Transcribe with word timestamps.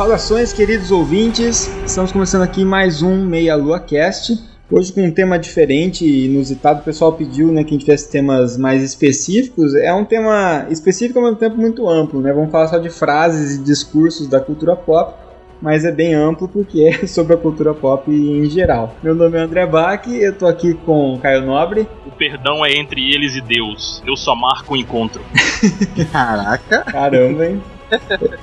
Saudações, 0.00 0.50
queridos 0.50 0.90
ouvintes. 0.90 1.68
Estamos 1.84 2.10
começando 2.10 2.40
aqui 2.40 2.64
mais 2.64 3.02
um 3.02 3.22
Meia 3.22 3.54
Lua 3.54 3.78
Cast. 3.78 4.32
Hoje 4.70 4.94
com 4.94 5.02
um 5.02 5.10
tema 5.10 5.38
diferente 5.38 6.06
e 6.06 6.24
inusitado. 6.24 6.80
O 6.80 6.82
pessoal 6.82 7.12
pediu 7.12 7.52
né, 7.52 7.62
que 7.62 7.68
a 7.68 7.72
gente 7.72 7.84
tivesse 7.84 8.10
temas 8.10 8.56
mais 8.56 8.82
específicos. 8.82 9.74
É 9.74 9.92
um 9.92 10.06
tema 10.06 10.66
específico 10.70 11.18
ao 11.18 11.26
mesmo 11.26 11.38
tempo 11.38 11.58
muito 11.58 11.86
amplo. 11.86 12.22
Né? 12.22 12.32
Vamos 12.32 12.50
falar 12.50 12.68
só 12.68 12.78
de 12.78 12.88
frases 12.88 13.56
e 13.56 13.62
discursos 13.62 14.26
da 14.26 14.40
cultura 14.40 14.74
pop, 14.74 15.12
mas 15.60 15.84
é 15.84 15.92
bem 15.92 16.14
amplo 16.14 16.48
porque 16.48 16.82
é 16.82 17.04
sobre 17.06 17.34
a 17.34 17.36
cultura 17.36 17.74
pop 17.74 18.10
em 18.10 18.48
geral. 18.48 18.96
Meu 19.02 19.14
nome 19.14 19.36
é 19.36 19.42
André 19.42 19.66
Bach, 19.66 20.08
eu 20.08 20.34
tô 20.34 20.46
aqui 20.46 20.72
com 20.72 21.18
Caio 21.20 21.44
Nobre. 21.44 21.86
O 22.06 22.10
perdão 22.10 22.64
é 22.64 22.72
entre 22.72 23.02
eles 23.14 23.36
e 23.36 23.42
Deus. 23.42 24.02
Eu 24.06 24.16
só 24.16 24.34
marco 24.34 24.72
o 24.72 24.76
encontro. 24.78 25.20
Caraca! 26.10 26.84
Caramba, 26.84 27.46
hein? 27.48 27.60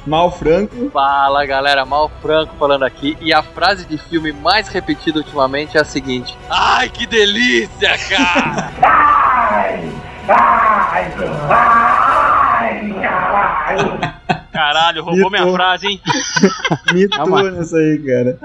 Mal 0.05 0.31
Franco. 0.31 0.89
Fala 0.91 1.45
galera, 1.45 1.85
Mal 1.85 2.09
Franco 2.21 2.55
falando 2.57 2.83
aqui. 2.83 3.17
E 3.21 3.33
a 3.33 3.41
frase 3.41 3.85
de 3.85 3.97
filme 3.97 4.31
mais 4.31 4.67
repetida 4.67 5.19
ultimamente 5.19 5.77
é 5.77 5.81
a 5.81 5.85
seguinte: 5.85 6.37
Ai 6.49 6.89
que 6.89 7.05
delícia, 7.05 7.97
cara! 8.09 8.71
ai, 8.81 9.91
ai, 10.29 11.13
ai, 11.49 13.01
caralho! 13.01 14.17
Caralho, 14.57 15.03
roubou 15.03 15.29
minha 15.29 15.51
frase, 15.53 15.85
hein? 15.85 16.01
Mitou 16.91 17.51
nessa 17.51 17.77
aí, 17.77 17.99
cara. 17.99 18.39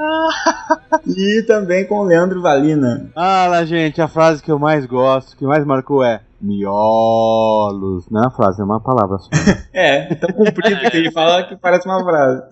e 1.07 1.43
também 1.47 1.87
com 1.87 2.01
o 2.01 2.05
Leandro 2.05 2.43
Valina. 2.43 3.07
Fala, 3.15 3.65
gente, 3.65 4.03
a 4.03 4.07
frase 4.07 4.43
que 4.43 4.53
eu 4.53 4.59
mais 4.59 4.85
gosto, 4.85 5.35
que 5.35 5.45
mais 5.47 5.65
marcou 5.65 6.05
é 6.05 6.21
Miolos. 6.43 8.11
Não 8.11 8.21
é 8.21 8.25
uma 8.25 8.31
frase, 8.31 8.61
é 8.61 8.65
uma 8.65 8.81
palavra 8.81 9.19
só. 9.19 9.29
é, 9.73 10.15
tão 10.17 10.33
comprido 10.33 10.91
que 10.91 10.97
ele 10.97 11.13
fala 11.13 11.45
que 11.45 11.57
parece 11.57 11.87
uma 11.89 12.03
frase. 12.03 12.43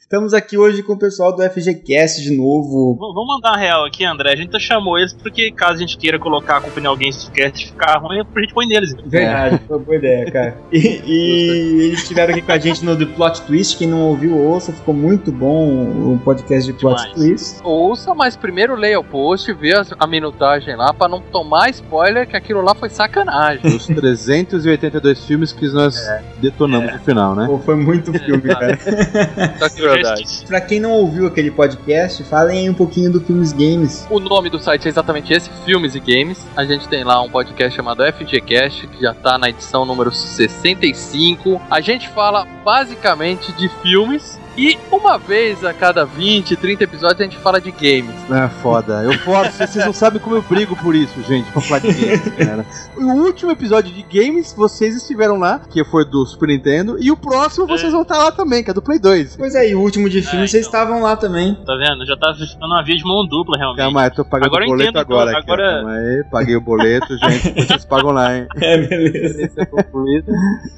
Estamos 0.00 0.32
aqui 0.32 0.56
hoje 0.56 0.82
com 0.82 0.94
o 0.94 0.98
pessoal 0.98 1.36
do 1.36 1.42
FGCast 1.42 2.22
de 2.22 2.34
novo. 2.34 2.96
vamos 2.98 3.26
mandar 3.26 3.50
uma 3.50 3.58
real 3.58 3.84
aqui, 3.84 4.04
André. 4.04 4.32
A 4.32 4.36
gente 4.36 4.58
chamou 4.58 4.98
eles 4.98 5.12
porque 5.12 5.52
caso 5.52 5.74
a 5.74 5.76
gente 5.76 5.98
queira 5.98 6.18
colocar 6.18 6.56
a 6.56 6.60
culpa 6.62 6.80
em 6.80 6.86
alguém 6.86 7.12
se 7.12 7.30
cast 7.30 7.66
ficar 7.66 7.98
ruim, 7.98 8.20
a 8.20 8.40
gente 8.40 8.54
põe 8.54 8.66
neles. 8.66 8.94
Verdade, 9.04 9.60
foi 9.68 9.78
boa 9.78 9.96
ideia, 9.96 10.32
cara. 10.32 10.56
E, 10.72 11.02
e 11.04 11.82
eles 11.86 12.00
estiveram 12.00 12.32
aqui 12.32 12.42
com 12.42 12.52
a 12.52 12.58
gente 12.58 12.84
no 12.84 12.96
The 12.96 13.04
Plot 13.04 13.42
Twist. 13.42 13.76
Quem 13.76 13.88
não 13.88 14.08
ouviu, 14.08 14.36
ouça. 14.38 14.72
Ficou 14.72 14.94
muito 14.94 15.30
bom 15.30 16.14
o 16.14 16.20
podcast 16.24 16.72
de 16.72 16.78
Plot 16.78 16.96
Demais. 16.96 17.14
Twist. 17.14 17.60
Ouça, 17.62 18.14
mas 18.14 18.36
primeiro 18.36 18.74
leia 18.74 18.98
o 18.98 19.04
post, 19.04 19.52
vê 19.52 19.74
a 19.98 20.06
minutagem 20.06 20.74
lá 20.74 20.94
pra 20.94 21.08
não 21.08 21.20
tomar 21.20 21.68
spoiler 21.70 22.26
que 22.26 22.36
aquilo 22.36 22.62
lá 22.62 22.74
foi 22.74 22.88
sacanagem 22.88 23.25
sacanagem. 23.26 23.76
Os 23.76 23.86
382 23.86 25.24
filmes 25.26 25.52
que 25.52 25.68
nós 25.68 25.96
é. 25.96 26.22
detonamos 26.38 26.90
é. 26.90 26.92
no 26.94 26.98
final, 27.00 27.34
né? 27.34 27.46
Pô, 27.46 27.58
foi 27.58 27.76
muito 27.76 28.12
filme, 28.12 28.42
cara. 28.42 28.78
Só 29.58 29.68
que 29.68 29.82
verdade. 29.82 30.44
Pra 30.46 30.60
quem 30.60 30.80
não 30.80 30.92
ouviu 30.92 31.26
aquele 31.26 31.50
podcast, 31.50 32.22
falem 32.24 32.60
aí 32.60 32.70
um 32.70 32.74
pouquinho 32.74 33.10
do 33.10 33.20
Filmes 33.20 33.52
Games. 33.52 34.06
O 34.10 34.20
nome 34.20 34.48
do 34.48 34.58
site 34.58 34.86
é 34.86 34.88
exatamente 34.88 35.32
esse, 35.32 35.50
Filmes 35.64 35.94
e 35.94 36.00
Games. 36.00 36.46
A 36.56 36.64
gente 36.64 36.88
tem 36.88 37.04
lá 37.04 37.20
um 37.20 37.28
podcast 37.28 37.74
chamado 37.74 38.02
FGCast, 38.04 38.86
que 38.86 39.02
já 39.02 39.12
tá 39.12 39.36
na 39.36 39.50
edição 39.50 39.84
número 39.84 40.12
65. 40.12 41.60
A 41.70 41.80
gente 41.80 42.08
fala 42.10 42.46
basicamente 42.64 43.52
de 43.52 43.68
filmes 43.82 44.38
e 44.56 44.78
uma 44.90 45.18
vez 45.18 45.64
a 45.64 45.74
cada 45.74 46.04
20, 46.04 46.56
30 46.56 46.84
episódios 46.84 47.20
a 47.20 47.24
gente 47.24 47.36
fala 47.36 47.60
de 47.60 47.70
games. 47.70 48.14
É 48.30 48.48
foda. 48.48 49.02
Eu 49.02 49.12
forço, 49.18 49.58
vocês 49.58 49.84
não 49.84 49.92
sabem 49.92 50.20
como 50.20 50.36
eu 50.36 50.42
brigo 50.42 50.74
por 50.76 50.94
isso, 50.94 51.22
gente, 51.22 51.50
pra 51.52 51.60
falar 51.60 51.80
de 51.80 51.92
games, 51.92 52.28
cara. 52.36 52.66
O 52.96 53.24
último 53.24 53.52
episódio 53.52 53.92
de 53.92 54.02
games, 54.02 54.54
vocês 54.54 54.96
estiveram 54.96 55.38
lá, 55.38 55.60
que 55.70 55.84
foi 55.84 56.04
do 56.04 56.24
Super 56.24 56.48
Nintendo, 56.48 56.96
e 56.98 57.10
o 57.10 57.16
próximo 57.16 57.66
vocês 57.66 57.92
vão 57.92 58.02
estar 58.02 58.16
lá 58.16 58.32
também, 58.32 58.64
que 58.64 58.70
é 58.70 58.74
do 58.74 58.80
Play 58.80 58.98
2. 58.98 59.36
Pois 59.36 59.54
é, 59.54 59.70
e 59.70 59.74
o 59.74 59.80
último 59.80 60.08
de 60.08 60.22
filme 60.22 60.44
é, 60.44 60.48
vocês 60.48 60.66
então. 60.66 60.80
estavam 60.80 61.02
lá 61.02 61.16
também. 61.16 61.54
Tá 61.54 61.76
vendo? 61.76 62.06
Já 62.06 62.16
tá 62.16 62.34
ficando 62.34 62.66
uma 62.66 62.82
via 62.82 62.96
de 62.96 63.04
mão 63.04 63.26
dupla, 63.26 63.58
realmente. 63.58 63.78
Calma 63.78 64.02
aí, 64.02 64.10
tô 64.10 64.24
pagando 64.24 64.46
agora 64.46 64.64
o 64.64 64.68
boleto 64.68 64.98
agora. 64.98 65.30
Aqui, 65.32 65.40
agora... 65.40 65.74
Calma 65.76 65.92
aí, 65.92 66.24
paguei 66.30 66.56
o 66.56 66.60
boleto, 66.60 67.16
gente, 67.18 67.66
vocês 67.66 67.84
pagam 67.84 68.10
lá, 68.10 68.36
hein. 68.36 68.46
É, 68.56 68.78
beleza. 68.78 69.68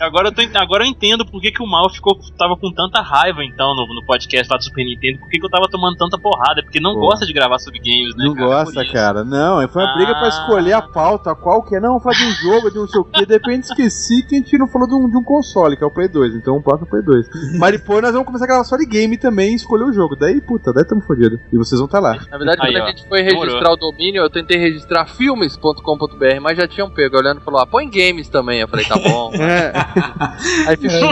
agora, 0.01 0.29
eu 0.29 0.33
tô, 0.33 0.43
agora 0.59 0.85
eu 0.85 0.89
entendo 0.89 1.25
por 1.25 1.41
que, 1.41 1.53
que 1.53 1.63
o 1.63 1.67
mal 1.67 1.89
ficou, 1.91 2.19
tava 2.37 2.57
com 2.57 2.73
tanta 2.73 3.01
raiva, 3.01 3.45
então 3.45 3.68
no, 3.75 3.87
no 3.95 4.05
podcast 4.05 4.51
lá 4.51 4.57
do 4.57 4.65
Super 4.65 4.85
Nintendo 4.85 5.19
por 5.19 5.29
que, 5.29 5.45
eu 5.45 5.51
tava 5.51 5.69
tomando 5.69 5.97
tanta 5.97 6.19
porrada. 6.19 6.63
Porque 6.63 6.81
não 6.81 6.95
Pô. 6.95 7.01
gosta 7.01 7.27
de 7.27 7.33
gravar 7.33 7.59
sobre 7.59 7.79
games, 7.79 8.15
né? 8.17 8.25
Não 8.25 8.35
cara, 8.35 8.47
gosta, 8.47 8.93
cara. 8.93 9.25
Não, 9.25 9.67
foi 9.69 9.83
uma 9.83 9.93
ah. 9.93 9.97
briga 9.97 10.15
pra 10.15 10.29
escolher 10.29 10.73
a 10.73 10.83
pauta, 10.83 11.35
qual 11.35 11.63
que 11.63 11.77
é. 11.77 11.81
Não, 11.81 12.01
falar 12.01 12.17
de 12.17 12.25
um 12.25 12.33
jogo, 12.33 12.71
de 12.71 12.77
não 12.77 12.89
sei 12.89 13.01
o 13.01 13.05
que. 13.05 13.27
De 13.27 13.33
repente 13.33 13.65
esqueci 13.65 14.23
que 14.27 14.35
a 14.35 14.39
gente 14.39 14.59
não 14.59 14.69
falou 14.69 14.89
de 14.89 14.95
um, 14.95 15.09
de 15.09 15.17
um 15.17 15.23
console, 15.23 15.77
que 15.77 15.85
é 15.85 15.87
o 15.87 15.91
Play 15.91 16.09
2. 16.09 16.35
Então 16.35 16.57
o 16.57 16.63
próximo 16.63 16.87
é 16.87 16.89
o 16.89 16.91
Play 16.91 17.03
2. 17.03 17.59
Mas 17.59 17.73
depois 17.73 18.03
nós 18.03 18.13
vamos 18.13 18.27
começar 18.27 18.45
a 18.45 18.49
gravar 18.49 18.65
só 18.65 18.77
de 18.77 18.87
game 18.87 19.17
também 19.17 19.53
e 19.53 19.57
escolher 19.57 19.85
o 19.85 19.93
jogo. 19.93 20.17
Daí, 20.17 20.41
puta, 20.41 20.73
daí 20.73 20.85
tamo 20.85 21.03
fodido. 21.03 21.39
E 21.53 21.57
vocês 21.57 21.79
vão 21.79 21.87
estar 21.87 22.01
tá 22.01 22.09
lá. 22.09 22.19
Na 22.31 22.39
verdade, 22.39 22.61
Aí, 22.63 22.73
quando 22.73 22.83
ó. 22.83 22.85
a 22.85 22.91
gente 22.91 23.09
foi 23.09 23.23
registrar 23.23 23.73
o 23.73 23.77
domínio, 23.77 24.23
eu 24.23 24.31
tentei 24.31 24.59
registrar 24.59 25.07
filmes.com.br, 25.07 26.41
mas 26.41 26.57
já 26.57 26.67
tinham 26.67 26.91
pego. 26.91 27.19
Olhando 27.19 27.41
e 27.41 27.45
falou, 27.45 27.61
ah, 27.61 27.67
põe 27.67 27.89
games 27.89 28.29
também. 28.29 28.61
Eu 28.61 28.69
falei, 28.69 28.85
tá 28.85 28.97
bom. 28.97 29.33
é. 29.41 29.73
Aí 30.67 30.77
ficou. 30.77 31.09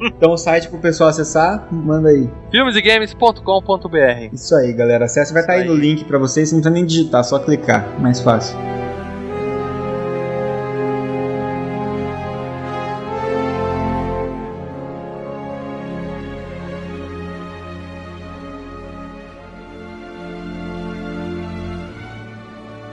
então 0.06 0.32
o 0.32 0.36
site 0.36 0.68
pro 0.68 0.78
pessoal 0.78 1.10
acessar, 1.10 1.59
manda 1.70 1.86
manda 2.00 2.08
aí. 2.08 2.28
filmesegames.com.br 2.50 4.32
Isso 4.32 4.54
aí, 4.54 4.72
galera. 4.72 5.04
Acesse, 5.04 5.32
vai 5.32 5.42
estar 5.42 5.54
tá 5.54 5.58
aí 5.60 5.66
no 5.66 5.74
link 5.74 6.04
para 6.04 6.18
vocês, 6.18 6.52
não 6.52 6.60
precisa 6.60 6.74
nem 6.74 6.86
digitar, 6.86 7.24
só 7.24 7.38
clicar. 7.38 8.00
Mais 8.00 8.20
fácil. 8.20 8.56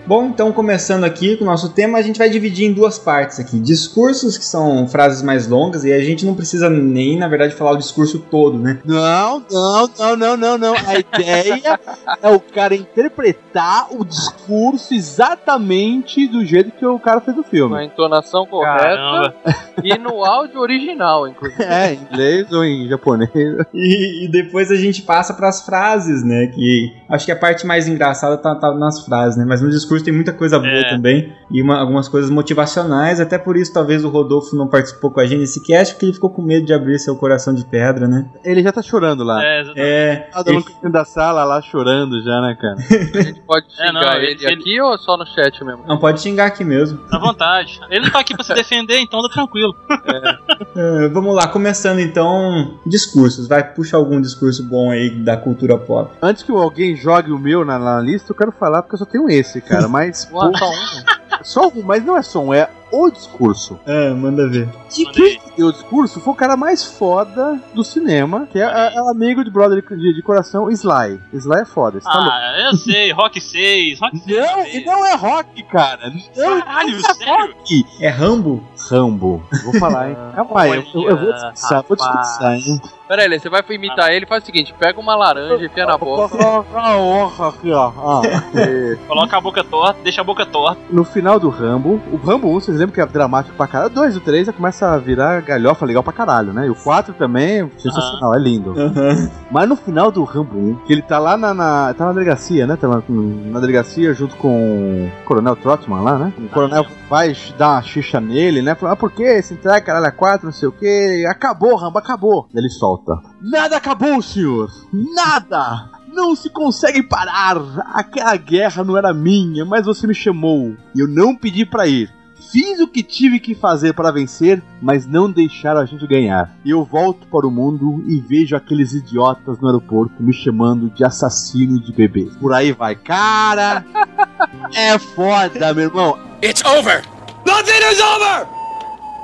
Bom, 0.07 0.27
então 0.27 0.53
começando 0.53 1.03
aqui 1.03 1.35
com 1.35 1.43
o 1.43 1.47
nosso 1.47 1.73
tema, 1.73 1.97
a 1.97 2.01
gente 2.01 2.17
vai 2.17 2.29
dividir 2.29 2.65
em 2.65 2.71
duas 2.71 2.97
partes 2.97 3.41
aqui. 3.41 3.59
Discursos, 3.59 4.37
que 4.37 4.45
são 4.45 4.87
frases 4.87 5.21
mais 5.21 5.49
longas, 5.49 5.83
e 5.83 5.91
a 5.91 5.99
gente 5.99 6.25
não 6.25 6.33
precisa 6.33 6.69
nem, 6.69 7.17
na 7.17 7.27
verdade, 7.27 7.53
falar 7.53 7.71
o 7.71 7.77
discurso 7.77 8.19
todo, 8.19 8.57
né? 8.57 8.79
Não, 8.85 9.43
não, 9.51 9.89
não, 9.99 10.15
não, 10.15 10.37
não, 10.37 10.57
não. 10.57 10.73
A 10.73 10.97
ideia 10.97 11.77
é 12.23 12.29
o 12.29 12.39
cara 12.39 12.73
interpretar 12.73 13.87
o 13.91 14.05
discurso 14.05 14.93
exatamente 14.93 16.25
do 16.25 16.45
jeito 16.45 16.71
que 16.71 16.85
o 16.85 16.97
cara 16.97 17.19
fez 17.19 17.37
o 17.37 17.43
filme. 17.43 17.75
Com 17.75 17.81
a 17.81 17.83
entonação 17.83 18.45
correta 18.45 18.77
Caramba. 18.79 19.35
e 19.83 19.97
no 19.97 20.23
áudio 20.23 20.61
original, 20.61 21.27
inclusive. 21.27 21.61
É, 21.61 21.93
em 21.93 21.97
inglês 21.97 22.49
ou 22.53 22.63
em 22.63 22.87
japonês. 22.87 23.29
E, 23.73 24.23
e 24.23 24.31
depois 24.31 24.71
a 24.71 24.75
gente 24.75 25.01
passa 25.01 25.33
para 25.33 25.49
as 25.49 25.65
frases, 25.65 26.23
né? 26.23 26.47
Que 26.47 26.93
acho 27.09 27.25
que 27.25 27.31
a 27.31 27.35
parte 27.35 27.67
mais 27.67 27.89
engraçada 27.89 28.37
tá, 28.37 28.55
tá 28.55 28.73
nas 28.73 29.03
frases, 29.03 29.37
né? 29.37 29.43
Mas 29.45 29.61
no 29.61 29.69
discurso 29.69 29.96
tem 30.03 30.13
muita 30.13 30.33
coisa 30.33 30.59
boa 30.59 30.71
é. 30.71 30.89
também 30.89 31.33
e 31.49 31.61
uma, 31.61 31.79
algumas 31.79 32.07
coisas 32.07 32.29
motivacionais. 32.29 33.19
Até 33.19 33.37
por 33.37 33.57
isso, 33.57 33.73
talvez 33.73 34.03
o 34.03 34.09
Rodolfo 34.09 34.55
não 34.55 34.67
participou 34.67 35.11
com 35.11 35.19
a 35.19 35.25
gente 35.25 35.39
nesse 35.39 35.63
cast, 35.63 35.93
porque 35.93 36.05
ele 36.05 36.13
ficou 36.13 36.29
com 36.29 36.41
medo 36.41 36.65
de 36.65 36.73
abrir 36.73 36.99
seu 36.99 37.15
coração 37.15 37.53
de 37.53 37.65
pedra, 37.65 38.07
né? 38.07 38.29
Ele 38.43 38.61
já 38.61 38.71
tá 38.71 38.81
chorando 38.81 39.23
lá. 39.23 39.43
É, 39.43 39.63
é 39.75 40.15
tá 40.31 40.43
ele... 40.45 40.63
no 40.83 40.91
da 40.91 41.05
sala 41.05 41.43
lá 41.43 41.61
chorando 41.61 42.21
já, 42.21 42.41
né, 42.41 42.57
cara? 42.59 42.75
A 43.17 43.21
gente 43.21 43.41
pode 43.41 43.65
xingar 43.71 43.87
é, 43.87 43.91
não, 43.91 44.13
ele, 44.13 44.31
ele, 44.31 44.53
aqui 44.53 44.81
ou 44.81 44.97
só 44.97 45.17
no 45.17 45.25
chat 45.25 45.63
mesmo? 45.63 45.83
Não, 45.87 45.97
pode 45.97 46.21
xingar 46.21 46.45
aqui 46.47 46.63
mesmo. 46.63 46.99
À 47.11 47.19
vontade. 47.19 47.79
Ele 47.89 48.05
não 48.05 48.11
tá 48.11 48.19
aqui 48.19 48.35
pra 48.35 48.43
se 48.43 48.53
defender, 48.53 48.99
então 48.99 49.21
tá 49.23 49.29
tranquilo. 49.29 49.75
É. 49.89 51.05
É, 51.05 51.07
vamos 51.07 51.35
lá, 51.35 51.47
começando 51.47 51.99
então, 51.99 52.79
discursos. 52.85 53.47
Vai, 53.47 53.63
puxa 53.63 53.97
algum 53.97 54.21
discurso 54.21 54.63
bom 54.63 54.91
aí 54.91 55.09
da 55.09 55.35
cultura 55.37 55.77
pop. 55.77 56.11
Antes 56.21 56.43
que 56.43 56.51
alguém 56.51 56.95
jogue 56.95 57.31
o 57.31 57.39
meu 57.39 57.65
na, 57.65 57.79
na 57.79 57.99
lista, 57.99 58.31
eu 58.31 58.35
quero 58.35 58.51
falar 58.51 58.81
porque 58.81 58.95
eu 58.95 58.99
só 58.99 59.05
tenho 59.05 59.29
esse, 59.29 59.61
cara. 59.61 59.86
Mas. 59.87 60.27
Ué, 60.31 60.51
só 60.57 60.69
um? 60.69 61.17
Só 61.43 61.67
um, 61.67 61.83
mas 61.83 62.03
não 62.03 62.17
é 62.17 62.21
só 62.21 62.41
um, 62.41 62.53
é 62.53 62.67
o 62.91 63.09
discurso. 63.09 63.79
Ah, 63.85 64.13
manda 64.13 64.47
ver. 64.47 64.69
E 64.97 65.05
quem 65.05 65.39
deu 65.55 65.67
o 65.67 65.71
discurso 65.71 66.19
foi 66.19 66.33
o 66.33 66.35
cara 66.35 66.55
mais 66.55 66.83
foda 66.83 67.59
do 67.73 67.83
cinema, 67.83 68.47
que 68.51 68.59
é, 68.59 68.63
é, 68.63 68.95
é 68.95 69.01
o 69.01 69.09
amigo 69.09 69.43
de 69.43 69.49
brother 69.49 69.83
de, 69.83 70.13
de 70.13 70.21
coração, 70.21 70.69
Sly. 70.71 71.19
Sly 71.33 71.61
é 71.61 71.65
foda. 71.65 71.99
Você 71.99 72.07
tá 72.07 72.15
louco. 72.15 72.31
Ah, 72.31 72.69
eu 72.69 72.75
sei, 72.75 73.11
Rock 73.11 73.41
6, 73.41 73.99
Rock 73.99 74.19
6. 74.19 74.37
Não, 74.37 74.65
e 74.67 74.85
não 74.85 75.05
é 75.05 75.15
rock, 75.15 75.63
cara. 75.63 76.09
Não, 76.35 76.59
Caralho, 76.59 76.91
não 76.91 77.09
é 77.09 77.13
sério? 77.13 77.55
rock. 77.55 77.85
É 77.99 78.09
Rambo? 78.09 78.63
Rambo. 78.89 79.43
Vou 79.63 79.73
falar, 79.79 80.09
hein? 80.09 80.17
Calma 80.35 80.61
aí, 80.61 80.85
eu, 80.93 81.09
eu 81.09 81.17
vou 81.17 81.33
descansar, 81.33 81.83
vou 81.87 81.97
descansar, 81.97 82.53
hein? 82.55 82.81
Pera 83.07 83.21
aí, 83.21 83.39
você 83.39 83.49
vai 83.49 83.63
imitar 83.69 84.11
ele, 84.11 84.25
faz 84.25 84.43
o 84.43 84.45
seguinte: 84.45 84.73
pega 84.77 84.99
uma 84.99 85.15
laranja 85.15 85.63
e 85.63 85.67
enfia 85.67 85.85
na 85.85 85.97
boca. 85.97 86.37
a 86.75 86.97
honra 86.97 87.49
aqui, 87.49 87.71
ó. 87.71 87.91
Ah, 87.97 88.21
é. 88.59 88.95
Coloca 89.07 89.37
a 89.37 89.41
boca 89.41 89.63
torta, 89.63 90.01
deixa 90.03 90.19
a 90.19 90.23
boca 90.23 90.45
torta. 90.45 90.79
No 90.89 91.05
final 91.05 91.39
do 91.39 91.49
Rambo, 91.49 92.01
o 92.11 92.17
Rambo 92.17 92.49
1, 92.49 92.53
vocês 92.53 92.76
lembram 92.79 92.93
que 92.95 93.01
é 93.01 93.05
dramático 93.05 93.55
pra 93.55 93.67
caralho? 93.67 93.89
2 93.93 94.15
e 94.15 94.17
o 94.17 94.21
3 94.21 94.47
já 94.47 94.53
começa 94.53 94.87
a 94.91 94.97
virar 94.97 95.41
galhofa 95.41 95.85
legal 95.85 96.03
pra 96.03 96.13
caralho, 96.13 96.53
né? 96.53 96.67
E 96.67 96.69
o 96.69 96.75
4 96.75 97.13
também 97.13 97.61
é 97.61 97.69
sensacional, 97.77 98.33
é 98.35 98.39
lindo. 98.39 98.71
Aham. 98.79 99.29
Mas 99.51 99.67
no 99.69 99.75
final 99.75 100.11
do 100.11 100.23
Rambo 100.23 100.57
1, 100.57 100.75
que 100.85 100.93
ele 100.93 101.01
tá 101.01 101.19
lá 101.19 101.37
na, 101.37 101.53
na- 101.53 101.93
tá 101.93 102.05
na 102.05 102.13
delegacia, 102.13 102.65
né? 102.67 102.75
Tá 102.75 102.87
na, 102.87 103.01
na 103.07 103.59
delegacia 103.59 104.13
junto 104.13 104.35
com 104.37 105.07
o 105.07 105.25
Coronel 105.25 105.55
Trotman 105.55 106.01
lá, 106.01 106.17
né? 106.17 106.33
O 106.37 106.49
Coronel 106.49 106.85
vai 107.09 107.35
dar 107.57 107.71
uma 107.75 107.81
xixa 107.81 108.19
nele, 108.19 108.61
né? 108.61 108.75
Fala, 108.75 108.93
ah, 108.93 108.95
por 108.95 109.11
que? 109.11 109.41
Se 109.41 109.53
entrega, 109.53 109.81
caralho, 109.81 110.05
a 110.05 110.11
4, 110.11 110.45
não 110.45 110.53
sei 110.53 110.67
o 110.67 110.71
que. 110.71 111.25
Acabou, 111.29 111.75
Rambo, 111.75 111.97
acabou. 111.99 112.47
Ele 112.55 112.69
solta. 112.69 113.13
Nada 113.41 113.77
acabou, 113.77 114.21
senhor. 114.21 114.69
Nada. 115.15 115.89
Não 116.13 116.35
se 116.35 116.49
consegue 116.49 117.03
parar. 117.03 117.57
Aquela 117.93 118.35
guerra 118.37 118.83
não 118.83 118.97
era 118.97 119.13
minha, 119.13 119.63
mas 119.65 119.85
você 119.85 120.07
me 120.07 120.15
chamou. 120.15 120.73
E 120.95 120.99
eu 120.99 121.07
não 121.07 121.35
pedi 121.35 121.65
pra 121.65 121.85
ir. 121.87 122.09
Fiz 122.51 122.79
o 122.79 122.87
que 122.87 123.03
tive 123.03 123.39
que 123.39 123.53
fazer 123.53 123.93
para 123.93 124.11
vencer, 124.11 124.63
mas 124.81 125.05
não 125.05 125.29
deixaram 125.29 125.81
a 125.81 125.85
gente 125.85 126.07
ganhar. 126.07 126.49
Eu 126.65 126.83
volto 126.85 127.27
para 127.27 127.45
o 127.45 127.51
mundo 127.51 128.03
e 128.07 128.21
vejo 128.21 128.55
aqueles 128.55 128.93
idiotas 128.93 129.59
no 129.59 129.67
aeroporto 129.67 130.23
me 130.23 130.33
chamando 130.33 130.89
de 130.89 131.03
assassino 131.03 131.79
de 131.81 131.91
bebês. 131.91 132.35
Por 132.37 132.53
aí 132.53 132.71
vai. 132.71 132.95
Cara, 132.95 133.85
é 134.73 134.97
foda, 134.97 135.73
meu 135.73 135.85
irmão. 135.85 136.17
It's 136.41 136.63
over. 136.63 137.03
Nothing 137.45 137.83
is 137.91 137.99
over. 137.99 138.47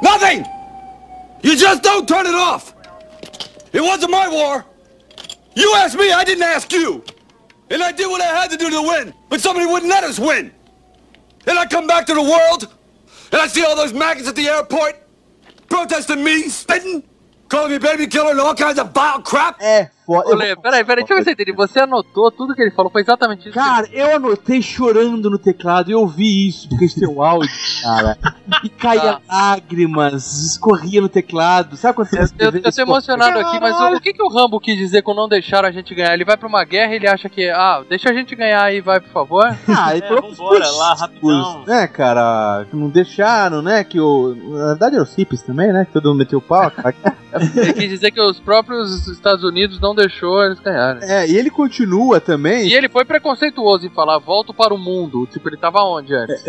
Nothing. 0.01 0.43
You 1.43 1.55
just 1.55 1.81
don't 1.81 2.05
turn 2.05 2.27
it 2.27 2.35
off. 2.35 2.73
It 3.71 3.81
wasn't 3.81 4.11
my 4.11 4.27
war. 4.27 4.65
You 5.55 5.73
asked 5.75 5.97
me, 5.97 6.11
I 6.11 6.25
didn't 6.25 6.43
ask 6.43 6.71
you. 6.73 7.03
And 7.69 7.81
I 7.81 7.93
did 7.93 8.07
what 8.07 8.21
I 8.21 8.25
had 8.25 8.49
to 8.51 8.57
do 8.57 8.69
to 8.69 8.81
win, 8.81 9.13
but 9.29 9.39
somebody 9.39 9.65
wouldn't 9.65 9.89
let 9.89 10.03
us 10.03 10.19
win. 10.19 10.51
And 11.47 11.57
I 11.57 11.65
come 11.65 11.87
back 11.87 12.05
to 12.07 12.13
the 12.13 12.21
world, 12.21 12.67
and 13.33 13.41
I 13.41 13.47
see 13.47 13.65
all 13.65 13.75
those 13.75 13.93
maggots 13.93 14.29
at 14.29 14.35
the 14.35 14.47
airport 14.47 14.95
protesting 15.67 16.23
me, 16.23 16.43
spitting, 16.49 17.03
calling 17.49 17.71
me 17.71 17.79
baby 17.79 18.05
killer 18.05 18.31
and 18.31 18.39
all 18.39 18.53
kinds 18.53 18.77
of 18.77 18.91
vile 18.93 19.21
crap. 19.23 19.59
É 19.59 19.89
foda. 20.05 20.29
Ô, 20.29 20.35
Lê, 20.35 20.55
peraí, 20.55 20.83
peraí, 20.83 21.03
deixa 21.03 21.13
eu 21.13 21.17
ver 21.17 21.23
se 21.23 21.29
eu 21.29 21.33
entendi. 21.33 21.51
Você 21.53 21.79
anotou 21.79 22.31
tudo 22.31 22.55
que 22.55 22.61
ele 22.61 22.71
falou, 22.71 22.91
foi 22.91 23.01
exatamente 23.01 23.49
isso. 23.49 23.53
Cara, 23.53 23.87
eu 23.91 24.15
anotei 24.15 24.61
chorando 24.61 25.29
no 25.29 25.37
teclado 25.37 25.89
e 25.89 25.93
eu 25.93 25.99
ouvi 26.01 26.47
isso, 26.47 26.69
porque 26.69 26.85
esse 26.85 26.99
teu 26.99 27.21
áudio, 27.23 27.49
cara. 27.81 28.17
E 28.63 28.69
caía 28.69 29.19
lágrimas, 29.27 30.51
escorria 30.51 31.01
no 31.01 31.09
teclado. 31.09 31.75
Sabe 31.77 31.95
quando 31.95 32.09
você 32.09 32.19
Eu, 32.39 32.49
eu, 32.51 32.61
eu 32.63 32.71
tô 32.71 32.81
emocionado 32.81 33.39
aqui, 33.39 33.59
mas 33.59 33.75
o, 33.79 33.95
o 33.97 34.01
que, 34.01 34.13
que 34.13 34.23
o 34.23 34.29
Rambo 34.29 34.59
quis 34.59 34.77
dizer 34.77 35.01
com 35.01 35.13
não 35.13 35.27
deixar 35.27 35.65
a 35.65 35.71
gente 35.71 35.93
ganhar? 35.95 36.13
Ele 36.13 36.25
vai 36.25 36.37
pra 36.37 36.47
uma 36.47 36.63
guerra 36.63 36.93
e 36.93 36.95
ele 36.95 37.07
acha 37.07 37.29
que, 37.29 37.49
ah, 37.49 37.83
deixa 37.87 38.09
a 38.09 38.13
gente 38.13 38.35
ganhar 38.35 38.63
aí, 38.63 38.81
vai, 38.81 38.99
por 38.99 39.09
favor. 39.11 39.57
Ah, 39.67 39.95
ele 39.95 40.03
É, 40.05 40.07
falou 40.07 40.23
pros 40.23 40.37
vambora, 40.37 40.71
lá, 40.71 40.93
rapidão. 40.93 41.63
Né, 41.65 41.87
cara, 41.87 42.65
que 42.69 42.75
não 42.75 42.89
deixaram, 42.89 43.61
né, 43.61 43.83
que 43.83 43.99
o... 43.99 44.35
Na 44.35 44.67
verdade 44.69 44.95
eram 44.95 45.03
os 45.03 45.15
hippies 45.15 45.41
também, 45.41 45.71
né, 45.71 45.85
que 45.85 45.93
todo 45.93 46.09
mundo 46.09 46.17
meteu 46.19 46.39
o 46.39 46.41
pau, 46.41 46.69
cara. 46.71 46.95
Ele 47.55 47.73
quis 47.73 47.89
dizer 47.89 48.11
que 48.11 48.21
os 48.21 48.39
próprios 48.39 49.07
Estados 49.07 49.43
Unidos 49.43 49.79
não 49.79 49.92
deixou 49.93 50.43
eles 50.43 50.59
ganharem. 50.59 51.03
É, 51.03 51.27
e 51.27 51.37
ele 51.37 51.49
continua 51.49 52.19
também... 52.19 52.67
E 52.67 52.73
ele 52.73 52.89
foi 52.89 53.05
preconceituoso 53.05 53.85
em 53.85 53.89
falar, 53.89 54.17
volto 54.19 54.53
para 54.53 54.73
o 54.73 54.77
mundo. 54.77 55.27
Tipo, 55.31 55.49
ele 55.49 55.57
tava 55.57 55.83
onde 55.83 56.13
antes? 56.13 56.43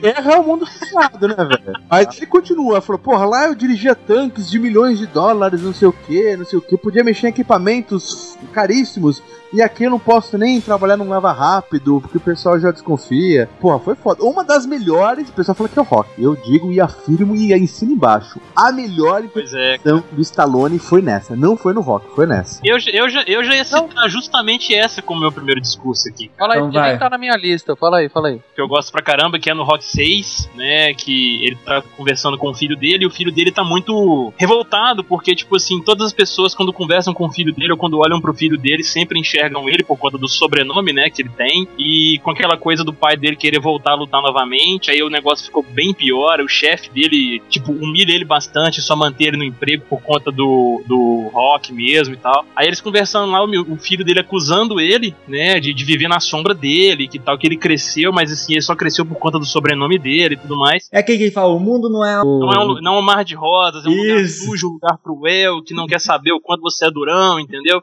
guerra 0.00 0.32
é 0.32 0.38
o 0.38 0.44
mundo 0.44 0.66
fechado, 0.66 1.28
né, 1.28 1.34
velho? 1.36 1.80
Mas 1.90 2.16
ele 2.16 2.26
continua, 2.26 2.80
falou, 2.80 2.98
porra, 2.98 3.24
lá 3.24 3.46
eu 3.46 3.54
dirigia 3.54 3.94
tanques 3.94 4.50
de 4.50 4.58
milhões 4.58 4.98
de 4.98 5.06
dólares, 5.06 5.62
não 5.62 5.72
sei 5.72 5.88
o 5.88 5.92
que, 5.92 6.36
não 6.36 6.44
sei 6.44 6.58
o 6.58 6.62
que, 6.62 6.76
podia 6.76 7.04
mexer 7.04 7.26
em 7.26 7.30
equipamentos 7.30 8.36
caríssimos, 8.52 9.22
e 9.54 9.62
aqui 9.62 9.84
eu 9.84 9.90
não 9.90 9.98
posso 9.98 10.36
nem 10.36 10.60
trabalhar 10.60 10.96
num 10.96 11.08
lava 11.08 11.32
rápido, 11.32 12.00
porque 12.00 12.16
o 12.18 12.20
pessoal 12.20 12.58
já 12.58 12.70
desconfia. 12.70 13.48
Porra, 13.60 13.78
foi 13.78 13.94
foda. 13.94 14.22
Uma 14.24 14.44
das 14.44 14.66
melhores, 14.66 15.28
o 15.28 15.32
pessoal 15.32 15.54
fala 15.54 15.68
que 15.68 15.78
é 15.78 15.82
o 15.82 15.84
rock. 15.84 16.10
Eu 16.18 16.34
digo 16.36 16.72
e 16.72 16.80
afirmo 16.80 17.34
e 17.36 17.52
ensino 17.54 17.92
embaixo. 17.92 18.40
A 18.56 18.72
melhor 18.72 19.22
é. 19.22 19.24
interpretação 19.26 20.04
do 20.12 20.20
Stallone 20.20 20.78
foi 20.78 21.00
nessa. 21.02 21.36
Não 21.36 21.56
foi 21.56 21.72
no 21.72 21.80
rock, 21.80 22.06
foi 22.14 22.26
nessa. 22.26 22.60
Eu, 22.64 22.78
já- 22.78 22.90
eu, 22.90 23.08
já, 23.08 23.22
eu 23.22 23.44
já 23.44 23.54
ia 23.54 23.64
citar 23.64 24.08
justamente 24.08 24.74
essa 24.74 25.00
como 25.02 25.20
meu 25.20 25.32
primeiro 25.32 25.60
discurso 25.60 26.08
aqui. 26.08 26.30
Fala 26.38 26.54
aí, 26.54 26.60
Então 26.60 26.72
vai. 26.72 26.90
nem 26.90 26.98
tá 26.98 27.08
na 27.08 27.18
minha 27.18 27.36
lista. 27.36 27.76
Fala 27.76 27.98
aí, 27.98 28.08
fala 28.08 28.28
aí. 28.28 28.40
que 28.54 28.60
eu 28.60 28.68
gosto 28.68 28.90
pra 28.90 29.02
caramba, 29.02 29.38
que 29.38 29.50
é 29.50 29.54
no 29.54 29.62
Rock 29.64 29.84
6, 29.84 30.50
né? 30.54 30.92
Que 30.94 31.44
ele 31.46 31.56
tá 31.64 31.82
conversando 31.96 32.36
com 32.38 32.50
o 32.50 32.54
filho 32.54 32.76
dele 32.76 33.04
e 33.04 33.06
o 33.06 33.10
filho 33.10 33.32
dele 33.32 33.52
tá 33.52 33.62
muito 33.64 34.32
revoltado, 34.36 35.04
porque, 35.04 35.34
tipo 35.34 35.56
assim, 35.56 35.80
todas 35.82 36.06
as 36.08 36.12
pessoas, 36.12 36.54
quando 36.54 36.72
conversam 36.72 37.14
com 37.14 37.26
o 37.26 37.32
filho 37.32 37.54
dele 37.54 37.72
ou 37.72 37.78
quando 37.78 37.98
olham 37.98 38.20
pro 38.20 38.34
filho 38.34 38.58
dele, 38.58 38.82
sempre 38.82 39.18
enxergam 39.20 39.43
ele 39.68 39.84
por 39.84 39.98
conta 39.98 40.18
do 40.18 40.28
sobrenome, 40.28 40.92
né? 40.92 41.10
Que 41.10 41.22
ele 41.22 41.30
tem. 41.30 41.68
E 41.78 42.18
com 42.22 42.30
aquela 42.30 42.56
coisa 42.56 42.84
do 42.84 42.92
pai 42.92 43.16
dele 43.16 43.36
querer 43.36 43.60
voltar 43.60 43.92
a 43.92 43.96
lutar 43.96 44.22
novamente, 44.22 44.90
aí 44.90 45.02
o 45.02 45.10
negócio 45.10 45.46
ficou 45.46 45.62
bem 45.62 45.92
pior. 45.92 46.40
O 46.40 46.48
chefe 46.48 46.90
dele, 46.90 47.42
tipo, 47.48 47.72
humilha 47.72 48.12
ele 48.12 48.24
bastante, 48.24 48.82
só 48.82 48.96
manter 48.96 49.28
ele 49.28 49.36
no 49.36 49.44
emprego 49.44 49.84
por 49.88 50.00
conta 50.02 50.30
do, 50.30 50.82
do 50.86 51.30
rock 51.32 51.72
mesmo 51.72 52.14
e 52.14 52.16
tal. 52.16 52.44
Aí 52.54 52.66
eles 52.66 52.80
conversando 52.80 53.30
lá, 53.30 53.44
o, 53.44 53.76
filho 53.76 54.04
dele 54.04 54.20
acusando 54.20 54.80
ele, 54.80 55.14
né, 55.26 55.60
de, 55.60 55.72
de 55.72 55.84
viver 55.84 56.08
na 56.08 56.20
sombra 56.20 56.54
dele, 56.54 57.08
que 57.08 57.18
tal, 57.18 57.36
que 57.36 57.46
ele 57.46 57.56
cresceu, 57.56 58.12
mas 58.12 58.32
assim, 58.32 58.54
ele 58.54 58.62
só 58.62 58.74
cresceu 58.74 59.04
por 59.04 59.16
conta 59.16 59.38
do 59.38 59.44
sobrenome 59.44 59.98
dele 59.98 60.34
e 60.34 60.38
tudo 60.38 60.56
mais. 60.56 60.88
É 60.92 60.98
aquele 60.98 61.18
que 61.18 61.30
fala, 61.30 61.52
o 61.52 61.60
mundo 61.60 61.88
não 61.88 62.04
é 62.04 62.20
o... 62.22 62.38
Não 62.40 62.52
é, 62.52 62.58
um, 62.58 62.80
não 62.80 62.94
é 62.94 62.98
um 62.98 63.02
mar 63.02 63.24
de 63.24 63.34
rosas, 63.34 63.84
é 63.84 63.88
um 63.88 63.94
lugar 63.94 64.20
Isso. 64.20 64.44
sujo, 64.44 64.68
um 64.68 64.72
lugar 64.72 64.98
cruel, 64.98 65.62
que 65.62 65.74
não 65.74 65.86
quer 65.86 66.00
saber 66.00 66.32
o 66.32 66.40
quanto 66.40 66.62
você 66.62 66.86
é 66.86 66.90
durão, 66.90 67.38
entendeu? 67.38 67.82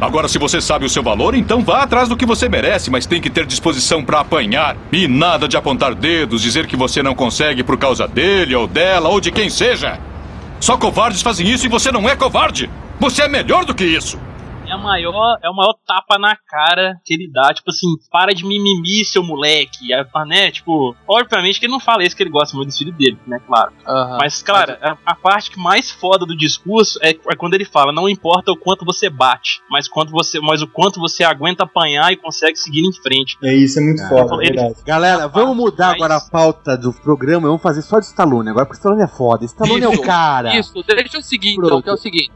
Agora, 0.00 0.28
se 0.28 0.38
você 0.38 0.60
sabe 0.60 0.84
o 0.84 0.88
seu 0.88 1.02
valor, 1.02 1.34
então 1.34 1.62
vá 1.62 1.82
atrás 1.82 2.08
do 2.08 2.16
que 2.16 2.24
você 2.24 2.48
merece, 2.48 2.88
mas 2.88 3.04
tem 3.04 3.20
que 3.20 3.28
ter 3.28 3.44
disposição 3.44 4.04
para 4.04 4.20
apanhar. 4.20 4.76
E 4.92 5.08
nada 5.08 5.48
de 5.48 5.56
apontar 5.56 5.94
dedos, 5.94 6.42
dizer 6.42 6.68
que 6.68 6.76
você 6.76 7.02
não 7.02 7.16
consegue 7.16 7.64
por 7.64 7.76
causa 7.76 8.06
dele 8.06 8.54
ou 8.54 8.68
dela 8.68 9.08
ou 9.08 9.20
de 9.20 9.32
quem 9.32 9.50
seja. 9.50 9.98
Só 10.60 10.76
covardes 10.76 11.20
fazem 11.20 11.48
isso 11.48 11.66
e 11.66 11.68
você 11.68 11.90
não 11.90 12.08
é 12.08 12.14
covarde. 12.14 12.70
Você 13.00 13.22
é 13.22 13.28
melhor 13.28 13.64
do 13.64 13.74
que 13.74 13.84
isso. 13.84 14.18
É, 14.68 14.72
a 14.72 14.78
maior, 14.78 15.38
é 15.42 15.48
o 15.50 15.54
maior 15.54 15.74
tapa 15.86 16.18
na 16.18 16.36
cara 16.36 17.00
que 17.04 17.14
ele 17.14 17.30
dá, 17.32 17.52
tipo 17.54 17.70
assim, 17.70 17.86
para 18.10 18.34
de 18.34 18.44
mimimi, 18.44 19.04
seu 19.04 19.22
moleque. 19.22 19.92
É, 19.92 20.04
né? 20.26 20.50
Tipo, 20.50 20.94
obviamente 21.06 21.58
que 21.58 21.66
ele 21.66 21.72
não 21.72 21.80
fala 21.80 22.02
isso 22.04 22.16
que 22.16 22.22
ele 22.22 22.30
gosta 22.30 22.56
muito 22.56 22.70
do 22.70 22.76
filho 22.76 22.92
dele, 22.92 23.18
né? 23.26 23.38
Claro. 23.46 23.72
Mas, 24.20 24.42
cara, 24.42 24.78
a, 24.82 25.12
a 25.12 25.14
parte 25.14 25.50
que 25.50 25.58
mais 25.58 25.90
foda 25.90 26.26
do 26.26 26.36
discurso 26.36 26.98
é, 27.02 27.10
é 27.10 27.36
quando 27.36 27.54
ele 27.54 27.64
fala: 27.64 27.92
não 27.92 28.08
importa 28.08 28.52
o 28.52 28.56
quanto 28.56 28.84
você 28.84 29.08
bate, 29.08 29.60
mas, 29.70 29.88
quanto 29.88 30.10
você, 30.10 30.38
mas 30.40 30.60
o 30.62 30.66
quanto 30.68 31.00
você 31.00 31.24
aguenta 31.24 31.64
apanhar 31.64 32.12
e 32.12 32.16
consegue 32.16 32.56
seguir 32.56 32.82
em 32.86 32.92
frente. 32.92 33.36
É 33.42 33.54
isso, 33.54 33.78
é 33.78 33.82
muito 33.82 34.06
foda, 34.08 34.34
é 34.42 34.46
ele- 34.46 34.56
verdade. 34.56 34.82
Galera, 34.84 35.28
vamos 35.28 35.56
mudar 35.56 35.88
Mas- 35.88 35.96
agora 35.96 36.16
a 36.16 36.20
pauta 36.20 36.76
do 36.76 36.92
programa. 36.92 37.46
Vamos 37.48 37.62
fazer 37.62 37.82
só 37.82 37.98
de 37.98 38.06
Stallone 38.06 38.50
agora, 38.50 38.66
porque 38.66 38.78
Stallone 38.78 39.02
é 39.02 39.08
foda. 39.08 39.44
Stallone 39.44 39.82
é 39.84 39.88
o 39.88 39.92
Isso, 39.92 40.02
cara. 40.02 40.56
Isso, 40.56 40.82
deixa 40.82 41.18
o 41.18 41.22
seguinte, 41.22 41.56
Pronto. 41.56 41.68
então, 41.78 41.82
que 41.82 41.90
é 41.90 41.92
o 41.92 41.96
seguinte. 41.96 42.30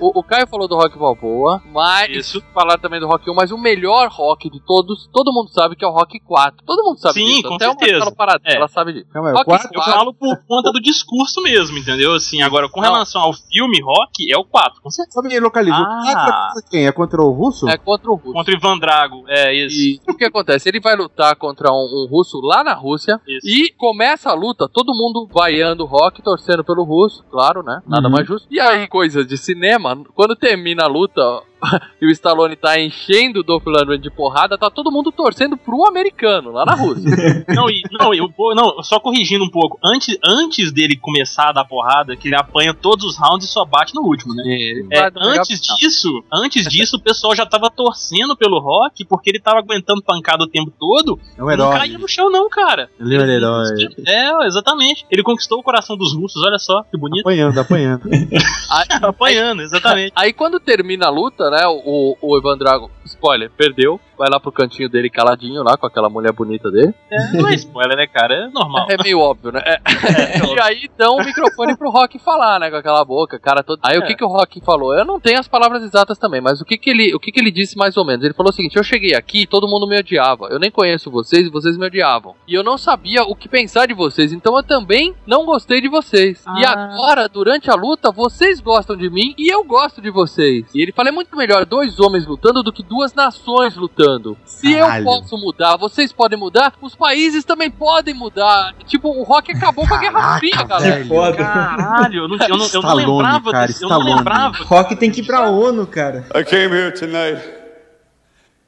o, 0.00 0.18
o 0.18 0.22
Caio 0.22 0.46
falou 0.46 0.66
do 0.68 0.74
Rock 0.76 0.98
Balboa, 0.98 1.62
Mas, 1.76 2.10
Isso. 2.10 2.42
falar 2.54 2.78
também 2.78 2.98
do 2.98 3.06
Rock 3.06 3.28
1, 3.30 3.34
mas 3.34 3.50
o 3.52 3.58
melhor 3.58 4.08
rock 4.10 4.48
de 4.48 4.58
todos, 4.64 5.08
todo 5.12 5.30
mundo 5.32 5.50
sabe 5.50 5.76
que 5.76 5.84
é 5.84 5.88
o 5.88 5.90
Rock 5.92 6.18
4. 6.20 6.64
Todo 6.64 6.82
mundo 6.82 6.98
sabe 6.98 7.14
Sim, 7.14 7.26
disso. 7.26 7.48
com 7.48 7.54
Até 7.56 7.66
certeza. 7.66 7.90
o 7.92 7.98
Marcelo 7.98 8.16
Paradela 8.16 8.54
É. 8.54 8.56
ela 8.56 8.68
sabe 8.68 8.92
disso. 8.94 9.06
Calma 9.12 9.32
Rock 9.32 9.44
4? 9.44 9.70
Eu 9.74 9.82
falo 9.82 10.14
por 10.14 10.36
conta 10.48 10.72
do 10.72 10.80
discurso 10.80 11.42
mesmo, 11.42 11.76
entendeu? 11.76 12.14
Assim, 12.14 12.40
agora, 12.40 12.68
com 12.70 12.80
Não. 12.80 12.88
relação 12.92 13.20
ao 13.20 13.32
filme 13.34 13.80
Rock, 13.82 14.32
é 14.32 14.38
o 14.38 14.44
4, 14.44 14.80
com 14.82 14.90
certeza. 14.90 15.14
Sabe 15.16 15.28
quem 15.28 15.40
localiza? 15.40 15.76
Ah. 15.76 16.00
O 16.00 16.04
4 16.04 16.20
é 16.20 16.46
contra 16.48 16.70
quem? 16.70 16.86
É 16.86 16.92
contra 16.92 17.22
o 17.22 17.30
russo? 17.30 17.68
É 17.68 17.76
contra 17.76 18.10
o 18.10 18.14
russo. 18.14 18.32
Contra 18.32 18.54
o 18.54 18.56
Ivan 18.56 18.78
Drago, 18.78 19.24
é 19.28 19.54
isso. 19.54 19.76
E 19.78 20.00
o 20.10 20.16
que 20.16 20.24
acontece? 20.24 20.68
Ele 20.68 20.80
vai 20.80 20.96
lutar 20.96 21.36
contra 21.36 21.70
um, 21.70 22.04
um 22.04 22.08
russo 22.10 22.40
lá 22.40 22.64
na 22.64 22.72
Rússia 22.74 23.20
Isso. 23.28 23.46
e 23.46 23.70
começa 23.76 24.30
a 24.30 24.34
luta, 24.34 24.68
todo 24.72 24.94
mundo 24.94 25.28
vaiando 25.30 25.82
o 25.84 25.86
rock, 25.86 26.22
torcendo 26.22 26.64
pelo 26.64 26.84
russo, 26.84 27.22
claro, 27.30 27.62
né? 27.62 27.80
Nada 27.86 28.06
Uhum. 28.08 28.12
mais 28.14 28.26
justo. 28.26 28.48
E 28.50 28.58
aí, 28.58 28.86
coisas 28.88 29.26
de 29.26 29.36
cinema, 29.36 29.96
quando 30.14 30.34
termina 30.36 30.84
a 30.84 30.88
luta 30.88 31.20
e 32.00 32.06
o 32.06 32.10
Stallone 32.10 32.56
tá 32.56 32.78
enchendo 32.80 33.40
o 33.40 33.42
Dolph 33.42 33.66
Lundgren 33.66 34.00
de 34.00 34.10
porrada, 34.10 34.58
tá 34.58 34.70
todo 34.70 34.90
mundo 34.92 35.10
torcendo 35.10 35.56
pro 35.56 35.86
americano, 35.86 36.52
lá 36.52 36.64
na 36.64 36.74
Rússia. 36.74 37.06
Não, 37.48 37.70
e, 37.70 37.82
não, 37.92 38.12
eu, 38.12 38.28
não, 38.54 38.82
só 38.82 38.98
corrigindo 39.00 39.44
um 39.44 39.48
pouco. 39.50 39.78
Antes, 39.84 40.18
antes 40.24 40.72
dele 40.72 40.96
começar 40.96 41.48
a 41.48 41.52
dar 41.52 41.64
porrada, 41.64 42.16
que 42.16 42.28
ele 42.28 42.36
apanha 42.36 42.74
todos 42.74 43.04
os 43.04 43.16
rounds 43.16 43.48
e 43.48 43.50
só 43.50 43.64
bate 43.64 43.94
no 43.94 44.02
último, 44.02 44.34
né? 44.34 44.42
É, 44.90 45.10
pegar- 45.10 45.12
antes 45.16 45.60
disso, 45.60 46.22
antes 46.32 46.66
disso, 46.66 46.96
o 46.96 47.00
pessoal 47.00 47.34
já 47.34 47.46
tava 47.46 47.70
torcendo 47.70 48.36
pelo 48.36 48.58
Rock 48.58 49.04
porque 49.06 49.30
ele 49.30 49.40
tava 49.40 49.58
aguentando 49.58 50.02
pancada 50.02 50.44
o 50.44 50.46
tempo 50.46 50.72
todo. 50.78 51.18
É 51.36 51.42
um 51.42 51.46
não 51.46 51.52
herói. 51.52 51.78
caía 51.78 51.98
no 51.98 52.08
chão, 52.08 52.30
não, 52.30 52.48
cara. 52.48 52.90
Ele 52.98 53.16
é 53.16 53.20
um 53.20 53.24
herói. 53.24 53.88
É, 54.06 54.46
exatamente. 54.46 55.06
Ele 55.10 55.22
conquistou 55.22 55.60
o 55.60 55.62
coração 55.62 55.96
dos 55.96 56.14
russos, 56.14 56.42
olha 56.42 56.58
só, 56.58 56.82
que 56.82 56.98
bonito. 56.98 57.20
Apanhando, 57.20 57.58
apanhando. 57.58 58.02
Apanhando, 59.02 59.62
exatamente. 59.62 60.12
Aí 60.14 60.32
quando 60.32 60.60
termina 60.60 61.06
a 61.06 61.10
luta, 61.10 61.45
né, 61.50 61.62
o, 61.66 62.16
o 62.20 62.38
Ivan 62.38 62.56
Drago, 62.56 62.90
spoiler, 63.04 63.50
perdeu, 63.56 64.00
vai 64.18 64.28
lá 64.30 64.40
pro 64.40 64.50
cantinho 64.52 64.88
dele 64.88 65.08
caladinho 65.10 65.62
lá 65.62 65.76
com 65.76 65.86
aquela 65.86 66.08
mulher 66.08 66.32
bonita 66.32 66.70
dele. 66.70 66.92
É, 67.10 67.32
não 67.36 67.48
é 67.48 67.54
spoiler, 67.54 67.96
né, 67.96 68.06
cara? 68.06 68.34
É 68.34 68.48
normal. 68.48 68.86
É 68.90 69.02
meio 69.02 69.18
óbvio, 69.20 69.52
né? 69.52 69.62
É. 69.64 69.80
e 70.56 70.60
aí 70.60 70.90
dão 70.96 71.16
o 71.16 71.24
microfone 71.24 71.76
pro 71.76 71.90
Rock 71.90 72.18
falar, 72.18 72.58
né? 72.60 72.70
Com 72.70 72.76
aquela 72.76 73.04
boca, 73.04 73.38
cara 73.38 73.62
todo. 73.62 73.78
Aí 73.82 73.98
o 73.98 74.02
É. 74.02 74.06
que, 74.06 74.14
que 74.14 74.24
o 74.24 74.28
Rock 74.28 74.60
falou? 74.64 74.94
Eu 74.94 75.04
não 75.04 75.20
tenho 75.20 75.38
as 75.38 75.48
palavras 75.48 75.82
exatas 75.82 76.18
também, 76.18 76.40
mas 76.40 76.60
o 76.60 76.64
que, 76.64 76.76
que 76.78 76.90
ele, 76.90 77.14
o 77.14 77.20
que, 77.20 77.30
que 77.30 77.38
ele 77.40 77.50
disse 77.50 77.76
mais 77.76 77.96
ou 77.96 78.04
menos? 78.04 78.24
Ele 78.24 78.34
falou 78.34 78.50
o 78.50 78.54
seguinte: 78.54 78.76
eu 78.76 78.82
cheguei 78.84 79.14
aqui 79.14 79.42
e 79.42 79.46
todo 79.46 79.68
mundo 79.68 79.86
me 79.86 79.98
odiava. 79.98 80.46
Eu 80.50 80.58
nem 80.58 80.70
conheço 80.70 81.10
vocês 81.10 81.46
e 81.46 81.50
vocês 81.50 81.76
me 81.76 81.86
odiavam. 81.86 82.34
E 82.48 82.54
eu 82.54 82.64
não 82.64 82.76
sabia 82.78 83.22
o 83.22 83.34
que 83.36 83.48
pensar 83.48 83.86
de 83.86 83.94
vocês, 83.94 84.32
então 84.32 84.56
eu 84.56 84.62
também 84.62 85.14
não 85.26 85.44
gostei 85.44 85.80
de 85.80 85.88
vocês. 85.88 86.44
E 86.58 86.64
Ah. 86.64 86.72
agora, 86.72 87.28
durante 87.28 87.70
a 87.70 87.74
luta, 87.74 88.10
vocês 88.10 88.60
gostam 88.60 88.96
de 88.96 89.08
mim 89.10 89.34
e 89.38 89.52
eu 89.52 89.62
gosto 89.64 90.00
de 90.00 90.10
vocês. 90.10 90.64
E 90.74 90.80
ele 90.82 90.92
fala: 90.92 91.10
é 91.10 91.12
muito 91.12 91.35
melhor 91.35 91.65
dois 91.65 91.99
homens 91.99 92.25
lutando 92.25 92.63
do 92.63 92.71
que 92.71 92.83
duas 92.83 93.13
nações 93.13 93.75
lutando. 93.75 94.37
Se 94.45 94.73
Caralho. 94.73 95.01
eu 95.01 95.05
posso 95.05 95.37
mudar, 95.37 95.77
vocês 95.77 96.11
podem 96.13 96.37
mudar, 96.37 96.73
os 96.81 96.95
países 96.95 97.43
também 97.43 97.69
podem 97.69 98.13
mudar. 98.13 98.73
Tipo, 98.85 99.09
o 99.09 99.23
Rock 99.23 99.51
acabou 99.51 99.87
com 99.87 99.93
a 99.93 99.97
Guerra 99.97 100.13
Caraca, 100.19 100.39
Fria, 100.39 100.55
velho. 100.55 100.67
galera. 100.67 101.01
Que 101.01 101.07
foda. 101.07 101.37
Caralho, 101.37 102.15
eu 102.23 102.27
não, 102.27 102.35
eu 102.37 102.39
não, 102.39 102.47
eu 102.47 102.57
não 102.57 102.65
Stallone, 102.65 103.05
lembrava 103.05 103.51
cara, 103.51 103.67
desse, 103.67 103.83
eu 103.83 103.89
não 103.89 103.97
Stallone. 103.97 104.17
lembrava. 104.19 104.63
Rock 104.63 104.95
tem 104.95 105.11
que 105.11 105.21
ir 105.21 105.25
pra 105.25 105.49
ONU, 105.49 105.87
cara. 105.87 106.25
I 106.35 106.43
came 106.43 106.73
here 106.75 106.91
tonight. 106.91 107.41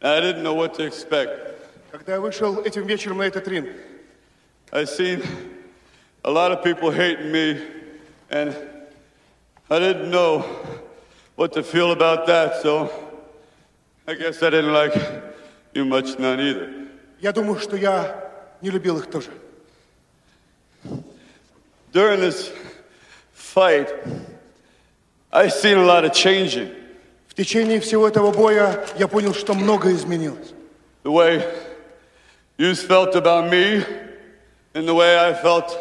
and 0.02 0.12
I 0.12 0.20
didn't 0.20 0.44
know 0.44 0.54
what 0.54 0.74
to 0.76 0.84
expect. 0.86 1.32
Когда 1.92 2.14
я 2.14 2.20
вышел 2.20 2.60
этим 2.66 2.86
вечером 2.86 3.20
на 3.20 3.24
этот 3.24 3.48
ринг, 3.48 3.68
I 4.72 4.86
seen 4.86 5.22
a 6.24 6.30
lot 6.32 6.52
of 6.52 6.64
people 6.64 6.90
hating 6.92 7.32
me, 7.32 7.62
and 8.32 8.54
I 9.70 9.80
didn't 9.80 10.10
know 10.10 10.44
what 11.39 11.53
to 11.53 11.63
feel 11.63 11.93
about 11.93 12.27
that, 12.27 12.61
so 12.63 12.91
I 14.09 14.15
guess 14.15 14.43
I 14.43 14.51
didn't 14.51 14.73
like 14.73 14.93
you 15.73 15.85
much, 15.85 16.19
none 16.19 16.41
either. 16.41 16.89
я 17.21 17.33
думаю, 17.33 17.61
что 17.61 17.77
я 17.77 18.29
не 18.61 18.71
любил 18.71 18.99
их 18.99 19.09
тоже. 19.09 19.31
During 21.93 22.21
this 22.21 22.51
fight, 23.33 23.89
I 25.31 25.49
seen 25.49 25.79
a 25.79 25.85
lot 25.85 26.05
of 26.05 26.13
changing. 26.13 26.75
В 27.29 27.35
течение 27.35 27.79
всего 27.79 28.09
этого 28.09 28.33
боя 28.33 28.85
я 28.99 29.07
понял, 29.07 29.33
что 29.33 29.55
многое 29.55 29.95
изменилось. 29.95 30.53
The 31.05 31.13
way 31.13 31.45
you 32.59 32.75
felt 32.75 33.15
about 33.15 33.49
me, 33.49 33.85
and 34.75 34.89
the 34.89 34.95
way 34.95 35.17
I 35.17 35.35
felt 35.35 35.79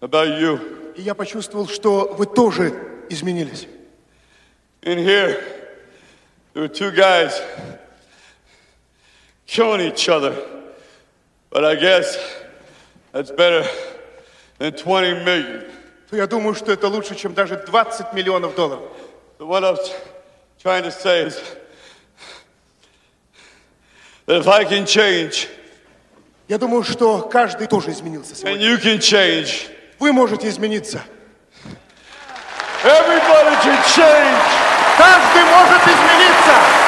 about 0.00 0.40
you. 0.40 0.94
И 0.96 1.02
я 1.02 1.14
почувствовал, 1.14 1.68
что 1.68 2.14
вы 2.16 2.24
тоже 2.24 2.72
изменились. 3.10 3.66
In 4.83 4.97
here, 4.97 5.43
there 6.53 6.61
were 6.63 6.67
two 6.67 6.91
guys 6.91 7.41
killing 9.45 9.81
each 9.81 10.07
other. 10.09 10.35
But 11.49 11.65
I 11.65 11.75
guess 11.75 12.17
that's 13.11 13.31
better 13.31 13.65
than 14.59 14.73
20 14.73 15.23
million. 15.25 15.63
То 16.09 16.15
я 16.15 16.27
думаю, 16.27 16.55
что 16.55 16.71
это 16.71 16.87
лучше, 16.87 17.15
чем 17.15 17.33
даже 17.33 17.57
20 17.57 18.13
миллионов 18.13 18.55
долларов. 18.55 18.83
So 19.39 19.45
what 19.45 19.63
I 19.63 19.71
was 19.71 19.91
trying 20.59 20.83
to 20.83 20.91
say 20.91 21.23
is 21.27 21.39
that 24.25 24.37
if 24.37 24.47
I 24.47 24.63
can 24.65 24.85
change, 24.85 25.47
Я 26.47 26.57
думаю, 26.57 26.83
что 26.83 27.23
каждый 27.23 27.67
тоже 27.67 27.91
изменился 27.91 28.31
and 28.33 28.37
сегодня. 28.57 28.65
you 28.69 28.77
can 28.77 28.99
change, 28.99 29.69
Вы 29.99 30.13
можете 30.13 30.47
измениться. 30.47 31.01
everybody 32.83 33.55
can 33.63 33.83
change. 33.93 34.60
Каждый 34.96 35.44
может 35.44 35.82
измениться! 35.86 36.81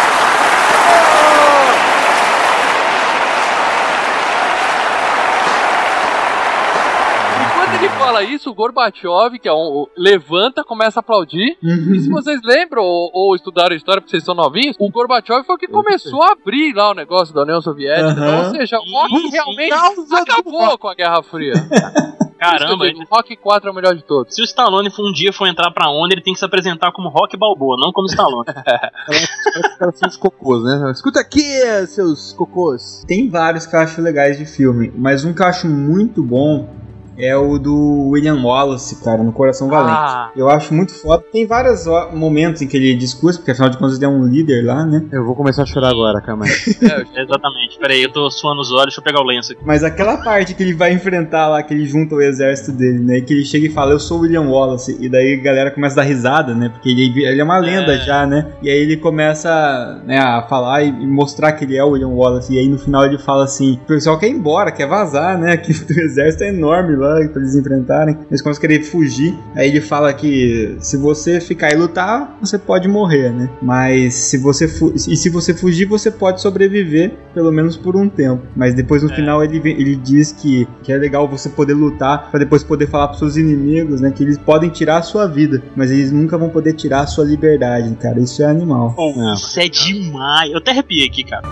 Fala 8.04 8.22
isso, 8.22 8.50
o 8.50 8.54
Gorbachev, 8.54 9.38
que 9.40 9.48
é 9.48 9.52
um, 9.52 9.56
o- 9.56 9.88
levanta, 9.96 10.62
começa 10.64 10.98
a 10.98 11.02
aplaudir. 11.02 11.56
E 11.62 12.00
se 12.00 12.08
vocês 12.10 12.40
lembram 12.44 12.82
ou, 12.82 13.10
ou 13.12 13.34
estudaram 13.34 13.72
a 13.72 13.76
história 13.76 14.00
porque 14.00 14.10
vocês 14.10 14.24
são 14.24 14.34
novinhos, 14.34 14.76
o 14.78 14.90
Gorbachev 14.90 15.44
foi 15.44 15.54
o 15.54 15.58
que 15.58 15.66
começou 15.68 16.22
a 16.22 16.32
abrir 16.32 16.72
lá 16.74 16.90
o 16.90 16.94
negócio 16.94 17.34
da 17.34 17.42
União 17.42 17.60
Soviética. 17.60 18.10
Então, 18.10 18.38
ou 18.38 18.50
seja, 18.50 18.78
o 18.78 18.82
Rock 18.90 19.28
realmente 19.30 19.72
acabou 20.12 20.78
com 20.78 20.88
a 20.88 20.94
Guerra 20.94 21.22
Fria. 21.22 21.54
Caramba, 22.38 22.84
o 22.84 23.04
Rock 23.16 23.36
4 23.36 23.68
é 23.68 23.72
o 23.72 23.74
melhor 23.74 23.94
de 23.94 24.04
todos. 24.04 24.34
se 24.34 24.42
o 24.42 24.44
Stallone 24.44 24.90
for 24.90 25.08
um 25.08 25.12
dia 25.12 25.32
for 25.32 25.46
entrar 25.46 25.70
pra 25.70 25.88
ONU, 25.88 26.12
ele 26.12 26.20
tem 26.20 26.34
que 26.34 26.38
se 26.38 26.44
apresentar 26.44 26.92
como 26.92 27.08
Rock 27.08 27.38
Balboa, 27.38 27.76
não 27.78 27.90
como 27.90 28.06
Stallone. 28.06 28.44
Os 29.08 29.76
caras 29.78 29.98
são 29.98 30.08
os 30.08 30.16
cocôs, 30.18 30.62
né? 30.62 30.90
Escuta 30.90 31.20
aqui, 31.20 31.40
seus 31.86 32.32
cocôs. 32.34 33.02
Tem 33.06 33.30
vários 33.30 33.64
que 33.66 33.74
eu 33.74 33.80
acho 33.80 34.00
legais 34.02 34.36
de 34.36 34.44
filme, 34.44 34.92
mas 34.96 35.24
um 35.24 35.32
que 35.32 35.40
eu 35.40 35.46
acho 35.46 35.66
muito 35.66 36.22
bom 36.22 36.68
é 37.16 37.36
o 37.36 37.58
do 37.58 38.08
William 38.10 38.42
Wallace, 38.42 39.02
cara, 39.02 39.22
no 39.22 39.32
Coração 39.32 39.68
Valente. 39.68 39.96
Ah. 39.96 40.30
Eu 40.36 40.48
acho 40.48 40.72
muito 40.74 40.92
foda. 40.92 41.22
Tem 41.32 41.46
vários 41.46 41.84
momentos 42.12 42.62
em 42.62 42.66
que 42.66 42.76
ele 42.76 42.94
discursa, 42.94 43.38
porque 43.38 43.52
afinal 43.52 43.70
de 43.70 43.78
contas 43.78 43.96
ele 43.96 44.04
é 44.04 44.08
um 44.08 44.24
líder 44.26 44.64
lá, 44.64 44.84
né? 44.84 45.04
Eu 45.12 45.24
vou 45.24 45.34
começar 45.34 45.62
a 45.62 45.66
chorar 45.66 45.90
agora, 45.90 46.20
calma 46.20 46.44
aí. 46.44 46.50
Exatamente. 47.16 47.78
Peraí, 47.78 48.02
eu 48.02 48.12
tô 48.12 48.30
suando 48.30 48.60
os 48.60 48.70
olhos, 48.70 48.86
deixa 48.86 49.00
eu 49.00 49.04
pegar 49.04 49.20
o 49.20 49.24
lenço 49.26 49.52
aqui. 49.52 49.62
Mas 49.64 49.84
aquela 49.84 50.16
parte 50.18 50.54
que 50.54 50.62
ele 50.62 50.74
vai 50.74 50.92
enfrentar 50.92 51.48
lá, 51.48 51.62
que 51.62 51.72
ele 51.72 51.86
junta 51.86 52.14
o 52.14 52.20
exército 52.22 52.72
dele, 52.72 52.98
né? 52.98 53.18
E 53.18 53.22
que 53.22 53.32
ele 53.32 53.44
chega 53.44 53.66
e 53.66 53.70
fala, 53.70 53.92
eu 53.92 54.00
sou 54.00 54.18
o 54.18 54.20
William 54.22 54.42
Wallace. 54.48 54.96
E 55.00 55.08
daí 55.08 55.34
a 55.34 55.42
galera 55.42 55.70
começa 55.70 56.00
a 56.00 56.02
dar 56.02 56.08
risada, 56.08 56.54
né? 56.54 56.68
Porque 56.68 56.88
ele, 56.88 57.24
ele 57.24 57.40
é 57.40 57.44
uma 57.44 57.58
lenda 57.58 57.94
É. 57.94 57.98
já, 57.98 58.26
né? 58.26 58.52
E 58.62 58.68
aí 58.68 58.78
ele 58.78 58.96
começa 58.96 60.02
né, 60.04 60.18
a 60.18 60.42
falar 60.42 60.82
e, 60.82 60.88
e 60.88 61.06
mostrar 61.06 61.52
que 61.52 61.64
ele 61.64 61.76
é 61.76 61.84
o 61.84 61.90
William 61.90 62.08
Wallace. 62.08 62.52
E 62.52 62.58
aí 62.58 62.68
no 62.68 62.78
final 62.78 63.04
ele 63.04 63.18
fala 63.18 63.44
assim: 63.44 63.74
o 63.74 63.86
pessoal 63.86 64.18
quer 64.18 64.28
ir 64.28 64.32
embora, 64.32 64.72
quer 64.72 64.86
vazar, 64.86 65.38
né? 65.38 65.56
Que 65.64 65.72
o 65.72 66.00
exército 66.00 66.44
é 66.44 66.48
enorme 66.48 66.94
lá 66.96 67.03
pra 67.28 67.40
eles 67.42 67.54
enfrentarem. 67.54 68.18
Eles 68.30 68.42
querer 68.58 68.82
fugir. 68.82 69.36
Aí 69.54 69.68
ele 69.68 69.80
fala 69.80 70.12
que 70.12 70.76
se 70.80 70.96
você 70.96 71.40
ficar 71.40 71.72
e 71.72 71.76
lutar, 71.76 72.36
você 72.40 72.58
pode 72.58 72.88
morrer, 72.88 73.30
né? 73.30 73.48
Mas 73.60 74.14
se 74.14 74.38
você 74.38 74.64
e 74.94 75.16
se 75.16 75.28
você 75.28 75.52
fugir, 75.52 75.86
você 75.86 76.10
pode 76.10 76.40
sobreviver, 76.40 77.12
pelo 77.34 77.50
menos 77.52 77.76
por 77.76 77.96
um 77.96 78.08
tempo. 78.08 78.42
Mas 78.56 78.74
depois 78.74 79.02
no 79.02 79.10
É. 79.10 79.14
final 79.14 79.42
ele, 79.42 79.58
ele 79.64 79.96
diz 79.96 80.32
que, 80.32 80.66
que 80.82 80.92
é 80.92 80.96
legal 80.96 81.28
você 81.28 81.48
poder 81.48 81.74
lutar 81.74 82.30
pra 82.30 82.38
depois 82.38 82.62
poder 82.62 82.86
falar 82.88 83.08
pros 83.08 83.18
seus 83.18 83.36
inimigos, 83.36 84.00
né? 84.00 84.10
Que 84.10 84.22
eles 84.22 84.38
podem 84.38 84.70
tirar 84.70 84.98
a 84.98 85.02
sua 85.02 85.26
vida, 85.26 85.62
mas 85.76 85.90
eles 85.90 86.10
nunca 86.12 86.38
vão 86.38 86.48
poder 86.48 86.72
tirar 86.74 87.00
a 87.00 87.06
sua 87.06 87.24
liberdade, 87.24 87.94
cara. 87.96 88.20
Isso 88.20 88.42
é 88.42 88.46
animal. 88.46 88.94
Isso 89.34 89.58
é 89.60 89.68
demais. 89.68 90.50
Eu 90.50 90.58
até 90.58 90.70
arrepiei 90.70 91.06
aqui, 91.06 91.24
cara. 91.24 91.42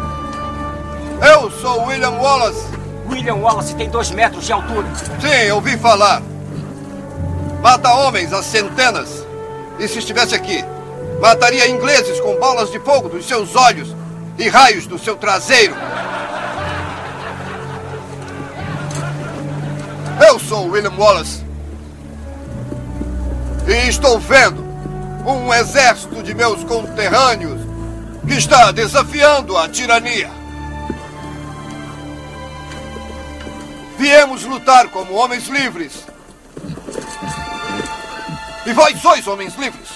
Eu 1.34 1.50
sou 1.50 1.86
William 1.86 2.10
Wallace. 2.10 2.81
William 3.08 3.36
Wallace 3.36 3.74
tem 3.74 3.88
dois 3.88 4.10
metros 4.10 4.44
de 4.44 4.52
altura. 4.52 4.86
Sim, 5.20 5.50
ouvi 5.52 5.76
falar. 5.76 6.22
Mata 7.60 7.92
homens 7.94 8.32
a 8.32 8.42
centenas. 8.42 9.26
E 9.78 9.88
se 9.88 9.98
estivesse 9.98 10.34
aqui, 10.34 10.64
mataria 11.20 11.68
ingleses 11.68 12.20
com 12.20 12.36
bolas 12.36 12.70
de 12.70 12.78
fogo 12.80 13.08
dos 13.08 13.26
seus 13.26 13.54
olhos 13.56 13.94
e 14.38 14.48
raios 14.48 14.86
do 14.86 14.98
seu 14.98 15.16
traseiro. 15.16 15.74
Eu 20.28 20.38
sou 20.38 20.68
William 20.68 20.92
Wallace. 20.96 21.44
E 23.66 23.88
estou 23.88 24.18
vendo 24.18 24.62
um 25.26 25.52
exército 25.54 26.22
de 26.22 26.34
meus 26.34 26.64
conterrâneos 26.64 27.60
que 28.26 28.34
está 28.34 28.72
desafiando 28.72 29.56
a 29.56 29.68
tirania. 29.68 30.41
Viemos 34.02 34.42
lutar 34.42 34.88
como 34.88 35.14
homens 35.14 35.46
livres. 35.46 36.04
E 38.66 38.72
vós 38.72 39.00
sois 39.00 39.28
homens 39.28 39.54
livres. 39.54 39.90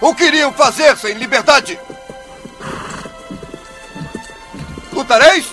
O 0.00 0.12
queriam 0.12 0.52
fazer 0.52 0.96
sem 0.96 1.14
liberdade? 1.14 1.78
Lutareis? 4.92 5.46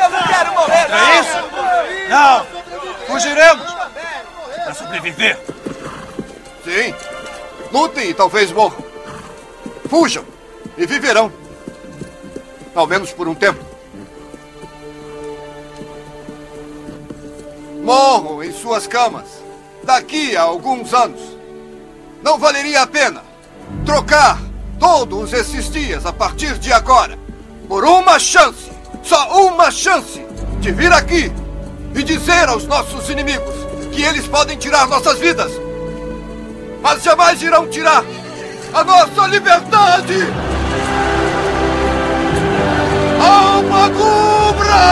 Eu 0.00 0.10
não 0.10 0.22
quero 0.26 0.52
morrer, 0.52 0.88
não! 0.88 0.98
É 0.98 1.20
isso? 1.20 1.36
Não! 2.10 2.44
Fugiremos! 3.06 3.72
Para 4.64 4.74
sobreviver! 4.74 5.38
Sim. 6.64 6.92
Lutem 7.70 8.10
e 8.10 8.14
talvez 8.14 8.50
morram. 8.50 8.84
Fujam 9.88 10.35
e 10.76 10.86
viverão. 10.86 11.32
Ao 12.74 12.86
menos 12.86 13.12
por 13.12 13.28
um 13.28 13.34
tempo. 13.34 13.64
Morram 17.82 18.42
em 18.42 18.52
suas 18.52 18.86
camas. 18.86 19.26
Daqui 19.84 20.36
a 20.36 20.42
alguns 20.42 20.92
anos. 20.92 21.20
Não 22.22 22.38
valeria 22.38 22.82
a 22.82 22.86
pena 22.86 23.22
trocar 23.84 24.38
todos 24.78 25.32
esses 25.32 25.70
dias 25.70 26.04
a 26.04 26.12
partir 26.12 26.58
de 26.58 26.72
agora 26.72 27.18
por 27.68 27.84
uma 27.84 28.18
chance, 28.18 28.70
só 29.02 29.46
uma 29.46 29.70
chance, 29.70 30.24
de 30.60 30.72
vir 30.72 30.92
aqui 30.92 31.32
e 31.94 32.02
dizer 32.02 32.48
aos 32.48 32.66
nossos 32.66 33.08
inimigos 33.08 33.54
que 33.92 34.02
eles 34.02 34.26
podem 34.28 34.56
tirar 34.56 34.86
nossas 34.86 35.18
vidas, 35.18 35.50
mas 36.82 37.02
jamais 37.02 37.42
irão 37.42 37.68
tirar 37.68 38.04
a 38.72 38.84
nossa 38.84 39.26
liberdade! 39.26 40.65
Alma 43.26 43.90
Cubra! 43.90 44.86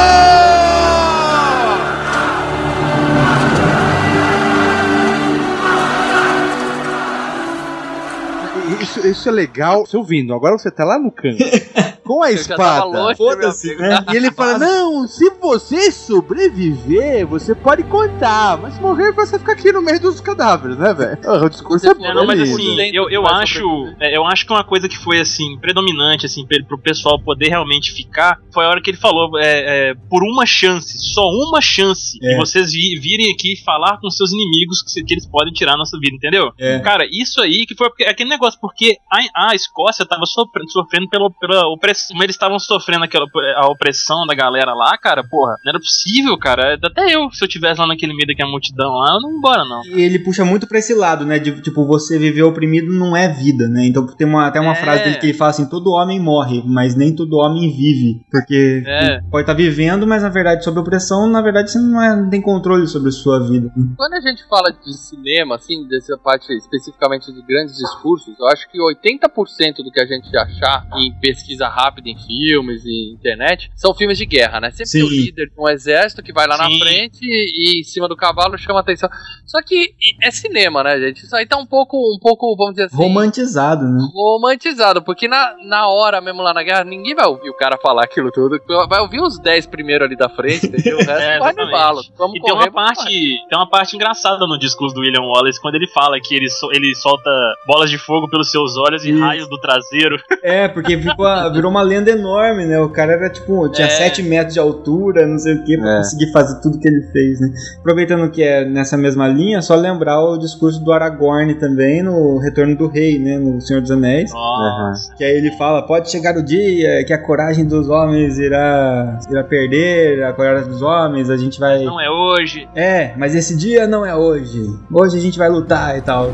Isso, 8.81 9.07
isso 9.07 9.29
é 9.29 9.33
legal, 9.33 9.87
você 9.87 9.97
ouvindo. 9.97 10.35
Agora 10.35 10.59
você 10.59 10.71
tá 10.71 10.85
lá 10.85 10.99
no 10.99 11.11
canto. 11.11 11.39
Com 12.05 12.23
a 12.23 12.31
espada. 12.31 13.15
Foda-se, 13.17 13.75
né? 13.77 14.05
E 14.13 14.17
ele 14.17 14.31
fala: 14.31 14.59
Não, 14.59 15.07
se 15.09 15.31
você 15.41 15.91
sobreviver, 15.91 17.27
você 17.27 17.55
pode 17.55 17.83
contar. 17.85 18.59
Mas 18.59 18.75
se 18.75 18.81
morrer, 18.81 19.13
você 19.13 19.33
vai 19.33 19.41
ficar 19.41 19.53
aqui 19.53 19.73
no 19.73 19.83
meio 19.83 20.01
dos 20.01 20.21
cadáveres, 20.21 20.77
né, 20.77 20.93
velho? 20.93 21.19
Ah, 21.25 21.45
O 21.45 21.49
discurso 21.49 21.87
é 21.87 21.91
É, 21.91 22.15
não, 22.15 22.27
mas 22.27 22.41
assim, 22.41 22.77
eu, 22.93 23.09
eu 23.09 23.27
acho, 23.27 23.65
é, 24.01 24.17
eu 24.17 24.25
acho 24.25 24.47
que 24.47 24.53
uma 24.53 24.65
coisa 24.65 24.89
que 24.89 24.99
foi 24.99 25.21
assim 25.21 25.57
predominante 25.59 26.27
assim 26.27 26.45
pro 26.69 26.79
pessoal 26.79 27.19
poder 27.21 27.49
realmente 27.49 27.93
ficar 27.93 28.39
foi 28.53 28.65
a 28.65 28.69
hora 28.69 28.81
que 28.83 28.91
ele 28.91 28.99
falou 28.99 29.39
é, 29.39 29.91
é, 29.91 29.95
por 30.11 30.23
uma 30.23 30.45
chance, 30.47 30.99
só 30.99 31.23
uma 31.27 31.61
chance 31.61 32.19
É. 32.23 32.31
de 32.31 32.37
vocês 32.37 32.73
vi- 32.73 32.99
virem 33.01 33.33
aqui 33.33 33.55
e 33.55 33.65
falar 33.65 33.99
com 33.99 34.11
seus 34.11 34.33
inimigos 34.33 34.83
que, 34.83 35.03
que 35.03 35.15
eles 35.15 35.27
podem 35.27 35.53
tirar 35.53 35.75
a 35.75 35.77
nossa 35.79 35.99
vida, 35.99 36.15
entendeu? 36.17 36.51
É. 36.59 36.79
Cara, 36.81 37.07
isso 37.11 37.41
aí 37.41 37.65
que 37.67 37.75
foi 37.75 37.89
porque- 37.89 38.05
aquele 38.05 38.29
negócio 38.31 38.59
porque 38.61 38.97
a, 39.11 39.49
a 39.51 39.55
Escócia 39.55 40.05
tava 40.05 40.27
sofrendo, 40.27 40.71
sofrendo 40.71 41.09
pela, 41.09 41.31
pela 41.31 41.67
opressão, 41.69 41.94
como 42.09 42.23
eles 42.23 42.35
estavam 42.35 42.59
sofrendo 42.59 43.05
aquela 43.05 43.27
a 43.57 43.67
opressão 43.71 44.27
da 44.27 44.35
galera 44.35 44.75
lá, 44.75 44.97
cara, 44.99 45.23
porra, 45.25 45.57
não 45.65 45.71
era 45.71 45.79
possível, 45.79 46.37
cara. 46.39 46.79
Até 46.83 47.15
eu, 47.15 47.31
se 47.31 47.45
eu 47.45 47.49
tivesse 47.49 47.81
lá 47.81 47.87
naquele 47.87 48.15
meio 48.15 48.27
daquela 48.27 48.51
multidão 48.51 48.91
lá, 48.93 49.15
eu 49.17 49.21
não 49.21 49.31
ia 49.33 49.37
embora 49.39 49.65
não. 49.65 49.85
E 49.87 50.03
ele 50.03 50.19
puxa 50.19 50.45
muito 50.45 50.67
pra 50.67 50.79
esse 50.79 50.95
lado, 50.95 51.25
né? 51.25 51.39
De 51.39 51.61
tipo, 51.63 51.87
você 51.87 52.19
viver 52.19 52.43
oprimido 52.43 52.93
não 52.93 53.17
é 53.17 53.29
vida, 53.29 53.69
né? 53.69 53.87
Então 53.87 54.07
tem 54.07 54.27
uma, 54.27 54.47
até 54.47 54.61
uma 54.61 54.73
É. 54.73 54.75
frase 54.77 55.05
dele 55.05 55.17
que 55.19 55.27
ele 55.27 55.35
fala 55.35 55.51
assim: 55.51 55.69
todo 55.69 55.91
homem 55.91 56.19
morre, 56.21 56.63
mas 56.67 56.95
nem 56.97 57.15
todo 57.15 57.37
homem 57.37 57.71
vive. 57.71 58.21
Porque 58.31 58.83
É. 58.87 59.21
pode 59.31 59.43
estar 59.43 59.55
vivendo, 59.55 60.07
mas 60.07 60.23
na 60.23 60.29
verdade, 60.29 60.65
sob 60.65 60.79
opressão, 60.81 61.27
na 61.29 61.41
verdade, 61.43 61.71
você 61.71 61.79
não, 61.79 62.03
é- 62.03 62.17
não 62.17 62.31
tem 62.31 62.41
controle 62.41 62.87
sobre 62.87 63.09
a 63.09 63.13
sua 63.13 63.39
vida. 63.41 63.71
Quando 63.97 64.15
a 64.15 64.21
gente 64.21 64.45
fala 64.49 64.73
de 64.73 64.93
cinema, 64.97 65.57
assim, 65.57 65.87
dessa 65.89 66.17
parte 66.19 66.53
especificamente 66.53 67.33
de 67.33 67.43
grandes 67.43 67.77
discursos, 67.77 68.35
eu 68.39 68.47
acho 68.49 68.69
que 68.71 68.79
80% 68.81 69.83
do 69.83 69.91
que 69.91 70.01
a 70.01 70.07
gente 70.07 70.35
achar 70.37 70.87
em 70.99 71.13
pesquisa 71.21 71.69
rápida 71.69 71.84
em 72.07 72.17
filmes 72.19 72.83
e 72.85 73.13
internet 73.15 73.71
são 73.75 73.95
filmes 73.95 74.19
de 74.19 74.27
guerra, 74.27 74.61
né? 74.61 74.71
Sempre 74.71 74.93
tem 74.93 75.03
o 75.03 75.09
Sim. 75.09 75.17
líder 75.17 75.47
de 75.47 75.55
um 75.61 75.69
exército 75.69 76.23
que 76.23 76.33
vai 76.33 76.47
lá 76.47 76.57
na 76.57 76.67
Sim. 76.69 76.79
frente 76.79 77.19
e, 77.23 77.79
e 77.79 77.81
em 77.81 77.85
cima 77.85 78.09
do 78.09 78.17
cavalo 78.17 78.57
chama 78.59 78.81
atenção. 78.81 79.09
Só 79.47 79.61
que 79.63 79.91
é 80.23 80.31
cinema, 80.31 80.83
né, 80.83 80.99
gente? 80.99 81.25
Isso 81.25 81.35
aí 81.37 81.47
tá 81.47 81.57
um 81.57 81.67
pouco, 81.67 81.97
um 81.97 82.19
pouco, 82.21 82.55
vamos 82.57 82.75
dizer 82.75 82.87
assim. 82.87 82.97
Romantizado, 82.97 83.85
né? 83.85 84.07
Romantizado, 84.13 85.03
porque 85.03 85.29
na, 85.29 85.55
na 85.67 85.89
hora 85.89 86.21
mesmo 86.21 86.43
lá 86.43 86.53
na 86.55 86.63
guerra, 86.63 86.85
ninguém 86.85 87.15
vai 87.15 87.27
ouvir 87.27 87.51
o 87.51 87.57
cara 87.57 87.79
falar 87.79 88.05
aquilo 88.05 88.31
tudo. 88.31 88.59
Vai 88.89 89.01
ouvir 89.01 89.21
os 89.21 89.39
10 89.39 89.67
primeiros 89.67 90.07
ali 90.07 90.17
da 90.17 90.29
frente, 90.29 90.67
entendeu? 90.67 90.95
O 91.05 91.07
resto 91.07 91.11
É, 91.13 91.39
vai 91.39 91.51
exatamente. 91.51 91.71
bala. 91.73 92.01
Vamos 92.17 92.37
E 92.37 92.41
tem 92.41 92.53
correr, 92.55 92.69
uma 92.71 92.73
parte, 92.73 93.05
tem 93.49 93.59
uma 93.59 93.69
parte 93.69 93.97
engraçada 93.97 94.47
no 94.47 94.59
discurso 94.59 94.95
do 94.95 95.01
William 95.01 95.23
Wallace 95.23 95.61
quando 95.61 95.75
ele 95.75 95.89
fala 95.89 96.19
que 96.21 96.35
ele, 96.35 96.49
so- 96.49 96.71
ele 96.73 96.95
solta 96.95 97.31
bolas 97.67 97.91
de 97.91 97.99
fogo 97.99 98.29
pelos 98.29 98.51
seus 98.51 98.77
olhos 98.77 99.05
e 99.05 99.11
Isso. 99.11 99.21
raios 99.21 99.49
do 99.49 99.59
traseiro. 99.59 100.17
É, 100.43 100.69
porque 100.69 100.97
ficou 100.99 101.27
virou 101.53 101.71
uma 101.75 101.83
lenda 101.83 102.11
enorme, 102.11 102.65
né? 102.67 102.79
O 102.81 102.89
cara 102.89 103.13
era 103.13 103.29
tipo, 103.31 103.69
tinha 103.71 103.87
É. 103.87 103.91
7 103.91 104.23
metros 104.23 104.55
de 104.55 104.61
altura, 104.61 105.27
não 105.27 105.39
sei 105.39 105.55
o 105.55 105.65
que, 105.65 105.77
pra 105.77 105.95
É. 105.95 105.97
conseguir 105.99 106.31
fazer 106.33 106.61
tudo 106.61 106.79
que 106.79 106.87
ele 106.89 107.03
fez, 107.13 107.41
né? 107.41 107.49
Aproveitando 107.81 108.31
que 108.31 108.43
é 108.43 108.65
nessa 108.65 108.97
mesma 108.97 109.27
linha, 109.29 109.61
só 109.63 109.75
lembrar 109.75 110.21
o 110.23 110.39
discurso 110.39 110.83
do 110.83 110.93
Aragorn 110.93 111.55
também 111.55 112.03
no 112.03 112.39
Retorno 112.39 112.77
do 112.77 112.87
Rei, 112.87 113.19
né? 113.19 113.39
No 113.39 113.61
Senhor 113.61 113.81
dos 113.81 113.91
Anéis. 113.91 114.33
Nossa. 114.33 115.15
Que 115.17 115.25
aí 115.25 115.37
ele 115.37 115.51
fala, 115.59 115.83
pode 115.87 116.11
chegar 116.11 116.37
o 116.37 116.43
dia 116.43 117.05
que 117.05 117.13
a 117.13 117.19
coragem 117.19 117.65
dos 117.65 117.89
homens 117.89 118.39
irá, 118.39 119.19
irá 119.31 119.43
perder, 119.45 120.23
a 120.25 120.33
coragem 120.33 120.69
dos 120.69 120.83
homens, 120.83 121.29
a 121.31 121.37
gente 121.37 121.59
vai... 121.59 121.85
Não 121.85 122.01
é 122.01 122.09
hoje. 122.11 122.69
É, 122.75 123.13
mas 123.17 123.35
esse 123.35 123.57
dia 123.57 123.87
não 123.87 124.05
é 124.07 124.15
hoje. 124.15 124.61
Hoje 124.93 125.17
a 125.19 125.21
gente 125.21 125.39
vai 125.39 125.49
lutar 125.49 125.97
e 125.99 126.01
tal. 126.01 126.27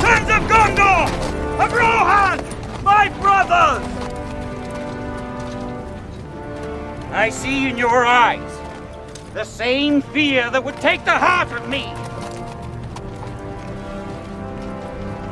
Sons 0.00 0.28
of 0.28 0.40
Gondor! 0.48 1.04
Of 1.64 1.74
Rohan! 1.76 2.36
My 2.84 3.08
brothers! 3.20 3.93
I 7.14 7.28
see 7.28 7.68
in 7.68 7.78
your 7.78 8.04
eyes 8.04 8.58
the 9.34 9.44
same 9.44 10.02
fear 10.02 10.50
that 10.50 10.64
would 10.64 10.76
take 10.78 11.04
the 11.04 11.16
heart 11.16 11.52
of 11.52 11.68
me. 11.68 11.84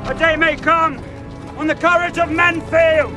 A 0.09 0.15
day 0.17 0.37
may 0.37 0.55
come 0.55 0.99
when 1.57 1.67
the 1.67 1.75
courage 1.75 2.19
of 2.19 2.31
men 2.31 2.61
fails, 2.61 3.11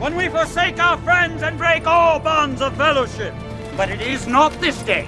when 0.00 0.16
we 0.16 0.28
forsake 0.28 0.78
our 0.78 0.98
friends 0.98 1.42
and 1.42 1.56
break 1.56 1.86
all 1.86 2.18
bonds 2.18 2.60
of 2.60 2.76
fellowship. 2.76 3.32
But 3.74 3.88
it 3.88 4.02
is 4.02 4.26
not 4.26 4.52
this 4.60 4.82
day. 4.82 5.06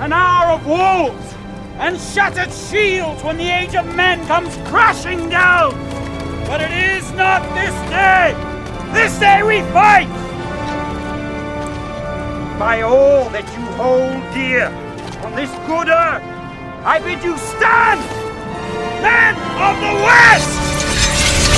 An 0.00 0.14
hour 0.14 0.54
of 0.54 0.66
wolves 0.66 1.34
and 1.76 2.00
shattered 2.00 2.50
shields 2.50 3.22
when 3.22 3.36
the 3.36 3.50
age 3.50 3.74
of 3.74 3.84
men 3.94 4.26
comes 4.26 4.56
crashing 4.70 5.28
down. 5.28 5.72
But 6.46 6.62
it 6.62 6.72
is 6.72 7.12
not 7.12 7.42
this 7.54 7.74
day. 7.90 8.34
This 8.94 9.18
day 9.18 9.42
we 9.42 9.60
fight. 9.72 10.08
By 12.58 12.82
all 12.82 13.30
that 13.30 13.46
you 13.54 13.64
hold 13.76 14.20
dear 14.34 14.66
on 15.24 15.32
this 15.36 15.50
good 15.66 15.88
earth, 15.88 16.22
I 16.84 16.98
bid 16.98 17.22
you 17.22 17.36
stand, 17.38 18.00
men 19.00 19.34
of 19.62 19.78
the 19.78 19.94
West! 20.04 20.58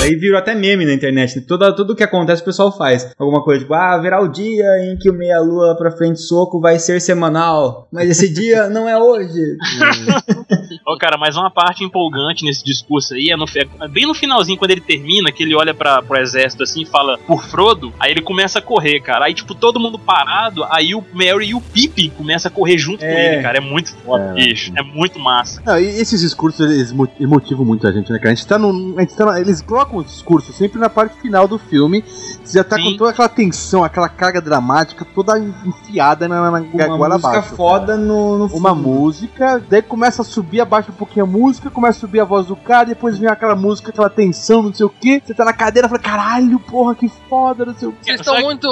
Aí 0.03 0.15
virou 0.15 0.37
até 0.37 0.55
meme 0.55 0.85
na 0.85 0.93
internet. 0.93 1.37
né? 1.37 1.45
Toda, 1.47 1.75
tudo 1.75 1.95
que 1.95 2.03
acontece 2.03 2.41
o 2.41 2.45
pessoal 2.45 2.75
faz. 2.75 3.11
Alguma 3.19 3.43
coisa 3.43 3.61
tipo, 3.61 3.73
ah, 3.73 3.97
verá 3.99 4.19
o 4.21 4.27
dia 4.27 4.65
em 4.83 4.97
que 4.97 5.09
o 5.09 5.13
meia-lua 5.13 5.75
pra 5.77 5.91
frente 5.91 6.19
soco 6.21 6.59
vai 6.59 6.79
ser 6.79 6.99
semanal. 6.99 7.87
Mas 7.91 8.09
esse 8.09 8.31
dia 8.31 8.67
não 8.69 8.89
é 8.89 8.97
hoje. 8.97 9.57
Ô, 10.93 10.97
cara, 10.97 11.17
mas 11.17 11.35
uma 11.37 11.49
parte 11.49 11.83
empolgante 11.83 12.43
nesse 12.43 12.63
discurso 12.63 13.13
aí 13.13 13.29
é, 13.31 13.37
no, 13.37 13.45
é 13.81 13.87
bem 13.87 14.05
no 14.05 14.13
finalzinho, 14.13 14.57
quando 14.57 14.71
ele 14.71 14.81
termina, 14.81 15.31
que 15.31 15.43
ele 15.43 15.55
olha 15.55 15.73
pra, 15.73 16.01
pro 16.01 16.17
exército 16.17 16.63
assim 16.63 16.81
e 16.81 16.85
fala 16.85 17.17
por 17.19 17.43
Frodo, 17.45 17.93
aí 17.99 18.11
ele 18.11 18.21
começa 18.21 18.59
a 18.59 18.61
correr, 18.61 18.99
cara. 18.99 19.25
Aí, 19.25 19.33
tipo, 19.33 19.53
todo 19.55 19.79
mundo 19.79 19.97
parado, 19.97 20.63
aí 20.69 20.93
o 20.93 21.03
Merry 21.13 21.49
e 21.49 21.55
o 21.55 21.61
Pippin 21.61 22.09
começam 22.09 22.51
a 22.51 22.53
correr 22.53 22.77
junto 22.77 22.99
com 22.99 23.05
É. 23.05 23.33
ele, 23.35 23.41
cara. 23.43 23.57
É 23.57 23.61
muito 23.61 23.93
foda, 23.97 24.33
bicho. 24.33 24.71
É 24.75 24.81
muito 24.83 25.19
massa. 25.19 25.61
Não, 25.65 25.79
e 25.79 25.85
esses 25.85 26.19
discursos 26.21 26.59
eles 26.59 26.91
mo- 26.91 27.07
motivam 27.21 27.65
muito 27.65 27.87
a 27.87 27.91
gente, 27.91 28.11
né, 28.11 28.17
cara? 28.19 28.31
A 28.31 28.35
gente 28.35 28.47
tá 28.47 28.57
num. 28.57 28.95
A 28.97 29.01
gente 29.01 29.15
tá 29.15 29.25
na- 29.25 29.39
eles 29.39 29.61
colocam 29.61 29.99
o 29.99 30.03
discurso 30.03 30.51
sempre 30.53 30.79
na 30.79 30.89
parte 30.89 31.19
final 31.21 31.47
do 31.47 31.57
filme. 31.57 32.03
Você 32.43 32.57
já 32.57 32.63
tá 32.63 32.75
Sim. 32.75 32.83
com 32.91 32.97
toda 32.97 33.11
aquela 33.11 33.29
tensão, 33.29 33.83
aquela 33.83 34.09
carga 34.09 34.41
dramática 34.41 35.05
toda 35.15 35.37
enfiada 35.39 36.27
na, 36.27 36.51
na 36.51 36.59
Uma 36.59 36.97
goela 36.97 37.15
música 37.15 37.29
abaixo. 37.37 37.55
foda 37.55 37.95
no, 37.97 38.37
no 38.39 38.45
Uma 38.47 38.73
música, 38.75 39.61
daí 39.69 39.81
começa 39.81 40.21
a 40.21 40.25
subir 40.25 40.59
a 40.61 40.65
baixa 40.81 40.91
um 40.91 40.95
pouquinho 40.95 41.25
a 41.25 41.27
música, 41.27 41.69
começa 41.69 41.97
a 41.97 42.01
subir 42.01 42.19
a 42.19 42.25
voz 42.25 42.47
do 42.47 42.55
cara, 42.55 42.85
depois 42.85 43.17
vem 43.17 43.29
aquela 43.29 43.55
música, 43.55 43.89
aquela 43.91 44.09
tensão, 44.09 44.63
não 44.63 44.73
sei 44.73 44.85
o 44.85 44.89
que. 44.89 45.21
Você 45.23 45.33
tá 45.33 45.45
na 45.45 45.53
cadeira 45.53 45.87
e 45.87 45.89
fala, 45.89 46.01
caralho, 46.01 46.59
porra, 46.59 46.95
que 46.95 47.07
foda, 47.07 47.65
não 47.65 47.73
sei 47.75 47.87
o 47.87 47.91
que. 47.93 48.05
Vocês 48.05 48.19
estão 48.19 48.39
muito 48.41 48.67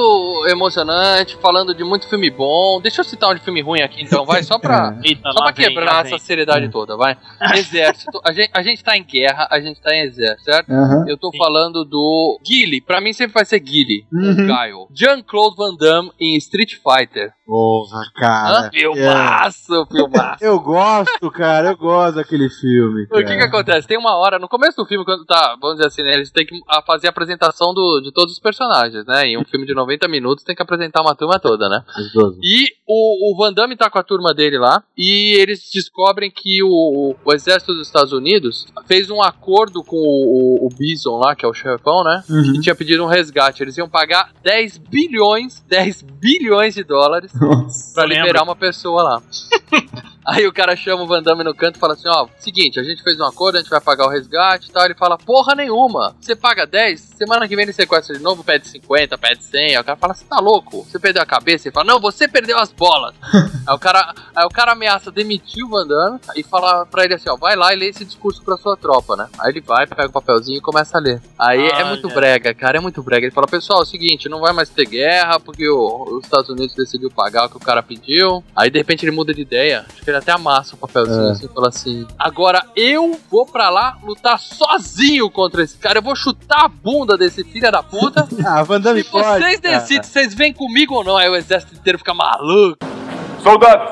emocionantes, 0.50 1.38
falando 1.42 1.74
de 1.76 1.84
muito 1.84 2.10
filme 2.10 2.30
bom. 2.30 2.80
Deixa 2.82 3.02
eu 3.02 3.06
citar 3.06 3.32
um 3.32 3.36
de 3.36 3.42
filme 3.42 3.62
ruim 3.62 3.82
aqui, 3.82 4.02
então, 4.04 4.26
vai, 4.26 4.42
só 4.44 4.58
pra, 4.58 4.98
Eita, 5.04 5.32
só 5.32 5.40
lá 5.40 5.46
pra 5.46 5.52
vem, 5.64 5.68
quebrar 5.68 6.02
essa 6.02 6.10
vem. 6.12 6.20
seriedade 6.20 6.70
toda, 6.70 6.98
vai. 6.98 7.16
Exército. 7.56 8.20
A 8.26 8.32
gente, 8.34 8.50
a 8.54 8.62
gente 8.64 8.84
tá 8.84 8.98
em 8.98 9.04
guerra, 9.04 9.48
a 9.52 9.60
gente 9.60 9.80
tá 9.82 9.94
em 9.96 10.02
exército, 10.02 10.44
certo? 10.44 10.72
Aham. 10.72 11.06
Eu 11.08 11.18
tô 11.18 11.32
falando 11.38 11.86
do 11.86 12.40
Guile, 12.46 12.82
pra 12.82 13.00
mim 13.00 13.14
sempre 13.14 13.34
vai 13.34 13.46
ser 13.46 13.60
Guile, 13.60 14.06
Uhum. 14.12 14.32
o 14.32 14.36
Guile. 14.36 14.88
Jean-Claude 14.94 15.56
Van 15.56 15.76
Damme 15.76 16.12
em 16.20 16.36
Street 16.38 16.74
Fighter. 16.76 17.32
Porra, 17.46 18.00
Hã? 18.00 18.12
cara. 18.16 18.70
Filmaço, 18.72 19.86
filmaço. 19.92 20.44
Eu 20.44 20.60
gosto, 20.60 21.32
cara, 21.32 21.70
eu 21.70 21.78
gosto 21.78 21.99
daquele 22.12 22.50
filme. 22.50 23.04
O 23.04 23.18
que 23.18 23.24
cara. 23.24 23.38
que 23.38 23.44
acontece? 23.44 23.88
Tem 23.88 23.98
uma 23.98 24.16
hora, 24.16 24.40
no 24.40 24.48
começo 24.48 24.78
do 24.78 24.86
filme, 24.86 25.04
quando 25.06 25.26
tá, 25.26 25.56
vamos 25.62 25.78
dizer 25.78 25.88
assim, 25.88 26.04
né, 26.04 26.14
eles 26.14 26.32
têm 26.32 26.46
que 26.46 26.56
fazer 26.86 27.08
a 27.08 27.10
apresentação 27.10 27.74
do, 27.74 28.02
de 28.02 28.12
todos 28.12 28.34
os 28.34 28.40
personagens, 28.40 29.06
né? 29.06 29.26
Em 29.28 29.38
um 29.38 29.44
filme 29.46 29.66
de 29.66 29.74
90 29.74 30.08
minutos 30.08 30.44
tem 30.44 30.56
que 30.56 30.62
apresentar 30.62 31.02
uma 31.02 31.16
turma 31.16 31.40
toda, 31.40 31.68
né? 31.70 31.84
E 32.42 32.66
o, 32.88 33.34
o 33.34 33.38
Van 33.38 33.54
Damme 33.54 33.76
tá 33.76 33.90
com 33.90 34.00
a 34.00 34.04
turma 34.04 34.34
dele 34.34 34.58
lá, 34.58 34.82
e 34.98 35.36
eles 35.40 35.70
descobrem 35.74 36.32
que 36.32 36.64
o, 36.64 37.16
o 37.26 37.34
exército 37.34 37.74
dos 37.74 37.88
Estados 37.88 38.14
Unidos 38.14 38.66
fez 38.88 39.10
um 39.10 39.22
acordo 39.22 39.84
com 39.84 39.98
o, 39.98 40.64
o- 40.64 40.66
o 40.68 40.70
Bison 40.78 41.18
lá, 41.18 41.36
que 41.36 41.46
é 41.46 41.48
o 41.48 41.54
chefão, 41.54 42.04
né? 42.04 42.24
Uhum. 42.30 42.56
E 42.56 42.62
tinha 42.62 42.76
pedido 42.76 43.04
um 43.04 43.08
resgate. 43.08 43.62
Eles 43.64 43.78
iam 43.78 43.90
pagar 43.90 44.32
10 44.44 44.78
bilhões, 44.78 45.64
10 45.68 46.02
bilhões 46.04 46.76
de 46.76 46.84
dólares 46.84 47.32
Nossa. 47.34 47.94
pra 47.94 48.04
Eu 48.04 48.08
lembro. 48.10 48.24
liberar 48.26 48.44
uma 48.44 48.56
pessoa 48.56 49.04
lá. 49.04 49.22
Aí 50.32 50.46
o 50.48 50.54
cara 50.54 50.76
chama 50.76 51.04
o 51.04 51.08
Van 51.08 51.22
Damme 51.24 51.44
no 51.44 51.56
canto 51.56 51.78
e 51.78 51.80
fala 51.80 51.94
assim, 51.94 52.08
ó, 52.08 52.28
seguinte, 52.38 52.80
a 52.80 52.84
gente 52.84 53.02
fez 53.04 53.20
um 53.20 53.26
acordo, 53.26 53.56
a 53.58 53.62
gente 53.62 53.70
vai 53.70 53.82
pagar 53.82 54.06
o 54.06 54.10
resgate 54.10 54.70
e 54.70 54.72
tal. 54.72 54.86
Ele 54.86 54.94
fala, 54.94 55.18
porra 55.18 55.56
nenhuma, 55.56 56.16
você 56.20 56.36
paga 56.36 56.66
10, 56.68 57.00
semana 57.18 57.48
que 57.48 57.56
vem 57.56 57.64
ele 57.64 57.74
sequestra 57.74 58.16
de 58.16 58.22
novo, 58.22 58.44
pede 58.44 58.68
50, 58.68 59.18
pede 59.18 59.44
100. 59.44 59.62
Aí 59.76 59.78
o 59.78 59.84
cara 59.84 59.98
fala, 59.98 60.14
você 60.14 60.26
tá 60.26 60.40
louco? 60.40 60.84
Você 60.84 61.00
perdeu 61.00 61.22
a 61.24 61.26
cabeça? 61.26 61.68
Ele 61.68 61.74
fala, 61.74 61.88
não, 61.88 62.00
você 62.00 62.28
perdeu 62.28 62.58
as 62.60 62.72
bolas. 62.72 63.16
aí, 63.68 63.74
o 63.76 63.80
cara, 63.80 64.14
aí 64.36 64.46
o 64.46 64.50
cara 64.50 64.74
ameaça 64.74 65.12
demitir 65.12 65.66
o 65.66 65.70
Van 65.70 65.88
Damme 65.88 66.20
e 66.36 66.44
fala 66.44 66.86
pra 66.86 67.04
ele 67.06 67.16
assim, 67.16 67.30
ó, 67.30 67.36
vai 67.36 67.56
lá 67.56 67.74
e 67.74 67.78
lê 67.78 67.88
esse 67.90 68.06
discurso 68.06 68.42
pra 68.44 68.58
sua 68.58 68.78
tropa, 68.78 69.16
né? 69.16 69.28
Aí 69.40 69.52
ele 69.52 69.62
vai, 69.62 69.88
pega 69.88 70.08
o 70.08 70.12
papelzinho 70.12 70.58
e 70.58 70.62
começa 70.62 70.98
a 70.98 71.02
ler. 71.02 71.22
Aí 71.40 71.60
é 71.68 71.76
Olha. 71.78 71.86
muito 71.86 72.08
brega, 72.10 72.54
cara, 72.54 72.78
é 72.78 72.82
muito 72.82 73.02
brega. 73.02 73.26
Ele 73.26 73.34
fala, 73.34 73.48
pessoal, 73.48 73.80
é 73.80 73.84
o 73.84 73.86
seguinte, 73.86 74.30
não 74.30 74.42
vai 74.42 74.54
mais 74.54 74.70
ter 74.70 74.86
guerra 74.86 75.40
porque 75.40 75.68
o- 75.68 76.18
os 76.18 76.24
Estados 76.24 76.50
Unidos 76.50 76.76
decidiu 76.76 77.10
pagar 77.10 77.46
o 77.46 77.50
que 77.50 77.58
o 77.58 77.60
cara 77.60 77.82
pediu. 77.82 78.44
Aí 78.56 78.70
de 78.70 78.78
repente 78.78 79.04
ele 79.06 79.12
muda 79.16 79.34
de 79.34 79.42
ideia, 79.42 79.86
acho 79.90 80.04
que 80.04 80.10
ele 80.10 80.18
até 80.20 80.32
amassa 80.32 80.76
o 80.76 80.78
papelzinho 80.78 81.28
É. 81.28 81.32
assim 81.32 81.46
e 81.46 81.50
fala 81.54 81.68
assim: 81.70 82.08
agora 82.18 82.64
eu 82.76 83.20
vou 83.30 83.46
pra 83.46 83.70
lá 83.70 83.98
lutar 84.04 84.38
sozinho 84.40 85.30
contra 85.30 85.64
esse 85.64 85.78
cara, 85.78 85.98
eu 86.00 86.04
vou 86.04 86.16
chutar 86.16 86.66
a 86.66 86.68
bunda 86.68 87.18
desse 87.18 87.44
filho 87.44 87.72
da 87.72 87.82
puta. 87.84 88.28
Ah, 88.46 88.64
Van 88.64 88.80
Damme 88.80 89.02
e 89.02 89.04
pode. 89.04 89.26
vocês 89.26 89.60
cara. 89.60 89.78
decidem 89.80 90.04
se 90.04 90.12
vocês 90.12 90.34
vêm 90.34 90.54
comigo 90.54 90.96
ou 90.96 91.04
não. 91.04 91.18
Aí 91.18 91.30
o 91.30 91.36
exército 91.36 91.74
inteiro 91.76 91.98
fica 91.98 92.14
maluco. 92.14 92.78
Soldados, 93.44 93.90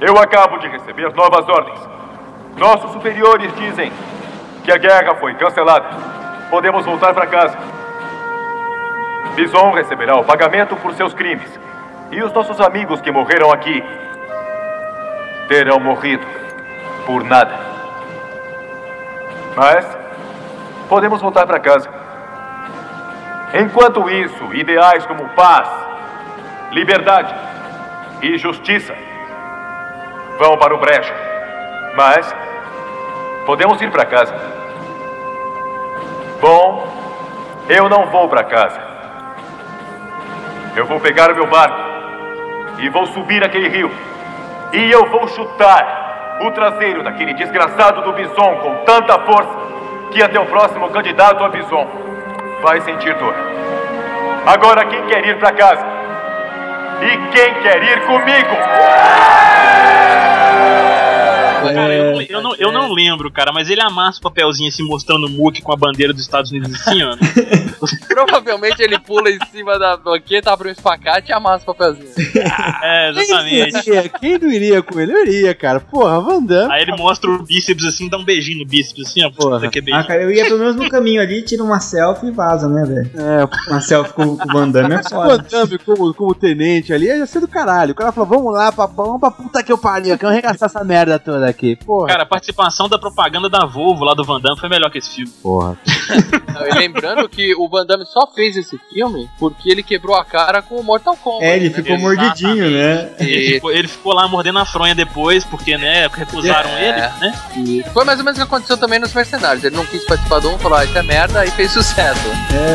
eu 0.00 0.16
acabo 0.18 0.58
de 0.58 0.68
receber 0.68 1.12
novas 1.14 1.48
ordens. 1.48 1.78
Nossos 2.56 2.90
superiores 2.92 3.52
dizem 3.56 3.92
que 4.64 4.72
a 4.72 4.76
guerra 4.78 5.14
foi 5.16 5.34
cancelada. 5.34 5.88
Podemos 6.50 6.84
voltar 6.84 7.14
para 7.14 7.26
casa. 7.26 7.56
Bison 9.36 9.72
receberá 9.72 10.16
o 10.18 10.24
pagamento 10.24 10.74
por 10.76 10.92
seus 10.94 11.14
crimes. 11.14 11.48
E 12.10 12.22
os 12.22 12.32
nossos 12.32 12.60
amigos 12.60 13.00
que 13.00 13.10
morreram 13.12 13.52
aqui 13.52 13.82
terão 15.48 15.80
morrido 15.80 16.26
por 17.06 17.24
nada. 17.24 17.58
Mas 19.56 19.98
podemos 20.88 21.20
voltar 21.20 21.46
para 21.46 21.58
casa. 21.58 21.88
Enquanto 23.54 24.08
isso, 24.10 24.54
ideais 24.54 25.06
como 25.06 25.28
paz, 25.30 25.68
liberdade 26.70 27.34
e 28.22 28.36
justiça 28.36 28.94
vão 30.38 30.56
para 30.58 30.74
o 30.74 30.78
brejo. 30.78 31.12
Mas 31.96 32.32
podemos 33.46 33.80
ir 33.80 33.90
para 33.90 34.04
casa. 34.04 34.34
Bom, 36.40 36.86
eu 37.68 37.88
não 37.88 38.06
vou 38.06 38.28
para 38.28 38.44
casa. 38.44 38.80
Eu 40.76 40.86
vou 40.86 41.00
pegar 41.00 41.32
o 41.32 41.34
meu 41.34 41.46
barco 41.46 41.80
e 42.78 42.88
vou 42.88 43.06
subir 43.06 43.42
aquele 43.42 43.68
rio. 43.68 43.90
E 44.72 44.90
eu 44.90 45.06
vou 45.06 45.26
chutar 45.28 46.38
o 46.42 46.50
traseiro 46.50 47.02
daquele 47.02 47.34
desgraçado 47.34 48.02
do 48.02 48.12
Bison 48.12 48.56
com 48.62 48.84
tanta 48.84 49.18
força 49.20 49.50
que 50.10 50.22
até 50.22 50.38
o 50.38 50.46
próximo 50.46 50.88
candidato 50.90 51.42
a 51.42 51.48
Bison 51.48 51.86
vai 52.62 52.80
sentir 52.82 53.14
dor. 53.14 53.34
Agora 54.46 54.84
quem 54.84 55.02
quer 55.06 55.26
ir 55.26 55.38
para 55.38 55.52
casa? 55.52 55.86
E 57.00 57.16
quem 57.28 57.54
quer 57.62 57.82
ir 57.82 58.06
comigo? 58.06 58.56
Cara, 61.74 61.94
eu, 61.94 62.12
não- 62.12 62.22
eu 62.22 62.42
não, 62.42 62.54
eu 62.56 62.72
não 62.72 62.92
lembro, 62.92 63.30
cara, 63.30 63.52
mas 63.52 63.68
ele 63.70 63.80
amassa 63.80 64.18
o 64.18 64.22
papelzinho 64.22 64.68
assim, 64.68 64.82
mostrando 64.82 65.26
o 65.26 65.30
Mook 65.30 65.60
com 65.62 65.72
a 65.72 65.76
bandeira 65.76 66.12
dos 66.12 66.22
Estados 66.22 66.50
Unidos 66.50 66.72
assim, 66.74 67.02
ó. 67.02 67.16
Provavelmente 68.08 68.80
ele 68.82 68.98
pula 68.98 69.30
em 69.30 69.38
cima 69.52 69.78
da 69.78 69.96
banqueta, 69.96 70.52
abre 70.52 70.68
um 70.68 70.72
espacate 70.72 71.30
e 71.30 71.32
amassa 71.32 71.62
o 71.70 71.74
papelzinho. 71.74 72.08
É, 72.82 73.10
exatamente. 73.10 73.82
Quem, 73.82 73.94
iria? 73.94 74.08
Quem 74.08 74.38
não 74.38 74.48
iria 74.50 74.82
com 74.82 75.00
ele? 75.00 75.12
Eu 75.12 75.22
iria, 75.26 75.54
cara. 75.54 75.80
Porra, 75.80 76.20
Van 76.20 76.42
Damme. 76.42 76.72
Aí 76.72 76.82
ele 76.82 76.96
mostra 76.96 77.30
o 77.30 77.42
bíceps 77.42 77.84
assim, 77.84 78.08
dá 78.08 78.16
um 78.18 78.24
beijinho 78.24 78.58
no 78.60 78.66
bíceps 78.66 79.06
assim, 79.08 79.24
ó. 79.24 79.30
Porra. 79.30 79.68
Que 79.68 79.82
Ah, 79.92 80.04
cara, 80.04 80.22
eu 80.22 80.30
ia 80.30 80.44
pelo 80.44 80.58
menos 80.58 80.76
no 80.76 80.88
caminho 80.88 81.20
ali, 81.22 81.42
tira 81.42 81.62
uma 81.62 81.80
selfie 81.80 82.28
e 82.28 82.30
vaza, 82.30 82.68
né, 82.68 82.84
velho? 82.84 83.10
É, 83.16 83.70
Uma 83.70 83.80
selfie 83.80 84.12
com, 84.12 84.36
com 84.36 84.44
o 84.48 84.52
Van 84.52 84.68
Damme 84.68 84.94
é 84.94 84.98
o 84.98 85.02
Van. 85.10 85.38
Damme 85.50 85.78
como, 85.78 86.14
como 86.14 86.34
tenente 86.34 86.92
ali 86.92 87.06
ia 87.06 87.26
ser 87.26 87.40
do 87.40 87.48
caralho. 87.48 87.92
O 87.92 87.94
cara 87.94 88.12
falou, 88.12 88.28
vamos 88.28 88.52
lá, 88.52 88.70
papão, 88.72 89.06
vamos 89.06 89.20
pra 89.20 89.30
puta 89.30 89.62
que 89.62 89.72
eu 89.72 89.78
pariu, 89.78 90.18
que 90.18 90.24
eu 90.24 90.28
arregaçar 90.28 90.68
essa 90.68 90.84
merda 90.84 91.18
toda 91.18 91.48
aqui. 91.48 91.57
Porra. 91.84 92.06
Cara, 92.08 92.22
a 92.22 92.26
participação 92.26 92.88
da 92.88 92.98
propaganda 92.98 93.48
da 93.48 93.64
Volvo 93.66 94.04
lá 94.04 94.14
do 94.14 94.24
Van 94.24 94.40
Damme 94.40 94.58
foi 94.58 94.68
melhor 94.68 94.90
que 94.90 94.98
esse 94.98 95.10
filme. 95.10 95.32
Porra. 95.42 95.76
E 96.70 96.78
lembrando 96.78 97.28
que 97.28 97.54
o 97.54 97.68
Van 97.68 97.84
Damme 97.84 98.04
só 98.06 98.26
fez 98.34 98.56
esse 98.56 98.78
filme 98.92 99.28
porque 99.38 99.70
ele 99.70 99.82
quebrou 99.82 100.16
a 100.16 100.24
cara 100.24 100.62
com 100.62 100.76
o 100.76 100.82
Mortal 100.84 101.16
Kombat. 101.16 101.44
É, 101.44 101.56
ele 101.56 101.68
né? 101.68 101.74
ficou 101.74 101.96
Exatamente. 101.96 102.42
mordidinho, 102.42 102.70
né? 102.70 103.10
Ele 103.18 103.36
E- 103.38 103.54
ficou, 103.54 103.70
ele 103.70 103.88
ficou 103.88 104.12
lá 104.14 104.26
mordendo 104.28 104.58
a 104.58 104.64
fronha 104.64 104.94
depois, 104.94 105.44
porque, 105.44 105.76
né, 105.76 106.08
recusaram 106.12 106.70
É. 106.70 106.88
ele, 106.88 107.00
né? 107.00 107.34
E 107.56 107.82
foi 107.92 108.04
mais 108.04 108.18
ou 108.18 108.24
menos 108.24 108.38
o 108.38 108.42
que 108.42 108.46
aconteceu 108.46 108.76
também 108.76 108.98
nos 108.98 109.12
Mercenários. 109.12 109.64
Ele 109.64 109.76
não 109.76 109.84
quis 109.86 110.04
participar 110.04 110.40
do 110.40 110.50
um, 110.50 110.58
falou, 110.58 110.78
ah, 110.78 110.84
isso 110.84 110.96
é 110.96 111.02
merda, 111.02 111.40
aí 111.40 111.50
fez 111.50 111.70
sucesso. 111.72 112.28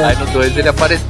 Aí 0.08 0.15
no 0.17 0.26
2 0.28 0.56
ele 0.58 0.69
apareceu. 0.69 1.08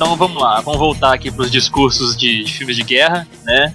Então 0.00 0.16
vamos 0.16 0.40
lá, 0.40 0.62
vamos 0.62 0.80
voltar 0.80 1.12
aqui 1.12 1.30
pros 1.30 1.50
discursos 1.50 2.16
de, 2.16 2.42
de 2.42 2.54
filmes 2.54 2.74
de 2.74 2.82
guerra, 2.82 3.28
né? 3.44 3.74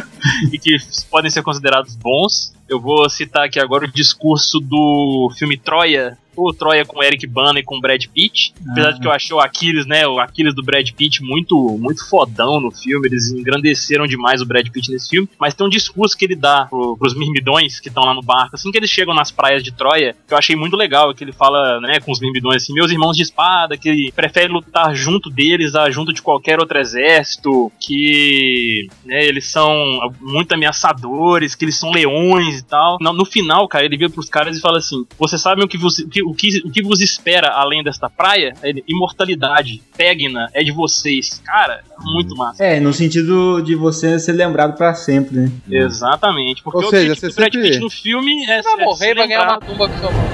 e 0.50 0.58
que 0.58 0.74
podem 1.10 1.30
ser 1.30 1.42
considerados 1.42 1.94
bons. 1.94 2.54
Eu 2.66 2.80
vou 2.80 3.10
citar 3.10 3.44
aqui 3.44 3.60
agora 3.60 3.84
o 3.84 3.92
discurso 3.92 4.58
do 4.58 5.30
filme 5.36 5.58
Troia, 5.58 6.16
ou 6.36 6.52
Troia 6.52 6.84
com 6.84 7.02
Eric 7.02 7.26
Bana 7.26 7.60
e 7.60 7.64
com 7.64 7.80
Brad 7.80 8.04
Pitt. 8.06 8.54
Apesar 8.70 8.92
de 8.92 9.00
que 9.00 9.06
eu 9.06 9.12
achei 9.12 9.34
o 9.34 9.40
Aquiles, 9.40 9.86
né, 9.86 10.06
o 10.06 10.18
Aquiles 10.18 10.54
do 10.54 10.62
Brad 10.62 10.88
Pitt 10.90 11.22
muito 11.22 11.56
muito 11.78 12.08
fodão 12.08 12.60
no 12.60 12.70
filme, 12.70 13.08
eles 13.08 13.30
engrandeceram 13.30 14.06
demais 14.06 14.40
o 14.40 14.46
Brad 14.46 14.68
Pitt 14.68 14.90
nesse 14.90 15.08
filme, 15.08 15.28
mas 15.38 15.54
tem 15.54 15.66
um 15.66 15.70
discurso 15.70 16.16
que 16.16 16.24
ele 16.24 16.36
dá 16.36 16.66
pro, 16.66 16.96
pros 16.96 17.16
mirmidões 17.16 17.80
que 17.80 17.88
estão 17.88 18.04
lá 18.04 18.14
no 18.14 18.22
barco, 18.22 18.54
assim 18.54 18.70
que 18.70 18.78
eles 18.78 18.90
chegam 18.90 19.14
nas 19.14 19.30
praias 19.30 19.62
de 19.62 19.72
Troia, 19.72 20.16
que 20.26 20.34
eu 20.34 20.38
achei 20.38 20.56
muito 20.56 20.76
legal, 20.76 21.14
que 21.14 21.24
ele 21.24 21.32
fala, 21.32 21.80
né, 21.80 22.00
com 22.00 22.12
os 22.12 22.20
mirmidões 22.20 22.62
assim, 22.62 22.72
meus 22.72 22.90
irmãos 22.90 23.16
de 23.16 23.22
espada, 23.22 23.76
que 23.76 24.12
prefere 24.14 24.52
lutar 24.52 24.94
junto 24.94 25.30
deles 25.30 25.74
a 25.74 25.90
junto 25.90 26.12
de 26.12 26.22
qualquer 26.22 26.58
outro 26.58 26.78
exército, 26.78 27.70
que, 27.80 28.88
né, 29.04 29.24
eles 29.24 29.50
são 29.50 29.72
muito 30.20 30.52
ameaçadores, 30.52 31.54
que 31.54 31.64
eles 31.64 31.78
são 31.78 31.90
leões 31.90 32.60
e 32.60 32.64
tal. 32.64 32.98
No, 33.00 33.12
no 33.12 33.24
final, 33.24 33.66
cara, 33.68 33.84
ele 33.84 33.96
vira 33.96 34.10
pros 34.10 34.28
caras 34.28 34.56
e 34.56 34.60
fala 34.60 34.78
assim: 34.78 35.06
Vocês 35.18 35.40
sabem 35.40 35.64
o 35.64 35.68
que, 35.68 35.78
vos, 35.78 35.98
o 35.98 36.08
que, 36.08 36.22
o 36.30 36.34
que, 36.34 36.62
o 36.64 36.70
que 36.70 36.82
vos 36.82 37.00
espera 37.00 37.50
além 37.52 37.82
desta 37.82 38.08
praia? 38.10 38.54
Ele, 38.62 38.84
Imortalidade. 38.86 39.82
Peguem-na, 39.96 40.48
é 40.52 40.62
de 40.62 40.72
vocês. 40.72 41.40
Cara, 41.44 41.82
muito 42.04 42.34
massa. 42.36 42.62
É, 42.64 42.80
no 42.80 42.92
sentido 42.92 43.60
de 43.62 43.74
você 43.74 44.18
ser 44.18 44.32
lembrado 44.32 44.76
pra 44.76 44.94
sempre, 44.94 45.36
né? 45.36 45.50
Exatamente. 45.70 46.62
Porque 46.62 46.78
Ou 46.78 46.86
o 46.86 46.90
seja, 46.90 47.14
você 47.14 47.30
sempre- 47.30 47.62
Pitt 47.62 47.78
no 47.78 47.90
filme 47.90 48.44
é, 48.44 48.62
Vai 48.62 48.72
é 48.74 48.84
morrer 48.84 49.14
vai 49.14 49.28
ganhar 49.28 49.44
uma 49.44 49.60
tumba 49.60 49.88
com 49.88 49.98
sua 49.98 50.10
mão. 50.10 50.26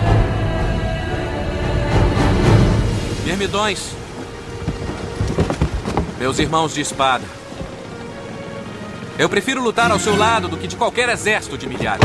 Meus 6.18 6.38
irmãos 6.38 6.74
de 6.74 6.80
espada, 6.80 7.24
Eu 9.18 9.28
prefiro 9.28 9.62
lutar 9.62 9.90
ao 9.90 9.98
seu 9.98 10.16
lado 10.16 10.48
do 10.48 10.56
que 10.56 10.66
de 10.66 10.76
qualquer 10.76 11.08
exército 11.08 11.58
de 11.58 11.68
milhares. 11.68 12.02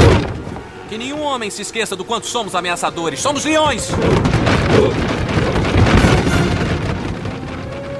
Que 0.89 0.97
nenhum 0.97 1.21
homem 1.21 1.49
se 1.49 1.61
esqueça 1.61 1.95
do 1.95 2.05
quanto 2.05 2.27
somos 2.27 2.55
ameaçadores. 2.55 3.19
Somos 3.19 3.43
leões! 3.43 3.89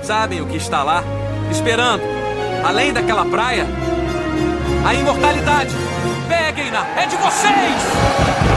Sabem 0.02 0.42
o 0.42 0.48
que 0.48 0.56
está 0.56 0.84
lá? 0.84 1.04
Esperando, 1.52 2.02
além 2.64 2.94
daquela 2.94 3.26
praia? 3.26 3.66
A 4.86 4.94
imortalidade! 4.94 5.76
Peguem-na! 6.30 6.88
É 6.98 7.06
de 7.08 7.18
vocês! 7.18 8.57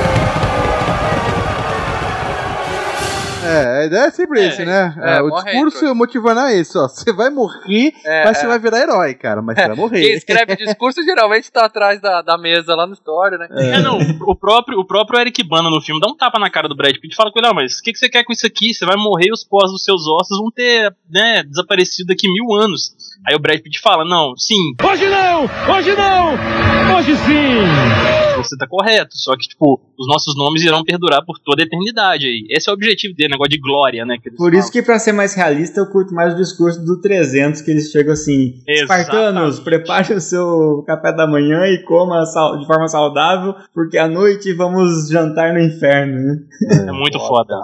É, 3.50 3.82
a 3.82 3.86
ideia 3.86 4.04
é 4.06 4.10
sempre 4.10 4.40
É, 4.40 4.48
esse, 4.48 4.64
né? 4.64 4.94
é, 5.00 5.16
É, 5.16 5.22
o 5.22 5.30
discurso 5.30 5.84
aí, 5.86 5.94
motivando 5.94 6.40
é 6.40 6.56
isso, 6.58 6.78
ó. 6.78 6.88
Você 6.88 7.12
vai 7.12 7.30
morrer, 7.30 7.92
É, 8.04 8.24
mas 8.24 8.38
você 8.38 8.44
é. 8.44 8.48
vai 8.48 8.58
virar 8.58 8.78
herói, 8.80 9.14
cara. 9.14 9.42
Mas 9.42 9.56
você 9.56 9.66
vai 9.66 9.76
morrer. 9.76 10.00
Quem 10.00 10.12
escreve 10.14 10.56
discurso 10.56 11.02
geralmente 11.02 11.50
tá 11.50 11.64
atrás 11.64 12.00
da, 12.00 12.22
da 12.22 12.38
mesa 12.38 12.74
lá 12.74 12.86
no 12.86 12.94
story, 12.94 13.38
né? 13.38 13.48
É, 13.50 13.80
não, 13.80 13.98
o 14.26 14.34
próprio, 14.36 14.78
o 14.78 14.84
próprio 14.86 15.20
Eric 15.20 15.42
Bana 15.44 15.68
no 15.70 15.80
filme 15.80 16.00
dá 16.00 16.08
um 16.08 16.16
tapa 16.16 16.38
na 16.38 16.50
cara 16.50 16.68
do 16.68 16.76
Brad 16.76 16.94
Pitt 16.94 17.12
e 17.12 17.16
fala 17.16 17.30
com 17.32 17.38
ele, 17.38 17.48
ah, 17.48 17.54
mas 17.54 17.78
o 17.78 17.82
que, 17.82 17.92
que 17.92 17.98
você 17.98 18.08
quer 18.08 18.24
com 18.24 18.32
isso 18.32 18.46
aqui? 18.46 18.72
Você 18.72 18.86
vai 18.86 18.96
morrer 18.96 19.26
e 19.28 19.32
os 19.32 19.44
pós 19.44 19.70
dos 19.70 19.82
seus 19.84 20.06
ossos 20.06 20.38
vão 20.38 20.50
ter, 20.50 20.94
né, 21.10 21.42
desaparecido 21.42 22.08
daqui 22.08 22.26
mil 22.30 22.54
anos. 22.62 22.92
Aí 23.26 23.34
o 23.34 23.38
Brad 23.38 23.60
Pitt 23.60 23.80
fala, 23.80 24.04
não, 24.04 24.36
sim. 24.36 24.74
Hoje 24.82 25.06
não! 25.08 25.42
Hoje 25.74 25.94
não! 25.96 26.96
Hoje 26.96 27.16
sim! 27.16 28.29
Você 28.42 28.56
tá 28.56 28.66
correto, 28.66 29.16
só 29.16 29.36
que, 29.36 29.48
tipo, 29.48 29.80
os 29.98 30.06
nossos 30.08 30.36
nomes 30.36 30.62
irão 30.62 30.82
perdurar 30.84 31.24
por 31.24 31.38
toda 31.38 31.62
a 31.62 31.66
eternidade 31.66 32.26
aí. 32.26 32.46
Esse 32.50 32.68
é 32.68 32.72
o 32.72 32.74
objetivo 32.74 33.14
dele, 33.14 33.30
negócio 33.32 33.50
de 33.50 33.58
glória, 33.60 34.04
né? 34.04 34.16
que 34.22 34.28
eles 34.28 34.38
Por 34.38 34.52
isso 34.52 34.62
falam. 34.62 34.72
que, 34.72 34.82
pra 34.82 34.98
ser 34.98 35.12
mais 35.12 35.34
realista, 35.34 35.80
eu 35.80 35.86
curto 35.86 36.14
mais 36.14 36.34
o 36.34 36.36
discurso 36.36 36.84
do 36.84 37.00
300, 37.00 37.60
que 37.62 37.70
eles 37.70 37.90
chegam 37.90 38.12
assim: 38.12 38.54
Espartanos, 38.66 39.60
prepare 39.60 40.14
o 40.14 40.20
seu 40.20 40.82
café 40.86 41.12
da 41.12 41.26
manhã 41.26 41.66
e 41.66 41.82
coma 41.84 42.22
de 42.58 42.66
forma 42.66 42.88
saudável, 42.88 43.54
porque 43.74 43.98
à 43.98 44.08
noite 44.08 44.52
vamos 44.52 45.08
jantar 45.08 45.52
no 45.52 45.60
inferno. 45.60 46.16
né? 46.20 46.86
É 46.88 46.92
muito 46.92 47.18
foda. 47.18 47.54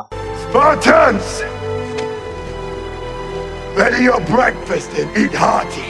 Spartans! 0.49 1.43
Ready 3.77 4.05
your 4.05 4.21
breakfast 4.23 4.91
and 4.99 5.09
eat 5.17 5.35
hearty. 5.35 5.85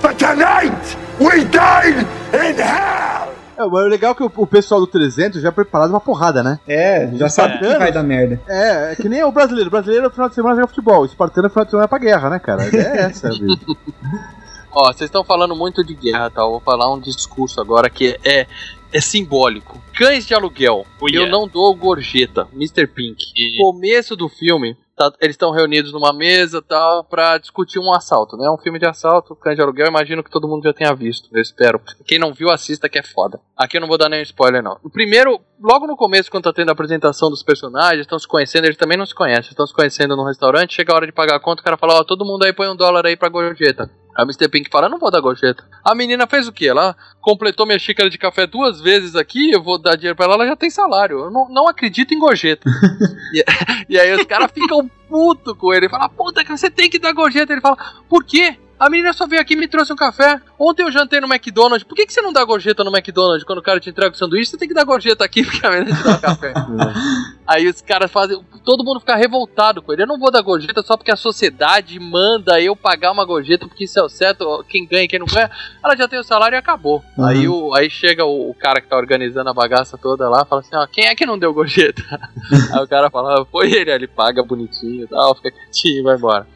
For 0.00 0.12
tonight, 0.14 0.96
we 1.18 1.44
dine 1.44 2.06
in 2.34 2.56
hell! 2.58 3.32
É, 3.58 3.66
mas 3.66 3.84
o 3.84 3.88
legal 3.88 4.12
é 4.12 4.14
que 4.14 4.22
o, 4.22 4.32
o 4.36 4.46
pessoal 4.46 4.80
do 4.80 4.86
300 4.86 5.42
já 5.42 5.48
é 5.48 5.50
preparado 5.50 5.90
uma 5.90 6.00
porrada, 6.00 6.42
né? 6.44 6.60
É, 6.66 7.10
já 7.14 7.28
sabe 7.28 7.58
que 7.58 7.76
vai 7.76 7.90
dar 7.90 8.04
merda. 8.04 8.40
É, 8.46 8.92
é 8.92 8.96
que 8.96 9.08
nem 9.08 9.24
o 9.24 9.32
brasileiro. 9.32 9.66
O 9.66 9.70
brasileiro 9.72 10.04
no 10.04 10.10
final 10.12 10.28
de 10.28 10.34
semana 10.36 10.54
joga 10.54 10.68
futebol. 10.68 11.02
O 11.02 11.06
espartano 11.06 11.48
no 11.48 11.50
final 11.50 11.64
de 11.64 11.70
semana 11.72 11.84
é 11.86 11.88
pra 11.88 11.98
guerra, 11.98 12.30
né, 12.30 12.38
cara? 12.38 12.64
É 12.64 13.00
essa, 13.02 13.28
bicho. 13.34 13.76
Ó, 14.70 14.92
vocês 14.92 15.08
estão 15.08 15.24
falando 15.24 15.56
muito 15.56 15.82
de 15.82 15.94
guerra, 15.94 16.30
tá? 16.30 16.42
Eu 16.42 16.50
vou 16.50 16.60
falar 16.60 16.92
um 16.92 17.00
discurso 17.00 17.60
agora 17.60 17.90
que 17.90 18.16
é, 18.24 18.46
é 18.92 19.00
simbólico. 19.00 19.82
Cães 19.96 20.24
de 20.24 20.34
aluguel. 20.34 20.86
Oh, 21.00 21.08
Eu 21.08 21.22
yeah. 21.22 21.32
não 21.32 21.48
dou 21.48 21.74
gorjeta. 21.74 22.46
Mr. 22.54 22.86
Pink. 22.86 23.24
Começo 23.58 24.14
do 24.14 24.28
filme, 24.28 24.76
tá- 24.98 25.12
eles 25.20 25.34
estão 25.34 25.50
reunidos 25.52 25.92
numa 25.92 26.12
mesa 26.12 26.60
tal 26.60 27.04
pra 27.04 27.38
discutir 27.38 27.78
um 27.78 27.92
assalto, 27.92 28.36
né? 28.36 28.50
Um 28.50 28.58
filme 28.58 28.78
de 28.78 28.86
assalto, 28.86 29.36
Cães 29.36 29.56
de 29.56 29.62
aluguel. 29.62 29.86
Imagino 29.86 30.22
que 30.22 30.30
todo 30.30 30.48
mundo 30.48 30.64
já 30.64 30.72
tenha 30.74 30.94
visto. 30.94 31.28
Eu 31.32 31.40
espero. 31.40 31.80
Quem 32.06 32.18
não 32.18 32.34
viu, 32.34 32.50
assista 32.50 32.88
que 32.88 32.98
é 32.98 33.02
foda. 33.02 33.40
Aqui 33.56 33.76
eu 33.76 33.80
não 33.80 33.88
vou 33.88 33.96
dar 33.96 34.08
nenhum 34.08 34.22
spoiler, 34.22 34.62
não. 34.62 34.78
O 34.82 34.90
primeiro, 34.90 35.40
logo 35.60 35.86
no 35.86 35.96
começo, 35.96 36.30
quando 36.30 36.44
tá 36.44 36.52
tendo 36.52 36.68
a 36.70 36.72
apresentação 36.72 37.30
dos 37.30 37.42
personagens, 37.42 38.00
estão 38.00 38.18
se 38.18 38.26
conhecendo, 38.26 38.64
eles 38.64 38.76
também 38.76 38.98
não 38.98 39.06
se 39.06 39.14
conhecem. 39.14 39.50
Estão 39.50 39.66
se 39.66 39.72
conhecendo 39.72 40.16
num 40.16 40.26
restaurante, 40.26 40.74
chega 40.74 40.92
a 40.92 40.96
hora 40.96 41.06
de 41.06 41.12
pagar 41.12 41.36
a 41.36 41.40
conta, 41.40 41.62
o 41.62 41.64
cara 41.64 41.76
fala, 41.76 41.94
ó, 42.00 42.04
todo 42.04 42.24
mundo 42.24 42.44
aí 42.44 42.52
põe 42.52 42.68
um 42.68 42.76
dólar 42.76 43.06
aí 43.06 43.16
pra 43.16 43.28
gorjeta. 43.28 43.88
O 44.22 44.22
Mr. 44.22 44.48
Pink 44.48 44.68
fala, 44.70 44.88
não 44.88 44.98
vou 44.98 45.10
dar 45.10 45.20
gorjeta. 45.20 45.64
A 45.84 45.94
menina 45.94 46.26
fez 46.26 46.48
o 46.48 46.52
quê? 46.52 46.66
Ela 46.66 46.96
completou 47.20 47.64
minha 47.64 47.78
xícara 47.78 48.10
de 48.10 48.18
café 48.18 48.46
duas 48.46 48.80
vezes 48.80 49.14
aqui, 49.14 49.52
eu 49.52 49.62
vou 49.62 49.78
dar 49.78 49.96
dinheiro 49.96 50.16
pra 50.16 50.26
ela, 50.26 50.34
ela 50.34 50.46
já 50.46 50.56
tem 50.56 50.70
salário. 50.70 51.18
Eu 51.20 51.30
não, 51.30 51.48
não 51.48 51.68
acredito 51.68 52.12
em 52.12 52.18
gorjeta. 52.18 52.68
e, 53.32 53.44
e 53.94 53.98
aí 53.98 54.12
os 54.14 54.24
caras 54.24 54.50
ficam 54.52 54.90
puto 55.08 55.54
com 55.54 55.72
ele. 55.72 55.88
Fala, 55.88 56.08
puta, 56.08 56.44
que 56.44 56.50
você 56.50 56.68
tem 56.68 56.90
que 56.90 56.98
dar 56.98 57.12
gorjeta. 57.12 57.52
Ele 57.52 57.60
fala, 57.60 57.76
por 58.08 58.24
quê? 58.24 58.58
A 58.78 58.88
menina 58.88 59.12
só 59.12 59.26
veio 59.26 59.42
aqui 59.42 59.54
e 59.54 59.56
me 59.56 59.66
trouxe 59.66 59.92
um 59.92 59.96
café. 59.96 60.40
Ontem 60.56 60.84
eu 60.84 60.92
jantei 60.92 61.20
no 61.20 61.26
McDonald's. 61.26 61.82
Por 61.82 61.96
que, 61.96 62.06
que 62.06 62.12
você 62.12 62.22
não 62.22 62.32
dá 62.32 62.44
gorjeta 62.44 62.84
no 62.84 62.94
McDonald's? 62.94 63.44
Quando 63.44 63.58
o 63.58 63.62
cara 63.62 63.80
te 63.80 63.90
entrega 63.90 64.12
o 64.12 64.16
sanduíche, 64.16 64.52
você 64.52 64.56
tem 64.56 64.68
que 64.68 64.74
dar 64.74 64.84
gorjeta 64.84 65.24
aqui 65.24 65.42
porque 65.44 65.66
a 65.66 65.70
menina 65.70 65.96
te 65.96 66.04
dá 66.04 66.14
o 66.14 66.20
café. 66.20 66.54
Aí 67.44 67.66
os 67.66 67.80
caras 67.80 68.10
fazem. 68.10 68.40
Todo 68.64 68.84
mundo 68.84 69.00
fica 69.00 69.16
revoltado 69.16 69.82
com 69.82 69.92
ele. 69.92 70.02
Eu 70.02 70.06
não 70.06 70.18
vou 70.18 70.30
dar 70.30 70.42
gorjeta 70.42 70.82
só 70.82 70.96
porque 70.96 71.10
a 71.10 71.16
sociedade 71.16 71.98
manda 71.98 72.60
eu 72.60 72.76
pagar 72.76 73.10
uma 73.10 73.24
gorjeta, 73.24 73.66
porque 73.66 73.84
isso 73.84 73.98
é 73.98 74.02
o 74.02 74.08
certo. 74.08 74.64
Quem 74.68 74.86
ganha 74.86 75.04
e 75.04 75.08
quem 75.08 75.18
não 75.18 75.26
ganha. 75.26 75.50
Ela 75.82 75.96
já 75.96 76.06
tem 76.06 76.18
o 76.18 76.24
salário 76.24 76.54
e 76.54 76.58
acabou. 76.58 77.02
Uhum. 77.16 77.24
Aí, 77.24 77.48
o, 77.48 77.74
aí 77.74 77.90
chega 77.90 78.24
o, 78.24 78.50
o 78.50 78.54
cara 78.54 78.80
que 78.80 78.86
tá 78.86 78.96
organizando 78.96 79.50
a 79.50 79.54
bagaça 79.54 79.98
toda 79.98 80.28
lá 80.28 80.44
fala 80.44 80.60
assim: 80.60 80.76
ó, 80.76 80.86
quem 80.86 81.06
é 81.06 81.14
que 81.16 81.26
não 81.26 81.38
deu 81.38 81.52
gorjeta? 81.52 82.02
aí 82.72 82.82
o 82.84 82.86
cara 82.88 83.10
fala: 83.10 83.40
"Ah, 83.40 83.44
foi 83.50 83.72
ele. 83.72 83.90
Aí 83.90 83.96
ele 83.96 84.06
paga 84.06 84.42
bonitinho 84.44 85.04
e 85.04 85.06
tal, 85.08 85.34
fica 85.34 85.50
quietinho 85.50 86.00
e 86.00 86.02
vai 86.02 86.16
embora. 86.16 86.46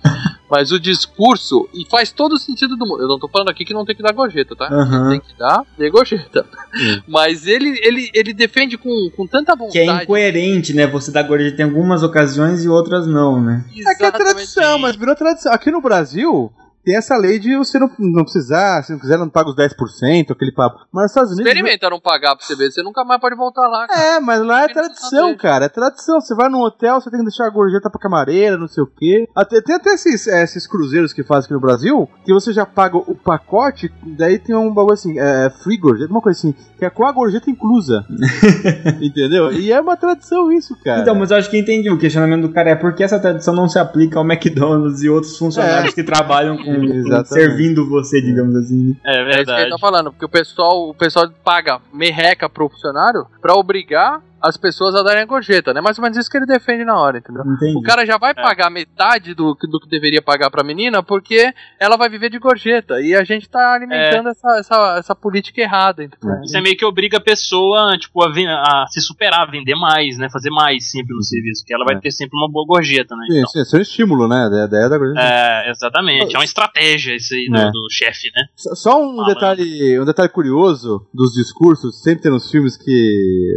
Mas 0.52 0.70
o 0.70 0.78
discurso, 0.78 1.66
e 1.72 1.86
faz 1.88 2.12
todo 2.12 2.34
o 2.34 2.38
sentido 2.38 2.76
do 2.76 2.86
mundo. 2.86 3.00
Eu 3.00 3.08
não 3.08 3.18
tô 3.18 3.26
falando 3.26 3.48
aqui 3.48 3.64
que 3.64 3.72
não 3.72 3.86
tem 3.86 3.96
que 3.96 4.02
dar 4.02 4.12
gorjeta, 4.12 4.54
tá? 4.54 4.66
Aham. 4.66 5.12
Tem 5.12 5.20
que 5.20 5.38
dar, 5.38 5.62
dê 5.78 5.88
gorjeta. 5.88 6.44
Mas 7.08 7.46
ele, 7.46 7.80
ele, 7.82 8.10
ele 8.12 8.34
defende 8.34 8.76
com, 8.76 9.10
com 9.16 9.26
tanta 9.26 9.56
vontade. 9.56 9.72
Que 9.72 9.78
é 9.78 10.02
incoerente, 10.02 10.74
né? 10.74 10.86
Você 10.88 11.10
dá 11.10 11.22
gorjeta 11.22 11.62
em 11.62 11.64
algumas 11.64 12.02
ocasiões 12.02 12.66
e 12.66 12.68
outras 12.68 13.06
não, 13.06 13.40
né? 13.40 13.64
É 13.86 13.94
que 13.94 14.04
é 14.04 14.10
tradição, 14.10 14.78
mas 14.78 14.94
virou 14.94 15.16
tradição. 15.16 15.50
Aqui 15.54 15.70
no 15.70 15.80
Brasil, 15.80 16.52
tem 16.84 16.96
essa 16.96 17.16
lei 17.16 17.38
de 17.38 17.56
você 17.56 17.78
não, 17.78 17.90
não 17.98 18.24
precisar, 18.24 18.82
se 18.82 18.92
não 18.92 18.98
quiser, 18.98 19.16
não 19.18 19.28
paga 19.28 19.50
os 19.50 19.56
10%, 19.56 20.30
aquele 20.30 20.52
papo. 20.52 20.80
Mas 20.92 21.02
nos 21.04 21.10
Estados 21.12 21.32
Unidos. 21.32 21.46
Experimenta 21.52 21.88
não 21.90 22.00
pagar 22.00 22.34
pra 22.36 22.44
você 22.44 22.56
ver, 22.56 22.70
você 22.70 22.82
nunca 22.82 23.04
mais 23.04 23.20
pode 23.20 23.36
voltar 23.36 23.66
lá. 23.68 23.86
cara. 23.86 24.00
É, 24.16 24.20
mas 24.20 24.40
lá 24.44 24.64
é 24.64 24.68
tradição, 24.68 25.36
cara. 25.36 25.66
É 25.66 25.68
tradição. 25.68 26.20
Você 26.20 26.34
vai 26.34 26.48
num 26.48 26.60
hotel, 26.60 27.00
você 27.00 27.10
tem 27.10 27.20
que 27.20 27.26
deixar 27.26 27.46
a 27.46 27.50
gorjeta 27.50 27.88
pra 27.90 28.00
camareira, 28.00 28.56
não 28.56 28.68
sei 28.68 28.82
o 28.82 28.86
quê. 28.86 29.28
Até, 29.34 29.60
tem 29.60 29.76
até 29.76 29.90
esses, 29.94 30.26
é, 30.26 30.42
esses 30.42 30.66
cruzeiros 30.66 31.12
que 31.12 31.22
fazem 31.22 31.44
aqui 31.46 31.54
no 31.54 31.60
Brasil, 31.60 32.08
que 32.24 32.32
você 32.32 32.52
já 32.52 32.66
paga 32.66 32.96
o 32.96 33.14
pacote, 33.14 33.92
daí 34.04 34.38
tem 34.38 34.54
um 34.56 34.72
bagulho 34.72 34.94
assim, 34.94 35.18
é, 35.18 35.50
free 35.62 35.76
gorjeta, 35.76 36.10
uma 36.10 36.20
coisa 36.20 36.38
assim, 36.38 36.54
que 36.78 36.84
é 36.84 36.90
com 36.90 37.06
a 37.06 37.12
gorjeta 37.12 37.50
inclusa. 37.50 38.04
Entendeu? 39.00 39.52
E 39.52 39.72
é 39.72 39.80
uma 39.80 39.96
tradição 39.96 40.50
isso, 40.52 40.76
cara. 40.82 41.00
Então, 41.02 41.14
mas 41.14 41.30
eu 41.30 41.36
acho 41.36 41.50
que 41.50 41.58
entendi. 41.58 41.90
O 41.90 41.98
questionamento 41.98 42.42
do 42.42 42.52
cara 42.52 42.70
é 42.70 42.74
por 42.74 42.94
que 42.94 43.02
essa 43.02 43.18
tradição 43.18 43.54
não 43.54 43.68
se 43.68 43.78
aplica 43.78 44.18
ao 44.18 44.24
McDonald's 44.24 45.02
e 45.02 45.08
outros 45.08 45.36
funcionários 45.38 45.92
É. 45.92 45.94
que 45.94 46.02
trabalham 46.02 46.56
com, 46.56 46.71
Exatamente. 46.76 47.28
servindo 47.28 47.88
você, 47.88 48.20
digamos 48.20 48.54
assim. 48.56 48.96
É 49.04 49.16
É 49.16 49.20
isso 49.20 49.24
que 49.24 49.30
ele 49.30 49.44
verdade. 49.44 49.70
tá 49.70 49.78
falando, 49.78 50.10
porque 50.12 50.24
o 50.24 50.28
pessoal, 50.28 50.88
o 50.88 50.94
pessoal 50.94 51.28
paga 51.44 51.80
merreca 51.92 52.48
pro 52.48 52.68
funcionário 52.68 53.26
pra 53.40 53.54
obrigar 53.54 54.20
as 54.42 54.56
pessoas 54.56 54.94
a 54.94 55.02
darem 55.02 55.22
a 55.22 55.26
gorjeta, 55.26 55.72
né? 55.72 55.80
Mais 55.80 55.98
ou 55.98 56.02
menos 56.02 56.16
isso 56.18 56.28
que 56.30 56.36
ele 56.36 56.46
defende 56.46 56.84
na 56.84 56.98
hora, 56.98 57.18
entendeu? 57.18 57.42
Entendi. 57.46 57.76
O 57.78 57.82
cara 57.82 58.04
já 58.04 58.18
vai 58.18 58.34
pagar 58.34 58.70
metade 58.70 59.34
do, 59.34 59.54
que- 59.56 59.66
do 59.68 59.78
que 59.80 59.88
deveria 59.88 60.20
pagar 60.22 60.50
pra 60.50 60.64
menina 60.64 61.02
porque 61.02 61.52
ela 61.78 61.96
vai 61.96 62.08
viver 62.08 62.28
de 62.30 62.38
gorjeta. 62.38 63.00
E 63.00 63.14
a 63.14 63.22
gente 63.24 63.48
tá 63.48 63.74
alimentando 63.74 64.28
essa, 64.30 64.56
essa, 64.58 64.96
essa 64.98 65.14
política 65.14 65.60
errada, 65.60 66.02
entendeu? 66.04 66.40
Isso 66.42 66.56
é 66.56 66.60
meio 66.60 66.76
que 66.76 66.84
obriga 66.84 67.18
a 67.18 67.20
pessoa, 67.20 67.96
tipo, 67.98 68.22
a, 68.22 68.28
a 68.28 68.86
se 68.88 69.00
superar, 69.00 69.40
a 69.42 69.50
vender 69.50 69.74
mais, 69.74 70.18
né? 70.18 70.28
Fazer 70.30 70.50
mais 70.50 70.90
sempre 70.90 71.14
no 71.14 71.22
serviço, 71.22 71.64
que 71.64 71.72
ela 71.74 71.84
vai 71.84 71.98
ter 72.00 72.10
sempre 72.10 72.36
uma 72.38 72.50
boa 72.50 72.66
gorjeta, 72.66 73.14
né? 73.16 73.26
Sim, 73.30 73.38
Então, 73.38 73.48
sim, 73.50 73.60
isso 73.62 73.76
é 73.76 73.78
um 73.78 73.82
estímulo, 73.82 74.28
né? 74.28 74.48
Da 74.50 74.64
ideia 74.66 74.88
da 74.88 74.98
gorjeta. 74.98 75.20
é, 75.20 75.70
exatamente. 75.70 76.34
É 76.34 76.38
uma 76.38 76.44
estratégia 76.44 77.14
isso 77.14 77.34
aí 77.34 77.46
do, 77.48 77.56
É. 77.58 77.70
do 77.70 77.86
chefe, 77.90 78.28
né? 78.34 78.42
Só- 78.56 78.74
Só 78.74 79.02
um 79.02 79.24
detalhe, 79.26 79.98
um 80.00 80.04
detalhe 80.04 80.28
curioso 80.28 81.06
dos 81.14 81.32
discursos, 81.34 82.02
sempre 82.02 82.22
tem 82.22 82.32
nos 82.32 82.50
filmes 82.50 82.76
que 82.76 83.54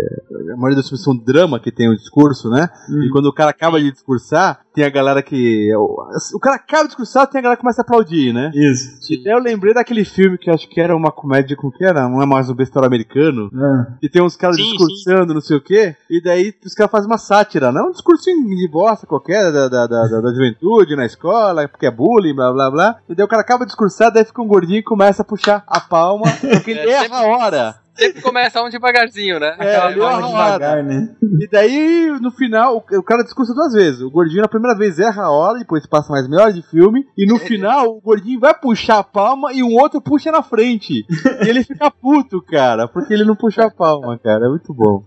a 0.54 0.56
maioria 0.56 0.75
dos 0.76 0.88
filmes 0.90 1.04
são 1.04 1.16
drama 1.16 1.60
que 1.60 1.72
tem 1.72 1.90
o 1.90 1.96
discurso, 1.96 2.50
né? 2.50 2.70
E 3.06 3.10
quando 3.12 3.26
o 3.28 3.34
cara 3.34 3.50
acaba 3.52 3.80
de 3.80 3.92
discursar, 3.92 4.60
tem 4.74 4.84
a 4.84 4.90
galera 4.90 5.22
que 5.24 5.74
o, 5.76 5.98
o 6.36 6.40
cara 6.40 6.58
acaba 6.58 6.84
de 6.84 6.90
discursar, 6.90 7.28
tem 7.28 7.40
a 7.40 7.42
galera 7.42 7.58
que 7.58 7.62
começa 7.62 7.82
a 7.82 7.84
aplaudir, 7.84 8.34
né? 8.34 8.52
Isso. 8.54 8.96
Eu 9.26 9.40
lembrei 9.40 9.74
daquele 9.74 10.04
filme 10.04 10.38
que 10.38 10.50
eu 10.50 10.54
acho 10.54 10.68
que 10.70 10.80
era 10.82 10.96
uma 10.96 11.12
comédia 11.12 11.56
com 11.56 11.72
que 11.72 11.84
era, 11.84 12.08
não 12.10 12.22
é 12.22 12.26
mais 12.26 12.50
um 12.50 12.54
besteiro 12.56 12.86
americano. 12.86 13.50
Ah. 13.56 13.94
E 14.02 14.10
tem 14.10 14.22
uns 14.22 14.36
caras 14.36 14.56
Sim, 14.58 14.64
discursando, 14.72 15.34
não 15.34 15.42
sei 15.42 15.58
o 15.58 15.62
quê, 15.62 15.96
e 16.10 16.22
daí 16.22 16.54
os 16.66 16.74
caras 16.74 16.92
fazem 16.92 17.08
uma 17.10 17.18
sátira, 17.18 17.72
não 17.72 17.86
é 17.86 17.90
um 17.90 17.92
discurso 17.92 18.26
de 18.26 18.70
bosta 18.72 19.08
qualquer 19.08 19.52
da, 19.52 19.68
da, 19.70 19.88
da, 19.88 20.08
da- 20.08 20.22
da 20.22 20.30
juventude 20.34 20.96
na 20.96 21.06
escola, 21.06 21.68
porque 21.68 21.86
é 21.86 21.92
bullying, 21.92 22.34
blá 22.36 22.52
blá 22.52 22.70
blá. 22.72 22.96
E 23.08 23.16
daí 23.16 23.26
o 23.26 23.30
cara 23.30 23.42
acaba 23.42 23.64
de 23.66 23.70
discursar, 23.72 24.12
daí 24.12 24.26
fica 24.26 24.42
um 24.42 24.48
gordinho 24.48 24.80
e 24.80 24.84
começa 24.84 25.22
a 25.22 25.26
puxar 25.26 25.64
a 25.68 25.80
palma, 25.80 26.26
porque 26.42 26.72
ele 26.72 26.80
É, 26.82 27.04
erra 27.06 27.18
a 27.20 27.28
hora. 27.28 27.76
Sempre 27.98 28.22
começa 28.22 28.62
um 28.62 28.70
devagarzinho, 28.70 29.40
né? 29.40 29.56
É, 29.60 29.76
ali 29.78 30.02
é 30.02 30.16
devagar, 30.16 30.84
né? 30.84 31.10
E 31.40 31.48
daí, 31.50 32.12
no 32.22 32.32
final, 32.32 32.78
o, 32.78 32.98
o 32.98 33.04
cara 33.04 33.24
discursa 33.24 33.54
duas 33.54 33.74
vezes. 33.74 34.02
O 34.02 34.10
gordinho 34.12 34.42
na 34.42 34.48
primeira 34.48 34.78
vez 34.78 35.00
erra 35.00 35.24
a 35.24 35.32
hora, 35.32 35.60
depois 35.60 35.86
passa 35.88 36.12
mais 36.12 36.28
meia 36.28 36.44
hora 36.44 36.54
de 36.54 36.62
filme. 36.64 37.06
E 37.18 37.26
no 37.26 37.38
final, 37.46 37.88
o 37.88 38.02
gordinho 38.02 38.40
vai 38.40 38.54
puxar 38.54 39.00
a 39.00 39.04
palma 39.04 39.54
e 39.54 39.64
um 39.64 39.76
outro 39.76 40.02
puxa 40.02 40.32
na 40.32 40.44
frente. 40.44 41.06
E 41.44 41.50
ele 41.50 41.64
fica 41.64 41.90
puto, 41.90 42.42
cara, 42.42 42.88
porque 42.88 43.14
ele 43.14 43.24
não 43.26 43.36
puxa 43.36 43.66
a 43.66 43.72
palma, 43.72 44.18
cara. 44.20 44.46
É 44.46 44.50
muito 44.50 44.74
bom. 44.74 45.04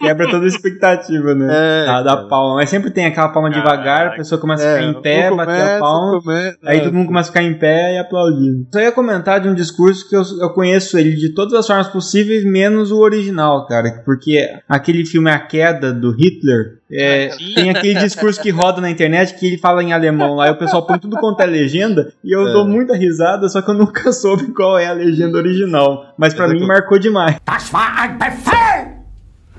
Quebra 0.00 0.30
toda 0.30 0.44
a 0.44 0.48
expectativa, 0.48 1.34
né? 1.34 1.46
É, 1.50 1.86
da, 1.86 2.02
da 2.02 2.16
palma. 2.28 2.56
Mas 2.56 2.70
sempre 2.70 2.90
tem 2.90 3.06
aquela 3.06 3.28
palma 3.30 3.50
devagar, 3.50 4.08
a 4.08 4.16
pessoa 4.16 4.40
começa 4.40 4.62
a 4.64 4.66
É, 4.66 4.76
ficar 4.78 4.90
em 4.90 5.02
pé, 5.02 5.32
um 5.32 5.36
bater 5.36 5.76
a 5.76 5.78
palma. 5.80 6.20
começa, 6.22 6.58
Aí 6.64 6.78
é. 6.78 6.80
todo 6.84 6.94
mundo 6.94 7.06
começa 7.08 7.30
a 7.30 7.32
ficar 7.32 7.44
em 7.44 7.58
pé 7.58 7.94
e 7.94 7.98
aplaudindo. 7.98 8.66
Só 8.72 8.80
ia 8.80 8.92
comentar 8.92 9.40
de 9.40 9.48
um 9.48 9.54
discurso 9.54 10.08
que 10.08 10.16
eu, 10.16 10.22
eu 10.40 10.50
conheço 10.54 10.98
ele 10.98 11.14
de 11.14 11.34
todas 11.34 11.52
as 11.54 11.66
formas 11.66 11.88
possíveis, 11.96 12.44
menos 12.44 12.90
o 12.92 12.98
original, 13.00 13.66
cara. 13.66 14.02
Porque 14.04 14.46
aquele 14.68 15.04
filme 15.06 15.30
A 15.30 15.38
Queda 15.38 15.92
do 15.92 16.10
Hitler. 16.12 16.78
é, 16.92 17.30
tem 17.54 17.70
aquele 17.70 17.94
discurso 18.04 18.40
que 18.40 18.50
roda 18.50 18.80
na 18.80 18.90
internet 18.90 19.34
que 19.34 19.46
ele 19.46 19.58
fala 19.58 19.82
em 19.82 19.92
alemão 19.92 20.34
lá, 20.34 20.48
e 20.48 20.50
o 20.50 20.58
pessoal 20.58 20.86
põe 20.86 20.98
tudo 20.98 21.16
quanto 21.16 21.40
é 21.40 21.46
legenda, 21.46 22.12
e 22.22 22.30
eu 22.36 22.46
É. 22.46 22.52
dou 22.52 22.66
muita 22.68 22.94
risada, 22.94 23.48
só 23.48 23.62
que 23.62 23.70
eu 23.70 23.74
nunca 23.74 24.12
soube 24.12 24.52
qual 24.52 24.78
é 24.78 24.86
a 24.86 24.92
legenda 24.92 25.38
original. 25.38 26.14
Mas 26.18 26.34
pra 26.34 26.46
mim 26.46 26.64
marcou 26.66 26.98
demais. 26.98 27.36
Das 27.46 27.72
war 27.72 27.98
ein 28.02 28.18
Befehl! 28.18 28.96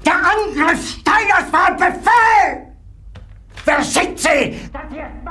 Der 0.06 0.16
Angriff 0.16 1.00
Steiners 1.00 1.52
war 1.52 1.68
ein 1.72 1.78
Befehl! 1.78 2.67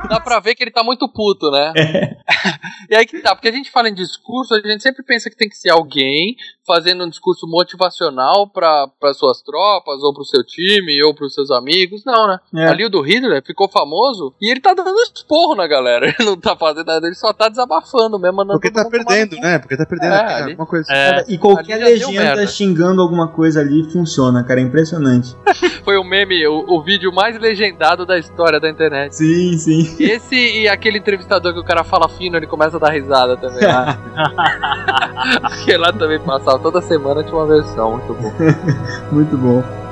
Dá 0.08 0.20
pra 0.20 0.40
ver 0.40 0.54
que 0.54 0.62
ele 0.62 0.70
tá 0.70 0.82
muito 0.84 1.08
puto, 1.08 1.50
né? 1.50 1.72
e 2.90 2.94
aí 2.94 3.06
que 3.06 3.20
tá, 3.20 3.34
porque 3.34 3.48
a 3.48 3.52
gente 3.52 3.70
fala 3.70 3.88
em 3.88 3.94
discurso, 3.94 4.54
a 4.54 4.60
gente 4.60 4.82
sempre 4.82 5.02
pensa 5.02 5.30
que 5.30 5.36
tem 5.36 5.48
que 5.48 5.56
ser 5.56 5.70
alguém 5.70 6.36
fazendo 6.66 7.04
um 7.04 7.08
discurso 7.08 7.46
motivacional 7.46 8.48
pra, 8.52 8.88
pra 9.00 9.14
suas 9.14 9.40
tropas, 9.40 10.02
ou 10.02 10.12
pro 10.12 10.24
seu 10.24 10.44
time, 10.44 11.02
ou 11.04 11.14
pros 11.14 11.32
seus 11.32 11.50
amigos. 11.50 12.02
Não, 12.04 12.26
né? 12.26 12.38
É. 12.56 12.68
Ali 12.68 12.84
o 12.84 12.90
do 12.90 13.00
Hitler 13.00 13.42
ficou 13.46 13.68
famoso 13.68 14.34
e 14.42 14.50
ele 14.50 14.60
tá 14.60 14.74
dando 14.74 14.96
esporro 15.00 15.54
na 15.54 15.66
galera. 15.66 16.06
Ele 16.18 16.28
não 16.28 16.36
tá 16.36 16.56
fazendo 16.56 16.86
nada, 16.86 17.06
ele 17.06 17.14
só 17.14 17.32
tá 17.32 17.48
desabafando 17.48 18.18
mesmo, 18.18 18.38
mandando 18.38 18.58
Porque 18.58 18.72
tá 18.72 18.88
perdendo, 18.88 19.36
né? 19.36 19.58
Porque 19.58 19.76
tá 19.76 19.84
perdendo 19.86 20.14
É, 20.14 20.18
aqui, 20.18 20.32
ali- 20.32 20.50
alguma 20.52 20.66
coisa 20.66 20.92
É. 20.92 21.24
E 21.28 21.38
qualquer 21.38 21.76
legenda 21.76 22.46
xingando 22.46 23.00
alguma 23.02 23.28
coisa 23.28 23.60
ali 23.60 23.84
funciona, 23.90 24.42
cara. 24.44 24.60
É 24.60 24.64
impressionante. 24.64 25.36
Foi 25.84 25.96
o 25.96 26.04
meme, 26.04 26.46
o, 26.46 26.64
o 26.68 26.82
vídeo 26.82 27.12
mais 27.12 27.38
legendado 27.38 28.04
da 28.04 28.18
história 28.18 28.25
da 28.60 28.68
internet. 28.68 29.14
Sim, 29.14 29.56
sim. 29.58 29.96
Esse 29.98 30.34
e 30.34 30.68
aquele 30.68 30.98
entrevistador 30.98 31.52
que 31.52 31.60
o 31.60 31.64
cara 31.64 31.84
fala 31.84 32.08
fino, 32.08 32.36
ele 32.36 32.46
começa 32.46 32.76
a 32.76 32.80
dar 32.80 32.90
risada 32.90 33.36
também. 33.36 33.60
Aquele 35.42 35.78
lá 35.78 35.92
também 35.92 36.20
passava 36.20 36.58
toda 36.58 36.80
semana 36.80 37.22
tinha 37.22 37.36
uma 37.36 37.46
versão, 37.46 37.92
muito 37.92 38.14
bom. 38.14 38.32
Muito 39.10 39.36
bom. 39.36 39.86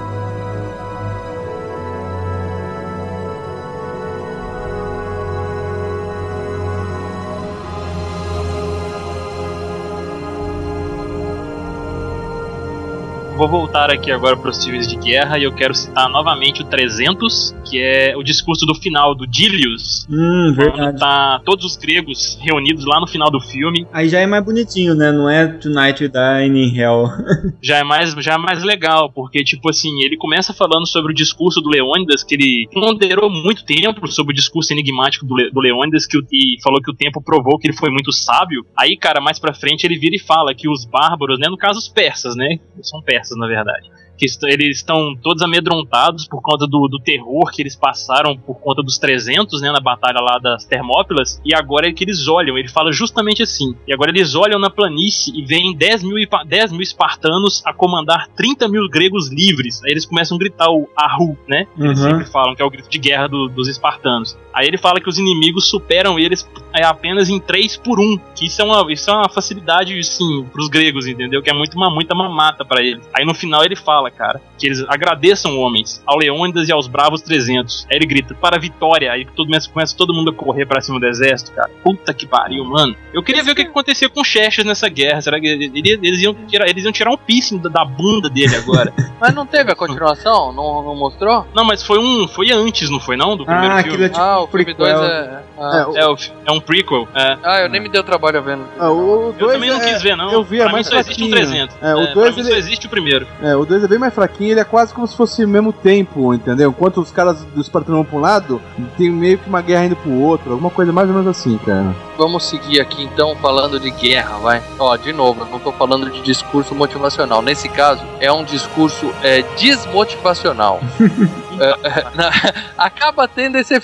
Vou 13.37 13.49
voltar 13.49 13.91
aqui 13.91 14.13
agora 14.13 14.37
para 14.37 14.51
os 14.51 14.63
filmes 14.65 14.87
de 14.87 14.95
guerra 14.95 15.37
e 15.39 15.43
eu 15.43 15.53
quero 15.53 15.75
citar 15.75 16.09
novamente 16.09 16.63
o 16.63 16.65
300, 16.65 17.55
que 17.75 17.83
é 17.83 18.17
o 18.17 18.23
discurso 18.23 18.65
do 18.65 18.75
final 18.77 19.17
do 19.17 19.27
Dilius. 19.27 20.07
Hum, 20.09 20.55
Quando 20.55 20.77
verdade. 20.77 20.99
tá 21.01 21.41
todos 21.45 21.65
os 21.65 21.77
gregos 21.77 22.39
reunidos 22.41 22.85
lá 22.85 23.01
no 23.01 23.07
final 23.09 23.29
do 23.33 23.41
filme. 23.41 23.85
Aí 23.93 24.09
já 24.09 24.21
é 24.21 24.27
mais 24.27 24.45
bonitinho, 24.45 24.95
né? 24.95 25.11
Não 25.11 25.29
é 25.29 25.49
Tonight 25.49 26.05
We 26.05 26.09
Die 26.09 26.57
in 26.57 26.79
Hell. 26.79 27.09
já 27.61 27.79
é 27.79 27.83
mais 27.83 28.13
já 28.13 28.35
é 28.35 28.39
mais 28.39 28.63
legal, 28.63 29.11
porque 29.11 29.43
tipo 29.43 29.69
assim, 29.69 29.91
ele 30.05 30.17
começa 30.17 30.55
falando 30.55 30.87
sobre 30.87 31.11
o 31.11 31.15
discurso 31.15 31.61
do 31.61 31.69
Leônidas, 31.69 32.23
que 32.23 32.37
ele 32.37 32.69
ponderou 32.73 33.29
muito 33.29 33.65
tempo 33.65 34.07
sobre 34.07 34.33
o 34.33 34.37
discurso 34.37 34.73
enigmático 34.73 35.27
do, 35.27 35.35
Le, 35.35 35.51
do 35.51 35.61
Leônidas, 35.61 36.07
que 36.07 36.17
o, 36.17 36.23
e 36.33 36.63
falou 36.63 36.81
que 36.81 36.93
o 36.93 36.95
tempo 36.95 37.21
provou 37.21 37.59
que 37.59 37.67
ele 37.67 37.77
foi 37.77 37.91
muito 37.91 38.13
sábio. 38.13 38.65
Aí, 38.79 38.97
cara, 38.97 39.21
mais 39.21 39.41
pra 39.41 39.53
frente 39.53 39.85
ele 39.85 39.99
vira 39.99 40.15
e 40.15 40.21
fala 40.21 40.55
que 40.55 40.69
os 40.69 40.85
bárbaros, 40.85 41.41
né, 41.41 41.49
no 41.49 41.57
caso 41.57 41.81
os 41.81 41.89
persas, 41.89 42.37
né, 42.37 42.57
são 42.83 43.03
persas 43.03 43.37
na 43.37 43.49
verdade, 43.49 43.89
que 44.17 44.27
est 44.27 44.43
eles 44.45 44.79
estão 44.79 45.15
todos 45.23 45.43
amedrontados 45.43 46.27
por 46.29 46.41
conta 46.43 46.67
do, 46.67 46.89
do 46.89 46.99
terror 47.01 47.51
que 47.53 47.63
eles 47.63 47.75
passaram 47.77 48.37
por 48.37 48.57
conta 48.61 48.83
dos 48.83 48.99
300, 48.99 49.61
né, 49.61 49.71
na 49.73 49.81
batalha 49.81 50.21
lá 50.21 50.39
das 50.39 50.65
Termópilas, 50.65 51.41
e 51.45 51.55
agora 51.55 51.89
é 51.89 51.93
que 51.93 52.05
eles 52.05 52.29
olham, 52.29 52.57
ele 52.59 52.69
fala 52.69 52.93
justamente 52.93 53.43
assim, 53.43 53.75
e 53.87 53.93
agora 53.93 54.11
eles 54.11 54.35
olham 54.35 54.59
na 54.59 54.71
planície 54.71 55.33
e 55.37 55.45
veem 55.45 55.75
10 55.77 56.03
mil, 56.05 56.19
ipa- 56.19 56.45
10 56.45 56.73
mil 56.73 56.81
espartanos 56.83 57.63
a 57.65 57.73
comandar 57.73 58.29
30 58.37 58.69
mil 58.69 58.89
gregos 58.89 59.31
livres, 59.31 59.83
aí 59.85 59.91
eles 59.93 60.07
começam 60.07 60.37
a 60.37 60.39
gritar 60.39 60.71
o 60.71 60.89
Ahu, 60.97 61.37
né, 61.49 61.67
eles 61.79 61.99
Uhum. 61.99 62.11
sempre 62.11 62.25
falam 62.27 62.55
que 62.55 62.63
é 62.63 62.65
o 62.65 62.71
grito 62.71 62.89
de 62.89 62.99
guerra 62.99 63.29
do- 63.29 63.49
dos 63.49 63.69
espartanos. 63.69 64.37
Aí 64.53 64.67
ele 64.69 64.79
fala 64.79 65.01
que 65.01 65.09
os 65.09 65.19
inimigos 65.19 65.69
superam 65.69 66.19
eles 66.19 66.49
é, 66.73 66.85
apenas 66.85 67.29
em 67.29 67.39
3 67.41 67.77
por 67.77 67.99
1, 68.01 68.19
que 68.37 68.47
isso 68.47 68.61
é 68.61 68.65
uma, 68.65 68.93
isso 68.93 69.11
é 69.11 69.15
uma 69.15 69.29
facilidade, 69.29 70.03
sim, 70.05 70.45
pros 70.53 70.69
gregos, 70.69 71.07
entendeu? 71.07 71.43
Que 71.43 71.51
é 71.51 71.53
muito 71.53 71.75
uma, 71.77 71.89
muita 71.93 72.15
mamata 72.15 72.65
pra 72.65 72.83
eles. 72.83 73.09
Aí 73.17 73.25
no 73.25 73.35
final 73.35 73.65
ele 73.65 73.77
fala, 73.77 74.04
cara, 74.11 74.41
que 74.59 74.67
eles 74.67 74.85
agradeçam 74.89 75.59
homens, 75.59 76.03
ao 76.07 76.19
Leônidas 76.19 76.69
e 76.69 76.73
aos 76.73 76.87
Bravos 76.87 77.23
300. 77.23 77.87
Aí 77.91 77.97
ele 77.97 78.07
grita, 78.07 78.35
para 78.35 78.57
a 78.57 78.59
vitória. 78.59 79.13
Aí 79.13 79.25
todo, 79.25 79.47
começa, 79.47 79.71
começa 79.71 79.97
todo 79.97 80.13
mundo 80.15 80.31
a 80.31 80.35
correr 80.35 80.67
pra 80.67 80.81
cima 80.81 80.99
do 80.99 81.07
exército, 81.07 81.53
cara. 81.53 81.71
Puta 81.83 82.13
que 82.15 82.27
pariu, 82.27 82.65
mano. 82.65 82.95
Eu 83.13 83.23
queria 83.23 83.43
ver 83.43 83.53
o 83.53 83.55
que, 83.55 83.63
acontecia 83.63 84.09
com 84.09 84.21
o 84.21 84.25
Xerxes 84.25 84.65
nessa 84.65 84.89
guerra. 84.89 85.21
Será 85.21 85.41
que 85.41 85.47
ele- 85.47 85.71
ele- 85.75 85.99
eles 86.03 86.21
iam 86.21 86.35
tirar, 86.35 86.69
eles 86.69 86.85
iam 86.85 86.93
tirar 86.93 87.11
um 87.11 87.17
piercing 87.17 87.59
da, 87.59 87.69
da 87.69 87.85
bunda 87.85 88.29
dele 88.31 88.55
agora? 88.57 88.93
Mas 89.21 89.35
não 89.35 89.47
teve 89.47 89.73
a 89.73 89.75
continuação? 89.75 90.53
Não, 90.53 90.83
não 90.83 90.95
mostrou? 90.95 91.47
não, 91.55 91.65
mas 91.65 91.83
foi 91.83 91.99
um. 91.99 92.29
Foi 92.29 92.51
antes, 92.51 92.91
não 92.91 93.01
foi 93.01 93.17
não? 93.17 93.37
Do 93.37 93.45
primeiro 93.47 93.75
Ah, 93.75 93.83
filme? 93.83 94.05
é 94.05 94.09
tipo 94.09 94.21
ah, 94.21 94.41
um 94.41 94.45
o 94.45 94.47
filme 94.49 94.65
prequel. 94.65 94.87
2 94.87 95.11
é. 95.11 95.43
Ah, 95.59 95.87
É, 95.97 96.07
o- 96.07 96.17
é 96.47 96.53
um 96.53 96.61
prequel. 96.61 97.09
É. 97.15 97.39
ah, 97.43 97.61
eu 97.63 97.69
nem 97.69 97.81
me 97.81 97.89
deu 97.89 98.03
trabalho 98.03 98.43
vendo. 98.43 98.65
Ah, 98.79 98.91
o 98.91 99.29
Eu 99.29 99.33
dois 99.39 99.53
também 99.55 99.71
não 99.71 99.81
é- 99.81 99.93
quis 99.93 100.03
ver, 100.03 100.17
não. 100.17 100.31
Eu 100.33 100.43
vi, 100.43 100.61
é 100.61 100.65
pra 100.65 100.77
mim 100.77 100.83
só 100.85 100.97
existe 100.99 101.23
o 101.25 101.29
fraquinho. 101.29 101.31
300. 101.31 101.77
É, 101.81 101.95
o 101.95 102.01
É, 102.01 102.13
dois 102.13 102.35
pra 102.35 102.43
mim 102.43 102.49
ele- 102.49 102.51
só 102.51 102.57
existe 102.57 102.87
o 102.87 102.91
primeiro. 102.91 103.27
É, 103.43 103.57
o 103.57 103.65
2 103.65 103.85
é 103.85 103.89
bem 103.95 104.01
mais 104.01 104.15
fraquinho, 104.15 104.51
ele 104.51 104.61
é 104.61 104.65
quase 104.65 104.93
como 104.93 105.07
se 105.07 105.17
fosse 105.17 105.45
o 105.45 105.49
mesmo 105.49 105.73
tempo, 105.73 106.35
entendeu? 106.35 106.71
Enquanto 106.71 107.01
os 107.01 107.11
caras 107.11 107.45
do 107.45 107.61
Espartano 107.61 107.99
vão 107.99 108.05
pra 108.05 108.17
um 108.17 108.21
lado, 108.21 108.61
tem 108.97 109.11
meio 109.11 109.39
que 109.39 109.49
uma 109.49 109.63
guerra 109.63 109.87
indo 109.87 109.97
pro 109.97 110.13
outro, 110.13 110.53
alguma 110.53 110.71
coisa 110.71 110.93
mais 110.93 111.09
ou 111.09 111.15
menos 111.15 111.29
assim, 111.29 111.57
cara. 111.59 111.95
Vamos 112.19 112.45
seguir 112.45 112.81
aqui 112.81 113.03
então 113.05 113.37
falando 113.37 113.79
de 113.79 113.91
guerra, 113.91 114.39
vai. 114.39 114.63
Ó, 114.79 114.97
de 114.97 115.13
novo, 115.13 115.43
eu 115.43 115.47
não 115.47 115.59
tô 115.59 115.73
falando 115.73 116.11
de 116.11 116.23
discurso 116.23 116.75
motivacional. 116.75 117.41
Nesse 117.41 117.69
caso, 117.69 118.03
é 118.21 118.33
um 118.33 118.45
discurso 118.45 119.13
é, 119.23 119.43
desmotivacional. 119.57 120.81
É, 121.61 121.89
é, 121.89 122.03
na- 122.17 122.31
acaba 122.79 123.27
tendo 123.29 123.57
esse 123.57 123.75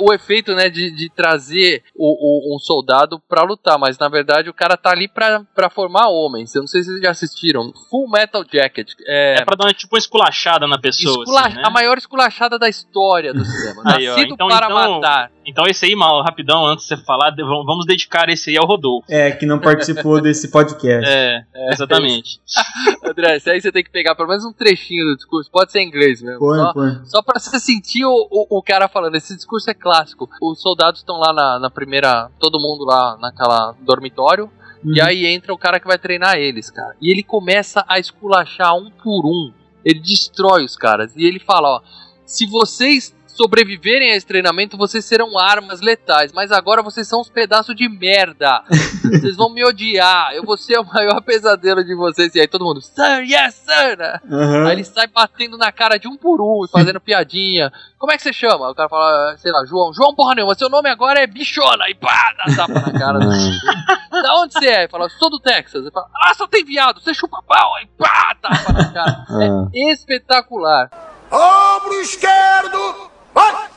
o 0.00 0.12
efeito, 0.12 0.54
né, 0.54 0.68
de, 0.68 0.90
de 0.90 1.08
trazer 1.10 1.82
o, 1.94 2.52
o- 2.52 2.56
um 2.56 2.58
soldado 2.58 3.20
pra 3.28 3.42
lutar, 3.42 3.78
mas 3.78 3.98
na 3.98 4.08
verdade 4.08 4.48
o 4.50 4.54
cara 4.54 4.76
tá 4.76 4.90
ali 4.90 5.08
pra, 5.08 5.42
pra 5.54 5.70
formar 5.70 6.08
homens. 6.08 6.54
Eu 6.54 6.60
não 6.62 6.66
sei 6.68 6.82
se 6.82 6.90
vocês 6.90 7.02
já 7.02 7.10
assistiram. 7.10 7.72
Full 7.90 8.08
Metal 8.10 8.44
Jacket. 8.52 8.92
É, 9.06 9.36
É 9.40 9.44
pra 9.44 9.56
dar 9.56 9.72
tipo 9.74 9.94
uma 9.94 9.98
esculachada 9.98 10.66
na 10.66 10.78
pessoa. 10.78 11.22
escula- 11.24 11.46
assim, 11.46 11.56
né? 11.56 11.62
a 11.64 11.70
maior 11.70 11.98
esculachada 11.98 12.58
da 12.58 12.68
história 12.68 13.32
do 13.32 13.44
cinema. 13.44 13.82
Aí, 13.94 14.08
ó, 14.08 14.12
Nascido 14.14 14.34
então- 14.34 14.48
para 14.48 14.66
então- 14.66 14.94
matar. 15.00 15.30
Então 15.46 15.64
esse 15.66 15.84
aí, 15.86 15.94
mal, 15.94 16.22
rapidão, 16.22 16.66
antes 16.66 16.86
de 16.86 16.88
você 16.96 17.04
falar, 17.04 17.34
vamos 17.36 17.86
dedicar 17.86 18.28
esse 18.28 18.50
aí 18.50 18.56
ao 18.56 18.66
Rodolfo. 18.66 19.06
É, 19.10 19.30
que 19.32 19.44
não 19.46 19.58
participou 19.58 20.20
desse 20.22 20.48
podcast. 20.50 21.08
É, 21.10 21.44
exatamente. 21.72 22.40
André, 23.04 23.36
isso 23.36 23.50
aí 23.50 23.60
você 23.60 23.70
tem 23.70 23.84
que 23.84 23.90
pegar 23.90 24.14
pelo 24.14 24.28
menos 24.28 24.44
um 24.44 24.52
trechinho 24.52 25.04
do 25.04 25.16
discurso. 25.16 25.50
Pode 25.50 25.70
ser 25.72 25.80
em 25.80 25.88
inglês 25.88 26.22
mesmo. 26.22 26.38
Põe, 26.38 26.58
só, 26.58 26.72
põe. 26.72 27.04
só 27.04 27.22
pra 27.22 27.38
você 27.38 27.58
sentir 27.60 28.04
o, 28.04 28.28
o, 28.30 28.58
o 28.58 28.62
cara 28.62 28.88
falando. 28.88 29.14
Esse 29.16 29.34
discurso 29.36 29.70
é 29.70 29.74
clássico. 29.74 30.28
Os 30.40 30.60
soldados 30.60 31.00
estão 31.00 31.16
lá 31.18 31.32
na, 31.32 31.58
na 31.58 31.70
primeira. 31.70 32.30
Todo 32.38 32.58
mundo 32.60 32.84
lá 32.84 33.16
naquela 33.20 33.74
dormitório. 33.80 34.50
E 34.84 35.00
Uhum. 35.00 35.06
aí 35.06 35.26
entra 35.26 35.52
o 35.54 35.56
cara 35.58 35.80
que 35.80 35.86
vai 35.86 35.96
treinar 35.98 36.36
eles, 36.36 36.70
cara. 36.70 36.94
E 37.00 37.10
ele 37.10 37.22
começa 37.22 37.82
a 37.88 37.98
esculachar 37.98 38.74
um 38.76 38.90
por 38.90 39.24
um. 39.24 39.50
Ele 39.82 39.98
destrói 40.00 40.62
os 40.64 40.76
caras. 40.76 41.14
E 41.16 41.24
ele 41.24 41.38
fala: 41.38 41.76
ó, 41.76 41.80
se 42.26 42.46
vocês 42.46 43.13
sobreviverem 43.34 44.12
a 44.12 44.16
esse 44.16 44.26
treinamento, 44.26 44.76
vocês 44.76 45.04
serão 45.04 45.38
armas 45.38 45.80
letais. 45.80 46.32
Mas 46.32 46.52
agora 46.52 46.82
vocês 46.82 47.06
são 47.06 47.20
uns 47.20 47.28
pedaços 47.28 47.74
de 47.74 47.88
merda. 47.88 48.62
vocês 49.02 49.36
vão 49.36 49.50
me 49.50 49.64
odiar. 49.64 50.32
Eu 50.32 50.44
vou 50.44 50.56
ser 50.56 50.78
o 50.78 50.84
maior 50.84 51.20
pesadelo 51.20 51.84
de 51.84 51.94
vocês. 51.94 52.34
E 52.34 52.40
aí 52.40 52.46
todo 52.46 52.64
mundo, 52.64 52.80
Sir, 52.80 53.22
yes, 53.22 53.54
sir. 53.54 54.00
Aham. 54.30 54.66
Aí 54.66 54.72
ele 54.72 54.84
sai 54.84 55.06
batendo 55.08 55.58
na 55.58 55.72
cara 55.72 55.98
de 55.98 56.08
um 56.08 56.16
por 56.16 56.40
um 56.40 56.64
e 56.64 56.70
fazendo 56.70 57.00
piadinha. 57.02 57.72
Como 57.98 58.12
é 58.12 58.16
que 58.16 58.22
você 58.22 58.32
chama? 58.32 58.70
O 58.70 58.74
cara 58.74 58.88
fala, 58.88 59.36
sei 59.38 59.50
lá, 59.50 59.64
João. 59.64 59.92
João 59.92 60.14
porra 60.14 60.34
nenhuma, 60.34 60.54
seu 60.54 60.68
nome 60.68 60.88
agora 60.88 61.20
é 61.20 61.26
bichona. 61.26 61.88
E 61.88 61.94
pá, 61.94 62.34
dá 62.38 62.54
tapa 62.54 62.80
na 62.80 62.98
cara. 62.98 63.18
do 63.18 64.22
da 64.22 64.34
onde 64.40 64.52
você 64.52 64.66
é? 64.66 64.80
Ele 64.82 64.88
fala, 64.88 65.08
sou 65.08 65.30
do 65.30 65.40
Texas. 65.40 65.82
Ele 65.82 65.90
fala, 65.90 66.08
ah, 66.14 66.34
só 66.34 66.46
tem 66.46 66.64
viado, 66.64 67.00
você 67.00 67.12
chupa 67.12 67.42
pau. 67.42 67.74
Aí 67.76 67.88
pá, 67.98 68.36
tapa 68.40 68.72
na 68.72 68.92
cara. 68.92 69.26
É 69.74 69.92
espetacular. 69.92 70.90
Ombro 71.30 72.00
esquerdo! 72.00 73.13
Vai! 73.34 73.68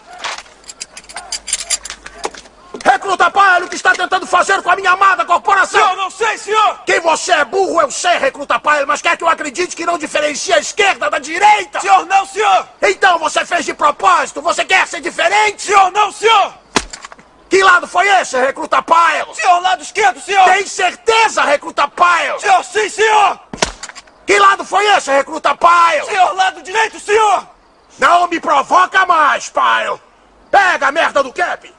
Recruta, 2.86 3.30
para! 3.32 3.66
o 3.66 3.70
que 3.70 3.76
está 3.76 3.92
tentando 3.92 4.26
fazer 4.26 4.62
com 4.62 4.70
a 4.72 4.76
minha 4.76 4.92
amada 4.92 5.26
corporação? 5.26 5.90
Eu 5.90 5.98
não 5.98 6.10
sei, 6.10 6.38
senhor! 6.38 6.80
Quem 6.86 7.00
você 7.02 7.32
é 7.34 7.44
burro, 7.44 7.82
eu 7.82 7.92
sei, 7.92 8.18
recruta 8.18 8.60
Pyle, 8.60 8.86
mas 8.86 9.02
quer 9.02 9.18
que 9.18 9.24
eu 9.24 9.28
acredite 9.28 9.76
que 9.76 9.86
não 9.86 9.98
diferencia 9.98 10.56
a 10.56 10.60
esquerda 10.60 11.10
da 11.10 11.20
direita? 11.20 11.82
Senhor, 11.82 12.06
não, 12.06 12.26
senhor! 12.26 12.68
Então 12.82 13.18
você 13.20 13.46
fez 13.46 13.66
de 13.66 13.74
propósito? 13.74 14.42
Você 14.42 14.64
quer 14.64 14.88
ser 14.88 15.02
diferente? 15.02 15.64
Senhor, 15.64 15.92
não, 15.92 16.12
senhor! 16.12 16.54
Que 17.50 17.64
lado 17.64 17.88
foi 17.88 18.08
esse, 18.22 18.38
recruta 18.38 18.82
Pyle? 18.82 19.34
Senhor, 19.34 19.62
lado 19.62 19.82
esquerdo, 19.82 20.22
senhor! 20.22 20.46
Tem 20.46 20.66
certeza, 20.68 21.42
recruta 21.44 21.88
Pyle? 21.88 22.40
Senhor, 22.40 22.64
sim, 22.64 22.90
senhor! 22.90 23.40
Que 24.26 24.38
lado 24.38 24.64
foi 24.64 24.86
esse, 24.96 25.12
recruta 25.12 25.56
Pyle? 25.56 26.06
Senhor, 26.06 26.34
lado 26.36 26.62
direito, 26.62 27.00
senhor! 27.00 27.57
Não 28.00 28.28
me 28.28 28.40
provoca 28.40 29.06
mais, 29.06 29.50
Pyle! 29.50 30.00
Pega 30.52 30.88
a 30.88 30.92
merda 30.92 31.24
do 31.24 31.34
Cap! 31.34 31.72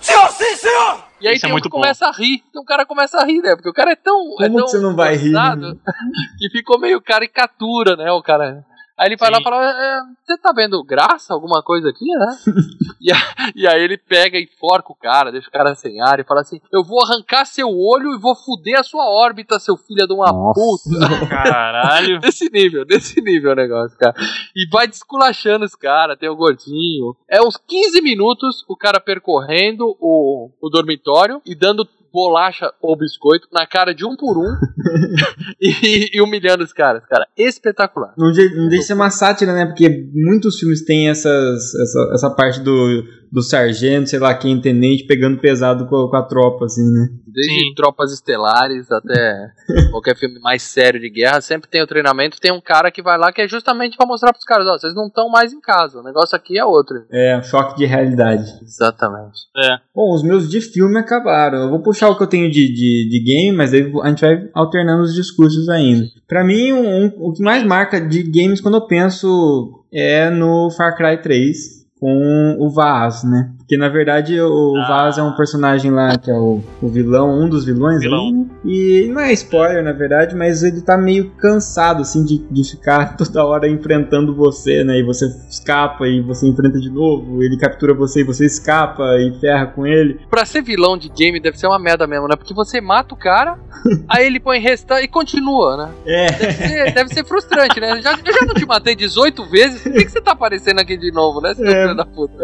Senhor, 0.00 0.30
sim, 0.32 0.56
senhor! 0.56 1.04
E 1.20 1.28
aí 1.28 1.34
Isso 1.36 1.46
é 1.46 1.48
tem 1.48 1.50
um 1.50 1.54
muito 1.54 1.64
que 1.64 1.70
bom. 1.70 1.80
começa 1.80 2.06
a 2.06 2.12
rir. 2.12 2.42
Tem 2.52 2.60
um 2.60 2.64
cara 2.64 2.84
começa 2.84 3.18
a 3.18 3.24
rir, 3.24 3.40
né? 3.40 3.54
Porque 3.56 3.68
o 3.68 3.72
cara 3.72 3.92
é 3.92 3.96
tão. 3.96 4.20
é 4.40 4.44
Como 4.46 4.56
tão 4.58 4.64
que 4.66 4.70
você 4.70 4.78
não 4.80 4.94
vai 4.94 5.16
rir? 5.16 5.28
engraçado 5.28 5.80
Que 6.38 6.50
ficou 6.50 6.78
meio 6.78 7.00
caricatura, 7.00 7.96
né? 7.96 8.12
O 8.12 8.22
cara. 8.22 8.64
Aí 8.96 9.08
ele 9.08 9.16
vai 9.16 9.30
lá 9.30 9.38
e 9.40 9.42
fala: 9.42 9.56
"É, 9.64 10.00
Você 10.24 10.38
tá 10.38 10.52
vendo 10.54 10.82
graça, 10.84 11.34
alguma 11.34 11.62
coisa 11.62 11.88
aqui, 11.90 12.04
né? 12.06 12.36
e, 13.00 13.12
a- 13.12 13.50
e 13.56 13.66
aí 13.66 13.82
ele 13.82 13.98
pega 13.98 14.38
e 14.38 14.44
enforca 14.44 14.92
o 14.92 14.94
cara, 14.96 15.32
deixa 15.32 15.48
o 15.48 15.52
cara 15.52 15.74
sem 15.74 16.00
ar 16.00 16.20
e 16.20 16.24
fala 16.24 16.40
assim: 16.42 16.60
Eu 16.72 16.84
vou 16.84 17.02
arrancar 17.02 17.44
seu 17.44 17.68
olho 17.68 18.12
e 18.14 18.18
vou 18.20 18.34
fuder 18.36 18.78
a 18.78 18.84
sua 18.84 19.04
órbita, 19.10 19.58
seu 19.58 19.76
filho 19.76 20.06
de 20.06 20.14
uma 20.14 20.26
Nossa. 20.32 20.60
puta. 20.60 21.26
Caralho. 21.28 22.20
Desse 22.20 22.48
nível, 22.50 22.84
desse 22.84 23.20
nível 23.20 23.52
o 23.52 23.56
negócio, 23.56 23.96
cara. 23.98 24.14
E 24.54 24.68
vai 24.70 24.86
desculachando 24.86 25.64
os 25.64 25.74
caras, 25.74 26.18
tem 26.18 26.28
o 26.28 26.36
gordinho. 26.36 27.16
É 27.28 27.40
uns 27.42 27.56
15 27.56 28.00
minutos 28.00 28.64
o 28.68 28.76
cara 28.76 29.00
percorrendo 29.00 29.96
o, 30.00 30.50
o 30.60 30.68
dormitório 30.70 31.42
e 31.44 31.54
dando 31.54 31.86
bolacha 32.14 32.70
ou 32.80 32.96
biscoito 32.96 33.48
na 33.52 33.66
cara 33.66 33.92
de 33.92 34.04
um 34.06 34.14
por 34.16 34.38
um 34.38 34.46
e, 35.60 36.16
e 36.16 36.22
humilhando 36.22 36.62
os 36.62 36.72
caras, 36.72 37.04
cara. 37.04 37.26
Espetacular. 37.36 38.14
Não, 38.16 38.30
de- 38.30 38.54
não 38.54 38.68
deixa 38.68 38.82
de 38.82 38.86
ser 38.86 38.94
uma 38.94 39.10
sátira, 39.10 39.52
né? 39.52 39.66
Porque 39.66 39.88
muitos 40.14 40.58
filmes 40.60 40.84
têm 40.84 41.08
essas, 41.08 41.74
essa, 41.74 42.10
essa 42.14 42.30
parte 42.30 42.60
do, 42.60 43.02
do 43.34 43.42
sargento, 43.42 44.08
sei 44.08 44.20
lá 44.20 44.32
quem, 44.32 44.60
tenente, 44.60 45.04
pegando 45.04 45.38
pesado 45.40 45.86
com, 45.88 45.96
a- 45.96 46.08
com 46.10 46.16
a 46.16 46.22
tropa, 46.22 46.66
assim, 46.66 46.84
né? 46.92 47.08
Desde 47.26 47.52
Sim. 47.64 47.74
tropas 47.74 48.12
estelares 48.12 48.92
até 48.92 49.48
qualquer 49.90 50.16
filme 50.16 50.38
mais 50.38 50.62
sério 50.62 51.00
de 51.00 51.10
guerra, 51.10 51.40
sempre 51.40 51.68
tem 51.68 51.82
o 51.82 51.86
treinamento. 51.86 52.40
Tem 52.40 52.52
um 52.52 52.60
cara 52.60 52.92
que 52.92 53.02
vai 53.02 53.18
lá 53.18 53.32
que 53.32 53.42
é 53.42 53.48
justamente 53.48 53.96
pra 53.96 54.06
mostrar 54.06 54.32
pros 54.32 54.44
caras: 54.44 54.66
Ó, 54.68 54.78
vocês 54.78 54.94
não 54.94 55.08
estão 55.08 55.28
mais 55.28 55.52
em 55.52 55.60
casa, 55.60 55.98
o 55.98 56.04
negócio 56.04 56.36
aqui 56.36 56.56
é 56.56 56.64
outro. 56.64 57.04
É, 57.10 57.42
choque 57.42 57.76
de 57.76 57.84
realidade. 57.86 58.44
Exatamente. 58.62 59.40
É. 59.56 59.78
Bom, 59.92 60.14
os 60.14 60.22
meus 60.22 60.48
de 60.48 60.60
filme 60.60 60.96
acabaram. 60.96 61.58
Eu 61.64 61.70
vou 61.70 61.82
puxar 61.82 62.08
o 62.10 62.16
que 62.16 62.22
eu 62.22 62.28
tenho 62.28 62.48
de, 62.48 62.68
de, 62.72 63.08
de 63.10 63.24
game, 63.24 63.56
mas 63.56 63.74
aí 63.74 63.90
a 64.02 64.08
gente 64.10 64.20
vai 64.20 64.48
alternando 64.54 65.02
os 65.02 65.12
discursos 65.14 65.68
ainda. 65.68 66.06
Pra 66.28 66.44
mim, 66.44 66.72
um- 66.72 67.06
um- 67.06 67.12
o 67.18 67.32
que 67.32 67.42
mais 67.42 67.64
marca 67.64 68.00
de 68.00 68.22
games 68.22 68.60
quando 68.60 68.76
eu 68.76 68.86
penso 68.86 69.84
é 69.92 70.30
no 70.30 70.70
Far 70.70 70.96
Cry 70.96 71.20
3 71.20 71.73
com 72.04 72.56
o 72.58 72.68
Vaz, 72.68 73.24
né? 73.24 73.50
Porque 73.64 73.78
na 73.78 73.88
verdade 73.88 74.38
o 74.40 74.74
Ah. 74.76 74.88
Vaz 74.88 75.16
é 75.18 75.22
um 75.22 75.32
personagem 75.32 75.90
lá 75.90 76.18
que 76.18 76.30
é 76.30 76.34
o, 76.34 76.60
o 76.82 76.88
vilão, 76.88 77.30
um 77.42 77.48
dos 77.48 77.64
vilões 77.64 78.00
Vilão. 78.00 78.30
né? 78.30 78.46
E 78.64 79.08
não 79.10 79.20
é 79.22 79.32
spoiler 79.32 79.82
na 79.82 79.92
verdade, 79.92 80.36
mas 80.36 80.62
ele 80.62 80.82
tá 80.82 80.98
meio 80.98 81.30
cansado 81.30 82.02
assim 82.02 82.22
de, 82.24 82.38
de 82.50 82.62
ficar 82.70 83.16
toda 83.18 83.44
hora 83.44 83.66
enfrentando 83.68 84.34
você, 84.34 84.84
né? 84.84 84.98
E 84.98 85.02
você 85.02 85.26
escapa 85.48 86.06
e 86.06 86.20
você 86.20 86.46
enfrenta 86.46 86.78
de 86.78 86.90
novo, 86.90 87.42
ele 87.42 87.56
captura 87.56 87.94
você 87.94 88.20
e 88.20 88.24
você 88.24 88.44
escapa 88.44 89.02
e 89.18 89.32
ferra 89.40 89.66
com 89.66 89.86
ele. 89.86 90.20
Pra 90.28 90.44
ser 90.44 90.62
vilão 90.62 90.98
de 90.98 91.08
game 91.08 91.40
deve 91.40 91.58
ser 91.58 91.66
uma 91.66 91.78
merda 91.78 92.06
mesmo, 92.06 92.28
né? 92.28 92.36
Porque 92.36 92.52
você 92.52 92.80
mata 92.82 93.14
o 93.14 93.18
cara, 93.18 93.58
aí 94.08 94.26
ele 94.26 94.38
põe 94.40 94.58
resta 94.60 95.00
e 95.00 95.08
continua, 95.08 95.76
né? 95.76 95.90
É. 96.06 96.26
Deve 96.32 96.52
ser, 96.52 96.92
deve 96.94 97.14
ser 97.14 97.24
frustrante, 97.24 97.80
né? 97.80 98.02
Já, 98.02 98.12
eu 98.12 98.32
já 98.32 98.44
não 98.46 98.54
te 98.54 98.66
matei 98.66 98.94
18 98.94 99.42
vezes, 99.46 99.82
por 99.82 99.92
que, 99.92 100.04
que 100.04 100.10
você 100.10 100.20
tá 100.20 100.32
aparecendo 100.32 100.80
aqui 100.80 100.98
de 100.98 101.10
novo, 101.10 101.40
né? 101.40 101.54
Seu 101.54 101.66
É. 101.66 101.82
filho 101.84 101.96
da 101.96 102.04
puta. 102.04 102.34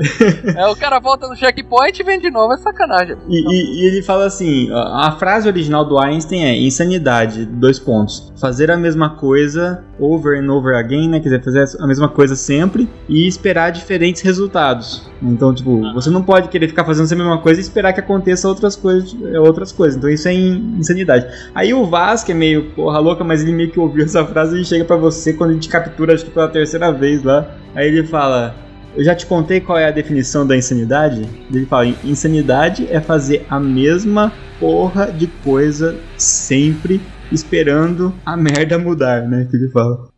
É, 0.57 0.67
o 0.67 0.75
cara 0.77 0.99
volta 0.99 1.10
no 1.29 1.37
checkpoint 1.37 1.99
e 2.01 2.05
vem 2.05 2.19
de 2.21 2.31
novo, 2.31 2.53
é 2.53 2.57
sacanagem. 2.59 3.17
E, 3.29 3.37
e- 3.37 3.83
e 3.83 3.87
ele 3.89 4.03
fala 4.03 4.27
assim: 4.27 4.69
a, 4.73 5.13
frase 5.13 5.49
original 5.49 5.85
do 5.85 5.99
Einstein 5.99 6.45
é 6.45 6.57
insanidade, 6.57 7.45
dois 7.45 7.79
pontos. 7.79 8.33
Fazer 8.41 8.71
a 8.71 8.77
mesma 8.77 9.11
coisa 9.11 9.83
over 9.99 10.39
and 10.43 10.51
over 10.53 10.75
again, 10.77 11.09
né? 11.09 11.21
Quer 11.21 11.29
dizer, 11.39 11.45
fazer 11.45 11.83
a 11.83 11.87
mesma 11.87 12.09
coisa 12.09 12.35
sempre 12.35 12.89
e 13.09 13.27
esperar 13.29 13.71
diferentes 13.71 14.23
resultados. 14.23 15.09
Então, 15.23 15.53
tipo, 15.55 15.81
você 15.93 16.09
não 16.09 16.23
pode 16.23 16.49
querer 16.49 16.69
ficar 16.69 16.85
fazendo 16.85 17.13
a 17.13 17.17
mesma 17.17 17.39
coisa 17.39 17.61
e 17.61 17.63
esperar 17.63 17.93
que 17.93 18.01
aconteça 18.01 18.49
outras 18.49 18.75
coisas, 18.75 19.15
outras 19.45 19.71
coisas. 19.73 19.97
Então 19.99 20.09
isso 20.09 20.27
é 20.29 20.33
in- 20.33 20.77
insanidade. 20.79 21.27
Aí 21.55 21.75
o 21.75 21.85
Vaz, 21.85 22.25
que 22.25 22.33
é 22.33 22.35
meio 22.35 22.71
porra 22.71 22.99
louca, 22.99 23.23
mas 23.23 23.43
ele 23.43 23.53
meio 23.53 23.71
que 23.71 23.79
ouviu 23.79 24.05
essa 24.05 24.25
frase 24.25 24.59
e 24.61 24.65
chega 24.65 24.85
pra 24.85 24.97
você 24.97 25.35
quando 25.35 25.51
ele 25.51 25.61
te 25.61 25.69
captura, 25.69 26.15
acho 26.15 26.25
que 26.25 26.31
pela 26.31 26.49
terceira 26.49 26.91
vez 26.91 27.23
lá. 27.23 27.47
Aí 27.75 27.87
ele 27.89 28.07
fala: 28.07 28.55
eu 28.97 29.05
já 29.05 29.15
te 29.15 29.27
contei 29.27 29.61
qual 29.61 29.79
é 29.79 29.87
a 29.87 29.91
definição 29.91 30.47
da 30.47 30.57
insanidade? 30.57 31.27
Ele 31.53 31.67
fala: 31.67 31.87
insanidade 32.05 32.87
é 32.91 33.01
fazer 33.01 33.47
a 33.49 33.61
mesma 33.61 34.33
porra 34.59 35.11
de 35.11 35.27
coisa 35.27 35.97
sempre 36.17 37.01
esperando 37.31 38.13
a 38.25 38.37
merda 38.37 38.79
mudar, 38.79 39.23
né? 39.23 39.47
Que 39.51 39.57
ele 39.57 39.69
fala. 39.69 40.09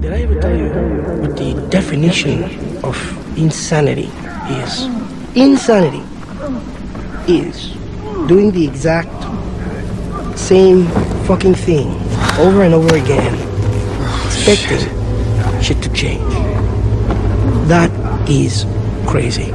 Did 0.00 0.12
I 0.12 0.22
ever 0.22 0.38
tell 0.38 0.54
you 0.54 0.68
what 1.20 1.34
the 1.36 1.54
definition 1.68 2.44
of 2.82 2.96
insanity 3.36 4.10
is? 4.62 4.88
Insanity 5.34 6.02
is 7.26 7.72
doing 8.28 8.50
the 8.50 8.64
exact 8.64 9.10
same 10.36 10.86
fucking 11.26 11.54
thing 11.54 11.88
over 12.38 12.62
and 12.62 12.74
over 12.74 12.94
again, 12.96 13.34
expecting 14.26 14.78
shit 15.62 15.80
to 15.80 15.88
change. 15.94 16.33
That 17.68 17.90
is 18.28 18.66
crazy. 19.06 19.52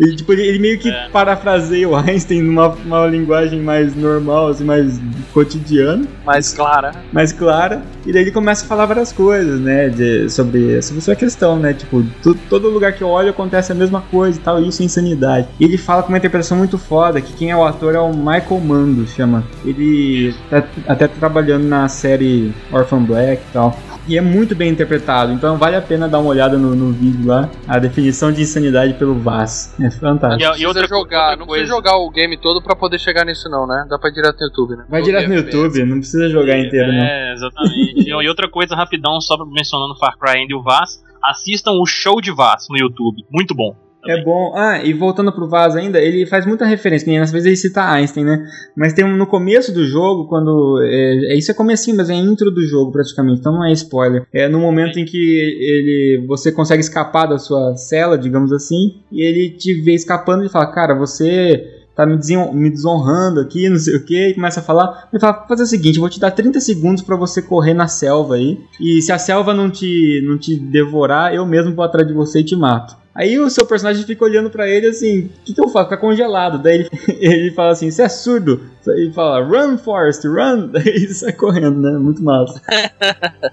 Ele, 0.00 0.16
tipo, 0.16 0.32
ele, 0.32 0.42
ele 0.42 0.58
meio 0.58 0.78
que 0.78 0.90
parafraseia 1.12 1.88
o 1.88 1.94
Einstein 1.94 2.42
numa 2.42 2.68
uma 2.68 3.06
linguagem 3.06 3.60
mais 3.60 3.94
normal, 3.94 4.48
assim, 4.48 4.64
mais 4.64 4.98
cotidiana, 5.32 6.04
Mais 6.26 6.52
clara. 6.52 6.92
mais 7.12 7.30
clara. 7.32 7.82
E 8.04 8.12
daí 8.12 8.22
ele 8.22 8.30
começa 8.32 8.64
a 8.64 8.68
falar 8.68 8.86
várias 8.86 9.12
coisas, 9.12 9.60
né? 9.60 9.88
De, 9.90 10.28
sobre, 10.28 10.82
sobre 10.82 10.98
essa 10.98 11.14
questão, 11.14 11.56
né? 11.58 11.72
Tipo, 11.74 12.02
tu- 12.22 12.34
todo 12.50 12.68
lugar 12.68 12.92
que 12.94 13.02
eu 13.02 13.08
olho 13.08 13.30
acontece 13.30 13.70
a 13.70 13.74
mesma 13.74 14.00
coisa 14.10 14.38
e 14.38 14.42
tal, 14.42 14.60
e 14.60 14.68
isso 14.68 14.82
é 14.82 14.86
insanidade. 14.86 15.46
E 15.60 15.64
ele 15.64 15.78
fala 15.78 16.02
com 16.02 16.08
uma 16.08 16.18
interpretação 16.18 16.58
muito 16.58 16.78
foda, 16.78 17.20
que 17.20 17.32
quem 17.34 17.50
é 17.50 17.56
o 17.56 17.64
ator 17.64 17.94
é 17.94 18.00
o 18.00 18.12
Michael 18.12 18.60
Mando, 18.60 19.06
chama. 19.06 19.44
Ele 19.64 20.34
tá 20.50 20.64
até 20.88 21.06
trabalhando 21.06 21.64
na 21.68 21.86
série 21.88 22.52
Orphan 22.72 23.02
Black 23.04 23.40
e 23.48 23.52
tal. 23.52 23.78
E 24.06 24.18
é 24.18 24.20
muito 24.20 24.54
bem 24.54 24.70
interpretado, 24.70 25.32
então 25.32 25.56
vale 25.56 25.76
a 25.76 25.80
pena 25.82 26.08
dar 26.08 26.18
uma 26.18 26.30
olhada 26.30 26.58
no, 26.58 26.74
no 26.74 26.92
vídeo 26.92 27.26
lá. 27.26 27.48
A 27.68 27.78
definição 27.78 28.32
de 28.32 28.42
insanidade 28.42 28.94
pelo 28.94 29.14
Vaz. 29.14 29.74
É 29.80 29.90
fantástico. 29.90 30.56
E, 30.56 30.62
e 30.62 30.66
outra, 30.66 30.86
jogar, 30.86 31.30
outra 31.30 31.36
não 31.36 31.46
coisa. 31.46 31.64
precisa 31.64 31.76
jogar 31.76 31.96
o 31.96 32.10
game 32.10 32.36
todo 32.36 32.60
pra 32.60 32.74
poder 32.74 32.98
chegar 32.98 33.24
nisso 33.24 33.48
não, 33.48 33.66
né? 33.66 33.86
Dá 33.88 33.98
pra 33.98 34.10
ir 34.10 34.14
direto 34.14 34.40
no 34.40 34.46
YouTube, 34.46 34.76
né? 34.76 34.84
Vai 34.88 35.02
direto 35.02 35.28
no 35.28 35.34
YouTube, 35.34 35.84
não 35.84 35.98
precisa 35.98 36.28
jogar 36.28 36.58
inteiro, 36.58 36.92
não. 36.92 37.04
É, 37.04 37.32
exatamente. 37.32 38.08
e 38.10 38.28
outra 38.28 38.48
coisa, 38.50 38.74
rapidão, 38.74 39.20
só 39.20 39.36
mencionando 39.46 39.96
Far 39.96 40.18
Cry 40.18 40.38
ainda 40.38 40.52
e 40.52 40.56
o 40.56 40.62
Vaz, 40.62 41.02
assistam 41.22 41.72
o 41.72 41.86
show 41.86 42.20
de 42.20 42.32
Vaz 42.32 42.66
no 42.68 42.76
YouTube. 42.76 43.24
Muito 43.30 43.54
bom. 43.54 43.76
É 44.04 44.22
bom. 44.24 44.52
Ah, 44.56 44.84
e 44.84 44.92
voltando 44.92 45.32
pro 45.32 45.48
Vaz 45.48 45.76
ainda, 45.76 46.00
ele 46.00 46.26
faz 46.26 46.44
muita 46.44 46.64
referência, 46.64 47.06
nem 47.06 47.18
às 47.20 47.30
vezes 47.30 47.46
ele 47.46 47.56
cita 47.56 47.88
Einstein, 47.88 48.24
né? 48.24 48.44
Mas 48.76 48.92
tem 48.92 49.04
um 49.04 49.16
no 49.16 49.26
começo 49.26 49.72
do 49.72 49.86
jogo, 49.86 50.26
quando. 50.26 50.80
É, 50.82 51.34
é- 51.34 51.38
isso 51.38 51.50
é 51.50 51.54
comecinho, 51.54 51.96
mas 51.96 52.10
é 52.10 52.14
a 52.14 52.16
intro 52.16 52.50
do 52.50 52.62
jogo 52.66 52.90
praticamente, 52.90 53.40
então 53.40 53.52
não 53.52 53.64
é 53.64 53.72
spoiler. 53.72 54.26
É 54.32 54.48
no 54.48 54.58
momento 54.58 54.98
em 54.98 55.04
que 55.04 55.16
ele 55.16 56.24
você 56.26 56.50
consegue 56.50 56.80
escapar 56.80 57.26
da 57.26 57.38
sua 57.38 57.76
cela, 57.76 58.18
digamos 58.18 58.52
assim, 58.52 58.96
e 59.10 59.22
ele 59.22 59.50
te 59.50 59.72
vê 59.74 59.94
escapando 59.94 60.44
e 60.44 60.48
fala, 60.48 60.66
cara, 60.66 60.94
você 60.94 61.64
tá 61.94 62.06
me, 62.06 62.70
desonrando 62.70 63.40
aqui, 63.40 63.68
não 63.68 63.78
sei 63.78 63.96
o 63.96 64.04
que, 64.04 64.28
e 64.30 64.34
começa 64.34 64.60
a 64.60 64.62
falar. 64.62 65.08
Ele 65.12 65.20
fala, 65.20 65.44
fazer 65.46 65.62
o 65.62 65.66
seguinte, 65.66 65.96
eu 65.96 66.00
vou 66.00 66.10
te 66.10 66.18
dar 66.18 66.30
30 66.30 66.58
segundos 66.58 67.02
pra 67.02 67.16
você 67.16 67.42
correr 67.42 67.74
na 67.74 67.86
selva 67.86 68.36
aí, 68.36 68.58
e 68.80 69.00
se 69.02 69.12
a 69.12 69.18
selva 69.18 69.52
não 69.52 69.70
te, 69.70 70.22
não 70.26 70.38
te 70.38 70.56
devorar, 70.56 71.34
eu 71.34 71.44
mesmo 71.46 71.74
vou 71.74 71.84
atrás 71.84 72.08
de 72.08 72.14
você 72.14 72.40
e 72.40 72.44
te 72.44 72.56
mato. 72.56 73.01
Aí 73.14 73.38
o 73.38 73.50
seu 73.50 73.66
personagem 73.66 74.04
fica 74.04 74.24
olhando 74.24 74.50
pra 74.50 74.68
ele 74.68 74.86
assim, 74.86 75.26
o 75.26 75.28
que, 75.44 75.54
que 75.54 75.60
eu 75.60 75.68
faço? 75.68 75.90
Fica 75.90 76.00
congelado. 76.00 76.62
Daí 76.62 76.74
ele, 76.74 76.90
ele 77.20 77.50
fala 77.52 77.72
assim, 77.72 77.90
você 77.90 78.02
é 78.02 78.08
surdo? 78.08 78.70
Ele 78.86 79.12
fala, 79.12 79.44
run 79.44 79.76
Forrest, 79.78 80.24
run! 80.24 80.68
Daí 80.72 81.06
sai 81.08 81.32
correndo, 81.32 81.80
né? 81.80 81.98
Muito 81.98 82.22
massa. 82.22 82.60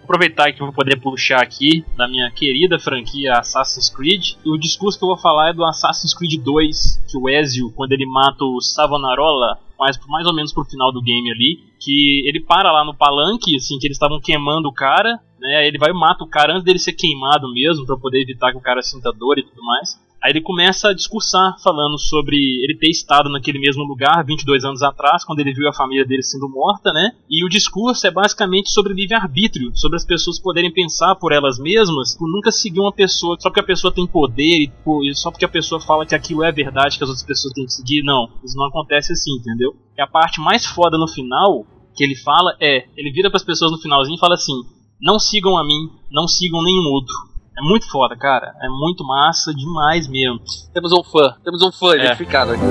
aproveitar 0.03 0.51
que 0.51 0.61
eu 0.61 0.67
vou 0.67 0.73
poder 0.73 0.99
puxar 0.99 1.41
aqui 1.41 1.85
da 1.97 2.07
minha 2.07 2.31
querida 2.31 2.79
franquia 2.79 3.33
Assassin's 3.33 3.89
Creed. 3.89 4.35
O 4.45 4.57
discurso 4.57 4.97
que 4.97 5.03
eu 5.03 5.09
vou 5.09 5.17
falar 5.17 5.49
é 5.49 5.53
do 5.53 5.63
Assassin's 5.65 6.13
Creed 6.13 6.41
2, 6.41 7.01
que 7.09 7.17
o 7.17 7.29
Ezio, 7.29 7.71
quando 7.75 7.91
ele 7.91 8.05
mata 8.05 8.43
o 8.43 8.61
Savonarola, 8.61 9.57
mais, 9.79 9.97
mais 10.07 10.27
ou 10.27 10.33
menos 10.33 10.53
pro 10.53 10.65
final 10.65 10.91
do 10.91 11.01
game 11.01 11.31
ali, 11.31 11.57
que 11.79 12.27
ele 12.27 12.41
para 12.41 12.71
lá 12.71 12.83
no 12.83 12.93
palanque, 12.93 13.55
assim, 13.55 13.77
que 13.79 13.87
eles 13.87 13.95
estavam 13.95 14.19
queimando 14.19 14.67
o 14.67 14.73
cara, 14.73 15.19
né? 15.39 15.67
Ele 15.67 15.77
vai 15.77 15.91
e 15.91 15.93
mata 15.93 16.23
o 16.23 16.29
cara 16.29 16.53
antes 16.53 16.63
dele 16.63 16.79
ser 16.79 16.93
queimado 16.93 17.51
mesmo, 17.53 17.85
pra 17.85 17.97
poder 17.97 18.21
evitar 18.21 18.51
que 18.51 18.57
o 18.57 18.61
cara 18.61 18.81
sinta 18.81 19.11
dor 19.11 19.37
e 19.37 19.43
tudo 19.43 19.63
mais. 19.63 19.97
Aí 20.21 20.31
ele 20.31 20.41
começa 20.41 20.89
a 20.89 20.93
discursar, 20.93 21.55
falando 21.63 21.97
sobre 21.97 22.35
ele 22.35 22.77
ter 22.77 22.89
estado 22.89 23.29
naquele 23.29 23.57
mesmo 23.57 23.85
lugar 23.85 24.23
22 24.25 24.65
anos 24.65 24.83
atrás, 24.83 25.23
quando 25.23 25.39
ele 25.39 25.53
viu 25.53 25.67
a 25.69 25.73
família 25.73 26.05
dele 26.05 26.23
sendo 26.23 26.49
morta, 26.49 26.91
né? 26.91 27.11
E 27.29 27.45
o 27.45 27.49
discurso 27.49 28.05
é 28.05 28.11
basicamente 28.11 28.69
sobre 28.69 28.93
livre-arbítrio, 28.93 29.71
sobre 29.73 29.95
as 29.95 30.05
pessoas 30.05 30.37
poderem 30.37 30.73
pensar 30.73 31.15
por 31.15 31.31
elas 31.31 31.57
mesmas, 31.57 32.17
por 32.17 32.29
nunca 32.29 32.51
seguir 32.51 32.81
uma 32.81 32.91
pessoa 32.91 33.37
só 33.39 33.49
porque 33.49 33.61
a 33.61 33.65
pessoa 33.65 33.93
tem 33.93 34.05
poder 34.05 34.69
e 35.03 35.15
só 35.15 35.31
porque 35.31 35.45
a 35.45 35.49
pessoa 35.49 35.79
fala 35.79 36.05
que 36.05 36.15
aquilo 36.15 36.43
é 36.43 36.51
verdade 36.51 36.97
que 36.97 37.03
as 37.03 37.09
outras 37.09 37.25
pessoas 37.25 37.53
têm 37.53 37.65
que 37.65 37.73
seguir. 37.73 38.03
Não, 38.03 38.27
isso 38.43 38.57
não 38.57 38.67
acontece 38.67 39.13
assim, 39.13 39.31
entendeu? 39.39 39.73
E 39.97 40.01
a 40.01 40.07
parte 40.07 40.41
mais 40.41 40.65
foda 40.65 40.97
no 40.97 41.07
final 41.07 41.65
que 41.95 42.03
ele 42.03 42.15
fala 42.15 42.57
é: 42.59 42.85
ele 42.97 43.11
vira 43.11 43.29
para 43.29 43.37
as 43.37 43.43
pessoas 43.43 43.71
no 43.71 43.77
finalzinho 43.77 44.17
e 44.17 44.19
fala 44.19 44.33
assim: 44.33 44.53
não 45.01 45.19
sigam 45.19 45.57
a 45.57 45.63
mim, 45.63 45.89
não 46.11 46.27
sigam 46.27 46.61
nenhum 46.63 46.91
outro. 46.91 47.13
É 47.57 47.61
muito 47.61 47.89
foda, 47.89 48.15
cara. 48.17 48.53
É 48.61 48.69
muito 48.69 49.03
massa 49.05 49.53
demais 49.53 50.07
mesmo. 50.07 50.39
Temos 50.73 50.91
um 50.93 51.03
fã, 51.03 51.35
temos 51.43 51.61
um 51.61 51.71
fã 51.71 51.93
É. 51.95 51.99
identificado 52.05 52.51
aqui. 52.53 52.63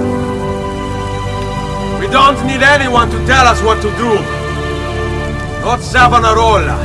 We 2.00 2.08
don't 2.08 2.40
need 2.44 2.62
anyone 2.62 3.10
to 3.10 3.18
tell 3.26 3.46
us 3.50 3.60
what 3.62 3.80
to 3.82 3.90
do. 3.90 4.14
Not 5.64 5.82
Savonarola, 5.82 6.76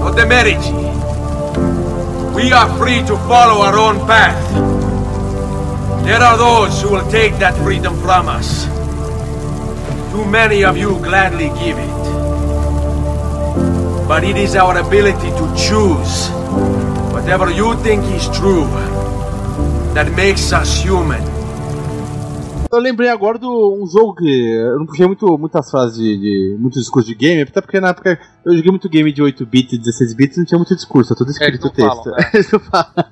not 0.00 0.14
the 0.14 0.24
Medici. 0.24 0.72
We 2.34 2.52
are 2.52 2.68
free 2.78 3.02
to 3.04 3.16
follow 3.28 3.62
our 3.62 3.76
own 3.76 4.06
path. 4.06 4.38
There 6.04 6.22
are 6.22 6.38
those 6.38 6.80
who 6.82 6.90
will 6.94 7.06
take 7.10 7.38
that 7.38 7.54
freedom 7.62 7.94
from 8.00 8.28
us. 8.28 8.66
Too 10.12 10.24
many 10.24 10.64
of 10.64 10.76
you 10.78 10.98
gladly 11.02 11.50
give 11.60 11.78
it. 11.78 12.21
But 14.12 14.24
it 14.24 14.36
is 14.36 14.56
our 14.56 14.76
ability 14.76 15.30
to 15.30 15.54
choose 15.56 16.28
whatever 17.14 17.50
you 17.50 17.74
think 17.82 18.04
is 18.12 18.28
true 18.36 18.66
that 19.94 20.12
makes 20.14 20.52
us 20.52 20.82
human. 20.82 21.31
Eu 22.72 22.78
lembrei 22.80 23.08
agora 23.10 23.38
de 23.38 23.46
um 23.46 23.86
jogo 23.86 24.14
que 24.14 24.50
eu 24.50 24.78
não 24.78 24.86
puxei 24.86 25.06
muito, 25.06 25.36
muitas 25.36 25.70
frases 25.70 25.96
de, 25.98 26.16
de 26.18 26.56
muito 26.58 26.78
discurso 26.78 27.06
de 27.08 27.14
game, 27.14 27.42
até 27.42 27.60
porque 27.60 27.78
na 27.80 27.88
época 27.88 28.18
eu 28.46 28.56
joguei 28.56 28.70
muito 28.70 28.88
game 28.88 29.12
de 29.12 29.22
8 29.22 29.44
bits 29.44 29.74
e 29.74 29.78
16 29.78 30.14
bits 30.14 30.38
não 30.38 30.44
tinha 30.44 30.58
muito 30.58 30.74
discurso, 30.74 31.12
é 31.12 31.16
tudo 31.16 31.30
escrito 31.30 31.66
o 31.66 31.70
texto. 31.70 32.04
falam, 32.04 32.16
né? 32.96 33.04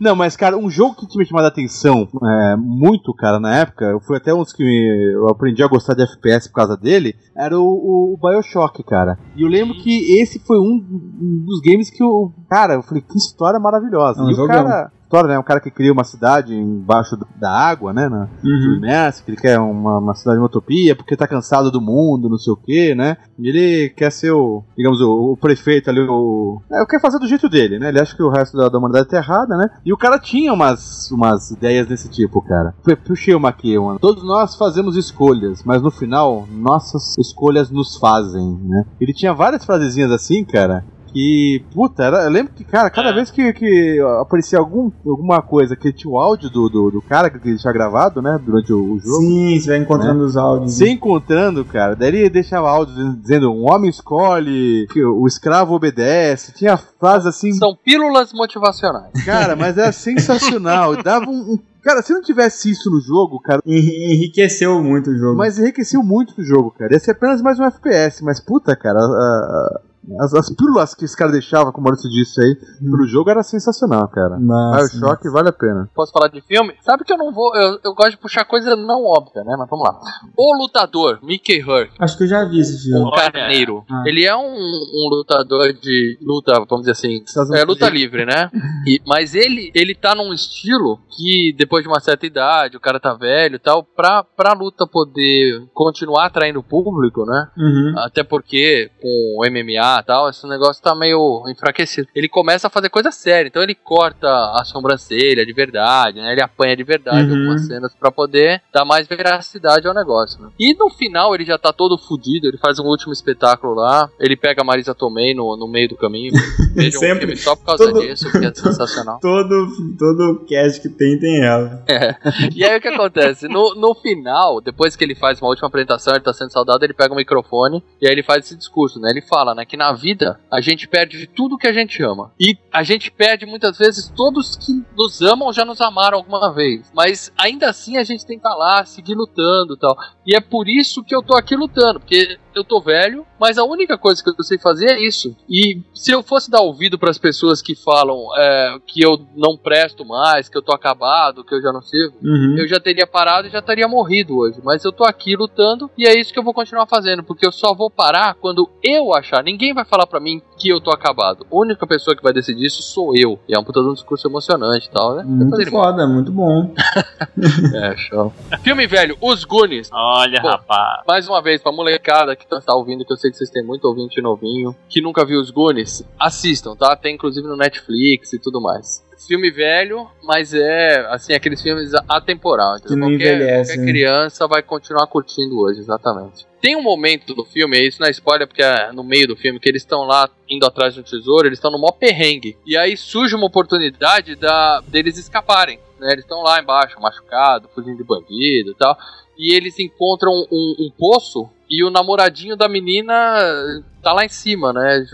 Não 0.00 0.12
não, 0.12 0.16
mas 0.16 0.36
cara, 0.36 0.56
um 0.56 0.70
jogo 0.70 0.94
que 0.94 1.06
tinha 1.06 1.20
me 1.20 1.26
chamado 1.26 1.44
a 1.44 1.48
atenção 1.48 2.08
é, 2.24 2.56
muito, 2.56 3.12
cara, 3.14 3.38
na 3.38 3.54
época, 3.58 3.98
foi 4.06 4.16
até 4.16 4.32
um 4.32 4.42
dos 4.42 4.52
que 4.52 4.64
me- 4.64 5.12
eu 5.14 5.28
aprendi 5.28 5.62
a 5.62 5.68
gostar 5.68 5.94
de 5.94 6.02
FPS 6.02 6.48
por 6.48 6.54
causa 6.56 6.76
dele, 6.76 7.14
era 7.36 7.58
o, 7.58 8.14
o 8.14 8.18
Bioshock, 8.20 8.82
cara. 8.82 9.18
E 9.36 9.42
eu 9.42 9.48
lembro 9.48 9.74
que 9.74 10.20
esse 10.20 10.38
foi 10.38 10.58
um, 10.58 10.82
um 11.20 11.44
dos 11.46 11.60
games 11.60 11.90
que 11.90 12.02
eu, 12.02 12.32
cara, 12.48 12.74
eu 12.74 12.82
falei, 12.82 13.02
que 13.02 13.16
história 13.18 13.60
maravilhosa. 13.60 14.20
É 14.20 14.24
um 14.24 14.30
e 14.30 14.32
o 14.32 14.36
jogão. 14.36 14.64
cara 14.64 14.90
história, 15.12 15.28
né? 15.28 15.38
Um 15.38 15.42
cara 15.42 15.60
que 15.60 15.70
cria 15.70 15.92
uma 15.92 16.04
cidade 16.04 16.54
embaixo 16.54 17.18
da 17.38 17.50
água, 17.50 17.92
né? 17.92 18.08
Na, 18.08 18.28
Uhum. 18.42 18.62
submersa, 18.62 19.22
que 19.22 19.30
ele 19.30 19.36
quer 19.36 19.58
uma, 19.58 19.98
uma 19.98 20.14
cidade 20.14 20.36
de 20.36 20.40
uma 20.40 20.46
utopia, 20.46 20.96
porque 20.96 21.14
tá 21.16 21.26
cansado 21.28 21.70
do 21.70 21.80
mundo, 21.82 22.28
não 22.30 22.38
sei 22.38 22.52
o 22.52 22.56
que, 22.56 22.94
né? 22.94 23.18
E 23.38 23.48
ele 23.48 23.90
quer 23.90 24.10
ser 24.10 24.30
o, 24.32 24.64
digamos, 24.76 25.00
o, 25.02 25.32
o 25.32 25.36
prefeito 25.36 25.90
ali, 25.90 26.00
o. 26.00 26.60
É, 26.72 26.84
quer 26.86 27.00
fazer 27.00 27.18
do 27.18 27.28
jeito 27.28 27.46
dele, 27.48 27.78
né? 27.78 27.88
Ele 27.90 28.00
acha 28.00 28.16
que 28.16 28.22
o 28.22 28.30
resto 28.30 28.56
da, 28.56 28.68
da 28.70 28.78
humanidade 28.78 29.08
tá 29.08 29.18
errada, 29.18 29.54
né? 29.56 29.68
E 29.84 29.92
o 29.92 29.98
cara 29.98 30.18
tinha 30.18 30.52
umas, 30.52 31.10
umas 31.10 31.50
ideias 31.50 31.86
desse 31.86 32.08
tipo, 32.08 32.40
cara. 32.40 32.74
Pu- 32.82 32.96
Puxei 33.12 33.34
uma 33.34 33.50
aqui, 33.50 33.78
mano. 33.78 33.98
Todos 33.98 34.24
nós 34.24 34.56
fazemos 34.56 34.96
escolhas, 34.96 35.62
mas 35.64 35.82
no 35.82 35.90
final, 35.90 36.46
nossas 36.50 37.18
escolhas 37.18 37.70
nos 37.70 37.96
fazem, 37.98 38.58
né? 38.64 38.84
Ele 39.00 39.12
tinha 39.12 39.34
várias 39.34 39.64
frasezinhas 39.64 40.10
assim, 40.10 40.42
cara. 40.44 40.84
Que, 41.12 41.62
puta, 41.74 42.04
era, 42.04 42.24
eu 42.24 42.30
lembro 42.30 42.52
que, 42.54 42.64
cara, 42.64 42.88
cada 42.88 43.12
vez 43.12 43.30
que, 43.30 43.52
que 43.52 44.00
aparecia 44.20 44.58
algum, 44.58 44.90
alguma 45.06 45.42
coisa 45.42 45.76
que 45.76 45.92
tinha 45.92 46.10
o 46.12 46.18
áudio 46.18 46.48
do, 46.48 46.68
do, 46.68 46.90
do 46.90 47.02
cara 47.02 47.28
que 47.28 47.36
ele 47.48 47.58
tinha 47.58 47.72
gravado, 47.72 48.22
né, 48.22 48.40
durante 48.42 48.72
o, 48.72 48.94
o 48.94 48.98
jogo. 48.98 49.20
Sim, 49.20 49.60
você 49.60 49.68
vai 49.70 49.78
encontrando 49.78 50.24
os 50.24 50.36
áudios. 50.36 50.72
Se 50.72 50.88
encontrando, 50.88 51.64
cara, 51.64 51.94
daí 51.94 52.08
ele 52.08 52.30
deixava 52.30 52.70
áudio 52.70 52.94
dizendo- 52.94 53.16
dizendo 53.20 53.52
um 53.52 53.70
homem 53.70 53.90
escolhe, 53.90 54.86
que 54.90 55.04
o 55.04 55.26
escravo 55.26 55.74
obedece, 55.74 56.52
tinha 56.54 56.76
frases 56.76 57.26
assim. 57.26 57.52
São 57.52 57.76
pílulas 57.84 58.32
motivacionais. 58.32 59.12
Cara, 59.24 59.54
mas 59.54 59.76
era 59.76 59.92
sensacional. 59.92 60.96
Dava 61.02 61.26
um, 61.28 61.52
um- 61.52 61.58
Cara, 61.82 62.00
se 62.00 62.12
não 62.14 62.22
tivesse 62.22 62.70
isso 62.70 62.88
no 62.88 63.00
jogo, 63.00 63.40
cara. 63.40 63.60
Enriqueceu 63.66 64.80
muito 64.82 65.10
o 65.10 65.18
jogo. 65.18 65.36
Mas 65.36 65.58
enriqueceu 65.58 66.02
muito 66.02 66.32
o 66.40 66.44
jogo, 66.44 66.70
cara. 66.70 66.92
Ia 66.92 67.00
ser 67.00 67.10
apenas 67.10 67.42
mais 67.42 67.58
um 67.58 67.64
FPS, 67.64 68.22
mas 68.24 68.38
puta, 68.40 68.76
cara, 68.76 68.98
a- 69.00 69.02
a- 69.02 69.80
as, 70.20 70.34
as 70.34 70.50
pílulas 70.54 70.94
que 70.94 71.04
esse 71.04 71.16
cara 71.16 71.30
deixava, 71.32 71.72
como 71.72 71.86
o 71.86 71.90
Maurício 71.90 72.10
disse 72.10 72.40
aí, 72.40 72.56
pro 72.90 73.06
jogo 73.06 73.30
era 73.30 73.42
sensacional, 73.42 74.08
cara. 74.08 74.38
Massa, 74.38 74.98
Bioshock 74.98 75.28
vale 75.30 75.48
a 75.48 75.52
pena. 75.52 75.88
Posso 75.94 76.12
falar 76.12 76.28
de 76.28 76.40
filme? 76.42 76.74
Sabe 76.82 77.04
que 77.04 77.12
eu 77.12 77.18
não 77.18 77.32
vou. 77.32 77.54
Eu, 77.56 77.78
eu 77.84 77.94
gosto 77.94 78.12
de 78.12 78.16
puxar 78.18 78.44
coisa 78.44 78.74
não 78.76 79.04
óbvia, 79.04 79.44
né? 79.44 79.54
Mas 79.58 79.68
vamos 79.68 79.86
lá. 79.88 79.98
O 80.36 80.56
Lutador, 80.62 81.18
Mickey 81.22 81.62
Hurt. 81.62 81.90
Acho 81.98 82.16
que 82.18 82.24
eu 82.24 82.28
já 82.28 82.44
vi 82.44 82.60
esse 82.60 82.82
filme. 82.82 83.04
O 83.06 83.10
Carneiro. 83.12 83.84
Ah. 83.90 84.02
Ele 84.06 84.24
é 84.24 84.36
um, 84.36 84.42
um 84.54 85.08
lutador 85.10 85.72
de 85.72 86.18
luta, 86.22 86.52
vamos 86.68 86.86
dizer 86.86 86.92
assim. 86.92 87.22
É 87.54 87.64
luta 87.64 87.88
livre, 87.88 88.24
né? 88.24 88.50
E- 88.86 89.00
mas 89.06 89.34
ele, 89.34 89.70
ele 89.74 89.94
tá 89.94 90.14
num 90.14 90.32
estilo 90.32 90.98
que, 91.16 91.54
depois 91.56 91.82
de 91.84 91.88
uma 91.88 92.00
certa 92.00 92.26
idade, 92.26 92.76
o 92.76 92.80
cara 92.80 92.98
tá 92.98 93.14
velho 93.14 93.54
e 93.56 93.58
tal, 93.58 93.84
pra, 93.84 94.24
pra 94.24 94.52
luta 94.54 94.86
poder 94.86 95.66
continuar 95.72 96.26
atraindo 96.26 96.58
o 96.58 96.62
público, 96.64 97.24
né? 97.24 97.48
Uhum. 97.56 97.94
Até 97.98 98.24
porque 98.24 98.90
com 99.00 99.36
o 99.38 99.44
MMA 99.48 99.91
tal, 100.00 100.30
esse 100.30 100.46
negócio 100.46 100.80
tá 100.80 100.94
meio 100.94 101.42
enfraquecido. 101.48 102.06
Ele 102.14 102.28
começa 102.28 102.68
a 102.68 102.70
fazer 102.70 102.88
coisa 102.88 103.10
séria, 103.10 103.48
então 103.48 103.60
ele 103.62 103.74
corta 103.74 104.28
a 104.28 104.62
sobrancelha 104.64 105.44
de 105.44 105.52
verdade, 105.52 106.20
né? 106.20 106.30
Ele 106.30 106.42
apanha 106.42 106.76
de 106.76 106.84
verdade 106.84 107.28
Uhum. 107.28 107.36
algumas 107.38 107.66
cenas 107.66 107.92
pra 107.98 108.12
poder 108.12 108.62
dar 108.72 108.84
mais 108.84 109.08
veracidade 109.08 109.88
ao 109.88 109.94
negócio, 109.94 110.40
né? 110.40 110.50
E 110.60 110.72
no 110.74 110.88
final 110.90 111.34
ele 111.34 111.44
já 111.44 111.58
tá 111.58 111.72
todo 111.72 111.98
fudido, 111.98 112.46
ele 112.46 112.58
faz 112.58 112.78
um 112.78 112.84
último 112.84 113.12
espetáculo 113.12 113.74
lá, 113.74 114.08
ele 114.20 114.36
pega 114.36 114.62
a 114.62 114.64
Marisa 114.64 114.94
Tomei 114.94 115.34
no, 115.34 115.56
no 115.56 115.66
meio 115.66 115.88
do 115.88 115.96
caminho. 115.96 116.32
Vejam 116.76 117.00
Sempre. 117.00 117.20
filme 117.20 117.36
só 117.36 117.56
por 117.56 117.64
causa 117.64 117.86
Todo- 117.86 118.00
disso, 118.00 118.30
que 118.30 118.44
é 118.46 118.52
sensacional. 118.54 119.18
Todo, 119.20 119.66
todo 119.98 120.44
cast 120.46 120.80
que 120.80 120.88
tem, 120.88 121.18
tem 121.18 121.44
ela. 121.44 121.82
É. 121.88 122.14
E 122.54 122.64
aí 122.64 122.76
o 122.76 122.80
que 122.80 122.88
acontece? 122.88 123.48
No, 123.48 123.74
no 123.74 123.94
final, 123.94 124.60
depois 124.60 124.94
que 124.94 125.02
ele 125.04 125.14
faz 125.14 125.40
uma 125.40 125.48
última 125.48 125.68
apresentação, 125.68 126.14
ele 126.14 126.22
tá 126.24 126.32
sendo 126.32 126.52
saudado, 126.52 126.84
ele 126.84 126.94
pega 126.94 127.12
o 127.12 127.16
microfone 127.16 127.82
e 128.00 128.06
aí 128.06 128.12
ele 128.12 128.22
faz 128.22 128.44
esse 128.44 128.56
discurso, 128.56 129.00
né? 129.00 129.10
Ele 129.10 129.22
fala, 129.22 129.54
né, 129.54 129.64
que 129.64 129.76
na 129.82 129.92
vida 129.92 130.38
a 130.50 130.60
gente 130.60 130.86
perde 130.88 131.18
de 131.18 131.26
tudo 131.26 131.58
que 131.58 131.66
a 131.66 131.72
gente 131.72 132.02
ama. 132.02 132.32
E 132.40 132.56
a 132.72 132.82
gente 132.82 133.10
perde 133.10 133.44
muitas 133.46 133.76
vezes 133.78 134.08
todos 134.16 134.56
que 134.56 134.72
nos 134.96 135.20
amam 135.20 135.52
já 135.52 135.64
nos 135.64 135.80
amaram 135.80 136.18
alguma 136.18 136.52
vez. 136.52 136.90
Mas 136.94 137.32
ainda 137.36 137.68
assim 137.68 137.96
a 137.96 138.04
gente 138.04 138.24
tem 138.26 138.38
que 138.38 138.46
estar 138.46 138.56
lá, 138.56 138.84
seguir 138.84 139.14
lutando 139.14 139.74
e 139.74 139.78
tal. 139.78 139.96
E 140.26 140.36
é 140.36 140.40
por 140.40 140.68
isso 140.68 141.02
que 141.02 141.14
eu 141.14 141.22
tô 141.22 141.36
aqui 141.36 141.56
lutando, 141.56 141.98
porque 142.00 142.38
eu 142.54 142.62
tô 142.62 142.80
velho, 142.80 143.26
mas 143.40 143.56
a 143.58 143.64
única 143.64 143.96
coisa 143.98 144.22
que 144.22 144.28
eu 144.30 144.44
sei 144.44 144.58
fazer 144.58 144.90
é 144.90 145.00
isso. 145.00 145.34
E 145.48 145.80
se 145.94 146.12
eu 146.12 146.22
fosse 146.22 146.50
dar 146.50 146.60
ouvido 146.60 146.98
para 146.98 147.10
as 147.10 147.18
pessoas 147.18 147.62
que 147.62 147.74
falam 147.74 148.16
é, 148.36 148.76
que 148.86 149.02
eu 149.02 149.18
não 149.34 149.56
presto 149.56 150.04
mais, 150.04 150.48
que 150.48 150.56
eu 150.56 150.62
tô 150.62 150.72
acabado, 150.72 151.42
que 151.44 151.54
eu 151.54 151.62
já 151.62 151.72
não 151.72 151.82
sirvo, 151.82 152.16
Uhum. 152.22 152.56
eu 152.58 152.68
já 152.68 152.78
teria 152.78 153.06
parado 153.06 153.48
e 153.48 153.50
já 153.50 153.60
teria 153.62 153.88
morrido 153.88 154.36
hoje. 154.36 154.60
Mas 154.62 154.84
eu 154.84 154.92
tô 154.92 155.02
aqui 155.04 155.34
lutando 155.34 155.90
e 155.98 156.06
é 156.06 156.18
isso 156.18 156.32
que 156.32 156.38
eu 156.38 156.42
vou 156.44 156.54
continuar 156.54 156.86
fazendo, 156.86 157.24
porque 157.24 157.46
eu 157.46 157.50
só 157.52 157.74
vou 157.74 157.90
parar 157.90 158.34
quando 158.34 158.68
eu 158.82 159.14
achar. 159.14 159.42
Ninguém 159.42 159.71
vai 159.72 159.84
falar 159.84 160.06
pra 160.06 160.20
mim 160.20 160.40
que 160.58 160.68
eu 160.68 160.80
tô 160.80 160.90
acabado. 160.90 161.46
A 161.50 161.56
única 161.56 161.86
pessoa 161.86 162.16
que 162.16 162.22
vai 162.22 162.32
decidir 162.32 162.66
isso 162.66 162.82
sou 162.82 163.12
eu. 163.16 163.38
E 163.48 163.54
é 163.54 163.58
um 163.58 163.64
puta 163.64 163.80
de 163.80 163.88
um 163.88 163.94
discurso 163.94 164.28
emocionante 164.28 164.88
e 164.88 164.90
tal, 164.90 165.16
né? 165.16 165.24
Muito 165.24 165.44
Depois 165.44 165.60
ele 165.62 165.70
foda, 165.70 166.06
muito 166.06 166.32
bom. 166.32 166.74
é, 167.74 167.96
show. 167.96 168.32
Filme 168.62 168.86
velho, 168.86 169.16
Os 169.20 169.44
Goonies. 169.44 169.90
Olha, 169.92 170.40
Pô, 170.40 170.48
rapaz. 170.48 171.02
Mais 171.06 171.28
uma 171.28 171.42
vez, 171.42 171.62
pra 171.62 171.72
molecada 171.72 172.36
que 172.36 172.46
tá 172.46 172.74
ouvindo, 172.74 173.04
que 173.04 173.12
eu 173.12 173.16
sei 173.16 173.30
que 173.30 173.36
vocês 173.36 173.50
têm 173.50 173.64
muito 173.64 173.84
ouvinte 173.84 174.20
novinho, 174.20 174.74
que 174.88 175.00
nunca 175.00 175.24
viu 175.24 175.40
Os 175.40 175.50
Goonies, 175.50 176.04
assistam, 176.18 176.74
tá? 176.76 176.94
Tem 176.96 177.14
inclusive 177.14 177.46
no 177.46 177.56
Netflix 177.56 178.32
e 178.32 178.38
tudo 178.38 178.60
mais. 178.60 179.04
Filme 179.26 179.50
velho, 179.50 180.08
mas 180.24 180.52
é, 180.52 181.06
assim, 181.10 181.32
aqueles 181.32 181.62
filmes 181.62 181.92
atemporal. 182.08 182.80
Que 182.80 182.96
não 182.96 183.08
qualquer, 183.08 183.36
envelhece, 183.36 183.70
qualquer 183.70 183.84
né? 183.84 183.92
criança 183.92 184.48
vai 184.48 184.62
continuar 184.62 185.06
curtindo 185.06 185.60
hoje, 185.60 185.78
exatamente. 185.80 186.44
Tem 186.62 186.76
um 186.76 186.82
momento 186.82 187.34
do 187.34 187.44
filme, 187.44 187.76
isso 187.80 188.00
não 188.00 188.06
é 188.06 188.12
spoiler 188.12 188.46
porque 188.46 188.62
é 188.62 188.92
no 188.92 189.02
meio 189.02 189.26
do 189.26 189.36
filme, 189.36 189.58
que 189.58 189.68
eles 189.68 189.82
estão 189.82 190.02
lá 190.02 190.30
indo 190.48 190.64
atrás 190.64 190.94
de 190.94 191.00
um 191.00 191.02
tesouro, 191.02 191.48
eles 191.48 191.58
estão 191.58 191.72
no 191.72 191.78
maior 191.78 191.90
perrengue. 191.90 192.56
E 192.64 192.76
aí 192.78 192.96
surge 192.96 193.34
uma 193.34 193.46
oportunidade 193.46 194.36
da, 194.36 194.80
deles 194.86 195.18
escaparem. 195.18 195.80
Né? 195.98 196.12
Eles 196.12 196.24
estão 196.24 196.40
lá 196.40 196.60
embaixo, 196.62 197.00
machucados, 197.00 197.68
fugindo 197.74 197.96
de 197.96 198.04
bandido 198.04 198.70
e 198.70 198.74
tal. 198.78 198.96
E 199.36 199.56
eles 199.56 199.76
encontram 199.80 200.30
um, 200.30 200.76
um 200.78 200.90
poço 200.96 201.50
e 201.68 201.82
o 201.84 201.90
namoradinho 201.90 202.56
da 202.56 202.68
menina 202.68 203.82
tá 204.02 204.12
lá 204.12 204.24
em 204.24 204.28
cima, 204.28 204.72
né? 204.72 205.04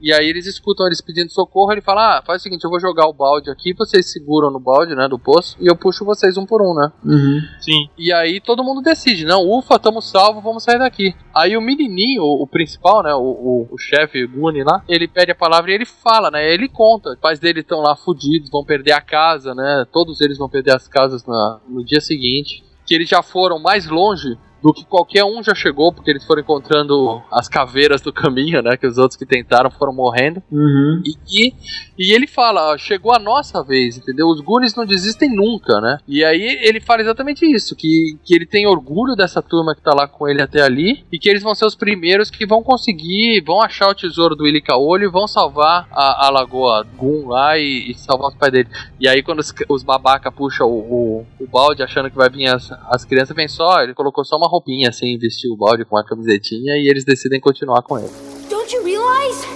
E 0.00 0.12
aí 0.12 0.26
eles 0.26 0.46
escutam 0.46 0.86
eles 0.86 1.00
pedindo 1.00 1.30
socorro. 1.30 1.72
Ele 1.72 1.80
fala: 1.80 2.18
Ah, 2.18 2.22
faz 2.22 2.40
o 2.40 2.42
seguinte, 2.42 2.64
eu 2.64 2.70
vou 2.70 2.80
jogar 2.80 3.06
o 3.06 3.12
balde 3.12 3.50
aqui, 3.50 3.74
vocês 3.74 4.10
seguram 4.10 4.50
no 4.50 4.58
balde, 4.58 4.94
né? 4.94 5.06
Do 5.06 5.18
poço, 5.18 5.56
e 5.60 5.66
eu 5.66 5.76
puxo 5.76 6.04
vocês 6.04 6.36
um 6.36 6.46
por 6.46 6.62
um, 6.62 6.74
né? 6.74 6.90
Uhum. 7.04 7.40
Sim. 7.60 7.88
E 7.96 8.12
aí 8.12 8.40
todo 8.40 8.64
mundo 8.64 8.80
decide: 8.80 9.24
Não, 9.24 9.46
ufa, 9.46 9.78
tamo 9.78 10.00
salvo, 10.00 10.40
vamos 10.40 10.62
sair 10.62 10.78
daqui. 10.78 11.14
Aí 11.34 11.56
o 11.56 11.60
menininho, 11.60 12.22
o, 12.22 12.42
o 12.42 12.46
principal, 12.46 13.02
né? 13.02 13.14
O, 13.14 13.20
o, 13.20 13.68
o 13.70 13.78
chefe 13.78 14.26
Guni 14.26 14.64
lá, 14.64 14.82
ele 14.88 15.06
pede 15.06 15.30
a 15.30 15.36
palavra 15.36 15.70
e 15.70 15.74
ele 15.74 15.86
fala, 15.86 16.30
né? 16.30 16.52
Ele 16.52 16.68
conta. 16.68 17.10
Os 17.10 17.18
pais 17.18 17.38
dele 17.38 17.60
estão 17.60 17.80
lá 17.80 17.94
fudidos, 17.94 18.50
vão 18.50 18.64
perder 18.64 18.92
a 18.92 19.00
casa, 19.00 19.54
né? 19.54 19.86
Todos 19.92 20.20
eles 20.20 20.38
vão 20.38 20.48
perder 20.48 20.74
as 20.74 20.88
casas 20.88 21.24
na, 21.26 21.60
no 21.68 21.84
dia 21.84 22.00
seguinte. 22.00 22.64
Que 22.86 22.94
eles 22.94 23.08
já 23.08 23.22
foram 23.22 23.58
mais 23.58 23.86
longe 23.86 24.38
do 24.62 24.72
que 24.72 24.84
qualquer 24.84 25.24
um 25.24 25.42
já 25.42 25.54
chegou, 25.54 25.92
porque 25.92 26.10
eles 26.10 26.24
foram 26.24 26.42
encontrando 26.42 27.22
as 27.30 27.48
caveiras 27.48 28.00
do 28.00 28.12
caminho, 28.12 28.62
né? 28.62 28.76
Que 28.76 28.86
os 28.86 28.98
outros 28.98 29.16
que 29.16 29.26
tentaram 29.26 29.70
foram 29.70 29.92
morrendo. 29.92 30.42
Uhum. 30.50 31.02
E, 31.04 31.14
e, 31.28 31.54
e 31.98 32.14
ele 32.14 32.26
fala, 32.26 32.76
chegou 32.78 33.14
a 33.14 33.18
nossa 33.18 33.62
vez, 33.62 33.96
entendeu? 33.96 34.26
Os 34.26 34.40
Goonies 34.40 34.74
não 34.74 34.84
desistem 34.84 35.34
nunca, 35.34 35.80
né? 35.80 35.98
E 36.06 36.24
aí 36.24 36.58
ele 36.62 36.80
fala 36.80 37.02
exatamente 37.02 37.44
isso, 37.46 37.76
que, 37.76 38.18
que 38.24 38.34
ele 38.34 38.46
tem 38.46 38.66
orgulho 38.66 39.14
dessa 39.14 39.42
turma 39.42 39.74
que 39.74 39.82
tá 39.82 39.92
lá 39.94 40.08
com 40.08 40.28
ele 40.28 40.42
até 40.42 40.62
ali, 40.62 41.04
e 41.12 41.18
que 41.18 41.28
eles 41.28 41.42
vão 41.42 41.54
ser 41.54 41.66
os 41.66 41.74
primeiros 41.74 42.30
que 42.30 42.46
vão 42.46 42.62
conseguir, 42.62 43.42
vão 43.44 43.62
achar 43.62 43.88
o 43.88 43.94
tesouro 43.94 44.34
do 44.34 44.44
Willy 44.44 44.60
Caolho 44.60 45.04
e 45.04 45.10
vão 45.10 45.26
salvar 45.26 45.88
a, 45.92 46.26
a 46.26 46.30
Lagoa 46.30 46.84
Goon 46.96 47.28
lá 47.28 47.56
e, 47.58 47.90
e 47.90 47.94
salvar 47.94 48.30
os 48.30 48.36
pais 48.36 48.52
dele. 48.52 48.68
E 49.00 49.08
aí 49.08 49.22
quando 49.22 49.40
os, 49.40 49.54
os 49.68 49.82
babaca 49.82 50.32
puxam 50.32 50.66
o, 50.66 50.78
o, 50.78 51.26
o 51.40 51.46
balde 51.46 51.82
achando 51.82 52.10
que 52.10 52.16
vai 52.16 52.28
vir 52.28 52.48
as, 52.48 52.70
as 52.88 53.04
crianças, 53.04 53.36
vem 53.36 53.48
só, 53.48 53.82
ele 53.82 53.94
colocou 53.94 54.24
só 54.24 54.36
uma 54.36 54.47
roupinha 54.48 54.88
assim, 54.88 55.16
vestiu 55.18 55.52
o 55.52 55.56
balde 55.56 55.84
com 55.84 55.96
uma 55.96 56.04
camisetinha 56.04 56.76
e 56.76 56.88
eles 56.90 57.04
decidem 57.04 57.40
continuar 57.40 57.82
com 57.82 57.98
ele. 57.98 58.10
Don't 58.50 58.74
you 58.74 58.82
realize? 58.82 59.46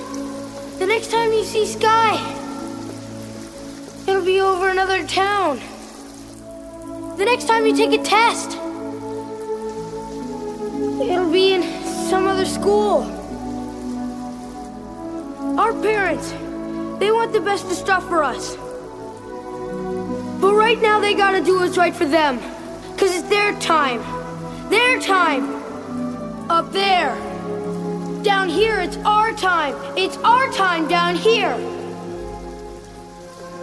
The 0.79 0.87
next 0.87 1.11
time 1.11 1.33
you 1.33 1.45
see 1.45 1.67
Sky, 1.67 2.19
it'll 4.07 4.25
be 4.25 4.41
over 4.41 4.69
another 4.69 5.05
town. 5.07 5.59
The 7.17 7.25
next 7.25 7.47
time 7.47 7.67
you 7.67 7.75
take 7.75 7.93
a 7.93 8.03
test, 8.03 8.57
it'll 11.01 11.31
be 11.31 11.55
in 11.55 11.63
some 12.09 12.27
other 12.27 12.47
school. 12.47 13.03
Our 15.59 15.73
parents, 15.75 16.33
they 16.99 17.11
want 17.11 17.33
the 17.33 17.41
best 17.41 17.67
of 17.67 17.73
stuff 17.73 18.09
for 18.09 18.23
us. 18.23 18.57
But 20.41 20.55
right 20.55 20.81
now 20.81 20.99
they 20.99 21.15
gotta 21.15 21.41
do 21.41 21.61
what's 21.61 21.77
right 21.77 21.95
for 21.95 22.07
them. 22.07 22.41
Cause 22.97 23.15
it's 23.15 23.29
their 23.29 23.53
time. 23.61 24.22
Their 24.73 24.99
time. 25.01 25.45
Up 26.51 26.73
there. 26.73 27.15
Down 28.23 28.49
here, 28.49 28.81
it's 28.81 28.97
our 29.05 29.35
time. 29.35 29.75
It's 29.99 30.17
our 30.25 30.51
time 30.51 30.89
down 30.89 31.15
here. 31.15 31.55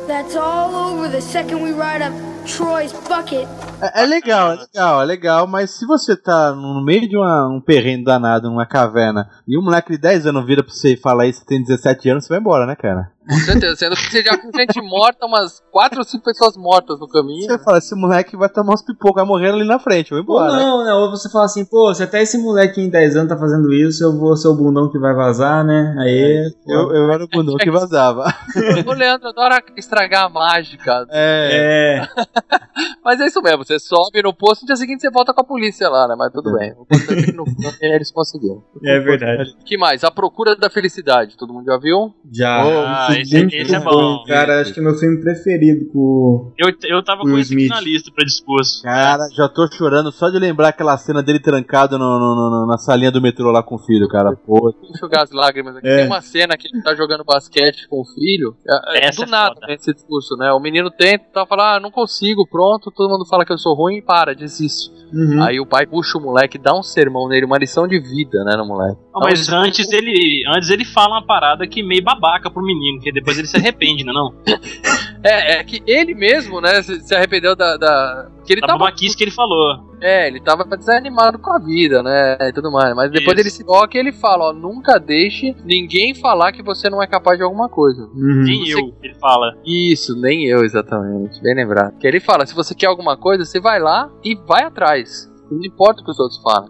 That's 0.06 0.36
all 0.36 0.76
over 0.76 1.08
the 1.08 1.20
second 1.20 1.64
we 1.64 1.72
ride 1.72 2.04
up 2.04 2.14
Troy's 2.56 2.92
bucket. 2.94 3.48
É, 3.82 4.04
é 4.04 4.06
legal, 4.06 4.52
é 4.52 4.56
legal, 4.56 5.02
é 5.02 5.06
legal, 5.06 5.48
mas 5.48 5.72
se 5.72 5.86
você 5.86 6.16
tá 6.16 6.52
no 6.54 6.84
meio 6.84 7.08
de 7.08 7.16
uma- 7.18 7.48
um 7.48 7.62
perrengue 7.62 8.04
danado, 8.04 8.50
numa 8.50 8.66
caverna, 8.66 9.30
e 9.48 9.58
um 9.58 9.64
moleque 9.64 9.92
de 9.94 9.98
10 9.98 10.26
anos 10.26 10.46
vira 10.46 10.64
pra 10.64 10.74
você 10.74 10.94
e 10.94 10.98
fala 10.98 11.26
você 11.26 11.46
tem 11.46 11.62
17 11.62 12.10
anos, 12.10 12.26
você 12.26 12.30
vai 12.30 12.40
embora, 12.40 12.66
né, 12.66 12.76
cara? 12.76 13.12
Com 13.30 13.36
certeza, 13.36 13.76
sendo 13.76 13.96
que 13.96 14.10
você 14.10 14.24
já 14.24 14.36
viu 14.36 14.50
gente 14.56 14.82
morta, 14.82 15.24
umas 15.28 15.62
quatro 15.72 16.00
ou 16.00 16.04
cinco 16.04 16.24
pessoas 16.24 16.58
mortas 16.58 17.00
no 17.00 17.08
caminho. 17.08 17.46
Você 17.48 17.60
fala, 17.64 17.78
esse 17.78 17.94
moleque 17.94 18.36
vai 18.36 18.50
tomar 18.50 18.74
uns 18.74 18.82
pipocas, 18.82 19.18
vai 19.22 19.26
morrendo 19.26 19.54
ali 19.58 19.68
na 19.68 19.78
frente, 19.78 20.12
eu 20.12 20.24
vou 20.24 20.36
Ou 20.36 20.44
embora. 20.48 20.60
não, 20.60 20.84
né? 20.84 20.94
Ou 20.96 21.12
você 21.12 21.30
fala 21.30 21.46
assim, 21.46 21.64
pô, 21.64 21.94
se 21.94 22.02
até 22.02 22.24
esse 22.24 22.40
moleque 22.40 22.82
em 22.82 22.90
10 22.90 23.16
anos 23.16 23.30
tá 23.30 23.38
fazendo 23.38 23.72
isso, 23.72 24.04
eu 24.04 24.18
vou 24.18 24.36
ser 24.36 24.48
o 24.48 24.56
bundão 24.56 24.90
que 24.90 24.98
vai 24.98 25.14
vazar, 25.14 25.64
né? 25.64 25.96
Aí. 26.00 26.52
Eu, 26.68 26.92
eu 26.92 27.12
era 27.12 27.24
o 27.24 27.28
bundão 27.28 27.56
que 27.58 27.70
vazava. 27.70 28.26
O 28.88 28.94
Leandro 28.94 29.30
adora 29.30 29.62
estragar 29.78 30.26
a 30.26 30.30
mágica. 30.30 31.06
É. 31.12 32.00
É. 32.02 32.08
Mas 33.04 33.20
é 33.20 33.26
isso 33.28 33.42
mesmo, 33.42 33.64
você 33.64 33.80
sobe 33.80 34.22
no 34.22 34.34
posto, 34.34 34.62
no 34.62 34.68
dia 34.68 34.76
seguinte 34.76 35.02
você 35.02 35.10
volta 35.10 35.34
com 35.34 35.42
a 35.42 35.44
polícia 35.44 35.90
lá, 35.90 36.08
né? 36.08 36.16
Mas 36.18 36.32
tudo 36.32 36.54
bem. 36.56 36.74
O 36.74 36.84
importante 36.84 37.20
é 37.20 37.26
que 37.26 37.32
no 37.32 37.44
eles 37.82 38.12
conseguiram. 38.12 38.64
É 38.84 39.00
verdade. 39.00 39.56
que 39.66 39.78
mais? 39.78 40.04
A 40.04 40.12
Procura 40.12 40.56
da 40.56 40.70
Felicidade, 40.70 41.36
todo 41.38 41.54
mundo 41.54 41.66
já 41.66 41.78
viu? 41.78 42.14
Já. 42.32 42.62
Ah, 42.62 43.08
Esse 43.20 43.36
esse- 43.38 43.56
esse 43.56 43.76
é 43.76 43.80
bom. 43.80 44.24
Cara, 44.26 44.62
acho 44.62 44.74
que 44.74 44.80
é 44.80 44.84
meu 44.84 44.96
filme 44.96 45.20
preferido 45.22 45.86
com. 45.92 46.52
Eu, 46.58 46.72
eu 46.84 47.04
tava 47.04 47.22
com 47.22 47.28
Will 47.30 47.40
esse 47.40 47.54
aqui 47.54 47.64
Smith. 47.64 47.76
na 47.76 47.82
lista 47.82 48.12
pra 48.14 48.24
dispor. 48.26 48.60
Cara, 48.84 49.28
já 49.36 49.48
tô 49.50 49.68
chorando 49.72 50.12
só 50.12 50.30
de 50.30 50.38
lembrar 50.40 50.70
aquela 50.70 50.98
cena 50.98 51.24
dele 51.24 51.40
trancado 51.40 51.98
no, 51.98 52.20
no- 52.20 52.50
no- 52.50 52.68
na 52.68 52.78
salinha 52.78 53.12
do 53.12 53.22
metrô 53.22 53.52
lá 53.52 53.64
com 53.64 53.76
o 53.76 53.80
filho, 53.80 54.08
cara. 54.08 54.36
Pô, 54.36 54.74
enxugar 54.90 55.24
as 55.24 55.32
lágrimas 55.32 55.76
aqui. 55.78 55.88
É. 55.88 55.98
Tem 55.98 56.06
uma 56.08 56.22
cena 56.22 56.58
que 56.58 56.68
ele 56.68 56.82
tá 56.84 56.94
jogando 56.96 57.24
basquete 57.24 57.88
com 57.88 58.02
o 58.02 58.06
filho. 58.06 58.56
É, 58.94 59.00
é 59.00 59.06
Essa 59.08 59.24
do 59.24 59.28
é 59.28 59.32
nada 59.32 59.54
foda. 59.56 59.68
né, 59.68 59.74
esse 59.76 59.94
discurso, 59.94 60.36
né? 60.38 60.52
O 60.52 60.60
menino 60.60 60.92
tenta 60.92 61.26
tá, 61.34 61.46
fala, 61.46 61.76
ah, 61.76 61.80
não 61.80 61.90
consigo, 61.92 62.19
pronto, 62.48 62.92
todo 62.92 63.10
mundo 63.10 63.26
fala 63.26 63.46
que 63.46 63.54
eu 63.54 63.58
sou 63.58 63.74
ruim 63.76 63.98
e 63.98 64.02
para, 64.02 64.36
desiste. 64.36 64.92
Uhum. 65.14 65.42
Aí 65.44 65.60
o 65.60 65.66
pai 65.66 65.86
puxa 65.86 66.18
o 66.18 66.22
moleque, 66.22 66.58
dá 66.58 66.78
um 66.78 66.84
sermão 66.84 67.28
nele, 67.28 67.46
uma 67.46 67.58
lição 67.58 67.88
de 67.88 68.00
vida, 68.00 68.44
né, 68.44 68.56
no 68.56 68.66
moleque. 68.66 69.00
Não, 69.14 69.22
mas 69.22 69.50
antes 69.50 69.92
ele, 69.92 70.44
antes 70.56 70.70
ele 70.70 70.86
fala 70.86 71.16
uma 71.16 71.26
parada 71.26 71.66
que 71.68 71.82
meio 71.82 72.04
babaca 72.04 72.50
pro 72.50 72.64
menino, 72.64 73.00
que 73.02 73.12
depois 73.12 73.38
ele 73.40 73.48
se 73.48 73.58
arrepende, 73.58 74.04
né? 74.04 74.12
Não? 74.14 74.34
É, 75.22 75.56
é 75.60 75.64
que 75.66 75.84
ele 75.86 76.16
mesmo, 76.16 76.62
né, 76.62 76.82
se, 76.82 77.14
arrependeu 77.14 77.54
da. 77.54 77.76
da- 77.76 78.30
que 78.46 78.54
ele 78.54 78.62
Da 78.62 78.68
tava. 78.68 78.80
babaquice 78.80 79.18
que 79.18 79.24
ele 79.26 79.32
falou. 79.32 79.94
É, 80.02 80.26
ele 80.30 80.40
tava 80.40 80.64
desanimado 80.64 81.38
com 81.38 81.52
a 81.52 81.60
vida, 81.60 82.02
né? 82.02 82.38
E 82.40 82.54
tudo 82.54 82.72
mais. 82.72 82.96
Mas 82.96 83.12
depois 83.12 83.34
Isso. 83.38 83.42
ele 83.42 83.50
se 83.50 83.66
toca 83.66 83.98
e 83.98 84.00
ele 84.00 84.14
fala, 84.14 84.46
ó, 84.46 84.54
nunca 84.54 84.98
deixe 84.98 85.54
ninguém 85.66 86.16
falar 86.16 86.54
que 86.54 86.64
você 86.64 86.90
não 86.90 87.04
é 87.04 87.06
capaz 87.06 87.38
de 87.38 87.44
alguma 87.44 87.68
coisa. 87.68 88.04
Uhum. 88.16 88.44
Nem 88.46 88.66
Você- 88.66 88.74
eu, 88.80 88.96
ele 89.04 89.14
fala. 89.16 89.54
Isso, 89.66 90.16
nem 90.16 90.46
eu 90.46 90.64
exatamente. 90.64 91.42
Bem 91.42 91.54
lembrado. 91.54 91.98
Que 92.00 92.08
ele 92.08 92.22
fala, 92.22 92.46
se 92.46 92.56
você 92.56 92.74
quer 92.74 92.86
alguma 92.88 93.18
coisa, 93.18 93.44
você 93.44 93.60
vai 93.60 93.78
lá 93.78 94.10
e 94.24 94.36
vai 94.48 94.64
atrás. 94.64 95.30
Não 95.52 95.66
importa 95.66 96.02
o 96.02 96.06
que 96.06 96.12
os 96.12 96.20
outros 96.20 96.42
falam. 96.42 96.70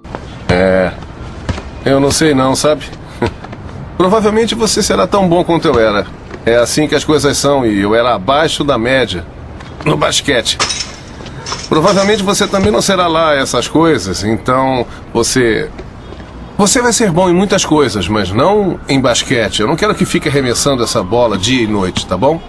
É. 0.51 0.91
Eu 1.85 1.99
não 1.99 2.11
sei 2.11 2.33
não, 2.33 2.55
sabe? 2.55 2.85
Provavelmente 3.97 4.55
você 4.55 4.81
será 4.81 5.07
tão 5.07 5.27
bom 5.27 5.43
quanto 5.43 5.67
eu 5.67 5.79
era. 5.79 6.05
É 6.45 6.55
assim 6.55 6.87
que 6.87 6.95
as 6.95 7.03
coisas 7.03 7.37
são 7.37 7.65
e 7.65 7.81
eu 7.81 7.93
era 7.93 8.15
abaixo 8.15 8.63
da 8.63 8.77
média 8.77 9.25
no 9.85 9.97
basquete. 9.97 10.57
Provavelmente 11.67 12.23
você 12.23 12.47
também 12.47 12.71
não 12.71 12.81
será 12.81 13.07
lá 13.07 13.35
essas 13.35 13.67
coisas, 13.67 14.23
então 14.23 14.85
você 15.13 15.69
você 16.57 16.81
vai 16.81 16.91
ser 16.91 17.09
bom 17.09 17.29
em 17.29 17.33
muitas 17.33 17.63
coisas, 17.63 18.07
mas 18.09 18.31
não 18.31 18.79
em 18.89 18.99
basquete. 18.99 19.61
Eu 19.61 19.67
não 19.67 19.77
quero 19.77 19.95
que 19.95 20.05
fique 20.05 20.27
arremessando 20.27 20.83
essa 20.83 21.01
bola 21.01 21.37
dia 21.37 21.63
e 21.63 21.67
noite, 21.67 22.05
tá 22.05 22.17
bom? 22.17 22.41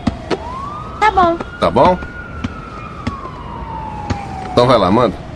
Tá 0.99 1.11
bom. 1.11 1.37
Tá 1.61 1.70
bom? 1.70 1.99
Então 4.53 4.66
vai 4.66 4.78
lá, 4.78 4.91
manda. 4.91 5.30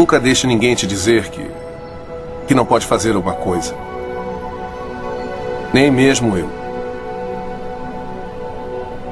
Nunca 0.00 0.18
deixe 0.18 0.46
ninguém 0.46 0.74
te 0.74 0.86
dizer 0.86 1.28
que 1.28 1.46
que 2.48 2.54
não 2.54 2.64
pode 2.64 2.86
fazer 2.86 3.14
uma 3.18 3.34
coisa. 3.34 3.74
Nem 5.74 5.90
mesmo 5.90 6.38
eu. 6.38 6.48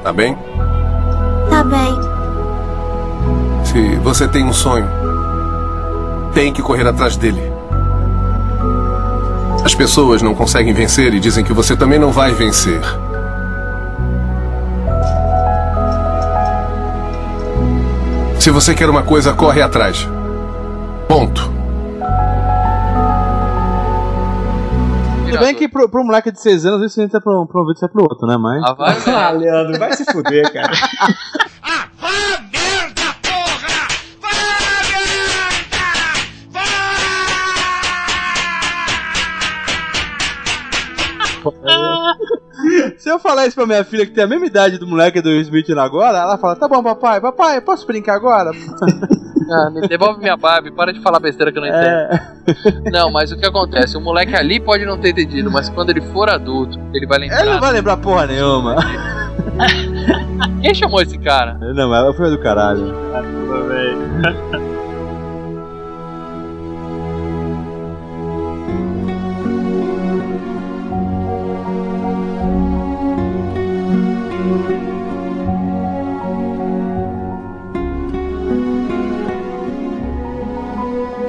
Tá 0.03 0.11
bem? 0.11 0.35
Tá 1.47 1.63
bem. 1.63 1.95
Se 3.65 3.97
você 3.97 4.27
tem 4.27 4.43
um 4.43 4.51
sonho, 4.51 4.87
tem 6.33 6.51
que 6.51 6.63
correr 6.63 6.87
atrás 6.87 7.15
dele. 7.15 7.53
As 9.63 9.75
pessoas 9.75 10.23
não 10.23 10.33
conseguem 10.33 10.73
vencer 10.73 11.13
e 11.13 11.19
dizem 11.19 11.45
que 11.45 11.53
você 11.53 11.77
também 11.77 11.99
não 11.99 12.11
vai 12.11 12.33
vencer. 12.33 12.81
Se 18.39 18.49
você 18.49 18.73
quer 18.73 18.89
uma 18.89 19.03
coisa, 19.03 19.33
corre 19.33 19.61
atrás. 19.61 20.09
Ponto. 21.09 21.41
Tudo 25.25 25.39
bem 25.39 25.55
que 25.55 25.67
pro, 25.67 25.89
pro 25.89 26.03
moleque 26.03 26.31
de 26.31 26.39
6 26.39 26.65
anos, 26.67 26.91
isso 26.91 27.01
entra 27.01 27.19
pra 27.19 27.39
um, 27.39 27.47
pra 27.47 27.61
um 27.61 27.65
vídeo 27.65 27.77
e 27.77 27.79
sai 27.79 27.89
pro 27.89 28.03
outro, 28.03 28.27
né? 28.27 28.37
Mas. 28.37 28.63
Ah, 28.63 28.73
vai, 28.73 28.95
Ah, 29.07 29.31
Leandro, 29.31 29.79
vai 29.79 29.91
se 29.93 30.05
fuder, 30.05 30.53
cara. 30.53 30.71
Se 43.09 43.13
eu 43.13 43.17
falar 43.17 43.47
isso 43.47 43.55
pra 43.55 43.65
minha 43.65 43.83
filha 43.83 44.05
que 44.05 44.11
tem 44.11 44.23
a 44.23 44.27
mesma 44.27 44.45
idade 44.45 44.77
do 44.77 44.85
moleque 44.85 45.19
do 45.19 45.31
Smith 45.31 45.67
agora, 45.71 46.19
ela 46.19 46.37
fala: 46.37 46.55
Tá 46.55 46.67
bom, 46.67 46.83
papai, 46.83 47.19
papai, 47.19 47.59
posso 47.59 47.87
brincar 47.87 48.13
agora? 48.13 48.51
Ah, 49.51 49.71
me 49.71 49.81
devolve 49.87 50.19
minha 50.19 50.37
Barbie, 50.37 50.69
para 50.69 50.93
de 50.93 51.01
falar 51.01 51.19
besteira 51.19 51.51
que 51.51 51.57
eu 51.57 51.63
não 51.63 51.69
entendo. 51.69 51.81
É. 51.81 52.91
Não, 52.91 53.11
mas 53.11 53.31
o 53.31 53.35
que 53.35 53.47
acontece? 53.47 53.97
O 53.97 53.99
moleque 53.99 54.35
ali 54.35 54.59
pode 54.59 54.85
não 54.85 54.95
ter 54.95 55.09
entendido, 55.09 55.49
mas 55.49 55.67
quando 55.69 55.89
ele 55.89 56.01
for 56.01 56.29
adulto, 56.29 56.79
ele 56.93 57.07
vai 57.07 57.17
lembrar. 57.17 57.41
Ele 57.41 57.53
não 57.53 57.59
vai 57.59 57.71
lembrar 57.71 57.97
porra 57.97 58.27
nenhuma. 58.27 58.75
Quem 60.61 60.75
chamou 60.75 61.01
esse 61.01 61.17
cara? 61.17 61.55
Não, 61.73 61.89
mas 61.89 62.15
foi 62.15 62.29
do 62.29 62.37
caralho. 62.37 62.93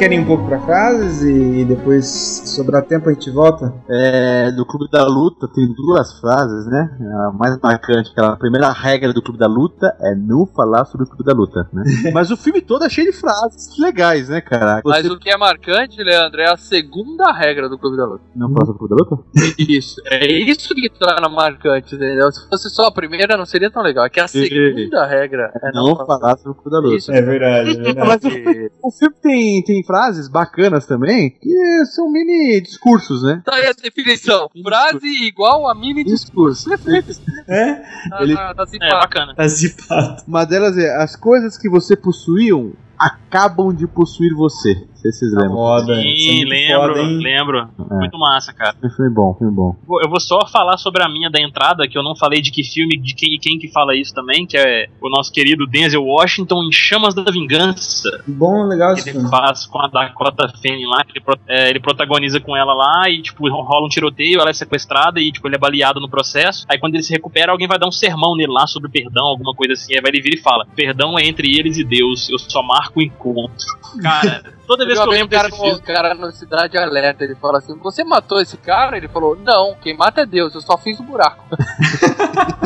Querem 0.01 0.19
um 0.21 0.25
pouco 0.25 0.47
pra 0.47 0.59
frases 0.61 1.21
e 1.23 1.63
depois, 1.67 2.07
se 2.07 2.57
sobrar 2.57 2.83
tempo, 2.87 3.11
a 3.11 3.13
gente 3.13 3.31
volta? 3.31 3.71
É, 3.87 4.51
do 4.51 4.65
Clube 4.65 4.91
da 4.91 5.05
Luta 5.07 5.47
tem 5.47 5.67
duas 5.75 6.19
frases, 6.19 6.65
né? 6.69 6.97
A 7.29 7.33
mais 7.33 7.61
marcante, 7.61 8.11
aquela 8.11 8.35
primeira 8.35 8.73
regra 8.73 9.13
do 9.13 9.21
Clube 9.21 9.39
da 9.39 9.47
Luta 9.47 9.95
é 10.01 10.15
não 10.15 10.47
falar 10.47 10.87
sobre 10.87 11.05
o 11.05 11.07
Clube 11.07 11.23
da 11.23 11.35
Luta, 11.35 11.69
né? 11.71 11.85
Mas 12.15 12.31
o 12.31 12.37
filme 12.39 12.63
todo 12.63 12.87
é 12.87 12.89
cheio 12.89 13.13
de 13.13 13.19
frases 13.19 13.79
legais, 13.79 14.31
né, 14.31 14.41
cara? 14.41 14.81
Mas 14.83 15.03
Você 15.03 15.13
o 15.13 15.19
que 15.19 15.29
é 15.29 15.37
marcante, 15.37 16.03
Leandro, 16.03 16.41
é 16.41 16.51
a 16.51 16.57
segunda 16.57 17.31
regra 17.31 17.69
do 17.69 17.77
Clube 17.79 17.99
da 17.99 18.07
Luta. 18.07 18.25
não 18.35 18.49
fala 18.55 18.65
sobre 18.65 18.77
o 18.83 18.89
Clube 18.89 18.97
da 18.97 19.17
Luta? 19.17 19.23
Isso, 19.59 20.01
é 20.07 20.27
isso 20.27 20.75
que 20.75 20.89
torna 20.99 21.29
marcante, 21.29 21.95
entendeu? 21.95 22.33
Se 22.33 22.49
fosse 22.49 22.71
só 22.71 22.87
a 22.87 22.91
primeira, 22.93 23.37
não 23.37 23.45
seria 23.45 23.71
tão 23.71 23.83
legal. 23.83 24.07
É 24.07 24.09
que 24.09 24.19
a 24.19 24.27
segunda 24.27 25.05
regra 25.05 25.53
é 25.63 25.73
Não 25.75 25.95
falar 25.95 26.39
sobre 26.39 26.53
o 26.53 26.55
Clube 26.55 26.71
da 26.71 26.79
Luta. 26.81 26.97
Isso. 26.97 27.13
É 27.13 27.21
verdade, 27.21 27.87
é 27.87 27.93
Mas 28.03 28.25
o, 28.25 28.31
fi- 28.31 28.71
o 28.83 28.91
filme 28.91 29.15
tem, 29.21 29.63
tem 29.63 29.90
frases 29.91 30.29
bacanas 30.29 30.87
também, 30.87 31.31
que 31.31 31.85
são 31.87 32.09
mini 32.09 32.61
discursos, 32.61 33.25
né? 33.25 33.43
Tá 33.45 33.57
aí 33.57 33.67
a 33.67 33.73
definição. 33.73 34.49
Frase 34.63 35.09
igual 35.27 35.69
a 35.69 35.75
mini 35.75 36.05
discurso. 36.05 36.69
Perfeito. 36.71 37.21
É? 37.49 37.75
Tá, 38.09 38.23
Ele- 38.23 38.37
tá, 38.37 38.55
tá 38.55 38.63
É, 38.63 38.67
zipado. 38.67 38.93
bacana. 39.01 39.35
Tá 39.35 39.49
zipado. 39.49 40.23
Uma 40.29 40.45
delas 40.45 40.79
é: 40.79 41.03
as 41.03 41.17
coisas 41.17 41.59
que 41.59 41.69
você 41.69 41.97
possuíam 41.97 42.73
acabam 43.01 43.73
de 43.75 43.87
possuir 43.87 44.35
você. 44.35 44.75
Não 44.75 44.97
sei 44.97 45.13
se 45.13 45.19
vocês 45.21 45.33
lembram. 45.33 45.55
Foda. 45.57 45.93
Isso 45.95 46.03
é 46.03 46.33
Sim, 46.33 46.37
muito 46.37 46.49
lembro, 46.51 46.95
foda, 46.95 47.03
lembro. 47.03 47.59
É. 47.91 47.95
Muito 47.95 48.19
massa, 48.19 48.53
cara. 48.53 48.77
Filme 48.95 49.11
bom, 49.15 49.35
filme 49.35 49.55
bom. 49.55 49.75
Eu 50.03 50.11
vou 50.11 50.21
só 50.21 50.47
falar 50.47 50.77
sobre 50.77 51.03
a 51.03 51.09
minha 51.09 51.31
da 51.31 51.41
entrada, 51.41 51.89
que 51.89 51.97
eu 51.97 52.03
não 52.03 52.15
falei 52.15 52.43
de 52.43 52.51
que 52.51 52.63
filme, 52.63 52.99
de 52.99 53.15
quem 53.15 53.35
e 53.35 53.39
quem 53.39 53.59
que 53.59 53.73
fala 53.73 53.97
isso 53.97 54.13
também, 54.15 54.47
que 54.47 54.59
é 54.59 54.89
o 55.01 55.09
nosso 55.09 55.33
querido 55.33 55.67
Denzel 55.67 56.05
Washington 56.05 56.65
em 56.65 56.73
Chamas 56.73 57.15
da 57.15 57.23
Vingança. 57.33 58.23
Bom, 58.27 58.65
legal 58.67 58.93
esse 58.93 59.05
Que 59.05 59.11
ele 59.11 59.21
filme. 59.21 59.31
faz 59.31 59.65
com 59.65 59.79
a 59.79 59.87
Dakota 59.89 60.47
Fanning 60.61 60.85
lá, 60.87 61.03
ele, 61.09 61.25
é, 61.49 61.71
ele 61.71 61.81
protagoniza 61.81 62.39
com 62.39 62.55
ela 62.55 62.75
lá 62.75 63.09
e, 63.09 63.23
tipo, 63.23 63.49
rola 63.49 63.87
um 63.87 63.89
tiroteio, 63.89 64.39
ela 64.39 64.51
é 64.51 64.53
sequestrada 64.53 65.19
e, 65.19 65.33
tipo, 65.33 65.49
ele 65.49 65.55
é 65.57 65.59
baleado 65.59 65.99
no 65.99 66.11
processo. 66.11 66.67
Aí 66.69 66.79
quando 66.79 66.95
ele 66.95 67.03
se 67.03 67.13
recupera, 67.13 67.53
alguém 67.53 67.67
vai 67.67 67.79
dar 67.79 67.89
um 67.89 67.93
sermão 67.93 68.37
nele 68.37 68.53
lá 68.53 68.67
sobre 68.67 68.91
perdão, 68.91 69.25
alguma 69.27 69.55
coisa 69.55 69.73
assim. 69.73 69.95
Aí 69.95 70.03
vai 70.03 70.11
ele 70.11 70.21
vir 70.21 70.35
e 70.35 70.43
fala: 70.43 70.67
Perdão 70.77 71.19
é 71.19 71.25
entre 71.25 71.59
eles 71.59 71.79
e 71.79 71.85
Deus, 71.85 72.29
eu 72.29 72.39
só 72.39 72.63
marco 72.63 72.90
o 72.95 73.03
encontro. 73.03 73.55
Cara, 74.03 74.43
toda 74.67 74.87
vez 74.87 74.99
que 74.99 75.05
eu 75.05 75.11
vi 75.11 75.17
lembro 75.17 75.27
o 75.27 75.31
cara, 75.31 75.49
desse 75.49 75.61
filme. 75.61 75.81
cara 75.81 76.15
no 76.15 76.33
Cidade 76.33 76.79
Alerta, 76.79 77.25
ele 77.25 77.35
fala 77.35 77.59
assim: 77.59 77.77
Você 77.79 78.05
matou 78.05 78.41
esse 78.41 78.57
cara? 78.57 78.97
Ele 78.97 79.09
falou: 79.09 79.37
Não, 79.37 79.75
quem 79.81 79.97
mata 79.97 80.21
é 80.23 80.27
Deus, 80.27 80.55
eu 80.55 80.61
só 80.61 80.77
fiz 80.79 80.99
o 81.01 81.03
buraco. 81.03 81.45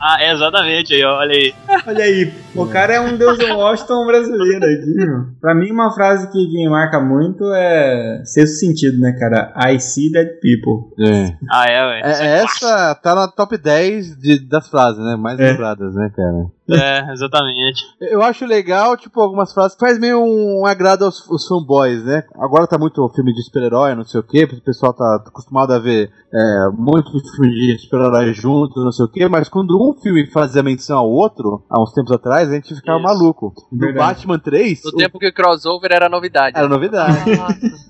Ah, 0.00 0.16
é, 0.22 0.32
exatamente, 0.32 0.94
aí, 0.94 1.04
olha 1.04 1.34
aí. 1.34 1.54
Olha 1.86 2.04
aí, 2.04 2.32
o 2.62 2.68
cara 2.68 2.94
é 2.94 3.00
um 3.00 3.16
Deus 3.16 3.38
Washington 3.38 4.06
brasileiro 4.06 4.64
aqui, 4.64 4.94
meu. 4.94 5.26
Pra 5.40 5.54
mim, 5.54 5.70
uma 5.70 5.90
frase 5.92 6.30
que, 6.30 6.46
que 6.46 6.68
marca 6.68 7.00
muito 7.00 7.44
é 7.54 8.22
sexto 8.24 8.56
sentido, 8.58 8.98
né, 8.98 9.12
cara? 9.18 9.52
I 9.70 9.78
see 9.80 10.10
dead 10.10 10.28
people. 10.40 10.94
É. 11.00 11.36
Ah, 11.50 11.64
é, 11.66 11.86
velho. 11.88 12.06
É, 12.06 12.38
essa 12.42 12.94
tá 12.96 13.14
na 13.14 13.28
top 13.28 13.56
10 13.56 14.16
de, 14.18 14.48
das 14.48 14.68
frases, 14.68 14.98
né? 15.04 15.16
Mais 15.16 15.38
É. 15.38 15.50
lembradas, 15.50 15.94
né, 15.94 16.10
cara? 16.14 16.46
É, 16.70 17.12
exatamente. 17.12 17.82
Eu 17.98 18.22
acho 18.22 18.44
legal, 18.44 18.94
tipo, 18.94 19.22
algumas 19.22 19.54
frases 19.54 19.74
que 19.74 19.80
faz 19.80 19.98
meio 19.98 20.22
um 20.22 20.66
agrado 20.66 21.06
aos, 21.06 21.26
aos 21.30 21.46
fanboys, 21.48 22.04
né? 22.04 22.24
Agora 22.38 22.66
tá 22.66 22.76
muito 22.76 23.08
filme 23.14 23.32
de 23.32 23.42
super-herói, 23.42 23.94
não 23.94 24.04
sei 24.04 24.20
o 24.20 24.22
quê, 24.22 24.46
porque 24.46 24.60
o 24.60 24.64
pessoal 24.64 24.92
tá 24.92 25.22
acostumado 25.26 25.72
a 25.72 25.78
ver 25.78 26.10
é, 26.30 26.68
muito 26.76 27.10
filme 27.36 27.50
de 27.50 27.78
super-herói 27.78 28.34
junto, 28.34 28.84
não 28.84 28.92
sei 28.92 29.06
o 29.06 29.08
quê, 29.08 29.26
mas 29.28 29.48
quando 29.48 29.78
um 29.80 29.94
filme 29.94 30.26
fazia 30.26 30.62
menção 30.62 30.98
ao 30.98 31.08
outro, 31.10 31.64
há 31.70 31.82
uns 31.82 31.92
tempos 31.94 32.12
atrás, 32.12 32.47
a 32.50 32.54
gente 32.54 32.74
ficava 32.74 32.98
Isso. 32.98 33.06
maluco. 33.06 33.52
No 33.72 33.78
Verdade. 33.78 34.14
Batman 34.14 34.38
3, 34.38 34.80
No 34.84 34.90
o- 34.90 34.96
tempo 34.96 35.18
que 35.18 35.28
o 35.28 35.32
crossover 35.32 35.90
era 35.92 36.08
novidade. 36.08 36.56
era 36.56 36.68
novidade. 36.68 37.18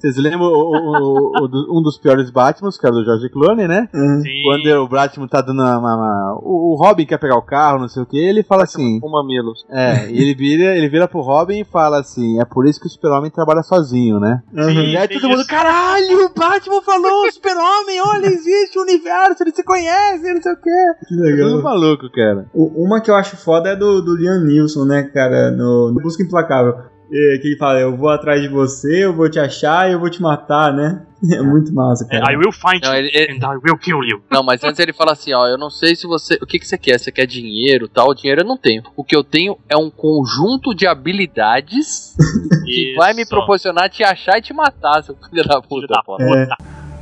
Vocês 0.00 0.16
lembram 0.16 0.48
o- 0.48 1.40
o- 1.40 1.78
um 1.78 1.82
dos 1.82 1.98
piores 1.98 2.30
Batmans, 2.30 2.78
que 2.78 2.86
era 2.86 2.94
do 2.94 3.04
George 3.04 3.28
Clooney, 3.30 3.66
né? 3.68 3.88
Uhum. 3.94 4.20
Sim. 4.22 4.42
Quando 4.44 4.66
o 4.82 4.88
Batman 4.88 5.26
tá 5.28 5.40
dando 5.40 5.60
uma, 5.62 5.78
uma- 5.78 6.38
o, 6.42 6.72
o 6.72 6.76
Robin 6.76 7.06
quer 7.06 7.18
pegar 7.18 7.36
o 7.36 7.42
carro, 7.42 7.78
não 7.80 7.88
sei 7.88 8.02
o 8.02 8.06
que, 8.06 8.18
ele 8.18 8.42
fala 8.42 8.64
assim. 8.64 9.00
Com 9.00 9.10
mamilos. 9.10 9.64
É, 9.70 10.10
e 10.10 10.20
ele 10.20 10.34
vira, 10.34 10.76
ele 10.76 10.88
vira 10.88 11.08
pro 11.08 11.20
Robin 11.20 11.60
e 11.60 11.64
fala 11.64 12.00
assim: 12.00 12.40
é 12.40 12.44
por 12.44 12.66
isso 12.66 12.80
que 12.80 12.86
o 12.86 12.90
Super-Homem 12.90 13.30
trabalha 13.30 13.62
sozinho, 13.62 14.18
né? 14.20 14.42
Uhum. 14.52 14.70
E 14.70 14.96
aí 14.96 15.08
todo 15.08 15.28
mundo, 15.28 15.40
isso. 15.40 15.48
caralho, 15.48 16.26
o 16.26 16.38
Batman 16.38 16.82
falou, 16.82 17.26
o 17.26 17.32
Super-Homem, 17.32 18.00
olha, 18.02 18.26
existe 18.26 18.78
o 18.78 18.82
universo, 18.82 19.42
ele 19.42 19.52
se 19.52 19.62
conhece, 19.64 20.32
não 20.34 20.42
sei 20.42 20.52
o 20.52 20.56
que. 20.56 21.06
Que 21.08 21.14
legal. 21.14 21.50
Tudo 21.50 21.62
maluco, 21.62 22.10
cara. 22.10 22.46
O- 22.54 22.84
Uma 22.84 23.00
que 23.00 23.10
eu 23.10 23.14
acho 23.16 23.36
foda 23.36 23.70
é 23.70 23.76
do, 23.76 24.00
do 24.00 24.16
Liam 24.16 24.37
Neeson, 24.44 24.84
né, 24.84 25.02
cara? 25.04 25.50
No, 25.50 25.92
no 25.92 26.00
Busca 26.00 26.22
Implacável. 26.22 26.74
É, 27.10 27.38
que 27.38 27.48
ele 27.48 27.56
fala, 27.56 27.80
eu 27.80 27.96
vou 27.96 28.10
atrás 28.10 28.42
de 28.42 28.48
você, 28.48 29.06
eu 29.06 29.14
vou 29.16 29.30
te 29.30 29.38
achar 29.38 29.88
e 29.88 29.94
eu 29.94 29.98
vou 29.98 30.10
te 30.10 30.20
matar, 30.20 30.74
né? 30.74 31.02
É 31.32 31.40
muito 31.42 31.74
massa, 31.74 32.06
É, 32.10 32.20
cara. 32.20 32.32
I 32.32 32.36
will 32.36 32.52
find 32.52 32.80
Não, 32.84 32.92
you 32.92 32.98
ele- 32.98 33.10
ele- 33.14 33.32
and 33.32 33.38
I 33.42 33.56
will 33.64 33.78
kill 33.78 34.04
you. 34.04 34.20
Não, 34.30 34.42
mas 34.42 34.62
antes 34.62 34.78
ele 34.78 34.92
fala 34.92 35.12
assim, 35.12 35.32
ó, 35.32 35.46
eu 35.48 35.56
não 35.58 35.70
sei 35.70 35.96
se 35.96 36.06
você. 36.06 36.34
O 36.42 36.46
que, 36.46 36.58
que 36.58 36.68
você 36.68 36.76
quer? 36.78 36.98
Você 37.00 37.10
quer 37.10 37.26
dinheiro 37.26 37.88
tal? 37.88 38.14
Dinheiro 38.14 38.42
eu 38.42 38.46
não 38.46 38.56
tenho. 38.58 38.82
O 38.94 39.02
que 39.02 39.16
eu 39.16 39.24
tenho 39.24 39.56
é 39.70 39.76
um 39.76 39.90
conjunto 39.90 40.74
de 40.74 40.86
habilidades 40.86 42.14
que 42.64 42.94
vai 42.96 43.14
me 43.14 43.26
proporcionar 43.26 43.88
te 43.88 44.04
achar 44.04 44.38
e 44.38 44.42
te 44.42 44.52
matar, 44.52 45.02
seu 45.02 45.16
filho 45.30 45.44
da 45.48 45.60
puta. 45.62 45.86
da 45.88 46.02
pô. 46.04 46.16
É. 46.20 46.48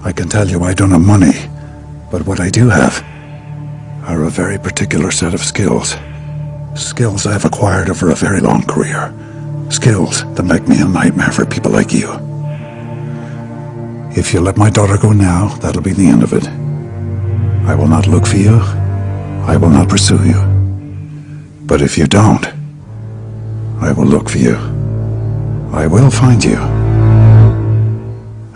I 0.09 0.13
can 0.15 0.29
tell 0.29 0.47
you 0.49 0.65
I 0.71 0.73
don't 0.75 0.95
have 0.95 1.05
money, 1.05 1.35
but 2.13 2.27
what 2.27 2.41
I 2.41 2.49
do 2.51 2.71
have 2.71 3.03
are 4.07 4.25
a 4.25 4.31
very 4.31 4.57
particular 4.59 5.13
set 5.13 5.35
of 5.35 5.45
skills. 5.45 5.99
Skills 6.77 7.27
I've 7.27 7.47
acquired 7.47 7.89
over 7.89 8.11
a 8.11 8.15
very 8.15 8.41
long 8.41 8.63
career. 8.63 9.13
Skills 9.71 10.25
that 10.35 10.43
make 10.43 10.69
me 10.69 10.79
a 10.81 10.85
nightmare 10.85 11.33
for 11.33 11.47
people 11.47 11.71
like 11.71 11.91
you. 11.91 12.13
If 14.15 14.35
you 14.35 14.41
let 14.41 14.59
my 14.59 14.69
daughter 14.69 14.99
go 14.99 15.13
now, 15.13 15.49
that'll 15.57 15.81
be 15.81 15.95
the 15.95 16.07
end 16.07 16.23
of 16.23 16.35
it. 16.35 16.47
I 17.67 17.75
will 17.75 17.89
not 17.89 18.07
look 18.07 18.27
for 18.27 18.37
you. 18.37 18.61
I 19.47 19.57
will 19.57 19.71
not 19.71 19.89
pursue 19.89 20.23
you. 20.23 20.41
But 21.63 21.81
if 21.81 21.97
you 21.97 22.07
don't, 22.07 22.47
I 23.81 23.93
will 23.93 24.07
look 24.07 24.29
for 24.29 24.39
you. 24.39 24.57
I 25.73 25.87
will 25.87 26.11
find 26.11 26.45
you. 26.45 26.59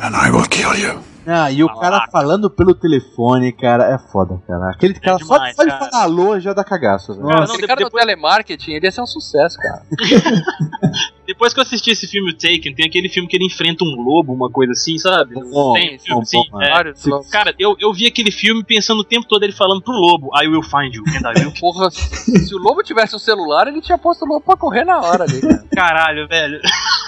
And 0.02 0.14
I 0.14 0.30
will 0.30 0.44
kill 0.44 0.76
you. 0.76 1.02
Ah, 1.26 1.50
e 1.50 1.62
o 1.62 1.68
cara 1.74 2.06
falando 2.10 2.48
pelo 2.50 2.74
telefone, 2.74 3.52
cara, 3.52 3.84
é 3.94 3.98
foda, 3.98 4.40
cara. 4.46 4.70
Aquele 4.70 4.94
cara 4.94 5.18
só, 5.18 5.34
demais, 5.34 5.54
só 5.56 5.62
de 5.64 5.68
cara. 5.68 5.90
falar 5.90 6.02
alô 6.04 6.40
já 6.40 6.52
dá 6.52 6.64
cagaço. 6.64 7.12
velho. 7.14 7.26
Cara, 7.26 7.38
não, 7.40 7.44
Esse 7.44 7.56
de- 7.60 7.66
cara 7.66 7.80
do 7.80 7.84
depois, 7.84 8.02
telemarketing, 8.04 8.72
ele 8.72 8.86
ia 8.86 8.90
ser 8.92 9.02
um 9.02 9.06
sucesso, 9.06 9.58
cara. 9.58 9.82
depois 11.26 11.52
que 11.52 11.60
eu 11.60 11.62
assisti 11.62 11.90
esse 11.90 12.06
filme 12.06 12.30
o 12.30 12.34
Taken, 12.36 12.74
tem 12.74 12.86
aquele 12.86 13.08
filme 13.08 13.28
que 13.28 13.36
ele 13.36 13.44
enfrenta 13.46 13.84
um 13.84 14.02
lobo, 14.02 14.32
uma 14.32 14.50
coisa 14.50 14.72
assim, 14.72 14.98
sabe? 14.98 15.34
Bom, 15.34 15.72
tem 15.74 15.98
filme 15.98 16.14
bom, 16.16 16.20
assim. 16.22 16.42
bom, 16.50 16.62
é. 16.62 16.70
Vários 16.70 17.00
se- 17.00 17.10
lobos. 17.10 17.28
Cara, 17.28 17.54
eu, 17.58 17.76
eu 17.78 17.92
vi 17.92 18.06
aquele 18.06 18.30
filme 18.32 18.64
pensando 18.64 19.00
o 19.00 19.04
tempo 19.04 19.26
todo 19.28 19.42
ele 19.42 19.52
falando 19.52 19.82
pro 19.82 19.92
lobo, 19.92 20.30
I 20.42 20.48
will 20.48 20.62
find 20.62 20.94
you 20.94 21.04
and 21.06 21.30
I 21.38 21.44
will 21.44 21.52
Porra, 21.60 21.90
se 21.90 22.54
o 22.54 22.58
lobo 22.58 22.82
tivesse 22.82 23.14
um 23.14 23.18
celular, 23.18 23.68
ele 23.68 23.80
tinha 23.80 23.98
posto 23.98 24.24
o 24.24 24.28
lobo 24.28 24.40
pra 24.40 24.56
correr 24.56 24.84
na 24.84 24.98
hora 25.00 25.24
ali, 25.24 25.40
cara. 25.40 25.64
Caralho, 25.74 26.26
velho. 26.26 26.60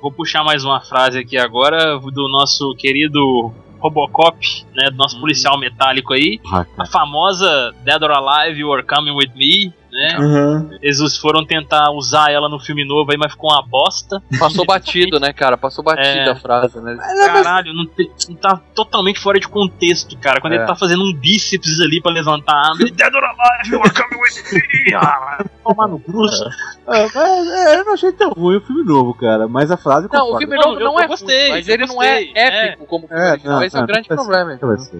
Vou 0.00 0.10
puxar 0.12 0.44
mais 0.44 0.64
uma 0.64 0.80
frase 0.80 1.18
aqui 1.18 1.36
agora 1.38 1.98
do 1.98 2.28
nosso 2.28 2.74
querido 2.78 3.52
Robocop, 3.80 4.36
né? 4.74 4.90
Do 4.90 4.96
nosso 4.96 5.18
policial 5.20 5.58
metálico 5.58 6.12
aí. 6.12 6.40
Ah, 6.52 6.64
A 6.78 6.86
famosa 6.86 7.74
Dead 7.84 8.02
or 8.02 8.10
Alive, 8.12 8.60
You 8.60 8.72
Are 8.72 8.82
Coming 8.82 9.12
With 9.12 9.32
Me, 9.34 9.72
né? 9.92 10.16
Uhum. 10.18 10.78
Eles 10.80 11.16
foram 11.18 11.44
tentar 11.44 11.90
usar 11.90 12.32
ela 12.32 12.48
no 12.48 12.58
filme 12.58 12.84
novo 12.84 13.10
aí, 13.12 13.18
mas 13.18 13.32
ficou 13.32 13.50
uma 13.52 13.62
bosta. 13.62 14.22
Passou 14.38 14.64
batido, 14.64 15.20
né, 15.20 15.32
cara? 15.32 15.56
Passou 15.58 15.84
batida 15.84 16.08
É. 16.08 16.30
a 16.30 16.36
frase, 16.36 16.80
né? 16.80 16.96
Caralho, 17.26 17.74
não, 17.74 17.86
te- 17.86 18.10
não 18.28 18.36
tá 18.36 18.58
totalmente 18.74 19.20
fora 19.20 19.38
de 19.38 19.46
contexto, 19.46 20.16
cara. 20.18 20.40
Quando 20.40 20.54
É. 20.54 20.56
ele 20.56 20.66
tá 20.66 20.74
fazendo 20.74 21.04
um 21.04 21.12
bíceps 21.12 21.78
ali 21.80 22.00
pra 22.00 22.10
levantar 22.10 22.54
a 22.54 22.68
arma, 22.70 22.80
ele, 22.80 22.90
Dead 22.90 23.12
or 23.14 23.22
Alive, 23.22 23.70
You 23.70 23.80
Are 23.80 23.90
Coming 23.92 24.22
With 24.22 24.52
Me. 24.54 24.94
Ah, 24.94 25.44
tomar 25.62 25.88
no 25.88 25.98
bruxo. 25.98 26.44
Ah, 26.86 27.06
mas, 27.14 27.46
é, 27.48 27.78
eu 27.78 27.84
não 27.84 27.92
achei 27.94 28.12
tão 28.12 28.30
ruim 28.30 28.56
o 28.56 28.60
filme 28.60 28.82
novo, 28.84 29.12
cara. 29.14 29.46
Mas 29.46 29.70
a 29.70 29.76
frase 29.76 30.08
Não, 30.12 30.20
o 30.20 30.32
concorda. 30.32 30.38
filme 30.38 30.56
Não, 30.56 30.68
novo 30.72 30.80
não 30.84 30.94
eu 30.94 31.00
é 31.00 31.06
gostei, 31.06 31.42
ruim, 31.42 31.50
mas 31.50 31.68
ele 31.68 31.86
não 31.86 32.02
é 32.02 32.22
épico 32.34 32.86
como 32.86 33.04
o 33.04 33.08
filme 33.08 33.22
É, 33.22 33.36
não, 33.44 33.62
Esse 33.62 33.76
é 33.76 33.78
o 33.78 33.82
não, 33.82 33.86
grande 33.86 34.08
problema. 34.08 34.58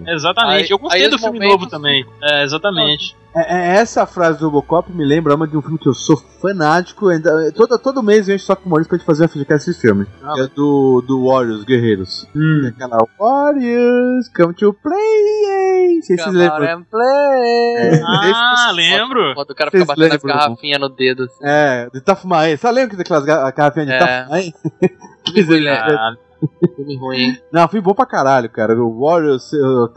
Exatamente, 0.08 0.64
Aí- 0.64 0.70
eu 0.70 0.78
gostei 0.78 1.08
do 1.08 1.18
filme 1.18 1.38
momentos- 1.38 1.58
novo 1.60 1.70
também. 1.70 2.04
É, 2.22 2.42
exatamente. 2.44 3.16
É, 3.34 3.40
é, 3.56 3.76
essa 3.76 4.06
frase 4.06 4.38
do 4.40 4.46
Robocop 4.46 4.92
me 4.92 5.04
lembra 5.04 5.34
uma 5.34 5.48
de 5.48 5.56
um 5.56 5.62
filme 5.62 5.78
que 5.78 5.88
eu 5.88 5.94
sou 5.94 6.16
fanático. 6.40 7.08
Ainda, 7.08 7.50
todo, 7.52 7.78
todo 7.78 8.02
mês 8.02 8.28
a 8.28 8.32
gente 8.32 8.46
toca 8.46 8.60
com 8.62 8.68
o 8.68 8.70
Maurício 8.70 8.88
pra 8.90 8.98
gente 8.98 9.06
fazer 9.06 9.22
uma 9.22 9.28
FGCast 9.28 9.70
desse 9.70 9.80
filme. 9.80 10.06
Ah, 10.22 10.34
é 10.38 10.46
do, 10.48 11.02
do 11.06 11.26
Warriors, 11.26 11.64
Guerreiros. 11.64 12.28
Hum. 12.36 12.62
É 12.66 12.68
aquela 12.68 12.98
Warriors, 13.18 14.28
come 14.36 14.52
to 14.54 14.74
play. 14.74 15.94
Não 15.96 16.02
sei 16.02 16.16
se 16.18 16.24
vocês 16.24 16.24
Come 16.24 16.38
lembram. 16.38 16.84
play. 16.90 18.02
Ah, 18.06 18.70
lembro. 18.74 19.34
Quando 19.34 19.50
o 19.50 19.54
cara 19.54 19.70
fica 19.70 19.84
batendo 19.86 20.04
as 20.14 20.22
lembram? 20.22 20.36
garrafinhas 20.38 20.80
no 20.80 20.88
dedo. 20.90 21.24
Assim. 21.24 21.38
É, 21.42 21.88
de 21.92 22.00
Tafumae. 22.02 22.56
Você 22.56 22.70
lembra 22.70 22.96
daquelas 22.98 23.24
ga- 23.24 23.50
garrafinhas 23.50 23.86
de 23.88 23.94
É. 23.94 23.98
Tafumae? 23.98 24.52
Que? 25.24 25.68
Ah, 25.68 26.14
Filme 26.76 26.96
ruim, 26.98 27.16
hein? 27.16 27.42
Não, 27.52 27.68
filme 27.68 27.84
bom 27.84 27.94
pra 27.94 28.06
caralho, 28.06 28.50
cara. 28.50 28.74
O 28.74 29.00
Warriors 29.00 29.50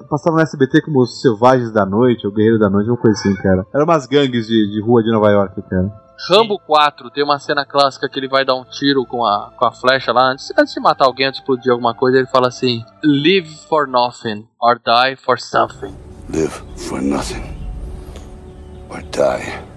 passava 0.10 0.38
no 0.38 0.42
SBT 0.42 0.82
como 0.82 1.02
os 1.02 1.22
Selvagens 1.22 1.72
da 1.72 1.86
Noite, 1.86 2.26
ou 2.26 2.34
Guerreiro 2.34 2.60
da 2.60 2.70
Noite, 2.70 2.90
uma 2.90 2.98
coisa 2.98 3.18
assim, 3.20 3.36
cara. 3.42 3.66
Era 3.74 3.84
umas 3.84 4.06
gangues 4.06 4.48
de, 4.48 4.72
de 4.72 4.82
rua 4.82 5.04
de 5.04 5.12
Nova 5.12 5.30
York, 5.30 5.62
cara. 5.64 6.06
Rambo 6.30 6.58
4 6.60 7.10
tem 7.10 7.24
uma 7.24 7.40
cena 7.40 7.66
clássica 7.66 8.08
que 8.08 8.18
ele 8.18 8.30
vai 8.30 8.46
dar 8.46 8.56
um 8.56 8.64
tiro 8.64 9.06
com 9.06 9.26
a, 9.26 9.52
com 9.58 9.68
a 9.68 9.72
flecha 9.72 10.14
lá. 10.14 10.32
Antes, 10.32 10.52
antes 10.58 10.74
de 10.74 10.80
matar 10.80 11.06
alguém, 11.06 11.28
antes 11.28 11.40
de 11.40 11.44
explodir 11.44 11.72
alguma 11.72 11.94
coisa, 11.94 12.18
ele 12.18 12.28
fala 12.28 12.48
assim: 12.48 12.84
Live 13.04 13.50
for 13.68 13.88
nothing, 13.88 14.48
or 14.60 14.80
die 14.80 15.16
for 15.18 15.40
something. 15.40 15.94
Live 16.30 16.64
for 16.78 17.02
nothing. 17.02 17.44
Or 18.90 19.02
die. 19.12 19.75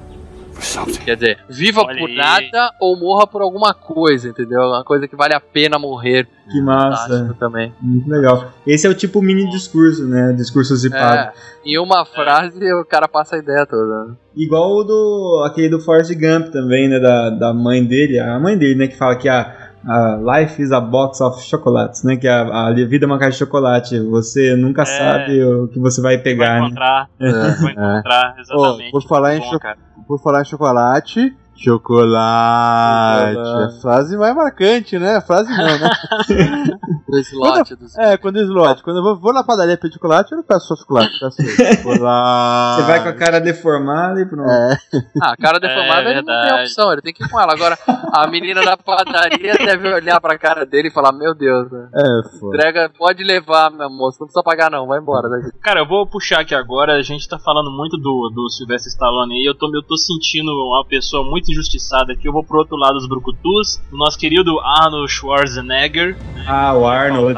Quer 1.04 1.14
dizer, 1.16 1.38
viva 1.48 1.82
Olha 1.82 1.98
por 1.98 2.08
aí. 2.10 2.16
nada 2.16 2.72
ou 2.80 2.96
morra 2.98 3.26
por 3.26 3.42
alguma 3.42 3.72
coisa, 3.74 4.28
entendeu? 4.28 4.60
Uma 4.60 4.84
coisa 4.84 5.06
que 5.06 5.14
vale 5.16 5.34
a 5.34 5.40
pena 5.40 5.78
morrer. 5.78 6.26
Que 6.50 6.60
massa. 6.60 7.34
Também. 7.38 7.72
Muito 7.80 8.08
legal. 8.10 8.50
Esse 8.66 8.86
é 8.86 8.90
o 8.90 8.94
tipo 8.94 9.20
mini 9.22 9.48
discurso, 9.50 10.06
né? 10.06 10.32
Discurso 10.36 10.74
zipado. 10.76 11.16
É, 11.16 11.32
em 11.64 11.78
uma 11.78 12.04
frase 12.04 12.58
o 12.74 12.84
cara 12.84 13.06
passa 13.06 13.36
a 13.36 13.38
ideia 13.38 13.64
toda. 13.66 14.16
Igual 14.36 14.70
o 14.78 14.84
do. 14.84 15.44
aquele 15.46 15.68
do 15.68 15.80
Forrest 15.80 16.12
Gump 16.14 16.50
também, 16.52 16.88
né? 16.88 16.98
Da, 16.98 17.30
da 17.30 17.54
mãe 17.54 17.84
dele. 17.84 18.18
A 18.18 18.38
mãe 18.38 18.56
dele, 18.56 18.74
né? 18.76 18.86
Que 18.88 18.96
fala 18.96 19.16
que 19.16 19.28
a. 19.28 19.68
a 19.86 20.38
life 20.40 20.60
is 20.62 20.72
a 20.72 20.80
box 20.80 21.20
of 21.20 21.42
chocolates, 21.42 22.02
né? 22.02 22.16
Que 22.16 22.26
a, 22.28 22.68
a 22.68 22.72
vida 22.72 23.04
é 23.04 23.06
uma 23.06 23.18
caixa 23.18 23.32
de 23.32 23.38
chocolate. 23.38 23.98
Você 24.00 24.56
nunca 24.56 24.82
É. 24.82 24.84
sabe 24.86 25.44
o 25.44 25.68
que 25.68 25.78
você 25.78 26.00
vai 26.00 26.14
Vai 26.16 26.22
pegar, 26.24 26.60
né? 26.60 26.66
encontrar. 26.66 27.08
É, 27.20 27.30
Vai 27.32 27.72
encontrar, 27.72 28.34
exatamente. 28.38 28.88
Ô, 28.88 28.92
por 28.92 29.02
falar 29.08 29.36
em 29.36 29.40
Bom, 29.40 29.50
cho- 29.50 29.58
cara. 29.60 29.78
Por 30.08 30.18
falar 30.18 30.40
em 30.40 30.44
chocolate. 30.46 31.36
Chocolate. 31.58 33.34
Chocolate. 33.34 33.76
A 33.76 33.80
frase 33.80 34.16
mais 34.16 34.34
marcante, 34.34 34.98
né? 34.98 35.16
A 35.16 35.20
frase 35.20 35.50
não, 35.50 35.78
né? 35.78 35.90
Do 37.08 37.18
slot 37.20 37.74
dos. 37.74 37.96
É, 37.96 38.18
quando 38.18 38.36
o 38.36 38.40
slot. 38.42 38.82
Quando 38.82 38.98
eu 38.98 39.02
vou, 39.02 39.16
vou 39.18 39.32
na 39.32 39.42
padaria 39.42 39.78
pedir 39.78 39.94
chocolate, 39.94 40.30
eu 40.32 40.36
não 40.36 40.44
peço 40.44 40.66
só 40.68 40.76
chocolate, 40.76 41.10
eu 41.14 41.30
peço 41.30 41.82
chocolate. 41.82 42.80
Você 42.82 42.86
vai 42.86 43.02
com 43.02 43.08
a 43.08 43.12
cara 43.14 43.40
deformada 43.40 44.20
e 44.20 44.26
pronto. 44.26 44.48
É. 44.50 44.76
Ah, 45.22 45.34
cara 45.36 45.58
deformado 45.58 46.06
É 46.06 46.10
ele 46.10 46.14
não 46.16 46.24
tem 46.26 46.34
verdade. 46.34 46.62
opção, 46.64 46.92
ele 46.92 47.00
tem 47.02 47.14
que 47.14 47.24
ir 47.24 47.28
com 47.30 47.40
ela. 47.40 47.54
Agora, 47.54 47.78
a 48.12 48.26
menina 48.26 48.62
da 48.62 48.76
padaria 48.76 49.54
deve 49.56 49.88
olhar 49.94 50.20
pra 50.20 50.38
cara 50.38 50.66
dele 50.66 50.88
e 50.88 50.92
falar: 50.92 51.12
Meu 51.12 51.34
Deus, 51.34 51.70
né? 51.72 51.88
É, 51.94 52.28
foda. 52.38 52.56
Entrega, 52.56 52.90
pode 52.96 53.24
levar, 53.24 53.70
meu 53.70 53.88
moço, 53.88 54.18
não 54.20 54.26
precisa 54.26 54.42
pagar 54.42 54.70
não, 54.70 54.86
vai 54.86 54.98
embora 55.00 55.28
daqui. 55.30 55.50
Cara, 55.62 55.80
eu 55.80 55.88
vou 55.88 56.06
puxar 56.06 56.40
aqui 56.40 56.54
agora. 56.54 56.92
A 56.92 57.02
gente 57.02 57.26
tá 57.26 57.38
falando 57.38 57.70
muito 57.70 57.96
do, 57.96 58.30
do 58.34 58.50
Sylvester 58.50 58.92
Stallone 58.92 59.34
aí. 59.34 59.44
Eu 59.46 59.54
tô, 59.54 59.66
eu 59.74 59.82
tô 59.82 59.96
sentindo 59.96 60.50
uma 60.52 60.84
pessoa 60.86 61.24
muito 61.24 61.47
injustiçada 61.52 62.12
aqui. 62.12 62.26
Eu 62.28 62.32
vou 62.32 62.44
pro 62.44 62.58
outro 62.58 62.76
lado 62.76 62.94
dos 62.94 63.08
brucutus. 63.08 63.80
O 63.92 63.96
nosso 63.96 64.18
querido 64.18 64.58
Arnold 64.60 65.10
Schwarzenegger. 65.10 66.16
Ah, 66.46 66.74
o 66.74 66.86
Arnold. 66.86 67.34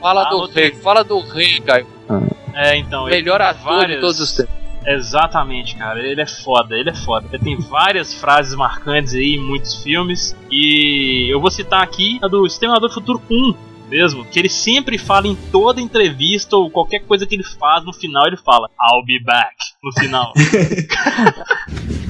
Fala 0.00 0.22
Ah, 0.22 0.30
do 0.30 0.46
rei, 0.46 0.70
tem. 0.70 0.80
fala 0.80 1.04
do 1.04 1.20
rei, 1.20 1.60
Caio. 1.60 1.86
É, 2.54 2.76
então. 2.76 3.04
Melhor 3.06 3.40
ator 3.40 3.86
de 3.86 4.00
todos 4.00 4.20
os 4.20 4.32
tempos. 4.32 4.52
Exatamente, 4.84 5.76
cara. 5.76 6.00
Ele 6.00 6.20
é 6.20 6.26
foda, 6.26 6.76
ele 6.76 6.90
é 6.90 6.94
foda. 6.94 7.26
Ele 7.32 7.42
tem 7.42 7.56
várias 7.56 8.12
frases 8.18 8.54
marcantes 8.54 9.14
aí 9.14 9.36
em 9.36 9.40
muitos 9.40 9.82
filmes. 9.82 10.36
E 10.50 11.28
eu 11.32 11.40
vou 11.40 11.50
citar 11.50 11.82
aqui 11.82 12.18
a 12.22 12.26
do 12.28 12.44
Exterminador 12.46 12.88
do 12.88 12.94
Futuro 12.94 13.22
1 13.30 13.54
mesmo, 13.88 14.24
que 14.24 14.38
ele 14.38 14.48
sempre 14.48 14.96
fala 14.96 15.26
em 15.28 15.34
toda 15.52 15.78
entrevista 15.78 16.56
ou 16.56 16.70
qualquer 16.70 17.00
coisa 17.00 17.26
que 17.26 17.34
ele 17.34 17.42
faz, 17.44 17.84
no 17.84 17.92
final 17.92 18.26
ele 18.26 18.38
fala 18.38 18.66
I'll 18.80 19.04
be 19.04 19.22
back, 19.22 19.54
no 19.84 19.92
final. 19.92 20.32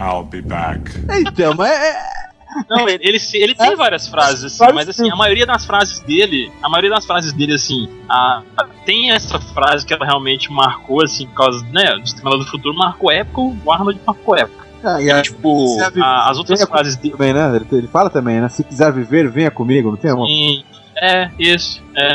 I'll 0.00 0.24
be 0.24 0.42
back. 0.42 0.80
Então, 1.20 1.54
mas 1.54 1.70
é. 1.70 2.22
Não, 2.68 2.86
ele, 2.86 3.02
ele, 3.02 3.18
ele 3.34 3.54
tem 3.54 3.74
várias 3.74 4.06
frases, 4.06 4.44
assim, 4.44 4.74
mas 4.74 4.86
assim, 4.86 5.10
a 5.10 5.16
maioria 5.16 5.46
das 5.46 5.64
frases 5.64 6.00
dele, 6.00 6.52
a 6.62 6.68
maioria 6.68 6.90
das 6.90 7.06
frases 7.06 7.32
dele, 7.32 7.54
assim, 7.54 7.88
a, 8.06 8.42
a- 8.58 8.66
tem 8.84 9.10
essa 9.10 9.40
frase 9.40 9.86
que 9.86 9.94
ela 9.94 10.04
realmente 10.04 10.52
marcou, 10.52 11.02
assim, 11.02 11.26
por 11.28 11.34
causa, 11.34 11.64
né, 11.72 11.94
do 11.94 12.02
Exterminador 12.02 12.44
do 12.44 12.50
Futuro 12.50 12.76
marcou 12.76 13.10
época, 13.10 13.40
o 13.64 13.72
Arnold 13.72 13.98
marcou 14.06 14.36
época. 14.36 14.66
Ah, 14.84 15.00
e 15.00 15.10
a- 15.10 15.22
Tipo, 15.22 15.78
as 16.02 16.36
outras 16.36 16.62
frases 16.64 16.96
dele. 16.96 17.12
Também, 17.12 17.32
né? 17.32 17.56
Ele, 17.56 17.66
ele 17.70 17.86
fala 17.88 18.10
também, 18.10 18.38
né? 18.40 18.48
Se 18.50 18.62
quiser 18.64 18.92
viver, 18.92 19.30
venha 19.30 19.50
comigo, 19.50 19.88
não 19.90 19.96
tem 19.96 20.12
uma. 20.12 20.26
Sim, 20.26 20.62
é, 20.96 21.30
isso. 21.38 21.82
É. 21.96 22.14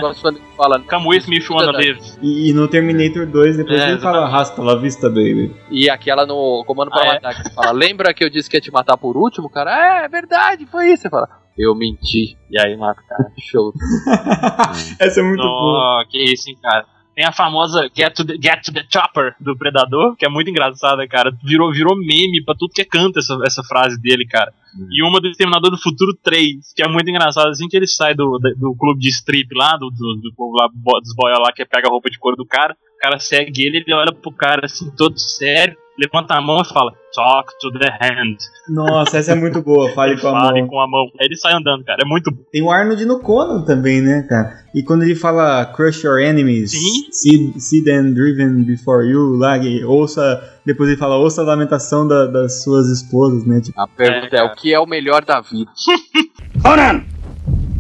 Fala. 0.56 0.80
Come 0.82 1.08
with 1.08 1.28
me 1.28 1.38
if 1.38 1.50
you 1.50 1.56
wanna 1.56 1.72
live. 1.72 2.00
E, 2.22 2.50
e 2.50 2.54
no 2.54 2.68
Terminator 2.68 3.26
2, 3.26 3.58
depois 3.58 3.80
É, 3.80 3.90
ele 3.90 4.00
fala 4.00 4.18
exatamente. 4.18 4.32
Rasta 4.32 4.62
la 4.64 4.76
vista, 4.76 5.10
baby. 5.10 5.56
E 5.70 5.90
aquela 5.90 6.26
no 6.26 6.64
Comando 6.66 6.90
para 6.90 7.02
Ah, 7.02 7.06
é? 7.06 7.14
Matar, 7.16 7.36
que 7.36 7.42
ele 7.48 7.54
fala: 7.54 7.72
Lembra 7.72 8.14
que 8.14 8.24
eu 8.24 8.30
disse 8.30 8.50
que 8.50 8.58
ia 8.58 8.62
te 8.62 8.72
matar 8.72 8.98
por 8.98 9.16
último, 9.18 9.50
cara? 9.50 10.02
É, 10.02 10.06
é 10.06 10.08
verdade, 10.10 10.66
foi 10.66 10.88
isso. 10.92 11.04
Você 11.04 11.10
fala: 11.10 11.28
Eu 11.58 11.76
menti. 11.76 12.38
E 12.50 12.60
aí 12.60 12.76
mata 12.76 13.02
o 13.02 13.08
cara. 13.08 13.32
Show. 13.40 13.74
Essa 15.00 15.20
é 15.20 15.24
muito 15.24 15.44
boa. 15.44 16.02
Oh, 16.02 16.08
que 16.10 16.18
isso, 16.24 16.50
hein, 16.50 16.58
cara. 16.62 16.86
Tem 17.18 17.26
a 17.26 17.32
famosa 17.32 17.90
Get 17.92 18.14
to, 18.14 18.24
the, 18.24 18.36
Get 18.36 18.62
to 18.64 18.72
the 18.72 18.86
Chopper 18.88 19.34
do 19.42 19.58
Predador, 19.58 20.16
que 20.16 20.24
é 20.24 20.30
muito 20.30 20.52
engraçada, 20.52 21.08
cara. 21.08 21.36
Virou, 21.44 21.72
virou 21.72 21.98
meme 21.98 22.44
pra 22.46 22.54
tudo 22.54 22.72
que 22.72 22.84
é 22.84 22.86
canto 22.86 23.18
essa, 23.18 23.36
essa 23.44 23.64
frase 23.64 24.00
dele, 24.00 24.24
cara. 24.28 24.54
E 24.92 25.04
uma 25.04 25.20
do 25.20 25.28
Exterminador 25.28 25.72
do 25.72 25.82
Futuro 25.82 26.16
3, 26.22 26.74
que 26.76 26.84
é 26.84 26.88
muito 26.88 27.10
engraçado. 27.10 27.50
Assim 27.50 27.68
que 27.68 27.76
ele 27.76 27.88
sai 27.88 28.14
do, 28.14 28.38
do, 28.38 28.56
do 28.56 28.76
clube 28.76 29.00
de 29.00 29.10
strip 29.10 29.50
lá, 29.56 29.72
do, 29.78 29.90
do, 29.90 30.22
do 30.22 30.32
povo 30.36 30.56
lá, 30.58 30.68
dos 30.68 31.16
boia 31.16 31.40
lá, 31.40 31.52
que 31.52 31.66
pega 31.66 31.88
a 31.88 31.92
roupa 31.92 32.08
de 32.08 32.20
couro 32.20 32.38
do 32.38 32.46
cara, 32.46 32.76
o 32.76 33.00
cara 33.00 33.18
segue 33.18 33.66
ele, 33.66 33.78
ele 33.78 33.96
olha 33.96 34.14
pro 34.14 34.32
cara 34.32 34.66
assim, 34.66 34.88
todo 34.96 35.18
sério, 35.18 35.76
levanta 35.98 36.36
a 36.36 36.42
mão 36.42 36.62
e 36.62 36.66
fala: 36.68 36.92
Talk 37.14 37.52
to 37.60 37.72
the 37.80 37.88
hand. 38.02 38.38
Nossa, 38.70 39.18
essa 39.18 39.32
é 39.32 39.36
muito 39.36 39.62
boa. 39.62 39.90
Fale 39.94 40.20
com 40.20 40.28
a 40.28 40.32
Fale 40.32 40.60
mão. 40.62 40.70
com 40.70 40.80
a 40.80 40.88
mão. 40.88 41.06
Aí 41.20 41.26
ele 41.28 41.36
sai 41.38 41.54
andando, 41.54 41.84
cara. 41.84 42.00
É 42.04 42.08
muito 42.08 42.30
bom. 42.32 42.42
Tem 42.52 42.62
o 42.62 42.70
Arnold 42.72 43.04
no 43.06 43.20
Conan 43.20 43.64
também, 43.64 44.02
né, 44.02 44.26
cara? 44.30 44.52
E 44.76 44.84
quando 44.84 45.04
ele 45.04 45.16
fala 45.16 45.66
Crush 45.66 46.04
Your 46.06 46.20
Enemies, 46.20 46.72
Sim. 46.72 47.12
see, 47.12 47.60
see 47.60 47.84
them 47.84 48.14
driven 48.14 48.64
before 48.64 49.04
you, 49.08 49.36
lá, 49.38 49.58
e 49.58 49.84
ouça. 49.84 50.22
Depois 50.66 50.90
ele 50.90 50.98
fala, 50.98 51.16
ouça 51.16 51.42
a 51.42 51.46
lamentação 51.46 52.06
da- 52.08 52.26
das 52.28 52.62
suas 52.64 52.88
esposas, 52.90 53.46
né? 53.48 53.62
Tipo, 53.62 53.80
A 53.82 53.88
pergunta 53.88 54.36
é: 54.36 54.44
O 54.44 54.54
que 54.56 54.74
é 54.74 54.80
o 54.80 54.86
melhor 54.86 55.24
da 55.26 55.40
vida? 55.42 55.72
Conan, 56.62 57.04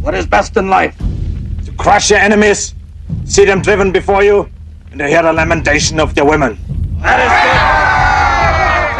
what 0.01 0.17
is 0.17 0.25
best 0.25 0.55
in 0.57 0.69
life? 0.69 0.95
To 1.65 1.73
crush 1.73 2.11
your 2.11 2.19
enemies, 2.21 2.73
see 3.25 3.45
them 3.45 3.61
driven 3.61 3.91
before 3.91 4.23
you, 4.25 4.47
and 4.91 4.97
to 4.99 5.05
hear 5.05 5.21
the 5.21 5.33
lamentation 5.33 5.99
of 5.99 6.13
their 6.15 6.25
women. 6.25 6.57
That 7.01 7.19
is 7.19 7.31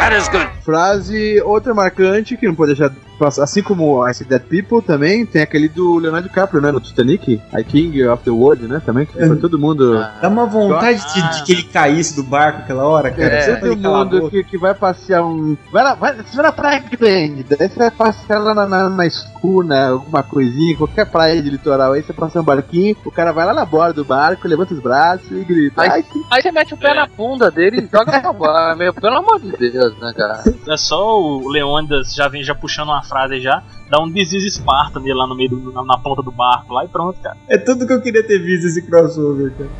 good. 0.08 0.28
Good. 0.30 0.48
Frase, 0.64 1.40
outra 1.42 1.74
marcante 1.74 2.36
que 2.36 2.46
não 2.46 2.54
pode 2.54 2.74
deixar 2.74 2.94
assim 3.26 3.62
como 3.62 4.06
I 4.08 4.14
See 4.14 4.26
Dead 4.26 4.42
People 4.42 4.82
também, 4.82 5.26
tem 5.26 5.42
aquele 5.42 5.68
do 5.68 5.98
Leonardo 5.98 6.28
DiCaprio, 6.28 6.60
né, 6.60 6.70
no 6.70 6.80
Titanic, 6.80 7.40
I 7.52 7.64
King 7.64 8.06
of 8.06 8.22
the 8.24 8.30
World, 8.30 8.66
né, 8.66 8.80
também, 8.84 9.06
que 9.06 9.12
foi 9.12 9.36
todo 9.36 9.58
mundo... 9.58 9.98
dá 10.20 10.28
uma 10.28 10.46
vontade 10.46 11.02
de, 11.12 11.36
de 11.36 11.44
que 11.44 11.52
ele 11.52 11.62
caísse 11.64 12.14
do 12.16 12.22
barco 12.22 12.60
aquela 12.60 12.84
hora, 12.86 13.10
cara. 13.10 13.34
É, 13.34 13.56
todo 13.56 13.76
mundo 13.76 14.30
que, 14.30 14.44
que 14.44 14.58
vai 14.58 14.74
passear 14.74 15.24
um. 15.24 15.56
Vai 15.72 15.84
lá, 15.84 15.94
vai, 15.94 16.14
você 16.14 16.36
vai 16.36 16.46
na 16.46 16.52
praia 16.52 16.80
grande, 16.80 17.44
daí 17.44 17.68
você 17.68 17.78
vai 17.78 17.90
passear 17.90 18.38
lá 18.38 18.54
na, 18.54 18.66
na, 18.66 18.88
na 18.88 19.06
escuna, 19.06 19.88
alguma 19.88 20.22
coisinha, 20.22 20.76
qualquer 20.76 21.06
praia 21.06 21.42
de 21.42 21.50
litoral 21.50 21.92
aí, 21.92 22.02
você 22.02 22.12
passa 22.12 22.40
um 22.40 22.44
barquinho, 22.44 22.96
o 23.04 23.10
cara 23.10 23.32
vai 23.32 23.46
lá 23.46 23.54
na 23.54 23.64
borda 23.64 23.94
do 23.94 24.04
barco, 24.04 24.46
levanta 24.46 24.74
os 24.74 24.80
braços 24.80 25.30
e 25.30 25.44
grita. 25.44 25.82
Aí, 25.82 26.04
aí 26.30 26.42
você 26.42 26.52
mete 26.52 26.74
o 26.74 26.76
pé 26.76 26.94
na 26.94 27.06
bunda 27.06 27.50
dele 27.50 27.80
e 27.80 27.88
joga 27.90 28.20
pra 28.20 28.32
baixo. 28.32 28.78
Meu, 28.78 28.94
Pelo 28.94 29.16
amor 29.16 29.40
de 29.40 29.52
Deus, 29.52 29.98
né, 29.98 30.12
cara? 30.16 30.42
É 30.68 30.76
só 30.76 31.20
o 31.20 31.48
Leônidas 31.48 32.14
já 32.14 32.28
vem 32.28 32.42
já 32.42 32.54
puxando 32.54 32.88
uma 32.88 33.02
frase 33.08 33.40
já, 33.40 33.62
dá 33.90 34.00
um 34.00 34.12
This 34.12 34.32
is 34.32 34.62
nele 35.00 35.14
lá 35.14 35.26
no 35.26 35.34
meio 35.34 35.50
do, 35.50 35.72
na, 35.72 35.84
na 35.84 35.98
ponta 35.98 36.22
do 36.22 36.30
barco 36.30 36.74
lá 36.74 36.84
e 36.84 36.88
pronto, 36.88 37.18
cara. 37.20 37.36
É 37.48 37.56
tudo 37.56 37.86
que 37.86 37.92
eu 37.92 38.00
queria 38.00 38.26
ter 38.26 38.38
visto 38.38 38.66
esse 38.66 38.82
crossover, 38.82 39.52
cara. 39.56 39.70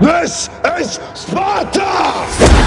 This 0.00 0.48
is 0.78 0.98
Sparta! 1.14 2.59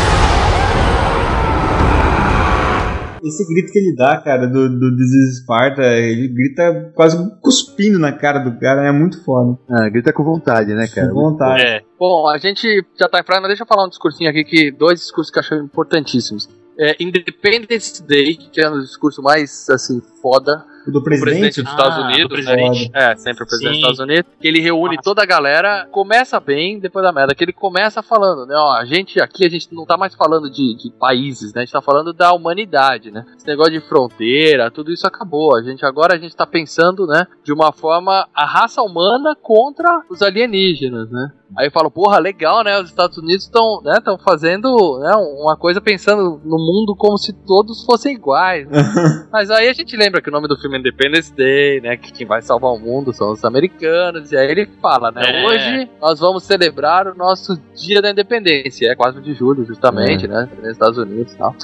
Esse 3.23 3.47
grito 3.47 3.71
que 3.71 3.79
ele 3.79 3.95
dá, 3.95 4.17
cara, 4.17 4.45
do, 4.45 4.67
do 4.69 4.97
This 4.97 5.13
is 5.13 5.41
Sparta, 5.43 5.81
ele 5.81 6.27
grita 6.27 6.91
quase 6.93 7.17
cuspindo 7.41 7.97
na 7.97 8.11
cara 8.11 8.39
do 8.39 8.59
cara, 8.59 8.85
é 8.85 8.91
muito 8.91 9.23
foda. 9.23 9.57
Ah, 9.69 9.87
grita 9.89 10.11
com 10.11 10.23
vontade, 10.23 10.73
né, 10.73 10.87
cara? 10.93 11.07
Com 11.07 11.31
vontade. 11.31 11.61
É. 11.63 11.81
Bom, 11.97 12.27
a 12.27 12.37
gente 12.37 12.85
já 12.99 13.07
tá 13.07 13.19
em 13.19 13.23
frase, 13.23 13.41
mas 13.41 13.49
deixa 13.49 13.63
eu 13.63 13.67
falar 13.67 13.85
um 13.85 13.89
discursinho 13.89 14.29
aqui 14.29 14.43
que. 14.43 14.71
Dois 14.71 14.99
discursos 14.99 15.31
que 15.31 15.39
eu 15.39 15.41
acho 15.41 15.55
importantíssimos. 15.55 16.49
é, 16.77 16.95
Independence 16.99 18.03
Day, 18.03 18.35
que 18.35 18.61
é 18.61 18.69
um 18.69 18.79
discurso 18.79 19.21
mais, 19.21 19.69
assim, 19.69 20.01
foda. 20.21 20.65
O 20.87 20.91
do 20.91 21.03
presidente 21.03 21.39
presidente? 21.39 21.61
dos 21.63 21.71
Estados 21.71 21.93
Ah, 21.97 22.01
do 22.01 22.03
Unidos. 22.07 22.27
presidente. 22.33 22.91
É, 22.93 23.15
sempre 23.15 23.43
o 23.43 23.47
presidente 23.47 23.75
Sim. 23.75 23.81
dos 23.81 23.91
Estados 23.91 23.99
Unidos. 23.99 24.31
Que 24.39 24.47
ele 24.47 24.59
reúne 24.59 24.97
toda 25.01 25.23
a 25.23 25.25
galera, 25.25 25.87
começa 25.91 26.39
bem, 26.39 26.79
depois 26.79 27.03
da 27.05 27.11
merda. 27.11 27.33
Que 27.33 27.43
ele 27.43 27.53
começa 27.53 28.01
falando, 28.03 28.45
né? 28.45 28.55
Ó, 28.57 28.73
a 28.73 28.85
gente 28.85 29.21
aqui, 29.21 29.45
a 29.45 29.49
gente 29.49 29.73
não 29.73 29.85
tá 29.85 29.95
mais 29.97 30.13
falando 30.15 30.49
de, 30.49 30.75
de 30.75 30.91
países, 30.99 31.53
né? 31.53 31.61
A 31.61 31.65
gente 31.65 31.73
tá 31.73 31.81
falando 31.81 32.11
da 32.13 32.33
humanidade, 32.33 33.11
né? 33.11 33.25
Esse 33.37 33.47
negócio 33.47 33.71
de 33.73 33.79
fronteira, 33.81 34.69
tudo 34.71 34.91
isso 34.91 35.07
acabou. 35.07 35.55
A 35.55 35.61
gente 35.61 35.85
agora 35.85 36.15
a 36.15 36.17
gente 36.19 36.35
tá 36.35 36.45
pensando, 36.45 37.07
né? 37.07 37.25
De 37.43 37.53
uma 37.53 37.71
forma 37.71 38.27
a 38.33 38.45
raça 38.45 38.81
humana 38.81 39.35
contra 39.41 40.03
os 40.09 40.21
alienígenas, 40.21 41.09
né? 41.09 41.31
Aí 41.57 41.67
eu 41.67 41.71
falo, 41.71 41.91
porra, 41.91 42.17
legal, 42.19 42.63
né? 42.63 42.79
Os 42.79 42.89
Estados 42.89 43.17
Unidos 43.17 43.45
estão 43.45 43.81
né, 43.83 43.99
tão 44.03 44.17
fazendo 44.17 44.99
né, 44.99 45.11
uma 45.15 45.55
coisa 45.55 45.79
pensando 45.79 46.41
no 46.43 46.57
mundo 46.57 46.95
como 46.97 47.17
se 47.17 47.33
todos 47.45 47.85
fossem 47.85 48.15
iguais. 48.15 48.67
né? 48.69 48.79
Mas 49.31 49.51
aí 49.51 49.69
a 49.69 49.73
gente 49.73 49.95
lembra 49.95 50.21
que 50.21 50.29
o 50.29 50.31
nome 50.31 50.47
do 50.47 50.57
filme 50.59 50.77
é 50.77 50.79
Independence 50.79 51.33
Day, 51.33 51.81
né? 51.81 51.97
Que 51.97 52.11
quem 52.11 52.25
vai 52.25 52.41
salvar 52.41 52.71
o 52.71 52.79
mundo 52.79 53.13
são 53.13 53.31
os 53.31 53.43
americanos. 53.45 54.31
E 54.31 54.37
aí 54.37 54.49
ele 54.49 54.67
fala, 54.81 55.11
né? 55.11 55.21
É. 55.25 55.45
Hoje 55.45 55.89
nós 56.01 56.19
vamos 56.19 56.43
celebrar 56.43 57.07
o 57.07 57.15
nosso 57.15 57.55
dia 57.75 58.01
da 58.01 58.09
independência. 58.09 58.91
É 58.91 58.95
4 58.95 59.21
de 59.21 59.33
julho, 59.33 59.63
justamente, 59.65 60.27
né? 60.27 60.49
Nos 60.57 60.71
Estados 60.71 60.97
Unidos 60.97 61.33
e 61.33 61.37
tal. 61.37 61.55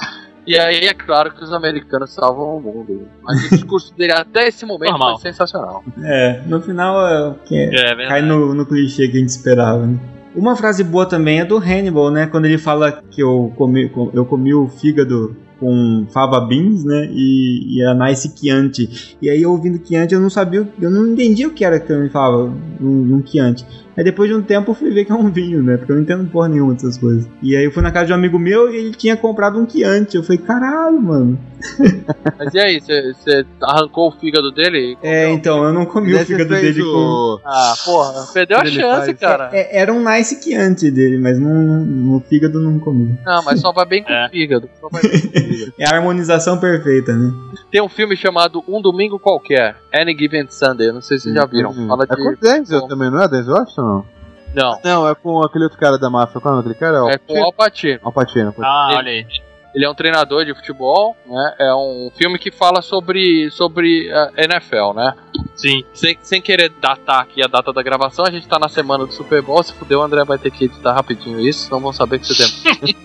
E 0.46 0.58
aí 0.58 0.86
é 0.86 0.94
claro 0.94 1.32
que 1.32 1.44
os 1.44 1.52
americanos 1.52 2.12
salvam 2.12 2.56
o 2.56 2.60
mundo. 2.60 3.08
Mas 3.22 3.44
o 3.46 3.50
discurso 3.50 3.94
dele 3.94 4.12
até 4.12 4.48
esse 4.48 4.64
momento 4.64 4.90
Normal. 4.90 5.18
foi 5.18 5.30
sensacional. 5.30 5.84
É, 6.02 6.42
no 6.46 6.60
final 6.60 7.06
é, 7.06 7.28
o 7.28 7.34
que 7.34 7.56
é, 7.56 7.92
É, 7.92 8.08
cai 8.08 8.22
no, 8.22 8.54
no 8.54 8.66
clichê 8.66 9.08
que 9.08 9.16
a 9.16 9.20
gente 9.20 9.28
esperava, 9.28 9.86
né? 9.86 9.98
Uma 10.34 10.54
frase 10.54 10.84
boa 10.84 11.06
também 11.06 11.40
é 11.40 11.44
do 11.44 11.58
Hannibal, 11.58 12.10
né? 12.10 12.26
Quando 12.26 12.44
ele 12.46 12.58
fala 12.58 13.02
que 13.10 13.20
eu 13.22 13.52
comi, 13.56 13.90
eu 14.14 14.24
comi 14.24 14.54
o 14.54 14.68
fígado 14.68 15.36
com 15.60 16.06
fava 16.12 16.40
beans, 16.40 16.84
né? 16.84 17.08
E, 17.12 17.76
e 17.78 17.82
a 17.86 17.94
nice 17.94 18.32
Chianti. 18.34 19.16
E 19.20 19.28
aí, 19.30 19.44
ouvindo 19.46 19.80
Chianti, 19.86 20.14
eu 20.14 20.20
não 20.20 20.30
sabia, 20.30 20.66
eu 20.80 20.90
não 20.90 21.06
entendia 21.08 21.46
o 21.46 21.52
que 21.52 21.64
era 21.64 21.78
que 21.78 21.92
ele 21.92 22.08
falava 22.08 22.52
num, 22.80 23.04
num 23.04 23.26
Chianti. 23.26 23.64
Aí 23.96 24.04
depois 24.04 24.30
de 24.30 24.34
um 24.36 24.40
tempo 24.40 24.70
eu 24.70 24.74
fui 24.74 24.90
ver 24.90 25.04
que 25.04 25.12
é 25.12 25.14
um 25.14 25.30
vinho, 25.30 25.62
né? 25.62 25.76
Porque 25.76 25.92
eu 25.92 25.96
não 25.96 26.02
entendo 26.02 26.24
porra 26.30 26.48
nenhuma 26.48 26.72
dessas 26.72 26.96
coisas. 26.96 27.28
E 27.42 27.54
aí 27.54 27.64
eu 27.64 27.72
fui 27.72 27.82
na 27.82 27.90
casa 27.90 28.06
de 28.06 28.12
um 28.12 28.14
amigo 28.16 28.38
meu 28.38 28.72
e 28.72 28.76
ele 28.76 28.92
tinha 28.92 29.14
comprado 29.16 29.58
um 29.58 29.68
Chianti. 29.68 30.16
Eu 30.16 30.22
falei, 30.22 30.38
caralho, 30.38 31.02
mano. 31.02 31.38
Mas 32.38 32.54
e 32.54 32.58
aí, 32.58 32.80
você 32.80 33.44
arrancou 33.62 34.08
o 34.08 34.12
fígado 34.12 34.50
dele? 34.52 34.96
É, 35.02 35.30
então, 35.30 35.62
eu 35.64 35.74
não 35.74 35.84
comi 35.84 36.14
o 36.14 36.18
fígado 36.24 36.48
dele 36.48 36.80
o- 36.82 36.92
com. 36.92 37.40
Ah, 37.44 37.74
porra, 37.84 38.26
perdeu 38.32 38.58
a 38.58 38.64
chance, 38.64 39.06
faz. 39.06 39.18
cara. 39.18 39.50
É, 39.52 39.78
era 39.80 39.92
um 39.92 40.02
nice 40.02 40.40
Chianti 40.42 40.90
dele, 40.90 41.18
mas 41.18 41.38
não, 41.38 41.84
no 41.84 42.20
fígado 42.20 42.58
não 42.60 42.78
comi. 42.78 43.18
Não, 43.26 43.42
mas 43.44 43.60
só 43.60 43.70
vai 43.72 43.84
bem 43.84 44.02
com 44.02 44.10
É. 44.12 44.26
o 44.26 44.30
fígado. 44.30 44.70
Só 44.80 44.88
vai 44.88 45.02
bem 45.02 45.10
com 45.10 45.16
o 45.26 45.30
fígado. 45.30 45.49
É 45.78 45.88
a 45.88 45.96
harmonização 45.96 46.58
perfeita, 46.58 47.14
né? 47.16 47.32
Tem 47.70 47.80
um 47.82 47.88
filme 47.88 48.16
chamado 48.16 48.62
Um 48.68 48.80
Domingo 48.80 49.18
Qualquer, 49.18 49.76
Any 49.94 50.16
Given 50.18 50.46
Sunday, 50.48 50.88
eu 50.88 50.94
não 50.94 51.00
sei 51.02 51.18
se 51.18 51.24
vocês 51.24 51.34
já 51.34 51.46
viram. 51.46 51.72
Fala 51.86 52.04
É 52.04 52.14
de. 52.16 52.22
com 52.22 52.28
o 52.30 52.36
Denzel 52.36 52.86
também, 52.88 53.10
não 53.10 53.22
é? 53.22 53.28
Denzel 53.28 53.54
Washington? 53.54 53.82
Não. 53.82 54.04
Não, 54.54 54.78
Não, 54.84 55.08
é 55.08 55.14
com 55.14 55.40
aquele 55.44 55.64
outro 55.64 55.78
cara 55.78 55.96
da 55.98 56.10
máfia. 56.10 56.40
Qual 56.40 56.52
é 56.52 56.58
o 56.58 56.60
nome 56.60 56.68
daquele 56.74 56.92
cara? 56.92 57.12
é 57.14 57.18
com 57.18 57.40
o 57.40 57.44
Al 57.44 57.52
Pacino. 57.52 58.00
Al 58.02 58.12
Pacino. 58.12 58.54
Ah, 58.60 58.94
olha 58.96 59.10
aí. 59.10 59.26
Ele 59.74 59.84
é 59.84 59.90
um 59.90 59.94
treinador 59.94 60.44
de 60.44 60.54
futebol, 60.54 61.16
né? 61.26 61.54
É 61.58 61.74
um 61.74 62.10
filme 62.16 62.38
que 62.38 62.50
fala 62.50 62.82
sobre, 62.82 63.50
sobre 63.50 64.10
a 64.12 64.44
NFL, 64.44 64.92
né? 64.94 65.14
Sim. 65.56 65.84
Sem, 65.94 66.18
sem 66.22 66.42
querer 66.42 66.70
datar 66.80 67.20
aqui 67.20 67.42
a 67.42 67.46
data 67.46 67.72
da 67.72 67.82
gravação, 67.82 68.24
a 68.24 68.30
gente 68.30 68.46
tá 68.46 68.58
na 68.58 68.68
semana 68.68 69.06
do 69.06 69.12
Super 69.12 69.42
Bowl. 69.42 69.62
Se 69.62 69.72
fuder, 69.72 69.98
o 69.98 70.02
André 70.02 70.24
vai 70.24 70.38
ter 70.38 70.50
que 70.50 70.64
editar 70.66 70.92
rapidinho 70.92 71.40
isso, 71.40 71.70
não 71.70 71.80
vão 71.80 71.92
saber 71.92 72.18
que 72.18 72.26
você 72.26 72.34
tem. 72.34 72.96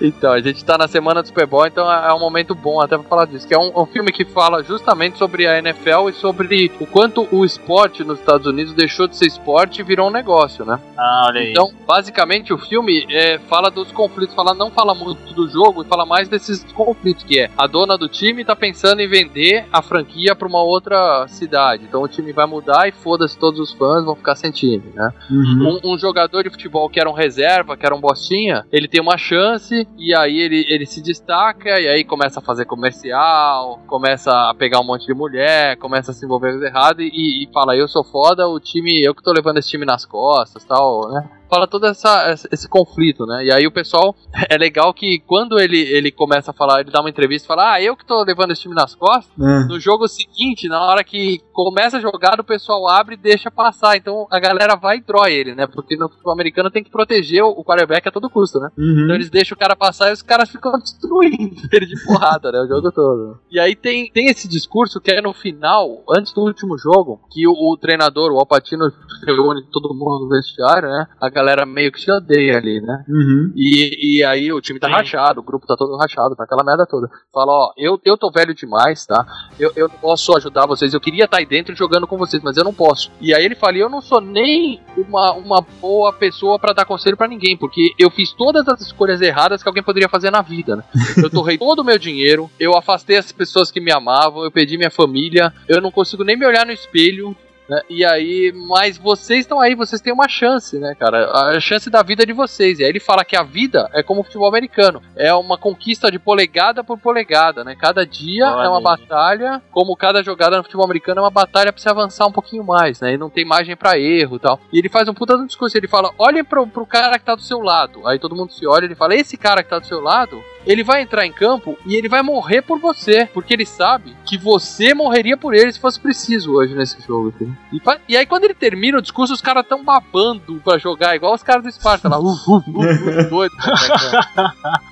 então, 0.00 0.32
a 0.32 0.40
gente 0.40 0.64
tá 0.64 0.78
na 0.78 0.88
semana 0.88 1.22
do 1.22 1.28
Super 1.28 1.46
Bowl, 1.46 1.66
então 1.66 1.90
é 1.90 2.06
é 2.06 2.12
um 2.14 2.20
momento 2.20 2.54
bom 2.54 2.80
até 2.80 2.96
pra 2.96 3.08
falar 3.08 3.26
disso. 3.26 3.46
Que 3.46 3.54
é 3.54 3.58
um, 3.58 3.72
um 3.76 3.86
filme 3.86 4.12
que 4.12 4.24
fala 4.24 4.62
justamente 4.62 5.18
sobre 5.18 5.46
a 5.46 5.58
NFL 5.58 6.08
e 6.10 6.12
sobre 6.14 6.70
o 6.80 6.86
quanto 6.86 7.26
o 7.30 7.44
esporte 7.44 8.04
nos 8.04 8.18
Estados 8.18 8.46
Unidos 8.46 8.72
deixou 8.74 9.06
de 9.06 9.16
ser 9.16 9.26
esporte 9.26 9.80
e 9.80 9.84
virou 9.84 10.08
um 10.08 10.12
negócio, 10.12 10.64
né? 10.64 10.80
Ah, 10.96 11.26
olha 11.28 11.40
aí. 11.40 11.50
Então, 11.50 11.72
basicamente, 11.86 12.52
o 12.52 12.58
filme 12.58 13.06
é, 13.10 13.38
fala 13.38 13.70
dos 13.70 13.90
conflitos, 13.92 14.34
fala, 14.34 14.54
não 14.54 14.70
fala 14.70 14.94
muito 14.94 15.34
do 15.34 15.48
jogo 15.48 15.82
e 15.82 15.86
fala 15.96 16.04
mais 16.04 16.28
desses 16.28 16.62
conflitos, 16.74 17.24
que 17.24 17.40
é 17.40 17.50
a 17.56 17.66
dona 17.66 17.96
do 17.96 18.06
time 18.06 18.44
tá 18.44 18.54
pensando 18.54 19.00
em 19.00 19.08
vender 19.08 19.66
a 19.72 19.80
franquia 19.80 20.36
pra 20.36 20.46
uma 20.46 20.62
outra 20.62 21.26
cidade. 21.26 21.84
Então 21.84 22.02
o 22.02 22.08
time 22.08 22.32
vai 22.32 22.44
mudar 22.44 22.86
e 22.86 22.92
foda-se 22.92 23.38
todos 23.38 23.58
os 23.58 23.72
fãs 23.72 24.04
vão 24.04 24.14
ficar 24.14 24.34
sem 24.36 24.50
time, 24.50 24.92
né? 24.94 25.10
Uhum. 25.30 25.80
Um, 25.82 25.94
um 25.94 25.98
jogador 25.98 26.42
de 26.42 26.50
futebol 26.50 26.90
que 26.90 27.00
era 27.00 27.08
um 27.08 27.14
reserva, 27.14 27.76
que 27.78 27.86
era 27.86 27.94
um 27.94 28.00
bostinha, 28.00 28.66
ele 28.70 28.86
tem 28.86 29.00
uma 29.00 29.16
chance 29.16 29.88
e 29.96 30.14
aí 30.14 30.38
ele, 30.38 30.66
ele 30.68 30.84
se 30.84 31.00
destaca 31.00 31.80
e 31.80 31.88
aí 31.88 32.04
começa 32.04 32.40
a 32.40 32.42
fazer 32.42 32.66
comercial, 32.66 33.80
começa 33.86 34.30
a 34.30 34.54
pegar 34.54 34.80
um 34.80 34.86
monte 34.86 35.06
de 35.06 35.14
mulher, 35.14 35.78
começa 35.78 36.10
a 36.10 36.14
se 36.14 36.26
envolver 36.26 36.62
errado 36.62 37.00
e, 37.00 37.44
e 37.44 37.48
fala, 37.54 37.74
eu 37.74 37.88
sou 37.88 38.04
foda, 38.04 38.46
o 38.46 38.60
time, 38.60 39.02
eu 39.02 39.14
que 39.14 39.22
tô 39.22 39.32
levando 39.32 39.58
esse 39.58 39.70
time 39.70 39.86
nas 39.86 40.04
costas 40.04 40.62
tal, 40.64 41.08
né? 41.10 41.26
Fala 41.48 41.66
todo 41.66 41.86
essa, 41.86 42.32
esse- 42.52 42.68
conflito, 42.68 43.24
né? 43.26 43.44
E 43.44 43.52
aí 43.52 43.66
o 43.66 43.70
pessoal, 43.72 44.14
é 44.50 44.56
legal 44.56 44.92
que 44.92 45.18
quando 45.20 45.58
ele, 45.58 45.78
ele 45.80 46.10
começa 46.10 46.50
a 46.50 46.54
falar, 46.54 46.80
ele 46.80 46.90
dá 46.90 47.00
uma 47.00 47.10
entrevista 47.10 47.46
e 47.46 47.48
fala, 47.48 47.72
ah, 47.74 47.82
eu 47.82 47.96
que 47.96 48.04
tô 48.04 48.22
levando 48.24 48.50
esse 48.52 48.62
time 48.62 48.74
nas 48.74 48.94
costas, 48.94 49.32
Ah. 49.40 49.64
no 49.66 49.78
jogo 49.80 50.06
seguinte, 50.08 50.68
na 50.68 50.82
hora 50.82 51.02
que 51.04 51.40
começa 51.52 51.96
a 51.96 52.00
jogar, 52.00 52.38
o 52.40 52.44
pessoal 52.44 52.88
abre 52.88 53.14
e 53.14 53.18
deixa 53.18 53.50
passar. 53.50 53.96
Então 53.96 54.26
a 54.30 54.38
galera 54.38 54.76
vai 54.76 54.98
e 54.98 55.00
drói 55.02 55.32
ele, 55.32 55.54
né? 55.54 55.66
Porque 55.66 55.96
no 55.96 56.08
futebol 56.08 56.32
americano 56.32 56.70
tem 56.70 56.82
que 56.84 56.90
proteger 56.90 57.42
o 57.42 57.56
o 57.56 57.64
quarterback 57.64 58.06
a 58.06 58.12
todo 58.12 58.28
custo, 58.28 58.58
né? 58.60 58.68
Uhum. 58.76 59.04
Então 59.04 59.14
eles 59.14 59.30
deixam 59.30 59.56
o 59.56 59.58
cara 59.58 59.74
passar 59.74 60.10
e 60.10 60.12
os 60.12 60.20
caras 60.20 60.50
ficam 60.50 60.72
destruindo 60.78 61.56
ele 61.72 61.86
de 61.86 62.04
porrada, 62.04 62.52
né? 62.52 62.60
O 62.60 62.66
jogo 62.68 62.92
todo. 62.92 63.38
E 63.50 63.58
aí 63.58 63.74
tem, 63.74 64.10
tem 64.12 64.26
esse 64.28 64.46
discurso 64.46 65.00
que 65.00 65.10
é 65.10 65.22
no 65.22 65.32
final, 65.32 66.02
antes 66.14 66.32
do 66.34 66.42
último 66.42 66.76
jogo, 66.76 67.20
que 67.30 67.46
o, 67.48 67.52
o 67.52 67.76
treinador, 67.78 68.30
o 68.32 68.38
Alpatino, 68.38 68.84
reúne 69.26 69.62
todo 69.72 69.94
mundo 69.94 70.24
no 70.24 70.28
vestiário, 70.28 70.88
né? 70.88 71.06
A 71.20 71.30
galera 71.36 71.66
meio 71.66 71.92
que 71.92 72.00
se 72.00 72.10
odeia 72.10 72.56
ali, 72.56 72.80
né? 72.80 73.04
Uhum. 73.06 73.52
E, 73.54 74.18
e 74.18 74.24
aí 74.24 74.50
o 74.50 74.60
time 74.60 74.80
tá 74.80 74.88
rachado, 74.88 75.40
o 75.40 75.42
grupo 75.42 75.66
tá 75.66 75.76
todo 75.76 75.96
rachado, 75.98 76.34
tá 76.34 76.44
aquela 76.44 76.64
merda 76.64 76.86
toda. 76.86 77.10
Fala, 77.32 77.52
ó, 77.52 77.72
eu, 77.76 78.00
eu 78.04 78.16
tô 78.16 78.30
velho 78.30 78.54
demais, 78.54 79.04
tá? 79.04 79.26
Eu, 79.60 79.70
eu 79.76 79.86
não 79.88 79.96
posso 79.96 80.34
ajudar 80.36 80.66
vocês, 80.66 80.94
eu 80.94 81.00
queria 81.00 81.26
estar 81.26 81.36
aí 81.36 81.46
dentro 81.46 81.76
jogando 81.76 82.06
com 82.06 82.16
vocês, 82.16 82.42
mas 82.42 82.56
eu 82.56 82.64
não 82.64 82.72
posso. 82.72 83.12
E 83.20 83.34
aí 83.34 83.44
ele 83.44 83.54
fala, 83.54 83.76
eu 83.76 83.90
não 83.90 84.00
sou 84.00 84.20
nem 84.20 84.80
uma, 84.96 85.32
uma 85.32 85.60
boa 85.78 86.10
pessoa 86.12 86.58
pra 86.58 86.72
dar 86.72 86.86
conselho 86.86 87.16
pra 87.16 87.28
ninguém, 87.28 87.56
porque 87.56 87.92
eu 87.98 88.10
fiz 88.10 88.32
todas 88.32 88.66
as 88.66 88.80
escolhas 88.80 89.20
erradas 89.20 89.62
que 89.62 89.68
alguém 89.68 89.82
poderia 89.82 90.08
fazer 90.08 90.30
na 90.30 90.40
vida, 90.40 90.76
né? 90.76 90.84
Eu 91.22 91.30
torrei 91.30 91.58
todo 91.58 91.80
o 91.80 91.84
meu 91.84 91.98
dinheiro, 91.98 92.48
eu 92.60 92.76
afastei 92.76 93.16
as 93.16 93.32
pessoas 93.32 93.70
que 93.70 93.80
me 93.80 93.90
amavam, 93.90 94.44
eu 94.44 94.50
perdi 94.50 94.76
minha 94.76 94.90
família, 94.90 95.52
eu 95.66 95.80
não 95.80 95.90
consigo 95.90 96.22
nem 96.22 96.36
me 96.36 96.46
olhar 96.46 96.64
no 96.64 96.72
espelho, 96.72 97.34
né? 97.68 97.80
E 97.88 98.04
aí, 98.04 98.52
mas 98.68 98.96
vocês 98.96 99.40
estão 99.40 99.60
aí, 99.60 99.74
vocês 99.74 100.00
têm 100.00 100.12
uma 100.12 100.28
chance, 100.28 100.78
né, 100.78 100.94
cara? 100.98 101.30
A 101.30 101.60
chance 101.60 101.90
da 101.90 102.02
vida 102.02 102.24
de 102.24 102.32
vocês. 102.32 102.78
E 102.78 102.84
aí 102.84 102.90
ele 102.90 103.00
fala 103.00 103.24
que 103.24 103.36
a 103.36 103.42
vida 103.42 103.88
é 103.92 104.02
como 104.02 104.20
o 104.20 104.24
futebol 104.24 104.48
americano. 104.48 105.02
É 105.16 105.32
uma 105.34 105.58
conquista 105.58 106.10
de 106.10 106.18
polegada 106.18 106.84
por 106.84 106.98
polegada, 106.98 107.64
né? 107.64 107.74
Cada 107.74 108.06
dia 108.06 108.46
Olha 108.46 108.66
é 108.66 108.68
uma 108.68 108.78
aí. 108.78 108.84
batalha, 108.84 109.62
como 109.70 109.96
cada 109.96 110.22
jogada 110.22 110.56
no 110.56 110.62
futebol 110.62 110.84
americano 110.84 111.20
é 111.20 111.22
uma 111.24 111.30
batalha 111.30 111.72
pra 111.72 111.82
se 111.82 111.88
avançar 111.88 112.26
um 112.26 112.32
pouquinho 112.32 112.64
mais, 112.64 113.00
né? 113.00 113.14
E 113.14 113.18
não 113.18 113.30
tem 113.30 113.44
margem 113.44 113.76
pra 113.76 113.98
erro 113.98 114.36
e 114.36 114.40
tal. 114.40 114.60
E 114.72 114.78
ele 114.78 114.88
faz 114.88 115.08
um 115.08 115.14
puta 115.14 115.36
de 115.36 115.42
um 115.42 115.46
discurso, 115.46 115.76
ele 115.76 115.88
fala, 115.88 116.10
olhem 116.18 116.44
pro, 116.44 116.66
pro 116.66 116.86
cara 116.86 117.18
que 117.18 117.24
tá 117.24 117.34
do 117.34 117.42
seu 117.42 117.60
lado. 117.60 118.06
Aí 118.06 118.18
todo 118.18 118.36
mundo 118.36 118.52
se 118.52 118.66
olha 118.66 118.84
e 118.84 118.88
ele 118.88 118.94
fala, 118.94 119.14
esse 119.14 119.36
cara 119.36 119.62
que 119.62 119.70
tá 119.70 119.78
do 119.78 119.86
seu 119.86 120.00
lado, 120.00 120.42
ele 120.66 120.82
vai 120.82 121.02
entrar 121.02 121.24
em 121.26 121.32
campo 121.32 121.78
e 121.86 121.94
ele 121.94 122.08
vai 122.08 122.22
morrer 122.22 122.62
por 122.62 122.78
você, 122.78 123.28
porque 123.32 123.54
ele 123.54 123.64
sabe 123.66 124.16
que 124.26 124.36
você 124.36 124.92
morreria 124.94 125.36
por 125.36 125.54
ele 125.54 125.72
se 125.72 125.78
fosse 125.80 125.98
preciso 126.00 126.52
hoje 126.54 126.74
nesse 126.74 127.00
jogo. 127.06 127.28
entendeu? 127.28 127.54
E, 127.72 128.12
e 128.12 128.16
aí 128.16 128.26
quando 128.26 128.44
ele 128.44 128.54
termina 128.54 128.98
o 128.98 129.02
discurso, 129.02 129.32
os 129.32 129.40
caras 129.40 129.64
tão 129.66 129.84
babando 129.84 130.60
pra 130.64 130.78
jogar, 130.78 131.14
igual 131.14 131.34
os 131.34 131.42
caras 131.42 131.62
do 131.62 131.68
Esparta 131.68 132.08
lá, 132.08 132.18
uh, 132.18 132.24
uh, 132.24 132.56
uh, 132.56 132.60
uh, 132.66 133.28
doido. 133.30 133.54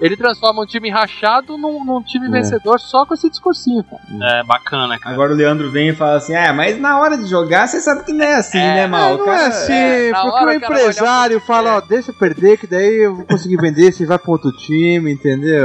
ele 0.01 0.17
transforma 0.17 0.63
um 0.63 0.67
time 0.67 0.91
rachado 0.91 1.57
num, 1.59 1.85
num 1.85 2.03
time 2.03 2.27
É. 2.27 2.31
vencedor 2.31 2.79
só 2.81 3.05
com 3.05 3.15
esse 3.15 3.29
discursinho. 3.29 3.85
cara. 3.85 4.03
É 4.41 4.45
bacana, 4.45 4.99
cara. 4.99 5.15
Agora 5.15 5.33
o 5.33 5.37
Leandro 5.37 5.71
vem 5.71 5.89
e 5.89 5.95
fala 5.95 6.17
assim: 6.17 6.35
É, 6.35 6.53
mas 6.53 6.79
na 6.81 6.99
hora 6.99 7.17
de 7.17 7.27
jogar 7.27 7.67
você 7.67 7.81
sabe 7.81 8.05
que 8.05 8.13
não 8.13 8.25
é 8.25 8.35
assim, 8.37 8.59
né, 8.59 8.87
mal? 8.87 9.17
não 9.19 9.33
é 9.33 9.47
assim, 9.47 9.73
é, 9.73 10.13
porque 10.13 10.29
hora 10.29 10.51
o 10.51 10.55
empresário 10.55 11.41
fala, 11.41 11.77
ó, 11.77 11.81
deixa 11.81 12.11
eu 12.11 12.15
perder, 12.15 12.59
que 12.59 12.67
daí 12.67 13.05
eu 13.05 13.17
vou 13.17 13.27
conseguir 13.27 13.57
vender, 13.57 13.93
você 13.93 14.07
vai 14.07 14.19
pro 14.19 14.33
outro 14.33 14.53
time, 14.53 15.13
entendeu? 15.13 15.64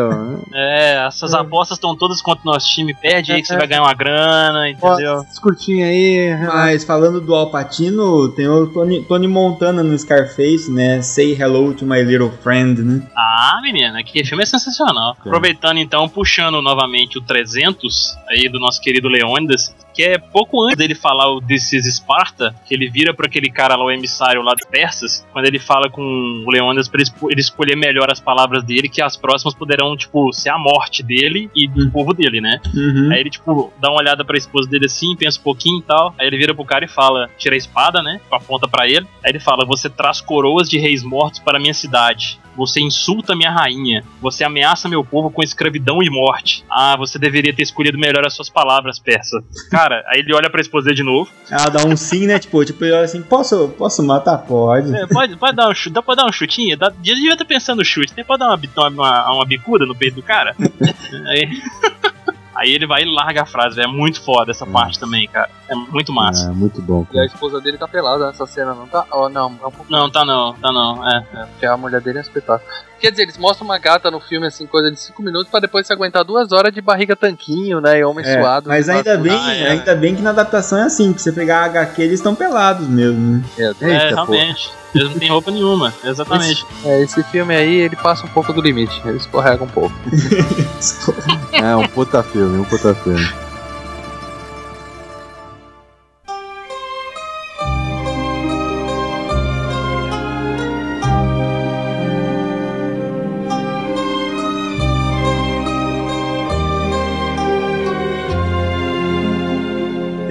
É, 0.54 1.08
essas 1.08 1.34
apostas 1.34 1.78
estão 1.78 1.96
todas 1.96 2.22
contra 2.22 2.42
o 2.48 2.54
nosso 2.54 2.70
time. 2.70 2.94
Perde 2.94 3.32
aí 3.32 3.42
que 3.42 3.48
você 3.48 3.58
vai 3.58 3.68
ganhar 3.68 3.84
uma 3.84 3.94
grana, 3.94 4.70
entendeu? 4.70 5.22
Esse 5.30 5.42
curtinho 5.42 5.86
aí. 5.86 6.38
Mas 6.48 6.84
falando 6.84 7.20
do 7.20 7.36
Alpatino, 7.36 8.30
tem 8.30 8.48
o 8.48 8.68
Tony, 8.68 9.04
Tony 9.04 9.28
Montana 9.28 9.84
no 9.84 9.98
Scarface, 9.98 10.72
né? 10.72 11.02
Say 11.02 11.34
hello 11.40 11.74
to 11.74 11.86
my 11.86 12.02
little 12.02 12.32
friend, 12.42 12.82
né? 12.82 13.02
Ah, 13.16 13.60
menina, 13.62 14.04
que 14.04 14.24
filme 14.24 14.44
é 14.44 14.46
sensacional. 14.46 15.16
Aproveitando 15.20 15.78
então, 15.78 16.08
puxando 16.08 16.62
novamente 16.62 17.18
o 17.18 17.22
300 17.22 18.18
aí 18.30 18.50
do 18.50 18.60
nosso 18.60 18.82
querido 18.82 19.08
Leônidas, 19.08 19.74
que 20.00 20.04
é 20.04 20.18
pouco 20.18 20.64
antes 20.64 20.78
dele 20.78 20.96
falar 20.96 21.30
o 21.30 21.42
This 21.42 21.74
is 21.74 21.98
Sparta, 21.98 22.56
que 22.66 22.74
ele 22.74 22.90
vira 22.90 23.14
pra 23.14 23.26
aquele 23.26 23.50
cara 23.50 23.76
lá, 23.76 23.84
o 23.84 23.92
emissário 23.92 24.42
lá 24.42 24.56
de 24.56 24.66
Persas, 24.66 25.28
quando 25.34 25.46
ele 25.46 25.60
fala 25.60 25.90
com 25.90 26.02
o 26.02 26.50
Leônidas 26.50 26.88
pra 26.88 27.02
ele, 27.30 27.42
escolher 27.42 27.76
melhor 27.76 28.10
as 28.10 28.22
palavras 28.22 28.64
dele, 28.64 28.88
que 28.88 29.02
as 29.02 29.18
próximas 29.18 29.54
poderão, 29.54 29.98
tipo, 29.98 30.32
ser 30.32 30.52
a 30.52 30.58
morte 30.58 31.04
dele 31.04 31.52
e 31.54 31.68
do 31.68 31.92
povo 31.92 32.14
dele, 32.14 32.40
né? 32.40 32.62
Uhum. 32.74 33.12
Aí 33.12 33.20
ele, 33.20 33.30
tipo, 33.30 33.74
dá 33.78 33.90
uma 33.90 34.00
olhada 34.00 34.24
pra 34.24 34.38
esposa 34.38 34.70
dele 34.70 34.86
assim, 34.86 35.18
pensa 35.18 35.38
um 35.38 35.44
pouquinho 35.44 35.80
e 35.80 35.84
tal. 35.84 36.16
Aí 36.18 36.28
ele 36.28 36.38
vira 36.38 36.56
pro 36.56 36.64
cara 36.64 36.86
e 36.86 36.88
fala: 36.88 37.30
tira 37.38 37.56
a 37.56 37.58
espada, 37.58 38.02
né? 38.02 38.22
Aponta 38.32 38.70
pra 38.70 38.88
ele. 38.88 39.06
Aí 39.22 39.32
ele 39.32 39.40
fala: 39.42 39.66
Você 39.66 39.90
traz 39.90 40.22
coroas 40.22 40.70
de 40.70 40.78
reis 40.78 41.04
mortos 41.04 41.42
para 41.42 41.60
minha 41.60 41.74
cidade. 41.74 42.40
Você 42.60 42.82
insulta 42.82 43.36
minha 43.36 43.50
rainha. 43.52 44.04
Você 44.22 44.44
ameaça 44.44 44.88
meu 44.88 45.04
povo 45.04 45.32
com 45.32 45.42
escravidão 45.42 46.04
e 46.04 46.10
morte. 46.10 46.64
Ah, 46.70 46.96
você 46.98 47.18
deveria 47.18 47.54
ter 47.56 47.64
escolhido 47.64 47.98
melhor 47.98 48.26
as 48.28 48.34
suas 48.36 48.50
palavras, 48.50 49.00
persa. 49.00 49.42
Cara, 49.72 50.04
aí 50.08 50.20
ele 50.20 50.34
olha 50.36 50.50
pra 50.50 50.62
esposa 50.62 50.94
de 50.94 51.02
novo. 51.04 51.30
Ela 51.50 51.70
dá 51.70 51.86
um 51.86 51.96
sim, 51.96 52.28
né? 52.28 52.38
Tipo, 52.38 52.64
tipo, 52.66 52.84
ele 52.86 52.94
olha 52.94 53.06
assim, 53.06 53.22
posso, 53.22 53.70
posso 53.78 54.04
matar? 54.04 54.38
Pode. 54.40 54.96
É, 54.96 55.08
pode, 55.08 55.36
pode 55.38 55.56
dar 55.56 55.70
um 55.70 55.74
chute, 55.74 55.94
dá 55.94 56.02
pra 56.02 56.16
dar 56.16 56.26
um 56.26 56.32
chutinho? 56.32 56.78
Dá, 56.78 56.90
devia 56.90 57.32
estar 57.34 57.46
pensando 57.46 57.80
no 57.80 57.86
chute. 57.86 58.14
Tem 58.14 58.24
pode 58.26 58.40
dar 58.40 58.48
uma, 58.50 58.58
bi- 58.58 58.70
uma, 58.76 58.90
uma, 58.90 59.34
uma 59.36 59.46
bicuda 59.46 59.86
no 59.86 59.96
peito 59.96 60.16
do 60.16 60.24
cara? 60.24 60.54
aí, 61.28 61.50
aí 62.60 62.72
ele 62.72 62.86
vai 62.88 63.02
e 63.04 63.06
larga 63.06 63.44
a 63.44 63.46
frase, 63.46 63.76
velho. 63.76 63.88
É 63.90 63.92
muito 63.92 64.22
foda 64.22 64.52
essa 64.52 64.66
parte 64.66 65.00
também, 65.00 65.28
cara. 65.28 65.50
É 65.68 65.76
muito 65.76 66.12
massa. 66.12 66.50
É, 66.50 66.54
muito 66.54 66.82
bom. 66.82 67.06
E 67.12 67.20
a 67.20 67.26
esposa 67.26 67.60
dele 67.62 67.78
tá 67.78 67.88
pelada 67.88 68.28
nessa 68.28 68.46
cena, 68.46 68.74
não 68.74 68.88
tá? 68.88 69.06
Oh, 69.12 69.30
não, 69.30 69.46
é 69.64 69.68
um 69.68 69.72
pouco. 69.72 69.86
Não, 69.90 70.10
tá 70.10 70.26
não, 70.26 70.54
tá 70.54 70.72
não. 70.72 71.08
É. 71.10 71.24
É, 71.34 71.46
porque 71.46 71.66
a 71.66 71.78
mulher 71.78 72.02
dele 72.02 72.18
é 72.18 72.22
um 72.22 72.24
espetáculo. 72.24 72.68
Quer 73.00 73.12
dizer, 73.12 73.24
eles 73.24 73.38
mostram 73.38 73.66
uma 73.66 73.78
gata 73.78 74.12
no 74.12 74.20
filme, 74.20 74.46
assim, 74.48 74.66
coisa 74.68 74.92
de 74.92 75.00
5 75.00 75.24
minutos, 75.24 75.48
pra 75.50 75.62
depois 75.62 75.88
se 75.88 75.94
aguentar 75.94 76.22
duas 76.26 76.52
horas 76.52 76.74
de 76.74 76.82
barriga 76.82 77.16
tanquinho, 77.16 77.80
né? 77.80 77.98
E 78.00 78.04
homem 78.04 78.26
É, 78.26 78.38
suado. 78.42 78.68
mas 78.68 78.90
ainda 78.90 79.18
bem, 79.18 79.32
Ah, 79.32 79.54
é. 79.56 79.70
ainda 79.70 79.96
bem 79.96 80.16
que 80.16 80.22
na 80.22 80.32
adaptação 80.32 80.80
é 80.80 80.84
assim, 80.84 81.14
que 81.14 81.22
você 81.22 81.32
pegar 81.32 81.62
a 81.62 81.66
HQ, 81.66 82.02
eles 82.02 82.20
estão 82.20 82.36
pelados 82.36 82.86
mesmo, 82.88 83.38
né? 83.38 83.44
É, 83.58 83.86
É, 83.90 84.10
realmente. 84.10 84.70
Eles 84.94 85.12
não 85.12 85.20
têm 85.20 85.30
roupa 85.30 85.50
nenhuma, 85.52 85.94
exatamente. 86.04 86.66
Esse, 86.82 86.88
é, 86.90 87.02
esse 87.04 87.24
filme 87.26 87.56
aí, 87.56 87.74
ele 87.82 87.96
passa 87.96 88.26
um 88.26 88.30
pouco 88.30 88.52
do 88.52 88.60
limite, 88.60 89.00
ele 89.06 89.18
escorrega 89.18 89.64
um 89.64 89.68
pouco. 89.68 89.94
É 91.54 91.76
um 91.76 91.88
puta 91.90 92.24
filme, 92.24 92.49
um 92.58 92.64
puta 92.66 92.96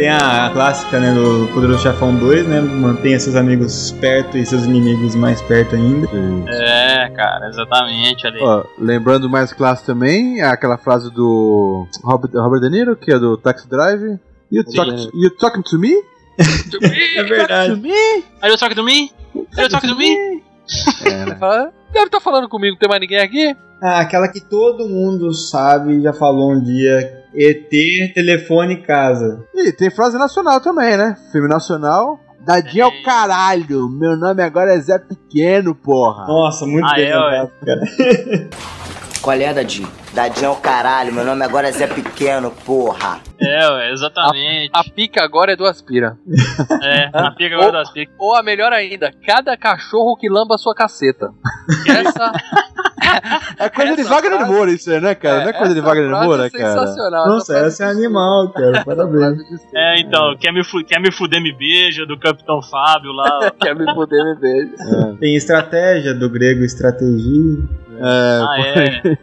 Tem 0.08 0.16
a 0.16 0.48
clássica, 0.54 0.98
né, 0.98 1.12
do 1.12 1.48
Poderoso 1.52 1.82
Chefão 1.82 2.16
2, 2.16 2.46
né? 2.46 2.62
Mantenha 2.62 3.20
seus 3.20 3.36
amigos 3.36 3.92
perto 4.00 4.38
e 4.38 4.46
seus 4.46 4.64
inimigos 4.64 5.14
mais 5.14 5.42
perto 5.42 5.76
ainda. 5.76 6.08
É, 6.48 7.10
cara, 7.10 7.46
exatamente 7.48 8.26
ali. 8.26 8.40
Ó, 8.40 8.64
lembrando 8.78 9.28
mais 9.28 9.52
clássico 9.52 9.88
também, 9.88 10.40
é 10.40 10.46
aquela 10.46 10.78
frase 10.78 11.12
do 11.12 11.86
Robert, 12.02 12.30
Robert 12.32 12.60
De 12.60 12.70
Niro, 12.70 12.96
que 12.96 13.12
é 13.12 13.18
do 13.18 13.36
Taxi 13.36 13.68
Drive. 13.68 14.18
You, 14.50 14.64
talk, 14.64 15.10
you 15.12 15.30
talking 15.36 15.62
to 15.62 15.78
me? 15.78 15.92
É 17.14 17.22
verdade. 17.22 17.74
To 17.74 17.82
me? 17.82 18.24
Are 18.40 18.50
you 18.50 18.56
talking 18.56 18.76
to 18.76 18.82
me? 18.82 19.12
Are 19.58 19.64
you 19.64 19.68
talking 19.68 19.90
to 19.90 19.96
me? 19.96 20.42
É, 21.04 21.26
né? 21.26 21.70
Deve 21.92 22.06
estar 22.06 22.20
falando 22.20 22.48
comigo, 22.48 22.72
não 22.74 22.78
tem 22.78 22.88
mais 22.88 23.00
ninguém 23.00 23.18
aqui? 23.20 23.56
Ah, 23.82 24.00
aquela 24.00 24.28
que 24.28 24.40
todo 24.40 24.88
mundo 24.88 25.32
sabe, 25.32 26.00
já 26.02 26.12
falou 26.12 26.52
um 26.52 26.60
dia. 26.62 27.16
ET, 27.34 28.12
telefone, 28.14 28.82
casa. 28.82 29.44
E 29.54 29.70
tem 29.72 29.90
frase 29.90 30.18
nacional 30.18 30.60
também, 30.60 30.96
né? 30.96 31.16
Filme 31.30 31.48
nacional. 31.48 32.18
Dadinho 32.40 32.84
é 32.84 32.86
o 32.86 33.02
caralho. 33.02 33.88
Meu 33.90 34.16
nome 34.16 34.42
agora 34.42 34.72
é 34.74 34.80
Zé 34.80 34.98
Pequeno, 34.98 35.74
porra. 35.74 36.26
Nossa, 36.26 36.64
muito 36.66 36.86
Ah, 36.86 36.94
bem 36.94 37.06
é, 37.06 37.10
cara. 37.12 37.48
Qual 39.20 39.36
é, 39.36 39.52
Dadinho? 39.52 39.90
Dadinho 40.14 40.46
é 40.46 40.48
o 40.48 40.56
caralho, 40.56 41.12
meu 41.12 41.24
nome 41.24 41.44
agora 41.44 41.68
é 41.68 41.72
Zé 41.72 41.86
Pequeno, 41.86 42.50
porra. 42.64 43.20
É, 43.40 43.68
ué, 43.70 43.92
exatamente. 43.92 44.70
A 44.72 44.82
pica 44.84 45.24
agora 45.24 45.52
é 45.52 45.56
do 45.56 45.66
aspira. 45.66 46.16
É, 46.82 47.10
a 47.12 47.30
pica 47.32 47.54
agora 47.54 47.72
das 47.72 47.90
picas. 47.90 48.14
Ou 48.18 48.34
a 48.34 48.42
melhor 48.42 48.72
ainda, 48.72 49.12
cada 49.26 49.56
cachorro 49.56 50.16
que 50.16 50.28
lamba 50.28 50.54
a 50.54 50.58
sua 50.58 50.74
caceta. 50.74 51.30
Essa 51.86 52.32
É 53.58 53.68
coisa 53.68 53.94
de 53.94 54.00
Essa 54.02 54.10
Wagner 54.10 54.36
frase- 54.38 54.52
Moura 54.52 54.70
isso 54.70 54.90
aí, 54.90 55.00
né, 55.00 55.14
cara? 55.14 55.42
Não 55.42 55.48
é 55.50 55.52
coisa 55.52 55.72
de 55.74 55.80
essa 55.80 55.88
Wagner 55.88 56.10
Moura, 56.10 56.46
é 56.46 56.50
cara? 56.50 56.80
sensacional. 56.80 57.28
Nossa, 57.28 57.52
frase 57.52 57.66
essa 57.68 57.84
é 57.84 57.90
animal, 57.90 58.48
cara. 58.52 58.84
Parabéns. 58.84 59.38
É, 59.74 60.00
então, 60.00 60.36
quer 60.38 60.52
me, 60.52 60.64
fu- 60.64 60.84
quer 60.84 61.00
me 61.00 61.12
fuder, 61.12 61.40
me 61.42 61.52
beija, 61.52 62.04
do 62.06 62.18
Capitão 62.18 62.60
Fábio 62.62 63.12
lá. 63.12 63.50
Quer 63.60 63.74
me 63.74 63.84
poder 63.94 64.22
me 64.24 64.34
beijo. 64.40 65.16
Tem 65.20 65.34
estratégia 65.36 66.14
do 66.14 66.28
grego 66.30 66.64
estratégia. 66.64 67.58
É, 68.00 68.40
Ah, 68.42 68.56
é. 68.60 69.18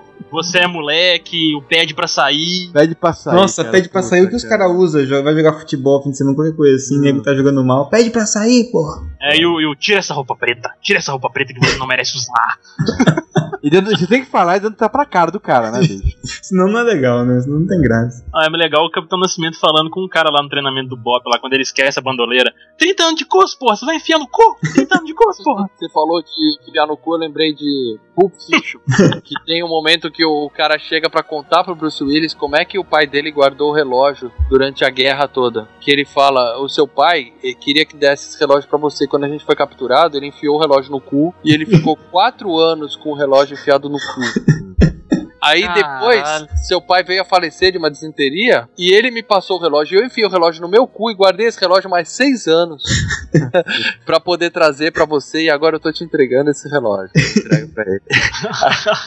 Você 0.30 0.58
é 0.58 0.66
moleque, 0.66 1.54
o 1.56 1.62
pede 1.62 1.92
pra 1.94 2.06
sair. 2.06 2.70
pede 2.72 2.94
pra 2.94 3.12
sair. 3.12 3.34
Nossa, 3.34 3.62
cara, 3.64 3.72
pede 3.72 3.88
pra 3.88 4.02
sair 4.02 4.22
o 4.24 4.28
que 4.28 4.36
os 4.36 4.44
caras 4.44 4.70
usam. 4.72 5.04
joga- 5.04 5.22
Vai 5.22 5.34
jogar 5.34 5.58
futebol, 5.58 6.02
fim 6.02 6.10
de 6.10 6.16
semana, 6.18 6.36
qualquer 6.36 6.54
coisa 6.56 6.76
assim. 6.76 6.98
O 6.98 7.00
nego 7.00 7.22
tá 7.22 7.34
jogando 7.34 7.64
mal. 7.64 7.88
Pede 7.88 8.10
pra 8.10 8.26
sair, 8.26 8.70
porra. 8.70 9.02
É, 9.20 9.36
e 9.36 9.44
o, 9.46 9.60
e 9.60 9.66
o 9.66 9.74
tira 9.74 9.98
essa 9.98 10.14
roupa 10.14 10.36
preta. 10.36 10.70
Tira 10.80 10.98
essa 10.98 11.12
roupa 11.12 11.28
preta 11.30 11.52
que 11.52 11.60
você 11.60 11.76
não 11.78 11.86
merece 11.86 12.16
usar. 12.16 12.58
E 13.62 13.70
dando, 13.70 13.90
você 13.90 14.06
tem 14.06 14.24
que 14.24 14.30
falar 14.30 14.56
e 14.56 14.60
dando 14.60 14.76
tá 14.76 14.88
pra 14.88 15.04
cara 15.04 15.30
do 15.30 15.40
cara, 15.40 15.70
né, 15.70 15.80
bicho? 15.80 16.16
Senão 16.42 16.68
não 16.68 16.80
é 16.80 16.82
legal, 16.82 17.24
né? 17.24 17.40
Senão 17.40 17.60
não 17.60 17.66
tem 17.66 17.80
graça. 17.80 18.24
Ah, 18.34 18.46
é 18.46 18.56
legal 18.56 18.84
o 18.84 18.90
Capitão 18.90 19.18
Nascimento 19.18 19.58
falando 19.58 19.90
com 19.90 20.04
um 20.04 20.08
cara 20.08 20.30
lá 20.30 20.42
no 20.42 20.48
treinamento 20.48 20.88
do 20.90 20.96
Bop, 20.96 21.22
lá 21.28 21.38
quando 21.38 21.52
ele 21.54 21.62
esquece 21.62 21.98
a 21.98 22.02
bandoleira. 22.02 22.52
30 22.78 23.02
anos 23.02 23.16
de 23.16 23.24
curso, 23.24 23.58
porra, 23.58 23.76
você 23.76 23.84
vai 23.84 23.96
enfiar 23.96 24.18
no 24.18 24.28
cu? 24.28 24.56
30 24.74 24.94
anos 24.94 25.06
de 25.06 25.14
curso, 25.14 25.42
porra. 25.42 25.68
Você 25.80 25.88
falou 25.92 26.22
de 26.22 26.68
enfiar 26.68 26.86
no 26.86 26.96
cu, 26.96 27.14
eu 27.14 27.18
lembrei 27.18 27.54
de 27.54 27.98
Pulp 28.14 28.32
Fiction. 28.34 28.80
que 29.24 29.34
tem 29.46 29.64
um 29.64 29.68
momento 29.68 30.10
que 30.10 30.24
o 30.24 30.50
cara 30.50 30.78
chega 30.78 31.08
pra 31.08 31.22
contar 31.22 31.64
pro 31.64 31.74
Bruce 31.74 32.02
Willis 32.02 32.34
como 32.34 32.56
é 32.56 32.64
que 32.64 32.78
o 32.78 32.84
pai 32.84 33.06
dele 33.06 33.30
guardou 33.30 33.70
o 33.70 33.74
relógio 33.74 34.30
durante 34.48 34.84
a 34.84 34.90
guerra 34.90 35.26
toda. 35.26 35.68
Que 35.80 35.90
ele 35.90 36.04
fala, 36.04 36.58
o 36.60 36.68
seu 36.68 36.86
pai 36.86 37.32
queria 37.60 37.84
que 37.84 37.96
desse 37.96 38.30
esse 38.30 38.38
relógio 38.38 38.68
pra 38.68 38.78
você. 38.78 39.06
Quando 39.06 39.24
a 39.24 39.28
gente 39.28 39.44
foi 39.44 39.56
capturado, 39.56 40.16
ele 40.16 40.26
enfiou 40.26 40.56
o 40.56 40.60
relógio 40.60 40.90
no 40.90 41.00
cu 41.00 41.34
e 41.44 41.52
ele 41.52 41.66
ficou 41.66 41.96
quatro 41.96 42.58
anos 42.58 42.96
com 42.96 43.10
o 43.10 43.14
relógio 43.14 43.39
enfiado 43.48 43.88
no 43.88 43.98
cu. 43.98 44.20
Aí 45.42 45.62
Caralho. 45.62 45.82
depois, 45.82 46.66
seu 46.66 46.80
pai 46.80 47.02
veio 47.02 47.22
a 47.22 47.24
falecer 47.24 47.72
de 47.72 47.78
uma 47.78 47.90
desinteria 47.90 48.68
e 48.76 48.92
ele 48.92 49.10
me 49.10 49.22
passou 49.22 49.58
o 49.58 49.60
relógio. 49.60 49.98
Eu 49.98 50.04
enfiei 50.04 50.26
o 50.26 50.30
relógio 50.30 50.60
no 50.60 50.68
meu 50.68 50.86
cu 50.86 51.10
e 51.10 51.14
guardei 51.14 51.46
esse 51.46 51.60
relógio 51.60 51.88
mais 51.88 52.08
seis 52.10 52.46
anos 52.46 52.82
pra 54.04 54.20
poder 54.20 54.50
trazer 54.50 54.92
pra 54.92 55.04
você. 55.04 55.44
E 55.44 55.50
agora 55.50 55.76
eu 55.76 55.80
tô 55.80 55.90
te 55.92 56.04
entregando 56.04 56.50
esse 56.50 56.68
relógio. 56.68 57.10
Entrego 57.16 57.74
pra 57.74 57.84
ele. 57.84 58.02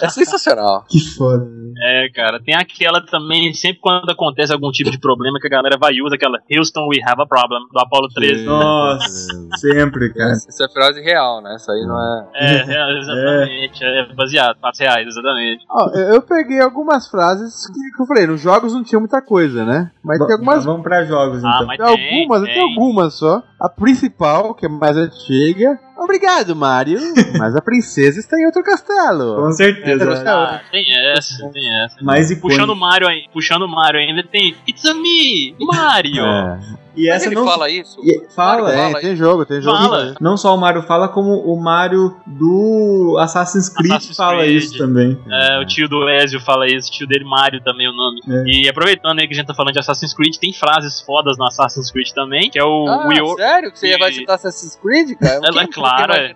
é 0.01 0.09
sensacional. 0.09 0.85
Que 0.89 0.99
foda. 0.99 1.45
É, 1.81 2.09
cara, 2.13 2.39
tem 2.41 2.55
aquela 2.55 3.01
também, 3.05 3.53
sempre 3.53 3.79
quando 3.81 4.09
acontece 4.09 4.53
algum 4.53 4.71
tipo 4.71 4.89
de 4.89 4.99
problema, 4.99 5.39
que 5.39 5.47
a 5.47 5.49
galera 5.49 5.77
vai 5.77 5.93
e 5.93 6.01
usa 6.03 6.15
aquela 6.15 6.39
Houston, 6.51 6.87
we 6.87 6.99
have 7.05 7.21
a 7.21 7.25
problem, 7.25 7.61
do 7.71 7.79
Apollo 7.79 8.07
13. 8.13 8.43
Nossa, 8.45 9.27
sempre, 9.57 10.13
cara. 10.13 10.31
Essa, 10.31 10.49
essa 10.49 10.65
é 10.65 10.69
frase 10.69 11.01
real, 11.01 11.41
né? 11.41 11.55
Essa 11.55 11.71
aí 11.71 11.85
não 11.85 11.99
é. 11.99 12.27
É, 12.35 12.55
é, 12.55 12.99
exatamente, 12.99 13.83
é 13.83 14.13
baseado, 14.13 14.57
fatos 14.59 14.79
reais, 14.79 15.07
exatamente. 15.07 15.65
Ó, 15.69 15.89
eu, 15.89 16.13
eu 16.15 16.21
peguei 16.23 16.59
algumas 16.61 17.07
frases 17.07 17.67
que, 17.67 17.73
que 17.95 18.01
eu 18.01 18.05
falei, 18.05 18.25
nos 18.27 18.41
jogos 18.41 18.73
não 18.73 18.83
tinha 18.83 18.99
muita 18.99 19.21
coisa, 19.21 19.63
né? 19.65 19.91
Mas 20.03 20.17
tem 20.19 20.31
algumas. 20.33 20.65
Vamos 20.65 20.83
pra 20.83 21.03
jogos, 21.05 21.43
Ah, 21.43 21.51
então. 21.55 21.67
mas 21.67 21.77
Tem 21.77 21.87
algumas, 21.87 22.43
tem, 22.43 22.53
tem 22.53 22.63
algumas 22.63 23.13
só. 23.13 23.43
A 23.63 23.69
principal, 23.69 24.53
que 24.53 24.65
é 24.65 24.69
mais 24.69 24.97
antiga. 24.97 25.79
Obrigado, 25.97 26.53
Mario. 26.53 26.99
Mas 27.39 27.55
a 27.55 27.61
princesa 27.61 28.19
está 28.19 28.37
em 28.37 28.45
outro 28.45 28.61
castelo. 28.61 29.37
Com 29.37 29.51
certeza. 29.53 30.21
Ah, 30.27 30.59
tem 30.69 30.85
essa, 31.15 31.47
tem 31.49 31.83
essa. 31.85 31.95
Mais 32.03 32.29
icônico. 32.29 32.49
Puxando 32.49 32.71
o 32.71 32.75
Mario 32.75 33.07
aí, 33.07 33.23
puxando 33.31 33.61
o 33.61 33.67
Mario 33.69 33.99
ainda 34.01 34.21
tem 34.23 34.53
It's 34.67 34.83
a 34.85 34.93
me, 34.93 35.55
Mario. 35.61 36.25
É. 36.25 36.59
E 36.95 37.07
Mas 37.07 37.15
essa 37.15 37.25
ele 37.25 37.35
não. 37.35 37.45
fala 37.45 37.69
isso? 37.71 37.99
E- 38.03 38.27
fala, 38.35 38.71
é. 38.71 38.91
Tem, 38.93 39.01
tem 39.01 39.15
jogo, 39.15 39.45
tem 39.47 39.59
jogo. 39.61 39.75
Fala. 39.77 40.13
Não 40.21 40.37
só 40.37 40.53
o 40.53 40.57
Mario 40.59 40.83
fala, 40.83 41.07
como 41.07 41.31
o 41.39 41.59
Mario 41.59 42.15
do 42.27 43.17
Assassin's 43.19 43.67
Creed 43.69 43.93
Assassin's 43.93 44.15
fala 44.17 44.43
Creed. 44.43 44.63
isso 44.63 44.77
também. 44.77 45.17
É, 45.31 45.59
o 45.59 45.65
tio 45.65 45.87
do 45.89 46.07
Ezio 46.07 46.39
fala 46.39 46.67
isso, 46.67 46.89
o 46.89 46.91
tio 46.91 47.07
dele 47.07 47.23
Mario 47.25 47.61
também 47.63 47.87
é 47.87 47.89
o 47.89 47.93
nome. 47.93 48.19
É. 48.29 48.43
E 48.45 48.69
aproveitando 48.69 49.17
aí 49.19 49.27
que 49.27 49.33
a 49.33 49.37
gente 49.37 49.47
tá 49.47 49.55
falando 49.55 49.73
de 49.73 49.79
Assassin's 49.79 50.13
Creed, 50.13 50.35
tem 50.37 50.53
frases 50.53 51.01
fodas 51.01 51.35
no 51.37 51.45
Assassin's 51.47 51.89
Creed 51.91 52.09
também, 52.13 52.49
que 52.51 52.59
é 52.59 52.63
o 52.63 52.85
Ah, 52.87 53.07
We 53.07 53.15
Are- 53.15 53.41
sério? 53.53 53.71
Que 53.71 53.79
você 53.79 53.93
e- 53.93 53.97
vai 53.97 54.11
citar 54.11 54.35
Assassin's 54.35 54.75
Creed, 54.75 55.17
cara? 55.17 55.41
Ela 55.43 55.61
é 55.63 55.67
clara, 55.67 56.17
é. 56.17 56.33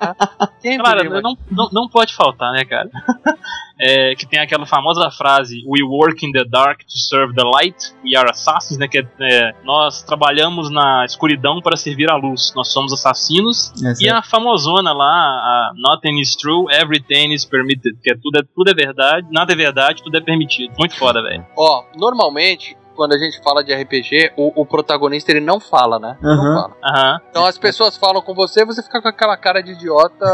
Quem 0.62 0.78
Claro, 0.78 0.98
poderia 0.98 1.22
não, 1.22 1.38
não, 1.52 1.70
não 1.72 1.90
pode 1.90 2.14
faltar, 2.16 2.52
né, 2.54 2.66
cara? 2.66 2.90
É, 3.80 4.16
que 4.16 4.26
tem 4.26 4.40
aquela 4.40 4.66
famosa 4.66 5.12
frase 5.12 5.64
We 5.68 5.84
work 5.84 6.26
in 6.26 6.32
the 6.32 6.44
dark 6.46 6.80
to 6.80 6.98
serve 6.98 7.36
the 7.36 7.44
light, 7.44 7.76
we 8.04 8.18
are 8.18 8.28
assassins, 8.28 8.76
né? 8.80 8.88
Que 8.88 8.98
é, 8.98 9.08
é, 9.22 9.54
nós 9.64 10.02
trabalhamos 10.02 10.72
na 10.72 11.06
escuridão 11.06 11.62
para 11.62 11.78
servir 11.78 12.10
a 12.10 12.16
luz, 12.16 12.52
nós 12.56 12.70
somos 12.74 12.92
assassinos. 12.92 13.72
Essa 13.86 14.04
E 14.04 14.08
é- 14.08 14.12
a 14.12 14.24
famosona 14.24 14.92
lá, 14.94 15.06
a 15.06 15.72
Nothing 15.76 16.20
is 16.20 16.36
true, 16.36 16.66
everything 16.74 17.32
is 17.36 17.46
permitted, 17.46 17.96
que 18.02 18.12
é 18.12 18.16
tudo, 18.16 18.40
é 18.40 18.44
tudo 18.56 18.72
é 18.72 18.74
verdade, 18.74 19.28
nada 19.30 19.54
é 19.54 19.56
verdade, 19.56 20.02
tudo 20.02 20.18
é 20.18 20.22
permitido. 20.22 20.74
Muito 20.80 20.96
foda, 20.96 21.22
velho. 21.22 21.46
Ó, 21.56 21.84
normalmente, 21.96 22.76
quando 22.98 23.14
a 23.14 23.18
gente 23.18 23.42
fala 23.42 23.64
de 23.64 23.74
RPG, 23.74 24.34
o, 24.36 24.62
o 24.62 24.66
protagonista 24.66 25.32
ele 25.32 25.40
não 25.40 25.60
fala, 25.60 25.98
né? 26.00 26.18
Não 26.22 26.32
Aham. 26.32 26.54
fala. 26.62 26.76
Aham. 26.84 27.22
Então 27.30 27.46
as 27.46 27.58
pessoas 27.58 27.96
falam 27.96 28.22
com 28.22 28.34
você, 28.34 28.66
você 28.66 28.84
fica 28.84 29.02
com 29.02 29.08
aquela 29.08 29.38
cara 29.38 29.62
de 29.64 29.72
idiota, 29.72 30.26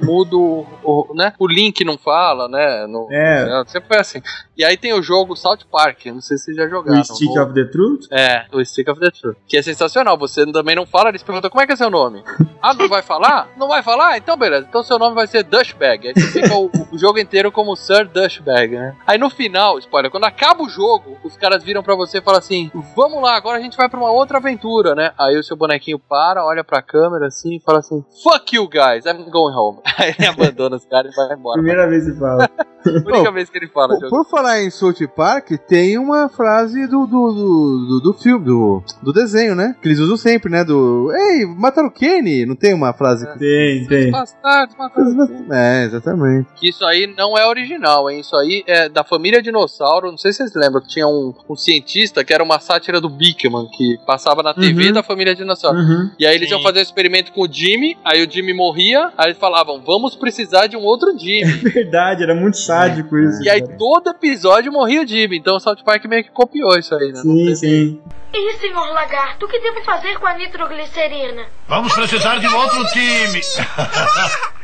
mudo, 0.00 0.66
o, 0.82 1.12
né? 1.14 1.32
O 1.38 1.46
Link 1.46 1.84
não 1.84 1.98
fala, 1.98 2.48
né? 2.48 2.86
No, 2.86 3.08
É. 3.10 3.44
né? 3.46 3.64
Sempre 3.66 3.88
foi 3.88 3.98
assim. 3.98 4.22
E 4.56 4.64
aí 4.64 4.76
tem 4.76 4.92
o 4.94 5.02
jogo 5.02 5.34
South 5.36 5.58
Park, 5.70 6.06
não 6.06 6.20
sei 6.20 6.36
se 6.38 6.44
vocês 6.44 6.56
já 6.56 6.68
jogaram. 6.68 7.00
O 7.00 7.04
Stick 7.04 7.30
O- 7.30 7.42
of 7.42 7.52
the 7.54 7.64
Truth? 7.64 8.06
É, 8.12 8.46
o 8.52 8.64
Stick 8.64 8.88
of 8.88 9.00
the 9.00 9.10
Truth. 9.10 9.36
Que 9.48 9.56
é 9.58 9.62
sensacional. 9.62 10.16
Você 10.16 10.46
também 10.52 10.76
não 10.76 10.86
fala, 10.86 11.08
eles 11.08 11.22
perguntam 11.22 11.50
como 11.50 11.62
é 11.62 11.66
que 11.66 11.72
é 11.72 11.76
seu 11.76 11.90
nome. 11.90 12.22
Ah, 12.62 12.72
não 12.72 12.88
vai 12.88 13.02
falar? 13.02 13.48
Não 13.56 13.66
vai 13.68 13.82
falar? 13.82 14.16
Então 14.16 14.36
beleza. 14.36 14.66
Então 14.68 14.82
seu 14.82 14.98
nome 14.98 15.14
vai 15.14 15.26
ser 15.26 15.42
Dushbag. 15.42 16.08
Aí 16.08 16.14
você 16.14 16.40
fica 16.42 16.54
o, 16.54 16.70
o 16.92 16.98
jogo 16.98 17.18
inteiro 17.18 17.50
como 17.50 17.74
Sir 17.74 18.06
Dushbag, 18.08 18.76
né? 18.76 18.94
Aí 19.06 19.18
no 19.18 19.28
final, 19.28 19.78
spoiler, 19.78 20.10
quando 20.10 20.24
acaba 20.24 20.62
o 20.62 20.68
jogo, 20.68 21.18
os 21.24 21.36
caras 21.36 21.62
viram 21.64 21.82
pra 21.82 21.96
você 21.96 22.03
e 22.12 22.20
falam 22.20 22.38
assim: 22.38 22.70
Vamos 22.94 23.22
lá, 23.22 23.36
agora 23.36 23.58
a 23.58 23.60
gente 23.60 23.76
vai 23.76 23.88
pra 23.88 23.98
uma 23.98 24.10
outra 24.10 24.38
aventura, 24.38 24.94
né? 24.94 25.12
Aí 25.18 25.38
o 25.38 25.42
seu 25.42 25.56
bonequinho 25.56 25.98
para, 25.98 26.44
olha 26.44 26.64
pra 26.64 26.82
câmera 26.82 27.26
assim 27.26 27.56
e 27.56 27.60
fala 27.60 27.78
assim: 27.78 28.04
Fuck 28.22 28.56
you 28.56 28.68
guys, 28.68 29.06
I'm 29.06 29.30
going 29.30 29.54
home. 29.54 29.80
Aí 29.98 30.14
ele 30.18 30.26
abandona 30.26 30.76
os 30.76 30.84
caras 30.84 31.12
e 31.12 31.16
vai 31.16 31.36
embora. 31.36 31.58
Primeira 31.58 31.88
vez 31.88 32.04
que 32.04 32.18
fala. 32.18 32.48
A 32.86 32.90
única 33.14 33.32
vez 33.32 33.50
que 33.50 33.58
ele 33.58 33.68
fala. 33.68 33.98
Por, 33.98 34.08
por 34.08 34.28
falar 34.28 34.62
em 34.62 34.70
South 34.70 34.94
Park, 35.14 35.50
tem 35.68 35.98
uma 35.98 36.28
frase 36.28 36.86
do, 36.86 37.06
do, 37.06 37.32
do, 37.32 37.86
do, 37.88 38.00
do 38.00 38.14
filme, 38.14 38.44
do, 38.44 38.82
do 39.02 39.12
desenho, 39.12 39.54
né? 39.54 39.74
Que 39.80 39.88
eles 39.88 39.98
usam 39.98 40.16
sempre, 40.16 40.50
né? 40.50 40.64
Do. 40.64 41.10
Ei, 41.12 41.46
mataram 41.46 41.88
o 41.88 41.90
Kenny! 41.90 42.46
Não 42.46 42.56
tem 42.56 42.74
uma 42.74 42.92
frase 42.92 43.26
que. 43.32 43.38
Tem, 43.38 43.86
tem. 43.86 44.10
Bastardos, 44.10 44.76
mataram 44.76 45.28
É, 45.52 45.84
exatamente. 45.84 46.48
Que 46.56 46.68
isso 46.68 46.84
aí 46.84 47.12
não 47.16 47.36
é 47.36 47.46
original, 47.46 48.10
hein? 48.10 48.20
Isso 48.20 48.36
aí 48.36 48.62
é 48.66 48.88
da 48.88 49.04
família 49.04 49.42
Dinossauro. 49.42 50.10
Não 50.10 50.18
sei 50.18 50.32
se 50.32 50.38
vocês 50.38 50.54
lembram 50.54 50.80
que 50.80 50.88
tinha 50.88 51.06
um, 51.06 51.34
um 51.48 51.56
cientista 51.56 52.24
que 52.24 52.32
era 52.32 52.42
uma 52.42 52.58
sátira 52.58 53.00
do 53.00 53.08
Bigman, 53.08 53.68
que 53.76 53.98
passava 54.06 54.42
na 54.42 54.52
TV 54.54 54.88
Uhum. 54.88 54.92
da 54.92 55.02
família 55.02 55.34
Dinossauro. 55.34 55.78
Uhum. 55.78 56.10
E 56.18 56.26
aí 56.26 56.34
eles 56.34 56.48
Sim. 56.48 56.54
iam 56.54 56.62
fazer 56.62 56.80
um 56.80 56.82
experimento 56.82 57.32
com 57.32 57.42
o 57.42 57.48
Jimmy, 57.50 57.96
aí 58.04 58.24
o 58.24 58.30
Jimmy 58.30 58.52
morria, 58.52 59.10
aí 59.16 59.28
eles 59.28 59.38
falavam, 59.38 59.80
vamos 59.80 60.14
precisar 60.16 60.66
de 60.66 60.76
um 60.76 60.82
outro 60.82 61.16
Jimmy. 61.18 61.52
Verdade, 61.70 62.22
era 62.22 62.34
muito 62.34 62.56
sádico 62.78 63.18
isso. 63.18 63.42
e 63.42 63.50
aí 63.50 63.62
cara. 63.62 63.76
todo 63.78 64.10
episódio 64.10 64.72
morria 64.72 65.02
o 65.02 65.06
Jimmy. 65.06 65.38
Então 65.38 65.56
o 65.56 65.60
South 65.60 65.82
Park 65.84 66.04
meio 66.06 66.24
que 66.24 66.30
copiou 66.30 66.76
isso 66.78 66.94
aí, 66.94 67.12
né? 67.12 67.20
Sim, 67.20 67.54
sim. 67.54 68.02
E 68.32 68.52
senhor 68.54 68.92
lagarto, 68.92 69.46
o 69.46 69.48
que 69.48 69.60
devo 69.60 69.82
fazer 69.84 70.18
com 70.18 70.26
a 70.26 70.34
nitroglicerina? 70.34 71.46
Vamos 71.68 71.92
precisar 71.94 72.38
de 72.38 72.48
um 72.48 72.56
outro 72.56 72.84
time. 72.88 73.40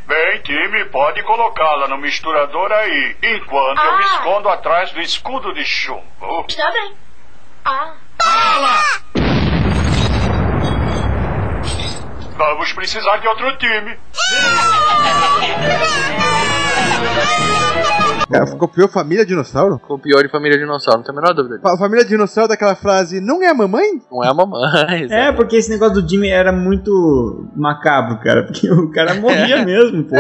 Bem, 0.09 0.43
time, 0.43 0.85
pode 0.87 1.23
colocá-la 1.23 1.87
no 1.87 1.97
misturador 1.97 2.73
aí, 2.73 3.17
enquanto 3.23 3.79
eu 3.79 3.97
me 3.97 4.03
Ah. 4.05 4.15
escondo 4.17 4.49
atrás 4.49 4.91
do 4.91 5.01
escudo 5.01 5.55
de 5.55 5.65
chumbo. 5.65 6.45
Está 6.49 6.69
bem. 6.73 6.95
Ah. 7.65 7.93
Vamos 12.37 12.73
precisar 12.73 13.19
de 13.19 13.29
outro 13.29 13.57
time. 13.59 13.97
Cara, 18.31 18.57
copiou 18.57 18.89
Família 18.89 19.27
Dinossauro? 19.27 19.79
Copiou 19.81 20.23
de 20.23 20.29
família 20.29 20.59
Dinossauro, 20.59 20.99
não 20.99 21.05
tem 21.05 21.13
a 21.15 21.21
menor 21.21 21.35
dúvida. 21.35 21.61
Fa- 21.61 21.77
Família 21.77 22.05
Dinossauro 22.05 22.49
daquela 22.49 22.75
frase, 22.75 23.21
não 23.21 23.43
é 23.43 23.49
a 23.49 23.55
mamãe? 23.55 24.01
Não 24.11 24.25
é 24.25 24.29
a 24.29 24.35
mamãe. 24.35 24.61
É, 25.11 25.33
porque 25.33 25.57
esse 25.57 25.71
negócio 25.71 26.01
do 26.01 26.09
Jimmy 26.09 26.29
era 26.29 26.53
muito 26.53 27.49
macabro, 27.57 28.19
cara. 28.21 28.45
Porque 28.45 28.71
o 28.71 28.91
cara 28.91 29.15
morria 29.15 29.65
mesmo, 29.67 30.05
pô. 30.05 30.15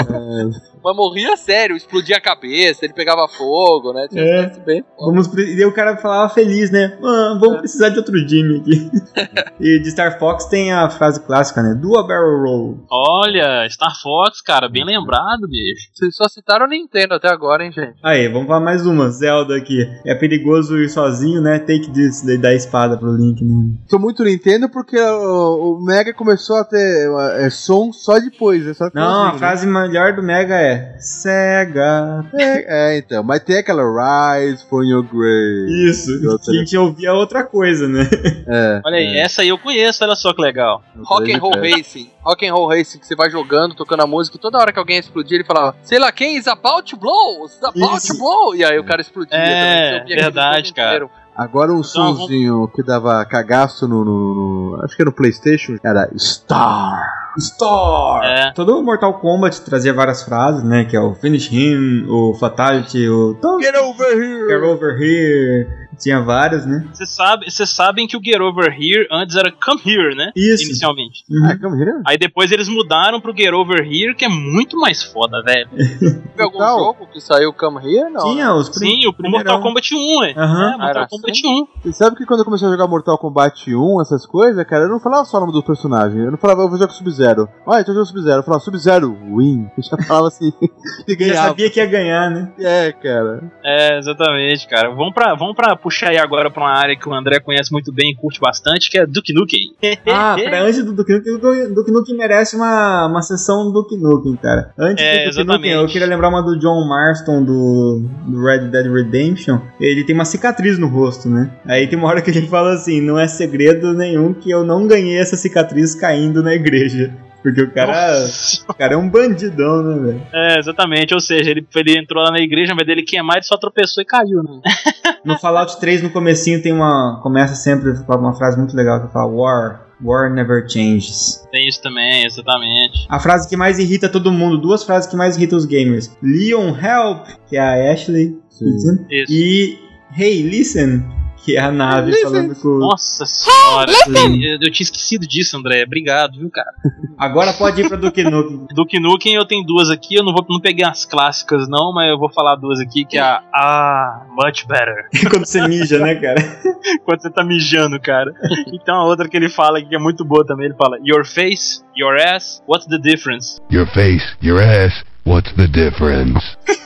Mas 0.83 0.97
morria 0.97 1.37
sério, 1.37 1.77
explodia 1.77 2.17
a 2.17 2.21
cabeça, 2.21 2.85
ele 2.87 2.95
pegava 2.95 3.29
fogo, 3.29 3.93
né? 3.93 4.07
Tinha 4.09 4.23
É. 4.25 4.47
bem 4.65 4.83
Vamos, 4.99 5.27
e 5.37 5.41
aí 5.59 5.65
o 5.67 5.75
cara 5.75 5.97
falava 5.99 6.33
feliz, 6.33 6.71
né? 6.71 6.99
Ah, 7.05 7.37
vamos 7.39 7.59
precisar 7.59 7.91
de 7.91 7.99
outro 7.99 8.17
Jimmy 8.27 8.61
aqui. 8.61 8.91
e 9.61 9.79
de 9.81 9.91
Star 9.91 10.19
Fox 10.19 10.47
tem 10.47 10.73
a 10.73 10.89
frase 10.89 11.21
clássica, 11.21 11.63
né? 11.63 11.75
Do 11.75 11.99
a 11.99 12.03
barrel 12.03 12.41
roll. 12.43 12.87
Olha, 12.91 13.69
Star 13.69 13.95
Fox, 14.01 14.41
cara, 14.41 14.69
bem 14.71 14.85
lembrado, 14.85 15.47
bicho. 15.49 15.91
Vocês 15.93 16.17
só 16.17 16.27
citaram 16.29 16.65
o 16.65 16.69
Nintendo 16.69 17.15
até 17.15 17.29
agora, 17.29 17.63
hein, 17.65 17.71
gente? 17.73 18.00
Aí, 18.03 18.29
vamos 18.29 18.47
falar 18.49 18.61
mais 18.61 18.87
uma. 18.87 19.11
Zelda 19.11 19.55
aqui. 19.55 19.87
É 20.07 20.15
perigoso 20.15 20.79
ir 20.79 20.89
sozinho, 20.89 21.43
né? 21.43 21.59
Take 21.59 21.91
this, 21.91 22.23
daí 22.23 22.39
dá 22.39 22.49
a 22.49 22.55
espada 22.55 22.97
pro 22.97 23.15
Link, 23.15 23.45
né? 23.45 23.75
Sou 23.89 23.99
muito 24.01 24.25
Nintendo 24.25 24.71
porque 24.71 24.99
o, 24.99 25.77
o 25.77 25.85
Mega 25.85 26.15
começou 26.15 26.57
a 26.57 26.65
ter 26.65 27.11
é, 27.39 27.51
som 27.51 27.93
só 27.93 28.19
depois. 28.19 28.67
É 28.67 28.73
só 28.73 28.85
Não, 28.95 29.03
a 29.03 29.05
finalzinho, 29.05 29.33
né? 29.33 29.39
frase 29.39 29.67
melhor 29.67 30.15
do 30.15 30.23
Mega 30.23 30.55
é 30.55 30.97
Sega. 30.99 32.25
É, 32.35 32.95
é, 32.95 32.99
então. 32.99 33.23
Mas 33.23 33.41
tem 33.45 33.59
aquela 33.59 33.83
Rise 33.83 34.65
from 34.67 34.83
your 34.83 35.03
grave. 35.03 35.91
Isso, 35.91 36.11
que 36.43 36.51
a 36.51 36.59
gente 36.59 36.77
ouvia 36.79 37.13
outra 37.13 37.45
coisa, 37.45 37.87
né? 37.87 38.09
É. 38.49 38.81
Olha 38.85 38.97
aí, 38.97 39.19
essa 39.19 39.43
aí 39.43 39.49
eu 39.49 39.59
conheço, 39.59 40.03
olha 40.03 40.15
só 40.17 40.33
que 40.33 40.41
legal. 40.41 40.83
Rock 41.05 41.31
and 41.33 41.39
Roll 41.39 41.55
É. 41.57 41.71
Racing. 41.73 42.09
Rock 42.25 42.47
and 42.47 42.53
Roll 42.55 42.69
Racing, 42.69 42.99
que 42.99 43.07
você 43.07 43.17
vai 43.17 43.31
jogando, 43.31 43.75
tocando 43.75 44.03
a 44.03 44.07
música, 44.07 44.37
e 44.37 44.41
toda 44.41 44.59
hora 44.59 44.73
que 44.73 44.79
alguém 44.79 44.99
explodia, 44.99 45.37
ele 45.39 45.45
falava, 45.45 45.75
sei 45.83 45.99
lá 45.99 46.13
quem, 46.13 46.37
is 46.37 46.47
about 46.47 46.83
to 46.91 46.97
blow, 46.97 47.47
is 47.47 47.63
about 47.63 47.97
Isso. 47.97 48.13
to 48.13 48.19
blow. 48.19 48.55
E 48.55 48.65
aí 48.65 48.79
o 48.79 48.85
cara 48.85 49.01
explodia. 49.01 49.37
É, 49.37 50.01
também, 50.01 50.17
verdade, 50.17 50.73
cara. 50.75 50.89
inteiro. 50.89 51.11
Agora 51.35 51.71
um 51.73 51.77
Então, 51.81 51.85
sonzinho 51.85 52.69
que 52.75 52.83
dava 52.83 53.25
cagaço 53.25 53.89
no, 53.89 54.05
no- 54.05 54.35
no- 54.75 54.85
Acho 54.85 54.95
que 54.95 55.01
era 55.03 55.11
no 55.11 55.17
PlayStation. 55.17 55.77
Era 55.83 56.11
Star. 56.19 57.01
Star! 57.39 58.23
É. 58.25 58.53
Todo 58.53 58.83
Mortal 58.83 59.15
Kombat 59.21 59.63
trazia 59.63 59.95
várias 59.95 60.23
frases, 60.23 60.63
né? 60.65 60.85
Que 60.85 60.97
é 60.97 61.01
o 61.01 61.15
Finish 61.15 61.51
Him, 61.51 62.05
o 62.11 62.35
Fatality, 62.35 63.09
o 63.09 63.35
Don't 63.41 63.65
Get 63.65 63.75
over 63.77 64.09
here! 64.13 64.49
Get 64.49 64.63
Over 64.63 64.97
Here. 65.01 65.80
Tinha 66.01 66.21
várias, 66.21 66.65
né? 66.67 66.87
Vocês 66.93 67.11
sabe, 67.11 67.51
sabem 67.51 68.07
que 68.07 68.17
o 68.17 68.21
Get 68.25 68.41
Over 68.41 68.73
Here 68.73 69.07
antes 69.13 69.37
era 69.37 69.53
Come 69.53 69.81
Here, 69.85 70.15
né? 70.17 70.33
Isso. 70.35 70.65
Inicialmente. 70.65 71.25
Ah, 71.45 71.57
come 71.61 71.79
here. 71.81 72.01
Aí 72.07 72.17
depois 72.17 72.51
eles 72.53 72.69
mudaram 72.69 73.21
pro 73.21 73.37
Get 73.37 73.53
Over 73.53 73.81
Here, 73.87 74.15
que 74.15 74.25
é 74.25 74.29
muito 74.29 74.79
mais 74.79 75.03
foda, 75.03 75.43
velho. 75.43 75.69
Teve 76.01 76.43
algum 76.43 76.57
Então- 76.57 76.79
jogo 76.79 77.07
que 77.13 77.21
saiu 77.21 77.53
Come 77.53 77.79
Here? 77.79 78.11
Não. 78.11 78.25
né? 78.25 78.33
Tinha 78.33 78.55
os 78.55 78.69
prim- 78.71 79.01
Sim, 79.03 79.07
o 79.09 79.13
primeirão. 79.13 79.53
Mortal 79.55 79.63
Kombat 79.63 79.95
1, 79.95 80.25
é. 80.25 80.33
Aham. 80.37 80.67
É, 80.67 80.71
Mortal 80.71 80.89
Era 80.89 81.07
Kombat 81.09 81.31
assim? 81.33 81.63
1. 81.63 81.67
Você 81.83 81.93
sabe 81.93 82.17
que 82.17 82.25
quando 82.27 82.41
eu 82.41 82.45
comecei 82.45 82.67
a 82.67 82.71
jogar 82.71 82.87
Mortal 82.89 83.19
Kombat 83.19 83.75
1, 83.75 84.01
essas 84.01 84.25
coisas, 84.27 84.65
cara, 84.67 84.85
eu 84.85 84.89
não 84.89 85.01
falava 85.01 85.25
só 85.27 85.37
o 85.37 85.41
nome 85.41 85.53
do 85.53 85.63
personagem. 85.63 86.21
Eu 86.25 86.31
não 86.31 86.39
falava, 86.39 86.63
eu 86.63 86.69
vou 86.69 86.79
jogar 86.79 86.89
com 86.89 86.95
Sub-Zero. 86.99 87.49
Olha, 87.67 87.81
então 87.83 87.93
eu 87.95 87.99
jogo 87.99 88.07
Sub-Zero. 88.07 88.39
Eu 88.39 88.43
falava 88.43 88.63
Sub-Zero, 88.65 89.13
win. 89.37 89.69
Eu 89.77 89.83
já 89.83 89.97
falava 90.07 90.29
assim. 90.29 90.53
e 91.09 91.25
Já 91.29 91.49
sabia 91.49 91.71
que 91.71 91.79
ia 91.81 91.87
ganhar, 91.87 92.31
né? 92.31 92.53
É, 92.59 92.93
cara. 92.93 93.51
É, 93.65 93.99
exatamente, 93.99 94.67
cara. 94.69 94.91
Vamos 94.95 95.13
pra, 95.15 95.35
vamos 95.35 95.55
pra 95.57 95.77
puxar 95.91 96.11
aí 96.11 96.19
agora 96.19 96.49
pra 96.51 96.63
uma 96.63 96.73
área 96.73 96.97
que 96.97 97.09
o 97.09 97.13
André 97.13 97.41
conhece 97.41 97.73
muito 97.73 97.93
bem 97.93 98.13
e 98.13 98.15
curte 98.15 98.41
bastante, 98.41 98.89
que 98.89 98.97
é 98.97 99.05
Duke 99.05 99.33
Nukem. 99.35 99.73
Ah, 100.07 100.37
pra 100.43 100.63
antes 100.63 100.85
do 100.85 100.93
Duke 100.93 101.13
Nukem, 101.13 101.35
o 101.35 101.75
Duke 101.75 101.91
Nukem 101.91 102.17
merece 102.17 102.57
uma, 102.57 103.07
uma 103.07 103.23
sessão 103.23 103.65
do 103.65 103.73
Duke 103.73 103.97
Nukem, 103.97 104.37
cara. 104.37 104.73
Antes 104.79 105.05
É, 105.05 105.25
do 105.29 105.31
Duke. 105.35 105.45
Nukem, 105.45 105.73
eu 105.73 105.87
queria 105.87 106.07
lembrar 106.07 106.29
uma 106.29 106.43
do 106.43 106.59
John 106.59 106.87
Marston 106.89 107.43
do, 107.43 108.05
do 108.27 108.45
Red 108.45 108.69
Dead 108.69 108.87
Redemption. 108.87 109.59
Ele 109.81 110.05
tem 110.05 110.15
uma 110.15 110.25
cicatriz 110.25 110.79
no 110.79 110.87
rosto, 110.89 111.29
né? 111.29 111.51
Aí 111.67 111.87
tem 111.87 111.99
uma 111.99 112.09
hora 112.09 112.23
que 112.23 112.31
ele 112.31 112.47
fala 112.47 112.75
assim: 112.75 113.01
não 113.01 113.19
é 113.19 113.27
segredo 113.27 113.93
nenhum 113.93 114.33
que 114.33 114.51
eu 114.51 114.65
não 114.65 114.87
ganhei 114.87 115.19
essa 115.19 115.37
cicatriz 115.37 115.95
caindo 115.95 116.43
na 116.43 116.55
igreja. 116.55 117.13
Porque 117.43 117.63
o 117.63 117.71
cara, 117.71 118.27
o 118.69 118.75
cara 118.75 118.95
é 118.95 118.97
um 118.97 119.09
bandidão, 119.09 119.83
né, 119.83 120.07
velho? 120.07 120.27
É, 120.33 120.59
exatamente. 120.59 121.15
Ou 121.15 121.21
seja, 121.21 121.51
ele, 121.51 121.67
ele 121.75 121.99
entrou 121.99 122.23
lá 122.23 122.31
na 122.31 122.41
igreja, 122.41 122.75
mas 122.75 122.87
dele 122.87 123.03
queimar, 123.03 123.37
ele 123.37 123.45
só 123.45 123.57
tropeçou 123.57 124.03
e 124.03 124.07
caiu, 124.07 124.43
né? 124.43 124.61
No 125.25 125.39
Fallout 125.39 125.79
3, 125.79 126.03
no 126.03 126.11
comecinho, 126.11 126.63
tem 126.63 126.73
uma. 126.73 127.21
Começa 127.23 127.55
sempre 127.55 127.93
com 128.05 128.15
uma 128.15 128.33
frase 128.33 128.57
muito 128.57 128.75
legal 128.75 129.07
que 129.07 129.13
fala: 129.13 129.27
War. 129.27 129.87
War 130.03 130.33
never 130.33 130.67
changes. 130.67 131.47
Tem 131.53 131.69
isso 131.69 131.83
também, 131.83 132.25
exatamente. 132.25 133.07
A 133.07 133.21
frase 133.21 133.47
que 133.47 133.55
mais 133.55 133.79
irrita 133.79 134.09
todo 134.09 134.33
mundo, 134.33 134.57
duas 134.57 134.83
frases 134.83 135.11
que 135.11 135.15
mais 135.15 135.37
irritam 135.37 135.59
os 135.59 135.67
gamers. 135.67 136.17
Leon, 136.23 136.75
help, 136.75 137.27
que 137.47 137.59
é 137.59 137.61
a 137.61 137.93
Ashley. 137.93 138.35
Isso. 138.51 139.07
E 139.29 139.79
Hey, 140.13 140.43
listen, 140.43 141.05
que 141.45 141.57
é 141.57 141.61
a 141.61 141.71
nave 141.71 142.13
falando 142.23 142.55
com. 142.57 142.69
Nossa 142.79 143.25
senhora. 143.27 143.93
eu, 144.09 144.59
eu 144.61 144.73
tinha 144.73 144.85
esquecido 144.85 145.27
disso, 145.27 145.57
André. 145.57 145.83
Obrigado, 145.85 146.39
viu, 146.39 146.51
cara? 146.51 146.71
Agora 147.19 147.53
pode 147.53 147.81
ir 147.81 147.89
pra 147.89 147.97
Duke 147.97 148.23
Nukem. 148.25 148.67
Duke 148.75 149.01
Nukem 149.01 149.35
eu 149.35 149.45
tenho 149.45 149.65
duas 149.65 149.91
aqui, 149.91 150.15
eu 150.15 150.25
não 150.25 150.33
vou 150.33 150.45
não 150.49 150.61
peguei 150.61 150.85
as 150.85 151.05
clássicas 151.05 151.69
não, 151.69 151.93
mas 151.93 152.11
eu 152.11 152.19
vou 152.19 152.31
falar 152.31 152.57
duas 152.57 152.81
aqui, 152.81 153.05
que 153.05 153.19
é 153.19 153.21
a 153.21 153.43
Ah, 153.55 154.27
much 154.31 154.67
better. 154.67 155.09
Quando 155.31 155.47
você 155.47 155.67
mija, 155.67 155.99
né, 155.99 156.15
cara? 156.15 156.41
Quando 157.05 157.21
você 157.21 157.31
tá 157.31 157.45
mijando, 157.45 158.01
cara. 158.01 158.33
Então 158.73 158.97
a 158.97 159.05
outra 159.05 159.29
que 159.29 159.37
ele 159.37 159.49
fala 159.49 159.79
aqui 159.79 159.89
que 159.89 159.95
é 159.95 159.99
muito 159.99 160.25
boa 160.25 160.47
também, 160.47 160.67
ele 160.67 160.75
fala 160.75 160.99
Your 161.05 161.25
face, 161.25 161.83
your 161.97 162.17
ass, 162.17 162.63
what's 162.67 162.87
the 162.87 162.99
difference? 162.99 163.61
Your 163.71 163.87
face, 163.87 164.25
your 164.43 164.61
ass, 164.63 165.05
What's 165.25 165.53
the 165.55 165.67
difference? 165.69 166.41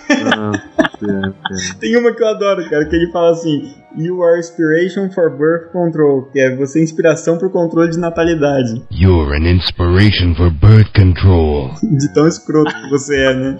Tem 1.81 1.97
uma 1.97 2.13
que 2.13 2.23
eu 2.23 2.29
adoro, 2.29 2.69
cara, 2.69 2.85
que 2.87 2.97
ele 2.97 3.11
fala 3.11 3.31
assim: 3.33 3.75
You 3.97 4.23
are 4.23 4.39
inspiration 4.39 5.11
for 5.11 5.31
birth 5.31 5.71
control, 5.73 6.23
que 6.33 6.41
é 6.41 6.55
você 6.55 6.81
é 6.81 6.83
inspiração 6.83 7.39
pro 7.39 7.49
controle 7.49 7.91
de 7.91 7.99
natalidade. 7.99 8.83
You're 8.91 9.37
an 9.37 9.49
inspiration 9.49 10.35
for 10.35 10.51
birth 10.51 10.93
control. 10.95 11.71
De 11.83 12.13
tão 12.13 12.27
escroto 12.27 12.75
que 12.75 12.91
você 12.91 13.17
é, 13.17 13.35
né? 13.35 13.59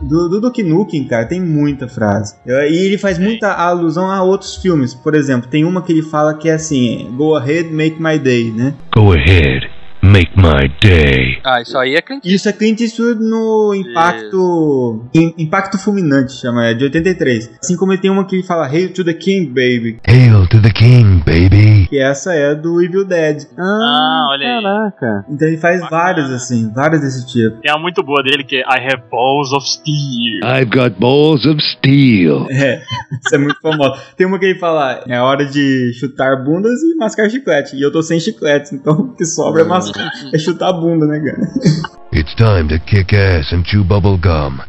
Do, 0.00 0.28
do 0.28 0.40
Duke 0.40 0.62
Nukem, 0.62 1.04
cara, 1.06 1.26
tem 1.26 1.40
muita 1.40 1.88
frase. 1.88 2.36
E 2.46 2.86
ele 2.86 2.98
faz 2.98 3.18
muita 3.18 3.52
alusão 3.54 4.10
a 4.10 4.22
outros 4.22 4.56
filmes. 4.56 4.94
Por 4.94 5.14
exemplo, 5.14 5.48
tem 5.48 5.64
uma 5.64 5.82
que 5.82 5.92
ele 5.92 6.02
fala 6.02 6.34
que 6.34 6.48
é 6.48 6.54
assim: 6.54 7.10
Go 7.16 7.34
ahead, 7.34 7.70
make 7.70 8.00
my 8.00 8.18
day, 8.18 8.52
né? 8.52 8.74
Go 8.94 9.12
ahead, 9.12 9.70
make 10.10 10.32
my 10.36 10.68
day. 10.82 11.38
Ah, 11.44 11.60
isso 11.62 11.76
aí 11.78 11.94
é 11.94 12.02
Clint 12.02 12.24
Isso 12.24 12.48
é 12.48 12.52
Clint 12.52 12.80
Eastwood 12.80 13.20
no 13.22 13.74
Impacto. 13.74 15.04
Im- 15.14 15.34
Impacto 15.38 15.78
Fulminante, 15.78 16.32
chama, 16.32 16.66
é 16.66 16.74
de 16.74 16.84
83. 16.84 17.50
Assim 17.62 17.76
como 17.76 17.92
ele 17.92 18.00
tem 18.00 18.10
uma 18.10 18.24
que 18.26 18.36
ele 18.36 18.42
fala 18.42 18.66
Hail 18.66 18.92
to 18.92 19.04
the 19.04 19.14
King, 19.14 19.46
baby. 19.46 19.98
Hail 20.06 20.46
to 20.48 20.60
the 20.60 20.70
king, 20.70 21.22
baby. 21.24 21.86
Que 21.88 21.98
essa 21.98 22.32
é 22.34 22.54
do 22.54 22.82
Evil 22.82 23.04
Dead. 23.04 23.44
Ah, 23.58 24.26
olha 24.30 24.46
aí. 24.56 24.62
Caraca. 24.62 25.24
Então 25.28 25.48
ele 25.48 25.56
faz 25.58 25.80
vários 25.88 26.30
assim, 26.30 26.70
vários 26.74 27.00
desse 27.00 27.26
tipo. 27.26 27.60
Tem 27.60 27.72
uma 27.72 27.80
muito 27.80 28.02
boa 28.02 28.22
dele 28.22 28.44
que 28.44 28.56
é 28.56 28.60
I 28.60 28.86
have 28.86 29.02
balls 29.10 29.52
of 29.52 29.66
steel. 29.66 30.40
I've 30.44 30.70
got 30.70 30.98
balls 30.98 31.44
of 31.46 31.60
steel. 31.60 32.46
É, 32.50 32.82
isso 33.24 33.34
é 33.34 33.38
muito 33.38 33.60
famoso. 33.60 34.00
Tem 34.16 34.26
uma 34.26 34.38
que 34.38 34.46
ele 34.46 34.58
fala, 34.58 35.02
é 35.06 35.20
hora 35.20 35.44
de 35.46 35.92
chutar 35.98 36.42
bundas 36.44 36.80
e 36.82 36.96
mascar 36.96 37.28
chiclete. 37.30 37.76
E 37.76 37.82
eu 37.82 37.90
tô 37.92 38.02
sem 38.02 38.18
chiclete, 38.20 38.74
então 38.74 38.92
o 38.94 39.14
que 39.14 39.24
sobra 39.24 39.62
é, 39.62 39.64
mascar, 39.64 39.99
é 40.32 40.38
chutar 40.38 40.70
a 40.70 40.72
bunda, 40.72 41.06
né, 41.06 41.20
cara? 41.20 42.00
It's 42.12 42.34
time 42.34 42.68
to 42.68 42.78
kick 42.84 43.14
ass 43.14 43.52
and 43.52 43.64
chew 43.64 43.84
bubble 43.84 44.18
gum. 44.18 44.60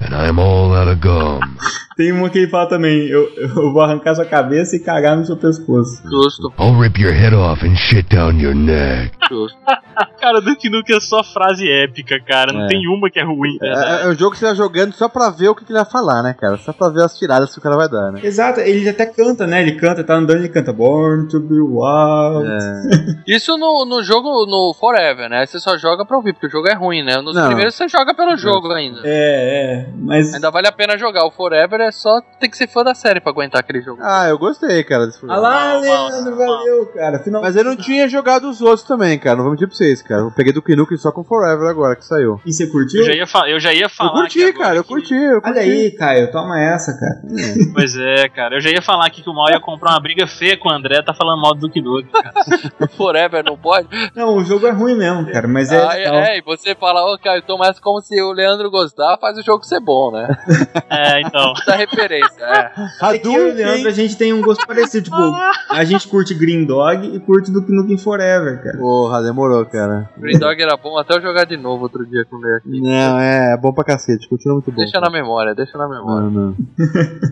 And 0.00 0.14
I'm 0.14 0.38
all 0.38 0.74
out 0.74 0.88
of 0.88 1.00
gum. 1.00 1.58
Tem 2.02 2.10
uma 2.10 2.28
que 2.28 2.38
ele 2.38 2.48
fala 2.48 2.68
também, 2.68 3.06
eu, 3.06 3.30
eu 3.36 3.72
vou 3.72 3.80
arrancar 3.80 4.16
sua 4.16 4.24
cabeça 4.24 4.74
e 4.74 4.80
cagar 4.80 5.16
no 5.16 5.24
seu 5.24 5.36
pescoço. 5.36 6.02
Justo. 6.02 6.52
I'll 6.58 6.76
rip 6.76 7.00
your 7.00 7.12
head 7.12 7.32
off 7.32 7.64
and 7.64 7.76
shit 7.76 8.12
down 8.12 8.40
your 8.40 8.56
neck. 8.56 9.12
Justo. 9.30 9.56
Cara, 10.20 10.40
Duke 10.40 10.70
Nukem 10.70 10.96
é 10.96 11.00
só 11.00 11.22
frase 11.22 11.68
épica, 11.70 12.18
cara. 12.26 12.52
Não 12.52 12.64
É. 12.64 12.68
tem 12.68 12.88
uma 12.88 13.10
que 13.10 13.20
é 13.20 13.24
ruim. 13.24 13.56
É, 13.62 14.04
é 14.04 14.08
o 14.08 14.14
jogo 14.14 14.30
que 14.32 14.38
você 14.38 14.46
tá 14.46 14.54
jogando 14.54 14.92
só 14.94 15.08
pra 15.08 15.30
ver 15.30 15.48
o 15.48 15.54
que, 15.54 15.64
que 15.64 15.72
ele 15.72 15.80
vai 15.80 15.90
falar, 15.90 16.22
né, 16.22 16.34
cara? 16.38 16.56
Só 16.56 16.72
pra 16.72 16.88
ver 16.88 17.02
as 17.04 17.16
tiradas 17.18 17.52
que 17.52 17.58
o 17.58 17.62
cara 17.62 17.76
vai 17.76 17.88
dar, 17.88 18.10
né? 18.12 18.20
Exato, 18.22 18.60
ele 18.60 18.88
até 18.88 19.04
canta, 19.04 19.46
né? 19.46 19.60
Ele 19.60 19.72
canta, 19.72 20.02
tá 20.02 20.14
andando, 20.14 20.38
ele 20.38 20.48
canta 20.48 20.72
Born 20.72 21.28
to 21.28 21.40
be 21.40 21.60
wild. 21.60 22.48
Isso 23.26 23.56
no, 23.58 23.84
no 23.84 24.02
jogo, 24.02 24.46
no 24.46 24.72
Forever, 24.78 25.28
né? 25.28 25.44
Você 25.44 25.60
só 25.60 25.76
joga 25.76 26.06
pra 26.06 26.16
ouvir, 26.16 26.32
porque 26.32 26.46
o 26.46 26.50
jogo 26.50 26.68
é 26.68 26.74
ruim, 26.74 27.02
né? 27.04 27.16
Nos 27.20 27.34
Não. 27.34 27.46
primeiros 27.46 27.74
você 27.74 27.86
joga 27.88 28.14
pelo 28.14 28.36
jogo 28.36 28.72
ainda. 28.72 29.00
É, 29.04 29.84
é, 29.84 29.88
mas. 29.94 30.32
Ainda 30.34 30.50
vale 30.50 30.68
a 30.68 30.72
pena 30.72 30.96
jogar. 30.96 31.26
O 31.26 31.30
Forever 31.30 31.80
é 31.80 31.91
só 31.92 32.20
ter 32.40 32.48
que 32.48 32.56
ser 32.56 32.66
fã 32.66 32.82
da 32.82 32.94
série 32.94 33.20
pra 33.20 33.30
aguentar 33.30 33.60
aquele 33.60 33.80
jogo. 33.80 34.00
Ah, 34.02 34.28
eu 34.28 34.38
gostei, 34.38 34.82
cara, 34.84 35.06
desse 35.06 35.20
Ah 35.28 35.36
lá, 35.36 35.76
Leandro, 35.78 36.36
valeu, 36.36 36.86
cara. 36.86 37.18
Final... 37.20 37.42
Mas 37.42 37.54
eu 37.56 37.64
não 37.64 37.76
tinha 37.76 38.08
jogado 38.08 38.48
os 38.48 38.60
outros 38.60 38.82
também, 38.86 39.18
cara. 39.18 39.36
Não 39.36 39.44
vou 39.44 39.52
mentir 39.52 39.68
pra 39.68 39.76
vocês, 39.76 40.02
cara. 40.02 40.22
Eu 40.22 40.30
peguei 40.32 40.52
do 40.52 40.62
Nukem 40.76 40.96
só 40.96 41.12
com 41.12 41.22
Forever 41.22 41.68
agora 41.68 41.94
que 41.96 42.04
saiu. 42.04 42.40
E 42.46 42.52
você 42.52 42.66
curtiu? 42.66 43.00
Eu 43.00 43.06
já 43.06 43.12
ia, 43.14 43.26
fa- 43.26 43.48
eu 43.48 43.60
já 43.60 43.72
ia 43.72 43.88
falar. 43.88 44.10
Eu 44.10 44.14
curti, 44.22 44.52
cara, 44.54 44.76
eu 44.76 44.82
que- 44.82 44.88
curti, 44.88 45.14
eu 45.14 45.40
curti. 45.42 45.58
Olha 45.58 45.60
aí, 45.60 45.90
Caio, 45.92 46.30
toma 46.32 46.60
essa, 46.60 46.92
cara. 46.98 47.20
Pois 47.74 47.96
é, 47.96 48.28
cara. 48.28 48.56
Eu 48.56 48.60
já 48.60 48.70
ia 48.70 48.82
falar 48.82 49.06
aqui 49.06 49.22
que 49.22 49.30
o 49.30 49.34
mal 49.34 49.50
ia 49.50 49.60
comprar 49.60 49.90
uma 49.92 50.00
briga 50.00 50.26
feia 50.26 50.56
com 50.56 50.68
o 50.68 50.72
André, 50.72 51.02
tá 51.02 51.14
falando 51.14 51.40
mal 51.40 51.54
do 51.54 51.60
Duke 51.60 51.80
Nukem, 51.80 52.10
cara. 52.10 52.32
Forever 52.96 53.44
não 53.44 53.56
pode? 53.56 53.88
Não, 54.14 54.36
o 54.36 54.44
jogo 54.44 54.66
é 54.66 54.70
ruim 54.70 54.96
mesmo, 54.96 55.30
cara, 55.30 55.46
mas 55.48 55.70
é. 55.70 55.82
Ah, 55.82 55.92
legal. 55.94 56.14
é, 56.16 56.36
é, 56.36 56.38
e 56.38 56.42
você 56.42 56.74
fala, 56.74 57.04
ô, 57.12 57.18
Caio, 57.18 57.40
então, 57.42 57.56
mas 57.58 57.78
como 57.78 58.00
se 58.00 58.20
o 58.22 58.32
Leandro 58.32 58.70
gostar, 58.70 59.16
faz 59.20 59.36
o 59.38 59.42
jogo 59.42 59.64
ser 59.64 59.80
bom, 59.80 60.10
né? 60.12 60.28
É, 60.90 61.20
então. 61.20 61.52
Essa 61.72 61.76
referência, 61.76 62.44
é. 62.44 62.72
É 63.14 63.18
que 63.18 63.28
eu 63.28 63.48
e 63.48 63.52
o 63.52 63.54
Leandro, 63.54 63.88
a 63.88 63.92
gente 63.92 64.16
tem 64.16 64.32
um 64.32 64.40
gosto 64.40 64.66
parecido. 64.66 65.04
Tipo, 65.04 65.16
a 65.70 65.84
gente 65.84 66.06
curte 66.08 66.34
Green 66.34 66.64
Dog 66.64 67.06
e 67.06 67.20
curte 67.20 67.50
Duke 67.50 67.72
Nukem 67.72 67.98
Forever, 67.98 68.62
cara. 68.62 68.78
Porra, 68.78 69.22
demorou, 69.22 69.64
cara. 69.66 70.10
Green 70.16 70.38
Dog 70.38 70.60
era 70.60 70.76
bom 70.76 70.98
até 70.98 71.16
eu 71.16 71.22
jogar 71.22 71.44
de 71.44 71.56
novo 71.56 71.84
outro 71.84 72.04
dia 72.06 72.24
com 72.24 72.36
ele 72.38 72.56
aqui. 72.56 72.80
Não, 72.80 73.18
é, 73.20 73.54
é 73.54 73.56
bom 73.56 73.72
pra 73.72 73.84
cacete, 73.84 74.28
continua 74.28 74.54
muito 74.56 74.70
bom. 74.70 74.76
Deixa 74.76 75.00
na 75.00 75.10
memória, 75.10 75.54
deixa 75.54 75.76
na 75.78 75.88
memória. 75.88 76.28
Não, 76.30 76.30
não. 76.30 76.56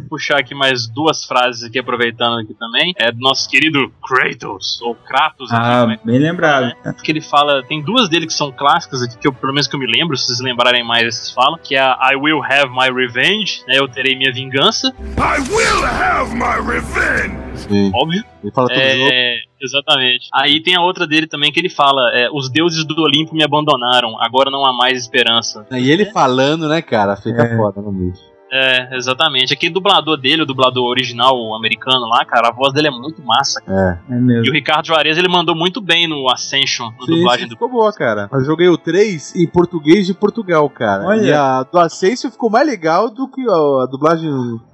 puxar 0.08 0.38
aqui 0.38 0.54
mais 0.54 0.86
duas 0.88 1.24
frases 1.24 1.62
aqui, 1.64 1.78
aproveitando 1.78 2.38
aqui 2.40 2.54
também. 2.54 2.92
É 2.98 3.10
do 3.12 3.18
nosso 3.20 3.48
querido 3.48 3.90
Kratos, 4.06 4.80
ou 4.82 4.94
Kratos, 4.94 5.52
aqui, 5.52 5.62
Ah, 5.62 5.80
como 5.80 5.92
é 5.92 5.96
que 5.96 6.06
bem 6.06 6.18
lembrado. 6.18 6.72
que 7.02 7.10
ele 7.12 7.20
fala, 7.20 7.62
tem 7.64 7.82
duas 7.82 8.08
dele 8.08 8.26
que 8.26 8.32
são 8.32 8.50
clássicas 8.52 9.02
aqui, 9.02 9.18
que 9.18 9.26
eu, 9.28 9.32
pelo 9.32 9.52
menos 9.52 9.66
que 9.68 9.74
eu 9.76 9.80
me 9.80 9.86
lembro, 9.86 10.16
se 10.16 10.26
vocês 10.26 10.40
lembrarem 10.40 10.84
mais, 10.84 11.14
vocês 11.14 11.30
falam, 11.30 11.58
que 11.62 11.74
é 11.74 11.80
a 11.80 12.10
I 12.12 12.16
will 12.16 12.42
have 12.42 12.68
my 12.70 12.90
revenge, 12.92 13.62
né, 13.68 13.76
eu 13.78 13.88
terei 13.88 14.16
minha 14.16 14.29
vingança, 14.32 14.88
I 15.18 15.40
will 15.50 15.84
have 15.84 16.34
my 16.34 16.56
revenge! 16.66 17.38
Sim. 17.56 17.90
óbvio. 17.94 18.24
Ele 18.42 18.52
fala 18.52 18.68
todo 18.68 18.78
jogo. 18.78 19.10
É, 19.12 19.34
exatamente. 19.60 20.28
Aí 20.34 20.62
tem 20.62 20.74
a 20.76 20.80
outra 20.80 21.06
dele 21.06 21.26
também 21.26 21.52
que 21.52 21.60
ele 21.60 21.68
fala, 21.68 22.00
é, 22.14 22.28
os 22.32 22.50
deuses 22.50 22.84
do 22.84 23.00
Olimpo 23.02 23.34
me 23.34 23.42
abandonaram, 23.44 24.16
agora 24.20 24.50
não 24.50 24.64
há 24.64 24.72
mais 24.72 24.98
esperança. 24.98 25.66
E 25.72 25.90
ele 25.90 26.06
falando, 26.06 26.68
né, 26.68 26.80
cara, 26.80 27.16
fica 27.16 27.42
É. 27.42 27.56
foda 27.56 27.80
no 27.82 27.92
bicho. 27.92 28.22
É, 28.52 28.96
exatamente. 28.96 29.52
Aquele 29.54 29.72
dublador 29.72 30.16
dele, 30.16 30.42
o 30.42 30.46
dublador 30.46 30.84
original, 30.88 31.36
o 31.36 31.54
americano 31.54 32.06
lá, 32.08 32.24
cara, 32.24 32.48
a 32.48 32.52
voz 32.52 32.72
dele 32.72 32.88
é 32.88 32.90
muito 32.90 33.22
massa. 33.22 33.60
cara. 33.60 34.00
É. 34.08 34.14
É 34.14 34.18
mesmo. 34.18 34.44
E 34.44 34.50
o 34.50 34.52
Ricardo 34.52 34.86
Juarez, 34.86 35.16
ele 35.16 35.28
mandou 35.28 35.54
muito 35.54 35.80
bem 35.80 36.08
no 36.08 36.28
Ascension, 36.28 36.90
Sim, 37.04 37.16
dublagem 37.18 37.44
sim, 37.44 37.48
do 37.48 37.54
ficou 37.54 37.68
boa, 37.68 37.92
cara. 37.92 38.28
Eu 38.32 38.44
joguei 38.44 38.68
o 38.68 38.76
3 38.76 39.36
em 39.36 39.46
português 39.46 40.06
de 40.06 40.14
Portugal, 40.14 40.68
cara. 40.68 41.04
Olha. 41.06 41.20
E 41.20 41.32
a 41.32 41.62
do 41.62 41.78
Ascension 41.78 42.30
ficou 42.30 42.50
mais 42.50 42.66
legal 42.66 43.08
do 43.10 43.28
que 43.28 43.40
a, 43.42 43.86
dublagem 43.86 44.30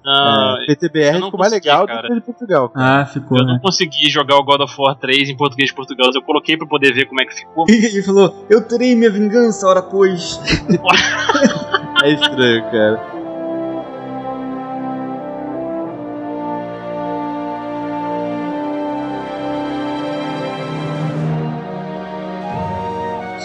Ah, 0.07 0.57
é, 0.63 0.67
PTBR 0.67 1.23
ficou 1.23 1.39
mais 1.39 1.53
legal 1.53 1.87
cara. 1.87 2.03
do 2.03 2.07
que 2.09 2.13
a 2.13 2.17
de 2.17 2.21
Portugal. 2.23 2.69
cara. 2.71 3.03
Ah, 3.03 3.07
ficou, 3.07 3.39
Eu 3.39 3.45
né? 3.45 3.53
não 3.55 3.61
consegui 3.61 4.09
jogar 4.11 4.37
o 4.37 4.45
God 4.45 4.61
of 4.63 4.75
War 4.79 4.95
3 4.97 5.29
em 5.29 5.37
português 5.37 5.69
de 5.71 5.75
Portugal. 5.77 6.11
Eu 6.15 6.23
coloquei 6.23 6.57
pra 6.57 6.67
poder 6.67 6.95
ver 6.95 7.07
como 7.07 7.21
é 7.21 7.27
que 7.27 7.35
ficou. 7.35 7.67
Ele 7.69 8.03
falou, 8.03 8.47
eu 8.49 8.67
terei 8.67 8.95
minha 8.95 9.11
vingança, 9.11 9.67
ora 9.67 9.83
pois. 9.83 10.41
É 12.05 12.11
estranho, 12.11 12.63
cara. 12.71 13.26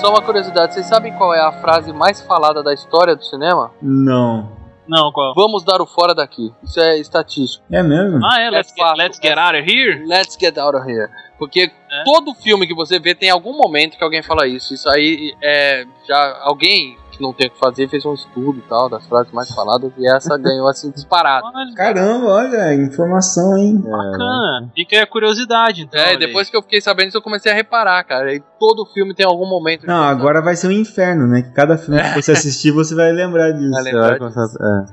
Só 0.01 0.09
uma 0.09 0.21
curiosidade, 0.23 0.73
vocês 0.73 0.87
sabem 0.87 1.13
qual 1.13 1.31
é 1.31 1.39
a 1.39 1.51
frase 1.51 1.93
mais 1.93 2.19
falada 2.23 2.63
da 2.63 2.73
história 2.73 3.15
do 3.15 3.23
cinema? 3.23 3.71
Não. 3.79 4.49
Não, 4.87 5.11
qual? 5.11 5.35
Vamos 5.35 5.63
dar 5.63 5.79
o 5.79 5.85
fora 5.85 6.15
daqui. 6.15 6.51
Isso 6.63 6.79
é 6.79 6.97
estatístico. 6.97 7.63
É 7.71 7.83
mesmo? 7.83 8.19
Ah, 8.25 8.41
é, 8.41 8.49
let's, 8.49 8.69
get, 8.69 8.77
fato, 8.79 8.97
let's 8.97 9.19
get 9.21 9.37
out 9.37 9.55
of 9.55 9.71
here? 9.71 10.03
Let's 10.07 10.35
get 10.39 10.57
out 10.57 10.75
of 10.75 10.89
here. 10.89 11.07
Porque 11.37 11.71
É. 11.91 12.03
todo 12.03 12.33
filme 12.33 12.65
que 12.65 12.73
você 12.73 12.99
vê 12.99 13.13
tem 13.13 13.29
algum 13.29 13.55
momento 13.55 13.95
que 13.95 14.03
alguém 14.03 14.23
fala 14.23 14.47
isso. 14.47 14.73
Isso 14.73 14.89
aí 14.89 15.35
é. 15.41 15.85
Já 16.07 16.39
alguém 16.41 16.97
que 17.21 17.27
não 17.27 17.33
tem 17.33 17.47
o 17.47 17.51
que 17.51 17.59
fazer 17.59 17.87
fez 17.87 18.03
um 18.05 18.13
estudo 18.13 18.57
e 18.57 18.61
tal 18.63 18.89
das 18.89 19.05
frases 19.07 19.31
mais 19.31 19.49
faladas 19.53 19.91
e 19.97 20.07
essa 20.09 20.37
ganhou 20.37 20.67
assim 20.67 20.89
disparado. 20.91 21.45
Olha, 21.53 21.73
Caramba, 21.75 22.25
olha, 22.27 22.73
informação, 22.73 23.55
hein? 23.57 23.77
bacana. 23.77 24.69
Fica 24.75 24.95
aí 24.95 25.01
a 25.01 25.07
curiosidade, 25.07 25.83
então. 25.83 25.99
É, 26.01 26.11
aí. 26.11 26.17
depois 26.17 26.49
que 26.49 26.57
eu 26.57 26.61
fiquei 26.61 26.81
sabendo 26.81 27.09
isso, 27.09 27.17
eu 27.17 27.21
comecei 27.21 27.51
a 27.51 27.55
reparar, 27.55 28.03
cara. 28.03 28.33
E 28.33 28.41
todo 28.59 28.85
filme 28.87 29.13
tem 29.13 29.25
algum 29.25 29.47
momento. 29.47 29.85
Não, 29.85 30.03
agora 30.03 30.41
vai 30.41 30.55
ser 30.55 30.67
um 30.67 30.71
inferno, 30.71 31.27
né? 31.27 31.43
Que 31.43 31.51
cada 31.53 31.77
filme 31.77 32.01
que 32.01 32.21
você 32.21 32.31
assistir, 32.33 32.71
você 32.71 32.95
vai 32.95 33.11
lembrar 33.11 33.51
disso. 33.51 33.71
Vai 33.71 33.83
lembrar 33.83 34.17
começar- 34.17 34.41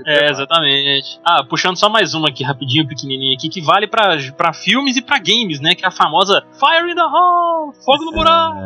é. 0.06 0.26
É, 0.26 0.30
exatamente. 0.30 1.20
Ah, 1.24 1.42
puxando 1.48 1.76
só 1.78 1.88
mais 1.88 2.14
uma 2.14 2.28
aqui, 2.28 2.44
rapidinho, 2.44 2.86
pequenininha 2.86 3.34
aqui, 3.36 3.48
que 3.48 3.62
vale 3.62 3.86
pra, 3.86 4.16
pra 4.36 4.52
filmes 4.52 4.96
e 4.96 5.02
pra 5.02 5.18
games, 5.18 5.60
né? 5.60 5.74
Que 5.74 5.84
é 5.84 5.88
a 5.88 5.90
famosa 5.90 6.42
Fire 6.52 6.90
in 6.90 6.94
the 6.94 7.02
Hole! 7.02 7.72
Fogo 7.84 8.04
no 8.04 8.12
buraco! 8.12 8.58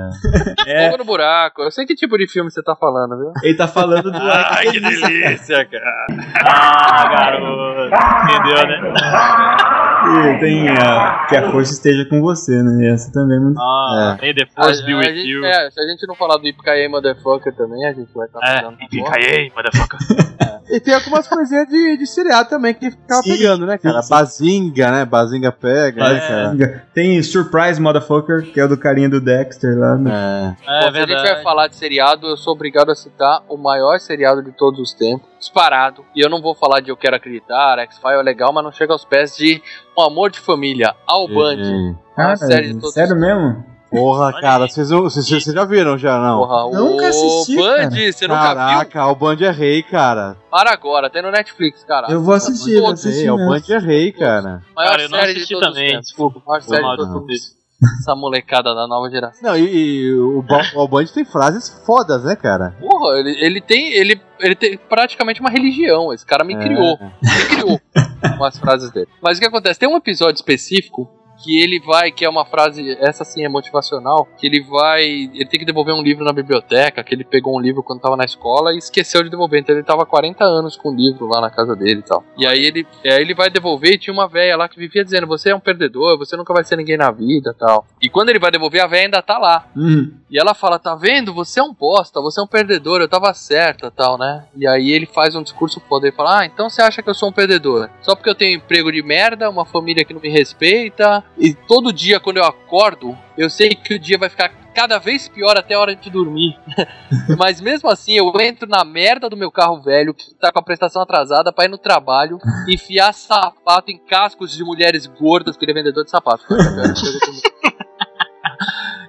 É, 0.66 0.86
Fogo 0.90 0.98
no 0.98 1.05
buraco. 1.05 1.62
Eu 1.62 1.70
sei 1.70 1.86
que 1.86 1.94
tipo 1.94 2.16
de 2.18 2.26
filme 2.26 2.51
você 2.51 2.62
tá 2.62 2.74
falando, 2.74 3.16
viu? 3.18 3.32
ele 3.52 3.58
tá 3.58 3.68
falando 3.68 4.10
do. 4.10 4.18
Ai, 4.20 4.66
que 4.70 4.80
delícia, 4.80 5.64
cara! 5.66 6.06
Ah, 6.44 7.08
garoto! 7.08 7.90
Entendeu, 8.24 8.66
né? 8.66 9.81
E 10.12 10.40
tem 10.40 10.68
a, 10.68 11.26
que 11.28 11.36
a 11.36 11.51
força 11.51 11.72
esteja 11.72 12.05
com 12.09 12.20
você, 12.20 12.62
né? 12.62 12.89
Essa 12.93 13.12
também 13.12 13.36
é 13.36 13.40
muito. 13.40 13.59
Ah, 13.60 14.16
may 14.20 14.34
the 14.34 14.47
force 14.55 14.84
be 14.84 14.93
a 14.93 14.97
with 14.98 15.05
gente- 15.14 15.28
you. 15.28 15.44
é, 15.44 15.70
se 15.70 15.80
a 15.80 15.86
gente 15.86 16.06
não 16.06 16.14
falar 16.14 16.36
do 16.39 16.47
Ipkaye 16.47 16.89
Motherfucker 16.89 17.55
também, 17.55 17.84
a 17.86 17.93
gente 17.93 18.12
vai 18.14 18.26
estar 18.26 18.40
É, 18.43 18.60
falando. 18.62 18.78
yippee 18.80 19.52
motherfucker. 19.55 19.98
E 20.70 20.80
tem 20.80 20.94
algumas 20.94 21.28
coisinhas 21.28 21.66
de, 21.68 21.98
de 21.98 22.06
seriado 22.06 22.48
também 22.48 22.72
que 22.72 22.90
ficava 22.90 23.20
Sim, 23.22 23.30
pegando, 23.36 23.66
né, 23.66 23.76
cara? 23.76 24.01
sim, 24.01 24.02
sim. 24.09 24.14
Bazinga, 24.14 24.90
né? 24.93 25.05
Bazinga 25.05 25.52
pega, 25.52 26.09
né, 26.09 26.20
cara? 26.20 26.84
Tem 26.94 27.20
Surprise 27.22 27.78
Motherfucker, 27.80 28.43
que 28.52 28.59
é 28.59 28.64
o 28.64 28.68
do 28.68 28.78
carinha 28.78 29.09
do 29.09 29.20
Dexter 29.20 29.76
lá. 29.76 29.97
Né? 29.97 30.56
É. 30.66 30.72
É 30.78 30.86
Bom, 30.86 30.93
se 30.93 30.98
a 30.98 31.06
gente 31.06 31.22
vai 31.22 31.43
falar 31.43 31.66
de 31.66 31.76
seriado, 31.76 32.26
eu 32.26 32.36
sou 32.39 32.55
obrigado 32.55 32.90
a 32.90 32.94
citar 32.94 33.43
o 33.51 33.59
maior 33.59 33.98
seriado 33.98 34.43
de 34.43 34.52
todos 34.52 34.78
os 34.80 34.94
tempos, 34.94 35.28
disparado. 35.39 36.05
E 36.16 36.24
eu 36.24 36.30
não 36.30 36.40
vou 36.40 36.55
falar 36.55 36.80
de 36.80 36.90
Eu 36.90 36.97
Quero 36.97 37.16
Acreditar, 37.16 37.78
X-File 37.80 38.20
é 38.20 38.22
legal, 38.22 38.51
mas 38.52 38.64
não 38.64 38.72
chega 38.72 38.93
aos 38.94 39.05
pés 39.05 39.36
de 39.36 39.60
Um 39.97 40.02
Amor 40.02 40.31
de 40.31 40.39
Família, 40.40 40.94
Al 41.06 41.28
Bundy. 41.28 41.64
Sim. 41.64 41.97
É 42.19 42.23
uma 42.23 42.35
Cara, 42.35 42.36
série 42.36 42.69
de 42.69 42.74
todos 42.81 42.94
sério 42.94 43.16
mesmo? 43.16 43.64
Porra, 43.90 44.32
cara, 44.40 44.66
vocês, 44.66 44.89
vocês, 44.89 45.27
vocês 45.28 45.44
já 45.55 45.64
viram 45.66 45.98
já, 45.98 46.19
não? 46.19 46.39
Porra, 46.39 46.78
Nunca 46.81 47.09
assisti, 47.09 47.56
Band, 47.56 47.77
cara. 47.77 47.90
você 48.12 48.27
nunca 48.27 48.40
viu? 48.48 48.55
Caraca, 48.56 49.06
o 49.09 49.14
Band 49.14 49.36
é 49.43 49.51
rei, 49.51 49.82
cara. 49.82 50.36
Para 50.51 50.73
agora, 50.73 51.10
tem 51.10 51.20
no 51.20 51.31
Netflix, 51.31 51.85
cara. 51.85 52.06
Eu 52.10 52.23
vou 52.23 52.32
assistir, 52.32 52.77
vou 52.77 52.85
Todos. 52.86 53.05
assistir 53.06 53.27
É, 53.27 53.32
o. 53.32 53.36
Band 53.36 53.60
é 53.69 53.78
rei, 53.78 54.10
cara. 54.12 54.62
Maior 54.74 54.90
Cara, 54.93 55.02
eu 55.02 55.09
não 55.10 55.19
série 55.19 55.32
de 55.32 55.39
assisti 55.40 55.55
os 55.55 55.60
também, 55.60 55.89
tempos. 55.90 56.06
desculpa. 56.06 56.43
Maior 56.47 56.62
série 56.62 56.82
de 56.82 56.97
todos. 57.12 57.62
Essa 58.01 58.14
molecada 58.14 58.74
da 58.74 58.86
nova 58.86 59.10
geração. 59.10 59.40
Não, 59.43 59.59
e, 59.59 59.62
e 60.06 60.14
o, 60.14 60.39
o 60.77 60.89
Band 60.89 61.05
tem 61.06 61.24
frases 61.27 61.69
fodas, 61.85 62.24
né, 62.24 62.35
cara? 62.35 62.74
Porra, 62.81 63.19
ele, 63.19 63.36
ele 63.44 63.60
tem. 63.60 63.93
Ele, 63.93 64.19
ele 64.40 64.55
tem 64.55 64.78
praticamente 64.78 65.40
uma 65.43 65.51
religião. 65.51 66.14
Esse 66.14 66.24
cara 66.24 66.44
me 66.44 66.55
É. 66.55 66.59
criou. 66.59 66.98
Me 67.23 67.56
criou 67.56 67.81
com 68.36 68.44
as 68.44 68.59
frases 68.59 68.90
dele. 68.90 69.09
Mas 69.20 69.36
o 69.36 69.40
que 69.40 69.47
acontece? 69.47 69.78
Tem 69.81 69.89
um 69.89 69.97
episódio 69.97 70.36
específico 70.36 71.09
que 71.43 71.60
ele 71.60 71.81
vai, 71.81 72.12
que 72.12 72.24
é 72.24 72.28
uma 72.28 72.44
frase, 72.44 72.97
essa 73.01 73.24
sim 73.24 73.44
é 73.44 73.48
motivacional, 73.48 74.28
que 74.39 74.47
ele 74.47 74.62
vai. 74.62 75.02
Ele 75.02 75.47
tem 75.47 75.60
que 75.60 75.66
devolver 75.66 75.94
um 75.94 76.02
livro 76.02 76.24
na 76.24 76.32
biblioteca, 76.32 77.02
que 77.02 77.14
ele 77.14 77.24
pegou 77.24 77.56
um 77.56 77.60
livro 77.60 77.82
quando 77.82 78.01
tava 78.01 78.16
na 78.16 78.24
escola 78.24 78.73
e 78.73 78.78
esqueceu 78.78 79.23
de 79.23 79.31
devolver. 79.31 79.60
Então 79.60 79.74
ele 79.74 79.85
tava 79.85 80.02
há 80.02 80.06
40 80.06 80.44
anos 80.44 80.77
com 80.77 80.90
o 80.90 80.94
livro 80.94 81.27
lá 81.27 81.40
na 81.40 81.51
casa 81.51 81.74
dele 81.74 82.01
e 82.01 82.02
tal. 82.02 82.24
E 82.39 82.47
aí 82.47 82.59
ele, 82.59 82.86
aí 83.05 83.20
ele 83.20 83.35
vai 83.35 83.51
devolver 83.51 83.94
e 83.94 83.98
tinha 83.98 84.14
uma 84.14 84.28
velha 84.28 84.56
lá 84.56 84.69
que 84.69 84.78
vivia 84.78 85.05
dizendo: 85.05 85.27
Você 85.27 85.51
é 85.51 85.55
um 85.55 85.60
perdedor, 85.60 86.16
você 86.19 86.36
nunca 86.36 86.55
vai 86.55 86.64
ser 86.64 86.77
ninguém 86.77 86.97
na 86.97 87.10
vida 87.10 87.52
e 87.55 87.59
tal. 87.59 87.86
E 88.01 88.09
quando 88.09 88.28
ele 88.28 88.39
vai 88.39 88.51
devolver, 88.51 88.81
a 88.81 88.86
velha 88.86 89.05
ainda 89.05 89.23
tá 89.23 89.39
lá. 89.39 89.66
Uhum. 89.77 90.12
E 90.31 90.39
ela 90.39 90.55
fala, 90.55 90.78
tá 90.78 90.94
vendo? 90.94 91.35
Você 91.35 91.60
é 91.60 91.62
um 91.62 91.74
bosta, 91.74 92.20
você 92.20 92.40
é 92.40 92.43
um 92.43 92.47
perdedor, 92.47 93.01
eu 93.01 93.09
tava 93.09 93.35
certa 93.35 93.90
tal, 93.90 94.16
né? 94.16 94.47
E 94.56 94.66
aí 94.66 94.90
ele 94.90 95.05
faz 95.05 95.36
um 95.36 95.43
discurso 95.43 95.78
foda, 95.89 96.06
ele 96.06 96.16
fala, 96.16 96.40
ah, 96.40 96.47
então 96.47 96.70
você 96.70 96.81
acha 96.81 97.02
que 97.02 97.10
eu 97.10 97.14
sou 97.14 97.28
um 97.28 97.32
perdedor? 97.32 97.90
Só 98.01 98.14
porque 98.14 98.31
eu 98.31 98.35
tenho 98.35 98.52
um 98.52 98.62
emprego 98.62 98.90
de 98.90 99.02
merda, 99.02 99.51
uma 99.51 99.66
família 99.66 100.05
que 100.05 100.14
não 100.14 100.20
me 100.20 100.31
respeita, 100.31 101.23
e 101.38 101.54
todo 101.54 101.92
dia 101.92 102.20
quando 102.20 102.38
eu 102.38 102.44
acordo, 102.44 103.16
eu 103.36 103.48
sei 103.48 103.70
que 103.70 103.94
o 103.94 103.98
dia 103.98 104.18
vai 104.18 104.28
ficar 104.28 104.50
cada 104.74 104.98
vez 104.98 105.28
pior 105.28 105.56
até 105.56 105.74
a 105.74 105.80
hora 105.80 105.94
de 105.94 106.10
dormir. 106.10 106.59
Mas 107.38 107.60
mesmo 107.60 107.90
assim, 107.90 108.16
eu 108.16 108.32
entro 108.40 108.68
na 108.68 108.84
merda 108.84 109.28
do 109.28 109.36
meu 109.36 109.50
carro 109.50 109.80
velho, 109.82 110.14
que 110.14 110.34
tá 110.34 110.50
com 110.50 110.59
a 110.59 110.62
prestação 110.62 111.02
atrasada, 111.02 111.52
pra 111.52 111.66
ir 111.66 111.68
no 111.68 111.78
trabalho, 111.78 112.38
enfiar 112.68 113.12
sapato 113.12 113.90
em 113.90 113.98
cascos 113.98 114.52
de 114.52 114.64
mulheres 114.64 115.06
gordas, 115.06 115.56
porque 115.56 115.66
ele 115.66 115.72
é 115.72 115.82
vendedor 115.82 116.04
de 116.04 116.10
sapato. 116.10 116.44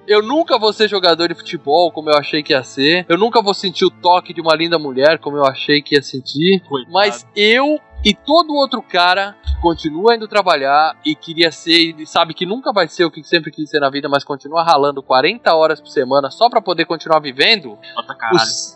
Eu 0.06 0.22
nunca 0.22 0.58
vou 0.58 0.70
ser 0.70 0.86
jogador 0.86 1.28
de 1.28 1.34
futebol 1.34 1.90
como 1.90 2.10
eu 2.10 2.18
achei 2.18 2.42
que 2.42 2.52
ia 2.52 2.62
ser. 2.62 3.06
Eu 3.08 3.16
nunca 3.16 3.40
vou 3.40 3.54
sentir 3.54 3.86
o 3.86 3.90
toque 3.90 4.34
de 4.34 4.40
uma 4.42 4.54
linda 4.54 4.78
mulher 4.78 5.18
como 5.18 5.38
eu 5.38 5.46
achei 5.46 5.80
que 5.80 5.94
ia 5.94 6.02
sentir. 6.02 6.62
Mas 6.90 7.26
eu 7.34 7.80
e 8.04 8.14
todo 8.14 8.54
outro 8.54 8.82
cara 8.82 9.34
que 9.44 9.54
continua 9.60 10.14
indo 10.14 10.28
trabalhar 10.28 10.94
e 11.04 11.14
queria 11.14 11.50
ser 11.50 11.94
e 11.98 12.06
sabe 12.06 12.34
que 12.34 12.44
nunca 12.44 12.72
vai 12.72 12.86
ser 12.88 13.04
o 13.04 13.10
que 13.10 13.22
sempre 13.24 13.50
quis 13.50 13.70
ser 13.70 13.80
na 13.80 13.88
vida, 13.90 14.08
mas 14.08 14.22
continua 14.24 14.62
ralando 14.62 15.02
40 15.02 15.54
horas 15.54 15.80
por 15.80 15.88
semana 15.88 16.30
só 16.30 16.48
pra 16.50 16.60
poder 16.60 16.84
continuar 16.84 17.20
vivendo. 17.20 17.78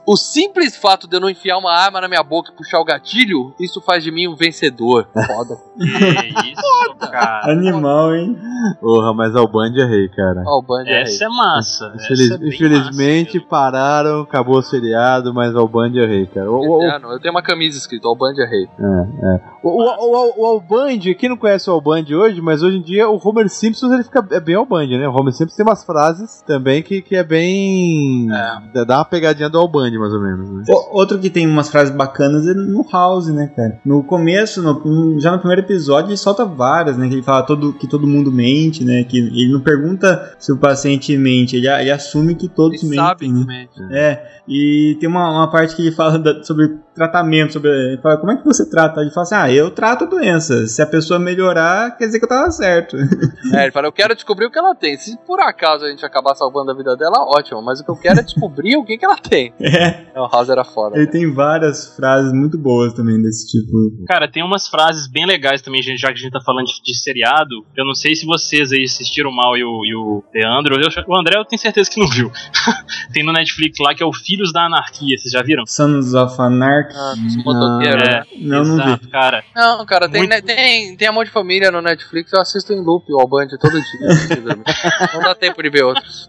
O, 0.06 0.12
o 0.12 0.16
simples 0.16 0.76
fato 0.76 1.06
de 1.06 1.16
eu 1.16 1.20
não 1.20 1.28
enfiar 1.28 1.58
uma 1.58 1.72
arma 1.72 2.00
na 2.00 2.08
minha 2.08 2.22
boca 2.22 2.50
e 2.52 2.56
puxar 2.56 2.80
o 2.80 2.84
gatilho, 2.84 3.54
isso 3.60 3.80
faz 3.82 4.02
de 4.02 4.10
mim 4.10 4.26
um 4.28 4.34
vencedor. 4.36 5.06
Foda. 5.26 5.56
Que 5.76 6.52
isso, 6.52 6.96
cara. 7.10 7.50
Animal, 7.52 8.14
hein? 8.14 8.36
Porra, 8.80 9.12
mas 9.14 9.34
o 9.34 9.46
Band 9.46 9.72
é 9.76 9.84
rei, 9.84 10.08
cara. 10.08 10.42
Band 10.66 10.84
é 10.86 11.02
Essa 11.02 11.24
é 11.24 11.28
massa. 11.28 11.92
Infeliz- 11.94 12.30
essa 12.30 12.44
é 12.44 12.48
infelizmente 12.48 13.40
pararam, 13.40 14.20
acabou 14.22 14.58
o 14.58 14.62
seriado, 14.62 15.32
mas 15.34 15.54
o 15.54 15.66
Band 15.68 15.92
é 15.96 16.06
rei, 16.06 16.26
cara. 16.26 16.50
O, 16.50 16.56
o, 16.56 16.78
o- 16.78 16.82
Eterno. 16.82 17.12
Eu 17.12 17.20
tenho 17.20 17.32
uma 17.34 17.42
camisa 17.42 17.76
escrita, 17.78 18.08
ó, 18.08 18.12
o 18.12 18.16
Band 18.16 18.34
é 18.38 18.46
rei. 18.48 18.68
É, 18.78 19.17
é. 19.22 19.40
O, 19.62 19.68
o, 19.70 19.84
o, 19.84 20.42
o 20.42 20.46
Alband, 20.46 20.98
quem 21.18 21.28
não 21.28 21.36
conhece 21.36 21.68
o 21.68 21.72
Alband 21.72 22.04
hoje, 22.12 22.40
mas 22.40 22.62
hoje 22.62 22.78
em 22.78 22.82
dia 22.82 23.08
o 23.08 23.20
Homer 23.22 23.48
Simpson 23.48 23.92
ele 23.92 24.04
fica 24.04 24.24
é 24.30 24.40
bem 24.40 24.54
Alband, 24.54 24.86
né? 24.86 25.08
O 25.08 25.12
Homer 25.12 25.32
Simpson 25.32 25.56
tem 25.56 25.66
umas 25.66 25.84
frases 25.84 26.42
também 26.46 26.82
que, 26.82 27.02
que 27.02 27.16
é 27.16 27.24
bem. 27.24 28.26
dá- 28.72 28.84
Dá 28.84 28.98
uma 28.98 29.04
pegadinha 29.04 29.48
do 29.48 29.58
Alband, 29.58 29.90
mais 29.98 30.12
ou 30.12 30.20
menos. 30.22 30.50
Né? 30.50 30.62
O- 30.68 30.98
Outro 30.98 31.18
que 31.18 31.28
tem 31.30 31.46
umas 31.46 31.68
frases 31.68 31.94
bacanas 31.94 32.46
é 32.46 32.54
no 32.54 32.84
House, 32.90 33.28
né, 33.28 33.52
cara? 33.54 33.80
No 33.84 34.02
começo, 34.04 34.62
no- 34.62 35.18
já 35.20 35.32
no 35.32 35.38
primeiro 35.38 35.62
episódio, 35.62 36.10
ele 36.10 36.16
solta 36.16 36.44
várias, 36.44 36.96
né? 36.96 37.08
Que 37.08 37.14
ele 37.14 37.22
fala 37.22 37.42
todo, 37.42 37.72
que 37.72 37.86
todo 37.88 38.06
mundo 38.06 38.30
mente, 38.32 38.84
né? 38.84 39.04
Que 39.04 39.18
ele 39.18 39.52
não 39.52 39.60
pergunta 39.60 40.34
se 40.38 40.52
o 40.52 40.56
paciente 40.56 41.16
mente, 41.16 41.56
ele, 41.56 41.68
ele 41.68 41.90
assume 41.90 42.34
que 42.34 42.48
todos 42.48 42.82
Ele 42.82 42.90
mentem. 42.90 43.04
sabe 43.04 43.26
que 43.26 43.32
né? 43.32 43.44
mente. 43.46 43.94
É, 43.94 44.22
e 44.48 44.96
tem 45.00 45.08
uma, 45.08 45.28
uma 45.30 45.50
parte 45.50 45.74
que 45.76 45.82
ele 45.82 45.92
fala 45.92 46.18
da- 46.18 46.42
sobre 46.42 46.76
tratamento, 46.94 47.52
sobre. 47.52 47.70
Ele 47.70 47.98
fala, 48.00 48.16
como 48.16 48.32
é 48.32 48.36
que 48.36 48.44
você 48.44 48.68
trata? 48.68 49.07
Ele 49.08 49.14
fala 49.14 49.22
assim: 49.24 49.34
ah, 49.34 49.50
eu 49.52 49.70
trato 49.70 50.04
a 50.04 50.06
doença. 50.06 50.66
Se 50.66 50.80
a 50.82 50.86
pessoa 50.86 51.18
melhorar, 51.18 51.96
quer 51.96 52.06
dizer 52.06 52.18
que 52.18 52.24
eu 52.24 52.28
tava 52.28 52.50
certo. 52.50 52.96
É, 53.54 53.62
ele 53.62 53.72
fala, 53.72 53.86
eu 53.86 53.92
quero 53.92 54.14
descobrir 54.14 54.44
o 54.46 54.50
que 54.50 54.58
ela 54.58 54.74
tem. 54.74 54.96
Se 54.98 55.16
por 55.26 55.40
acaso 55.40 55.84
a 55.84 55.88
gente 55.88 56.04
acabar 56.04 56.34
salvando 56.34 56.70
a 56.70 56.74
vida 56.74 56.94
dela, 56.96 57.24
ótimo. 57.28 57.62
Mas 57.62 57.80
o 57.80 57.84
que 57.84 57.90
eu 57.90 57.96
quero 57.96 58.20
é 58.20 58.22
descobrir 58.22 58.76
o 58.76 58.84
que, 58.84 58.98
que 58.98 59.04
ela 59.04 59.16
tem. 59.16 59.52
É. 59.78 60.20
O 60.20 60.26
House 60.28 60.48
era 60.48 60.64
foda. 60.64 60.96
Ele 60.96 61.06
tem 61.06 61.32
várias 61.32 61.94
frases 61.94 62.32
muito 62.32 62.58
boas 62.58 62.92
também 62.92 63.20
desse 63.22 63.46
tipo. 63.46 63.72
Cara, 64.06 64.28
tem 64.30 64.42
umas 64.42 64.66
frases 64.68 65.06
bem 65.08 65.24
legais 65.24 65.62
também, 65.62 65.80
gente, 65.82 65.98
já 66.00 66.08
que 66.08 66.14
a 66.14 66.16
gente 66.16 66.32
tá 66.32 66.40
falando 66.44 66.66
de, 66.66 66.82
de 66.82 66.96
seriado. 66.98 67.54
Eu 67.76 67.84
não 67.86 67.94
sei 67.94 68.14
se 68.16 68.26
vocês 68.26 68.72
aí 68.72 68.82
assistiram 68.84 69.30
mal 69.30 69.56
e 69.56 69.62
o, 69.64 69.84
e 69.86 69.94
o 69.94 70.22
Leandro. 70.34 70.74
Eu- 70.80 70.88
o 71.06 71.18
André 71.18 71.38
eu 71.38 71.44
tenho 71.44 71.60
certeza 71.60 71.88
que 71.90 72.00
não 72.00 72.08
viu. 72.08 72.30
tem 73.14 73.24
no 73.24 73.32
Netflix 73.32 73.78
lá 73.80 73.94
que 73.94 74.02
é 74.02 74.06
o 74.06 74.12
Filhos 74.12 74.52
da 74.52 74.66
Anarquia, 74.66 75.16
vocês 75.16 75.32
já 75.32 75.42
viram? 75.42 75.64
Sons 75.66 76.12
of 76.14 76.34
Anarchy. 76.40 76.94
Ah, 76.96 77.14
dos 77.16 77.36
motoqueiros, 77.44 78.02
É, 78.02 78.10
né? 78.10 78.22
Não, 78.40 78.64
não 78.64 78.76
cara. 79.10 79.44
Não, 79.54 79.84
cara, 79.84 80.08
tem, 80.08 80.26
né, 80.26 80.40
tem, 80.40 80.96
tem 80.96 81.08
Amor 81.08 81.24
de 81.24 81.30
Família 81.30 81.70
no 81.70 81.82
Netflix, 81.82 82.32
eu 82.32 82.40
assisto 82.40 82.72
em 82.72 82.80
loop 82.80 83.04
o 83.12 83.20
Alband 83.20 83.48
todo 83.60 83.72
dia. 83.72 84.38
não 85.14 85.20
dá 85.20 85.34
tempo 85.34 85.62
de 85.62 85.70
ver 85.70 85.84
outros. 85.84 86.28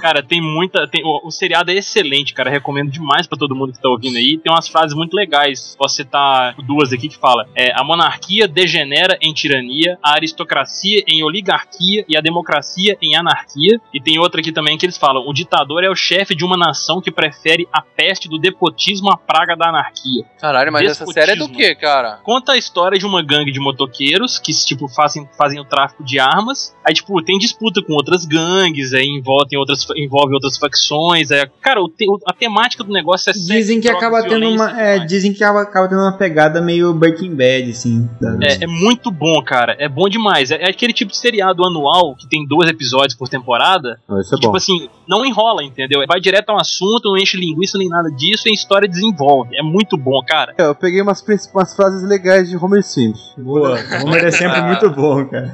Cara, 0.00 0.22
tem 0.22 0.40
muita. 0.40 0.86
Tem, 0.88 1.02
o, 1.04 1.26
o 1.26 1.30
seriado 1.30 1.70
é 1.70 1.74
excelente, 1.74 2.34
cara. 2.34 2.50
Recomendo 2.50 2.90
demais 2.90 3.26
pra 3.26 3.38
todo 3.38 3.54
mundo 3.54 3.72
que 3.72 3.80
tá 3.80 3.88
ouvindo 3.88 4.16
aí. 4.16 4.38
Tem 4.38 4.52
umas 4.52 4.68
frases 4.68 4.94
muito 4.94 5.14
legais. 5.14 5.74
Posso 5.78 5.96
citar 5.96 6.54
duas 6.66 6.92
aqui 6.92 7.08
que 7.08 7.18
fala: 7.18 7.46
é, 7.54 7.72
a 7.74 7.84
monarquia 7.84 8.48
degenera 8.48 9.16
em 9.20 9.32
tirania, 9.32 9.98
a 10.02 10.14
aristocracia 10.14 11.02
em 11.06 11.22
oligarquia 11.22 12.04
e 12.08 12.16
a 12.16 12.20
democracia 12.20 12.96
em 13.00 13.16
anarquia. 13.16 13.80
E 13.92 14.00
tem 14.00 14.18
outra 14.18 14.40
aqui 14.40 14.52
também 14.52 14.76
que 14.78 14.86
eles 14.86 14.98
falam: 14.98 15.26
o 15.26 15.32
ditador 15.32 15.84
é 15.84 15.90
o 15.90 15.94
chefe 15.94 16.34
de 16.34 16.44
uma 16.44 16.56
nação 16.56 17.00
que 17.00 17.10
prefere 17.10 17.68
a 17.72 17.82
peste 17.82 18.28
do 18.28 18.38
despotismo 18.38 19.10
à 19.10 19.16
praga 19.16 19.56
da 19.56 19.68
anarquia. 19.68 20.24
Caralho, 20.40 20.72
mas 20.72 20.90
essa 20.90 21.06
série 21.06 21.32
é 21.32 21.36
do 21.36 21.48
Despotismo. 21.48 21.74
que, 21.74 21.74
cara? 21.84 22.18
Conta 22.22 22.52
a 22.52 22.56
história 22.56 22.98
de 22.98 23.04
uma 23.06 23.22
gangue 23.22 23.52
de 23.52 23.60
motoqueiros 23.60 24.38
que, 24.38 24.52
tipo, 24.52 24.88
fazem, 24.88 25.28
fazem 25.36 25.60
o 25.60 25.64
tráfico 25.64 26.02
de 26.04 26.18
armas. 26.18 26.74
Aí, 26.84 26.94
tipo, 26.94 27.22
tem 27.22 27.38
disputa 27.38 27.82
com 27.82 27.92
outras 27.92 28.24
gangues, 28.24 28.92
aí 28.94 29.06
envolve 29.06 29.56
outras, 29.56 29.86
envolve 29.96 30.34
outras 30.34 30.56
facções. 30.56 31.30
Aí, 31.30 31.46
cara, 31.60 31.82
o 31.82 31.88
te- 31.88 32.06
a 32.26 32.32
temática 32.32 32.82
do 32.82 32.92
negócio 32.92 33.30
é 33.30 33.32
Dizem 33.34 33.80
que 33.80 33.88
acaba 33.88 34.22
tendo 34.22 34.48
uma. 34.48 34.80
É, 34.80 34.98
dizem 35.00 35.32
que 35.32 35.42
acaba, 35.44 35.62
acaba 35.62 35.88
tendo 35.88 36.00
uma 36.00 36.16
pegada 36.16 36.60
meio 36.60 36.92
Breaking 36.94 37.34
Bad, 37.34 37.70
assim. 37.70 38.08
É, 38.42 38.64
é 38.64 38.66
muito 38.66 39.10
bom, 39.10 39.42
cara. 39.42 39.76
É 39.78 39.88
bom 39.88 40.08
demais. 40.08 40.50
É, 40.50 40.56
é 40.62 40.70
aquele 40.70 40.92
tipo 40.92 41.10
de 41.10 41.16
seriado 41.18 41.64
anual 41.64 42.14
que 42.16 42.28
tem 42.28 42.46
dois 42.46 42.68
episódios 42.70 43.14
por 43.14 43.28
temporada. 43.28 43.98
Isso 44.20 44.34
é 44.34 44.38
tipo 44.38 44.52
bom. 44.52 44.56
assim, 44.56 44.88
não 45.08 45.24
enrola, 45.24 45.62
entendeu? 45.62 46.02
Vai 46.08 46.20
direto 46.20 46.50
ao 46.50 46.60
assunto, 46.60 47.10
não 47.10 47.16
enche 47.18 47.36
linguiça 47.36 47.76
nem 47.78 47.88
nada 47.88 48.10
disso, 48.10 48.48
e 48.48 48.50
a 48.50 48.54
história 48.54 48.88
desenvolve. 48.88 49.56
É 49.56 49.62
muito 49.62 49.96
bom, 49.96 50.20
cara. 50.26 50.54
É, 50.58 50.64
Eu 50.64 50.74
peguei 50.74 51.00
umas, 51.02 51.20
princ- 51.22 51.50
frases 51.74 52.02
legais 52.02 52.48
de 52.48 52.56
Homer 52.56 52.82
Simpson. 52.82 53.42
Boa. 53.42 53.78
Homer 54.02 54.24
é 54.24 54.30
sempre 54.30 54.60
muito 54.62 54.90
bom, 54.90 55.24
cara. 55.26 55.52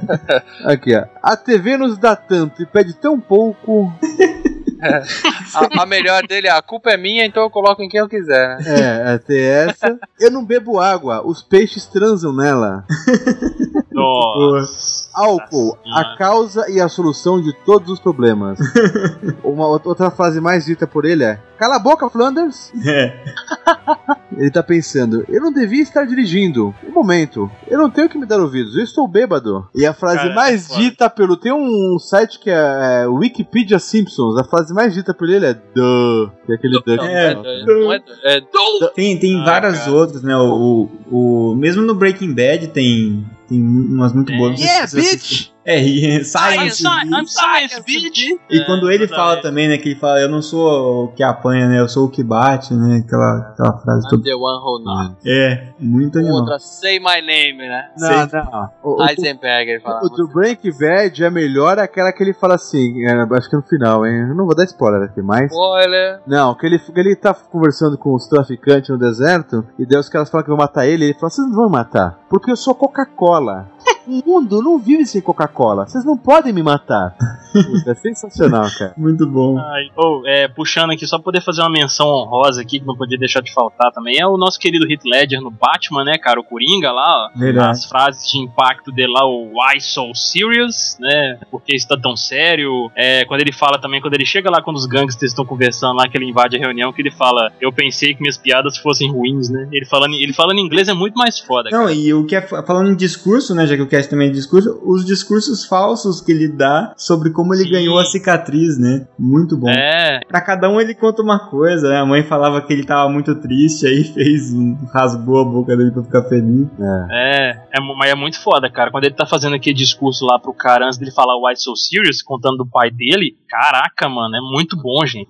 Aqui, 0.65 0.95
ó. 0.95 1.05
A 1.21 1.35
TV 1.35 1.77
nos 1.77 1.97
dá 1.97 2.15
tanto 2.15 2.61
e 2.61 2.65
pede 2.65 2.93
tão 2.93 3.19
pouco. 3.19 3.93
A, 4.81 5.83
a 5.83 5.85
melhor 5.85 6.25
dele 6.25 6.47
é 6.47 6.51
a 6.51 6.61
culpa 6.61 6.89
é 6.89 6.97
minha, 6.97 7.23
então 7.23 7.43
eu 7.43 7.51
coloco 7.51 7.83
em 7.83 7.87
quem 7.87 7.99
eu 7.99 8.09
quiser, 8.09 8.57
né? 8.57 8.63
É, 8.65 9.13
até 9.13 9.67
essa. 9.67 9.99
Eu 10.19 10.31
não 10.31 10.43
bebo 10.43 10.79
água, 10.79 11.21
os 11.23 11.43
peixes 11.43 11.85
transam 11.85 12.35
nela. 12.35 12.83
Nossa. 13.91 15.01
Álcool, 15.13 15.77
a 15.93 16.15
causa 16.17 16.69
e 16.69 16.79
a 16.79 16.87
solução 16.87 17.41
de 17.41 17.51
todos 17.65 17.89
os 17.89 17.99
problemas. 17.99 18.57
Uma 19.43 19.67
outra- 19.67 20.09
frase 20.09 20.39
mais 20.39 20.65
dita 20.65 20.87
por 20.87 21.03
ele 21.03 21.23
é: 21.23 21.37
Cala 21.59 21.75
a 21.75 21.79
boca, 21.79 22.09
Flanders! 22.09 22.71
É. 22.87 23.13
Ele 24.37 24.49
tá 24.49 24.63
pensando, 24.63 25.25
eu 25.27 25.41
não 25.41 25.51
devia 25.51 25.83
estar 25.83 26.05
dirigindo. 26.05 26.73
Um 26.87 26.91
momento, 26.93 27.51
eu 27.67 27.77
não 27.77 27.89
tenho 27.91 28.07
que 28.09 28.17
me 28.17 28.25
dar 28.25 28.39
ouvidos, 28.39 28.75
eu 28.77 28.83
estou 28.83 29.05
bêbado. 29.07 29.67
E 29.75 29.85
a 29.85 29.93
frase 29.93 30.17
Cara, 30.19 30.33
mais 30.33 30.65
é 30.65 30.67
foda. 30.69 30.79
dita 30.81 31.09
pelo. 31.09 31.35
Tem 31.37 31.51
um 31.51 31.99
site 31.99 32.39
que 32.39 32.49
é, 32.49 33.01
é 33.03 33.07
Wikipedia 33.07 33.77
Simpsons. 33.77 34.37
A 34.39 34.43
frase 34.45 34.73
mais 34.73 34.93
dita 34.93 35.13
por 35.13 35.29
ele 35.29 35.45
é 35.45 35.53
Duh. 35.53 36.31
Que 36.45 36.53
é 36.53 36.55
aquele 36.55 36.73
Duh. 36.75 36.81
que 36.83 36.91
É, 36.91 37.33
fala. 37.33 37.43
Não 37.67 37.93
é, 37.93 37.99
é 38.23 38.39
do- 38.39 38.89
Tem, 38.95 39.19
tem 39.19 39.41
Ah, 39.41 39.45
várias 39.45 39.79
cara. 39.79 39.91
outras, 39.91 40.23
né? 40.23 40.35
O, 40.35 40.89
o, 41.11 41.51
o- 41.51 41.55
mesmo 41.55 41.81
no 41.83 41.93
Breaking 41.93 42.33
Bad 42.33 42.67
tem, 42.69 43.25
tem 43.51 43.61
umas 43.61 44.13
muito 44.13 44.31
boas. 44.37 44.51
Não 44.51 44.57
sei 44.57 44.67
Yeah, 44.67 44.91
bitch! 44.91 45.50
É, 45.65 45.79
e 45.79 46.23
Science, 46.23 46.83
Science. 47.25 47.81
Bitch! 47.85 48.39
E 48.49 48.59
É, 48.59 48.65
quando 48.65 48.91
ele 48.91 49.07
fala 49.07 49.37
também, 49.37 49.67
né, 49.67 49.77
que 49.77 49.89
ele 49.89 49.99
fala, 49.99 50.19
eu 50.19 50.29
não 50.29 50.41
sou 50.41 51.05
o 51.05 51.07
que 51.09 51.21
apanha, 51.23 51.67
né, 51.67 51.79
eu 51.79 51.87
sou 51.87 52.05
o 52.05 52.09
que 52.09 52.23
bate, 52.23 52.73
né, 52.73 53.03
aquela, 53.05 53.51
aquela 53.51 53.77
frase 53.79 54.07
I'm 54.07 54.09
toda. 54.09 54.23
the 54.23 54.35
one 54.35 54.59
who 54.63 54.79
not. 54.83 55.15
É, 55.25 55.67
muito 55.79 56.13
Com 56.13 56.19
animal. 56.19 56.39
outra, 56.39 56.59
say 56.59 56.99
my 56.99 57.21
name, 57.21 57.57
né? 57.57 57.89
Não, 57.97 58.27
não. 58.27 58.69
O, 58.83 59.01
o, 59.03 59.07
Heisenberg, 59.07 59.71
ele 59.71 59.79
fala. 59.81 59.99
o 60.03 60.09
do 60.09 60.27
Break 60.27 60.69
Bad 60.79 61.23
é 61.23 61.29
melhor 61.29 61.77
aquela 61.77 62.11
que 62.11 62.23
ele 62.23 62.33
fala 62.33 62.55
assim, 62.55 63.05
é, 63.05 63.11
acho 63.37 63.49
que 63.49 63.55
no 63.55 63.63
final, 63.63 64.05
hein? 64.05 64.29
Eu 64.29 64.35
não 64.35 64.45
vou 64.45 64.55
dar 64.55 64.63
spoiler 64.65 65.03
aqui, 65.03 65.21
mas. 65.21 65.51
Spoiler. 65.51 66.21
Não, 66.25 66.55
que 66.55 66.65
ele, 66.65 66.79
que 66.79 66.99
ele 66.99 67.15
tá 67.15 67.33
conversando 67.33 67.97
com 67.97 68.15
os 68.15 68.27
traficantes 68.27 68.89
no 68.89 68.97
deserto, 68.97 69.65
e 69.77 69.85
daí 69.85 69.99
os 69.99 70.09
caras 70.09 70.29
falam 70.29 70.43
que 70.43 70.49
vão 70.49 70.57
matar 70.57 70.87
ele, 70.87 71.05
e 71.05 71.07
ele 71.09 71.19
fala, 71.19 71.29
vocês 71.29 71.47
não 71.47 71.55
vão 71.55 71.65
me 71.65 71.71
matar, 71.73 72.19
porque 72.29 72.51
eu 72.51 72.55
sou 72.55 72.73
Coca-Cola. 72.73 73.67
O 74.07 74.21
mundo 74.25 74.61
não 74.61 74.77
vive 74.79 75.05
sem 75.05 75.21
Coca-Cola. 75.21 75.87
Vocês 75.87 76.03
não 76.03 76.17
podem 76.17 76.51
me 76.51 76.63
matar. 76.63 77.15
Puta, 77.51 77.91
é 77.91 77.95
sensacional, 77.95 78.65
cara. 78.77 78.93
Muito 78.97 79.27
bom. 79.27 79.57
Ai, 79.57 79.89
oh, 79.95 80.21
é, 80.25 80.47
puxando 80.47 80.91
aqui, 80.91 81.05
só 81.05 81.17
pra 81.17 81.25
poder 81.25 81.41
fazer 81.41 81.61
uma 81.61 81.69
menção 81.69 82.07
honrosa 82.07 82.61
aqui, 82.61 82.79
que 82.79 82.85
não 82.85 82.95
podia 82.95 83.17
deixar 83.17 83.41
de 83.41 83.53
faltar 83.53 83.91
também, 83.91 84.19
é 84.19 84.25
o 84.25 84.37
nosso 84.37 84.59
querido 84.59 84.89
Heath 84.91 85.03
Ledger 85.05 85.41
no 85.41 85.51
Batman, 85.51 86.03
né, 86.03 86.17
cara? 86.17 86.39
O 86.39 86.43
Coringa 86.43 86.91
lá, 86.91 87.27
ó. 87.27 87.37
Verdade. 87.37 87.71
As 87.71 87.85
frases 87.85 88.29
de 88.29 88.39
impacto 88.39 88.91
dele 88.91 89.11
lá, 89.11 89.25
o 89.25 89.51
Why 89.53 89.79
So 89.79 90.13
Serious, 90.15 90.97
né? 90.99 91.39
Por 91.49 91.61
que 91.61 91.75
está 91.75 91.97
tão 91.97 92.15
sério? 92.15 92.89
É, 92.95 93.25
quando 93.25 93.41
ele 93.41 93.51
fala 93.51 93.79
também, 93.79 94.01
quando 94.01 94.13
ele 94.13 94.25
chega 94.25 94.49
lá, 94.49 94.61
quando 94.61 94.77
os 94.77 94.85
gangsters 94.85 95.31
estão 95.31 95.45
conversando 95.45 95.97
lá, 95.97 96.07
que 96.07 96.17
ele 96.17 96.29
invade 96.29 96.55
a 96.55 96.59
reunião, 96.59 96.91
que 96.91 97.01
ele 97.01 97.11
fala, 97.11 97.51
eu 97.59 97.71
pensei 97.71 98.13
que 98.13 98.21
minhas 98.21 98.37
piadas 98.37 98.77
fossem 98.77 99.11
ruins, 99.11 99.49
né? 99.49 99.67
Ele 99.71 99.85
falando, 99.85 100.15
ele 100.15 100.33
falando 100.33 100.57
em 100.57 100.65
inglês 100.65 100.87
é 100.87 100.93
muito 100.93 101.15
mais 101.15 101.39
foda, 101.39 101.69
Não, 101.71 101.89
e 101.89 102.13
o 102.13 102.25
que 102.25 102.35
é, 102.35 102.41
falando 102.41 102.91
em 102.91 102.95
discurso, 102.95 103.53
né, 103.53 103.67
já 103.67 103.75
que 103.75 103.81
o 103.81 103.87
cast 103.91 104.09
também 104.09 104.29
é 104.29 104.31
discurso, 104.31 104.79
os 104.85 105.05
discursos 105.05 105.65
falsos 105.65 106.21
que 106.21 106.31
ele 106.31 106.47
dá 106.47 106.93
sobre 106.97 107.29
como 107.31 107.53
ele 107.53 107.65
Sim. 107.65 107.71
ganhou 107.71 107.99
a 107.99 108.05
cicatriz, 108.05 108.79
né? 108.79 109.05
Muito 109.19 109.57
bom. 109.57 109.69
É, 109.69 110.21
Pra 110.27 110.39
cada 110.41 110.69
um 110.69 110.79
ele 110.79 110.95
conta 110.95 111.21
uma 111.21 111.49
coisa, 111.49 111.89
né? 111.89 111.97
A 111.99 112.05
mãe 112.05 112.23
falava 112.23 112.61
que 112.61 112.71
ele 112.71 112.85
tava 112.85 113.09
muito 113.09 113.35
triste, 113.35 113.85
aí 113.85 114.03
fez 114.15 114.53
um. 114.53 114.77
rasgou 114.93 115.39
a 115.41 115.45
boca 115.45 115.75
dele 115.75 115.91
pra 115.91 116.03
ficar 116.03 116.23
feliz. 116.23 116.67
É, 117.11 117.57
é, 117.73 117.81
mu- 117.81 117.95
mas 117.97 118.09
é 118.09 118.15
muito 118.15 118.41
foda, 118.41 118.69
cara. 118.71 118.89
Quando 118.91 119.03
ele 119.03 119.13
tá 119.15 119.25
fazendo 119.25 119.55
aquele 119.55 119.75
discurso 119.75 120.25
lá 120.25 120.39
pro 120.39 120.53
cara 120.53 120.85
antes 120.85 120.97
dele 120.97 121.11
falar 121.11 121.35
Why 121.37 121.55
So 121.57 121.75
Serious, 121.75 122.21
contando 122.23 122.57
do 122.57 122.65
pai 122.65 122.89
dele, 122.89 123.35
caraca, 123.49 124.07
mano, 124.07 124.35
é 124.35 124.39
muito 124.41 124.75
bom, 124.81 125.05
gente. 125.05 125.27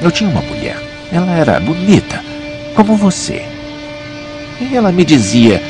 Eu 0.00 0.10
tinha 0.10 0.30
uma 0.30 0.40
mulher. 0.42 0.76
Ela 1.12 1.32
era 1.32 1.60
bonita, 1.60 2.20
como 2.76 2.96
você. 2.96 3.42
E 4.60 4.76
ela 4.76 4.92
me 4.92 5.04
dizia 5.04 5.60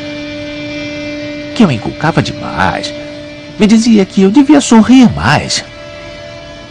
que 1.54 1.64
eu 1.64 1.70
inculcava 1.70 2.20
demais. 2.20 2.92
Me 3.58 3.66
dizia 3.66 4.04
que 4.04 4.22
eu 4.22 4.30
devia 4.30 4.60
sorrir 4.60 5.08
mais. 5.14 5.64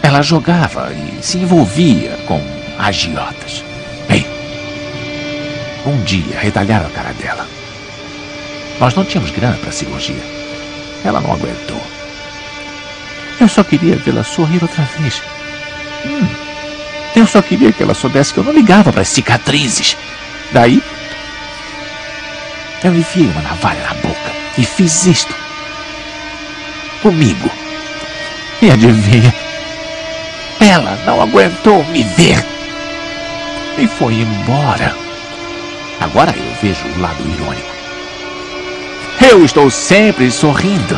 Ela 0.01 0.21
jogava 0.21 0.91
e 0.91 1.23
se 1.23 1.37
envolvia 1.37 2.19
com 2.27 2.41
agiotas. 2.77 3.63
Bem, 4.07 4.27
um 5.85 6.03
dia 6.03 6.37
retalharam 6.37 6.87
a 6.87 6.89
cara 6.89 7.13
dela. 7.13 7.47
Nós 8.79 8.93
não 8.93 9.05
tínhamos 9.05 9.31
grana 9.31 9.57
para 9.57 9.71
cirurgia. 9.71 10.21
Ela 11.05 11.21
não 11.21 11.31
aguentou. 11.31 11.81
Eu 13.39 13.47
só 13.47 13.63
queria 13.63 13.95
vê-la 13.95 14.23
sorrir 14.23 14.61
outra 14.61 14.83
vez. 14.99 15.21
Hum, 16.05 16.27
eu 17.15 17.25
só 17.25 17.41
queria 17.41 17.71
que 17.71 17.81
ela 17.81 17.93
soubesse 17.93 18.33
que 18.33 18.39
eu 18.39 18.43
não 18.43 18.53
ligava 18.53 18.91
para 18.91 19.01
as 19.01 19.07
cicatrizes. 19.07 19.95
Daí, 20.51 20.83
eu 22.83 22.93
enfiei 22.93 23.27
uma 23.27 23.41
navalha 23.41 23.81
na 23.83 23.93
boca 23.95 24.12
e 24.57 24.63
fiz 24.63 25.05
isto. 25.05 25.35
Comigo. 27.01 27.49
E 28.61 28.71
adivinha? 28.71 29.33
Ela 30.59 30.95
não 31.05 31.21
aguentou 31.21 31.83
me 31.85 32.03
ver. 32.03 32.43
E 33.77 33.87
foi 33.87 34.15
embora. 34.15 34.95
Agora 35.99 36.33
eu 36.35 36.55
vejo 36.61 36.85
o 36.85 37.01
lado 37.01 37.21
irônico. 37.27 37.72
Eu 39.29 39.43
estou 39.45 39.69
sempre 39.69 40.29
sorrindo. 40.29 40.95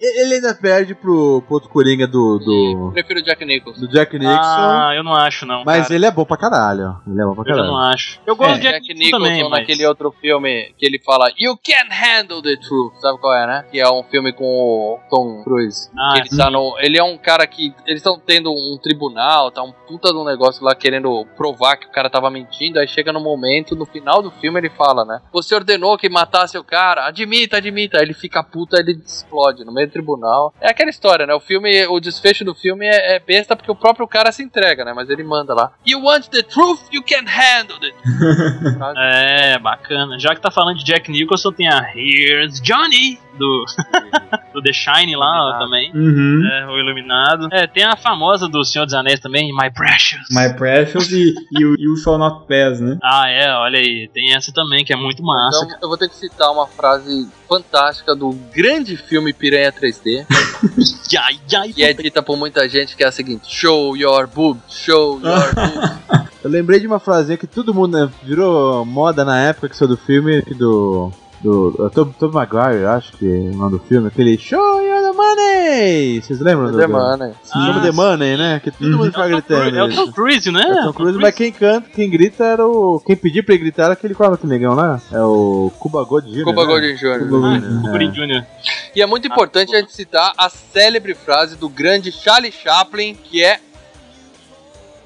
Ele 0.00 0.34
ainda 0.36 0.54
perde 0.54 0.94
pro, 0.94 1.42
pro 1.42 1.54
outro 1.54 1.68
Coringa 1.68 2.06
do. 2.06 2.38
do, 2.38 2.90
Prefiro 2.92 3.18
o 3.20 3.22
Jack 3.22 3.44
Nicholson. 3.44 3.80
do 3.80 3.88
Jack 3.88 4.16
Nixon. 4.16 4.32
Ah, 4.40 4.92
eu 4.94 5.02
não 5.02 5.12
acho, 5.14 5.44
não. 5.44 5.64
mas 5.64 5.82
cara. 5.84 5.94
ele 5.94 6.06
é 6.06 6.10
bom 6.10 6.24
pra 6.24 6.36
caralho. 6.36 6.96
Ele 7.06 7.20
é 7.20 7.24
bom 7.24 7.34
pra 7.34 7.42
Eu 7.42 7.46
caralho. 7.56 7.66
não 7.66 7.76
acho. 7.78 8.20
Eu 8.24 8.36
gosto 8.36 8.52
É, 8.52 8.56
de 8.58 8.62
Jack, 8.62 8.72
Jack 8.86 8.94
Nicholson 8.94 9.04
Nicholson 9.18 9.24
também, 9.26 9.50
mas... 9.50 9.60
naquele 9.60 9.86
outro 9.86 10.14
filme 10.20 10.72
que 10.78 10.86
ele 10.86 11.00
fala 11.04 11.28
You 11.38 11.56
can't 11.56 11.90
handle 11.92 12.40
the 12.40 12.56
truth, 12.56 12.94
sabe 13.00 13.18
qual 13.18 13.34
é, 13.34 13.46
né? 13.46 13.64
Que 13.70 13.80
é 13.80 13.88
um 13.90 14.04
filme 14.04 14.32
com 14.32 14.44
o 14.44 14.98
Tom 15.10 15.42
Cruise. 15.42 15.90
Ah, 15.98 16.14
que 16.14 16.20
ele, 16.20 16.36
tá 16.40 16.48
no, 16.50 16.76
ele 16.78 16.96
é 16.98 17.02
um 17.02 17.18
cara 17.18 17.46
que. 17.46 17.74
Eles 17.86 18.00
estão 18.00 18.20
tendo 18.24 18.50
um 18.52 18.78
tribunal, 18.80 19.50
tá 19.50 19.62
um 19.62 19.72
puta 19.72 20.10
de 20.12 20.16
um 20.18 20.24
negócio 20.24 20.64
lá 20.64 20.74
querendo 20.76 21.26
provar 21.36 21.76
que 21.76 21.86
o 21.86 21.90
cara 21.92 22.08
tava 22.08 22.30
mentindo. 22.30 22.78
Aí 22.78 22.86
chega 22.86 23.12
no 23.12 23.20
momento, 23.20 23.74
no 23.74 23.84
final 23.84 24.22
do 24.22 24.30
filme, 24.30 24.60
ele 24.60 24.70
fala, 24.70 25.04
né? 25.04 25.20
Você 25.32 25.54
ordenou 25.54 25.98
que 25.98 26.08
matasse 26.08 26.56
o 26.56 26.62
cara, 26.64 27.05
admita, 27.08 27.56
admita. 27.56 27.98
Aí 27.98 28.04
ele 28.04 28.14
fica 28.14 28.42
puta, 28.42 28.78
ele 28.78 29.00
explode 29.04 29.64
no 29.64 29.72
meio 29.72 29.88
do 29.88 29.92
tribunal. 29.92 30.54
É 30.60 30.70
aquela 30.70 30.90
história, 30.90 31.26
né? 31.26 31.34
O 31.34 31.40
filme, 31.40 31.86
o 31.86 32.00
desfecho 32.00 32.44
do 32.44 32.54
filme 32.54 32.86
é, 32.86 33.16
é 33.16 33.18
besta 33.20 33.56
porque 33.56 33.70
o 33.70 33.76
próprio 33.76 34.06
cara 34.06 34.32
se 34.32 34.42
entrega, 34.42 34.84
né? 34.84 34.92
Mas 34.94 35.08
ele 35.10 35.22
manda 35.22 35.54
lá. 35.54 35.72
You 35.86 36.00
want 36.02 36.28
the 36.28 36.42
truth? 36.42 36.80
You 36.92 37.02
can 37.02 37.24
handle 37.26 37.78
it. 37.82 37.96
É, 38.96 39.58
bacana. 39.58 40.18
Já 40.18 40.34
que 40.34 40.40
tá 40.40 40.50
falando 40.50 40.78
de 40.78 40.84
Jack 40.84 41.10
Nicholson, 41.10 41.52
tem 41.52 41.68
a 41.68 41.92
Here's 41.94 42.60
Johnny, 42.60 43.18
do, 43.36 43.64
do 44.54 44.62
The 44.62 44.72
Shine 44.72 45.16
lá 45.16 45.56
ó, 45.56 45.58
também. 45.58 45.90
Uhum. 45.94 46.42
É, 46.44 46.66
o 46.66 46.78
Iluminado. 46.78 47.48
É, 47.52 47.66
tem 47.66 47.84
a 47.84 47.96
famosa 47.96 48.48
do 48.48 48.64
Senhor 48.64 48.84
dos 48.84 48.94
Anéis 48.94 49.20
também, 49.20 49.52
My 49.52 49.70
Precious. 49.72 50.26
My 50.30 50.52
Precious 50.56 51.10
e, 51.12 51.34
e 51.52 51.64
o 51.64 51.74
You 51.78 51.96
Shall 51.96 52.18
Not 52.18 52.46
Pass, 52.46 52.80
né? 52.80 52.98
Ah, 53.02 53.28
é, 53.28 53.52
olha 53.54 53.78
aí. 53.78 54.08
Tem 54.12 54.34
essa 54.34 54.52
também, 54.52 54.84
que 54.84 54.92
é 54.92 54.96
muito 54.96 55.22
massa. 55.22 55.64
Então 55.64 55.78
eu 55.82 55.88
vou 55.88 55.98
ter 55.98 56.08
que 56.08 56.16
citar 56.16 56.50
uma 56.50 56.66
frase 56.66 57.28
fantástica 57.48 58.14
do 58.14 58.30
grande 58.54 58.96
filme 58.96 59.32
Piranha 59.32 59.72
3D. 59.72 60.26
Ai, 61.18 61.38
ai, 61.56 61.72
que 61.72 61.82
é 61.82 61.92
dita 61.92 62.22
por 62.22 62.36
muita 62.36 62.68
gente 62.68 62.96
que 62.96 63.02
é 63.02 63.06
a 63.06 63.12
seguinte: 63.12 63.46
Show 63.48 63.96
your 63.96 64.26
boobs, 64.26 64.60
show 64.68 65.20
your 65.20 65.54
boobs. 65.54 66.26
Eu 66.42 66.50
lembrei 66.50 66.78
de 66.78 66.86
uma 66.86 67.00
frasinha 67.00 67.36
que 67.36 67.46
todo 67.46 67.74
mundo 67.74 67.98
né, 67.98 68.10
virou 68.22 68.84
moda 68.84 69.24
na 69.24 69.38
época 69.40 69.68
que 69.68 69.76
saiu 69.76 69.88
do 69.88 69.96
filme 69.96 70.42
do. 70.42 71.10
Do 71.40 71.68
uh, 71.78 71.90
Tobey 71.90 72.14
Tobey 72.18 72.34
Maguire, 72.34 72.84
acho 72.86 73.12
que 73.16 73.26
é 73.26 73.50
o 73.50 73.56
nome 73.56 73.72
do 73.72 73.78
filme, 73.78 74.08
aquele 74.08 74.38
Show 74.38 74.82
you 74.82 75.02
the 75.02 75.12
money! 75.12 76.20
Vocês 76.20 76.40
lembram 76.40 76.70
do 76.70 76.78
The 76.78 76.86
Money. 76.86 77.32
Sim, 77.42 77.52
chama 77.52 77.80
The 77.82 77.92
Money, 77.92 78.36
né? 78.36 78.60
Que 78.60 78.70
todo 78.70 78.96
mundo 78.96 79.06
fica 79.06 79.28
gritando. 79.28 79.76
É 79.76 79.82
o. 79.84 79.94
Tom 79.94 80.12
Cruise, 80.12 80.50
né? 80.50 80.62
É 80.62 80.80
o 80.80 80.84
Tom 80.84 80.92
Cruise, 80.92 81.18
mas 81.18 81.34
quem 81.34 81.52
canta, 81.52 81.88
quem 81.90 82.08
grita 82.08 82.44
era 82.44 82.66
o. 82.66 83.00
Quem 83.00 83.16
pediu 83.16 83.44
pra 83.44 83.54
ele 83.54 83.64
gritar 83.64 83.84
era 83.84 83.92
aquele 83.92 84.14
qual 84.14 84.32
aquele 84.32 84.52
negão 84.52 84.74
lá? 84.74 85.00
É 85.12 85.20
o 85.20 85.70
Cuba 85.78 86.04
Gold 86.04 86.30
Jr. 86.30 86.44
Cuba 86.44 86.66
né? 86.66 86.72
Gooding 86.72 86.94
Jr. 86.94 87.18
Cuba 87.18 87.38
Gooding 87.38 87.60
Jr. 87.60 87.82
Cuba 87.82 88.02
é. 88.02 88.06
Jr. 88.06 88.46
E 88.94 89.02
é 89.02 89.06
muito 89.06 89.26
importante 89.26 89.74
a 89.74 89.80
gente 89.80 89.92
citar 89.92 90.32
a 90.38 90.48
célebre 90.48 91.14
frase 91.14 91.56
do 91.56 91.68
grande 91.68 92.10
Charlie 92.10 92.52
Chaplin, 92.52 93.14
que 93.14 93.42
é 93.42 93.60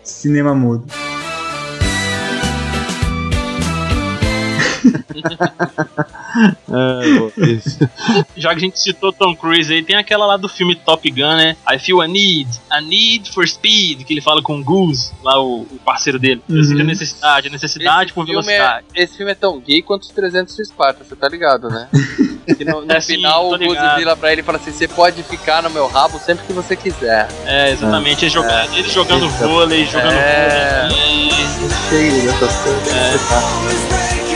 Cinema 0.02 0.54
mudo. 0.54 0.84
É. 6.72 7.60
Já 8.36 8.50
que 8.50 8.56
a 8.56 8.58
gente 8.60 8.78
citou 8.78 9.12
Tom 9.12 9.34
Cruise 9.34 9.72
aí, 9.72 9.82
tem 9.82 9.96
aquela 9.96 10.26
lá 10.26 10.36
do 10.36 10.48
filme 10.48 10.74
Top 10.76 11.08
Gun, 11.10 11.36
né? 11.36 11.56
I 11.70 11.78
feel 11.78 12.00
a 12.00 12.06
need, 12.06 12.48
a 12.70 12.80
need 12.80 13.30
for 13.32 13.46
speed, 13.48 14.04
que 14.04 14.14
ele 14.14 14.20
fala 14.20 14.40
com 14.42 14.60
o 14.60 14.64
Goose, 14.64 15.10
lá 15.22 15.40
o, 15.42 15.62
o 15.62 15.78
parceiro 15.84 16.18
dele. 16.18 16.42
Eu 16.48 16.62
sinto 16.64 16.80
a 16.80 16.84
necessidade, 16.84 17.48
a 17.48 17.50
necessidade 17.50 18.12
por 18.12 18.24
filme 18.26 18.40
velocidade. 18.42 18.86
é, 18.94 19.02
esse 19.02 19.16
filme 19.16 19.32
é 19.32 19.34
tão 19.34 19.58
gay 19.60 19.82
quanto 19.82 20.02
os 20.02 20.08
300 20.10 20.54
de 20.54 20.62
Esparta, 20.62 21.04
você 21.04 21.16
tá 21.16 21.28
ligado, 21.28 21.68
né? 21.68 21.88
Que 22.56 22.64
no, 22.64 22.84
no 22.84 22.92
É, 22.92 23.00
sim, 23.00 23.14
final 23.14 23.46
o. 23.52 23.56
Goose 23.58 23.80
vira 23.96 24.16
pra 24.16 24.32
ele 24.32 24.40
e 24.40 24.44
fala 24.44 24.58
assim: 24.58 24.72
você 24.72 24.88
pode 24.88 25.22
ficar 25.22 25.62
no 25.62 25.70
meu 25.70 25.86
rabo 25.86 26.18
sempre 26.18 26.44
que 26.46 26.52
você 26.52 26.74
quiser. 26.74 27.28
É, 27.46 27.70
exatamente. 27.70 28.24
Ele, 28.24 28.30
joga- 28.30 28.66
ele 28.74 28.88
jogando 28.88 29.28
vôlei, 29.28 29.84
jogando 29.86 30.10
É. 30.12 30.88
vôlei. 30.88 31.30
Cheio 31.88 32.22
dessas 32.24 32.56
coisas. 32.56 34.29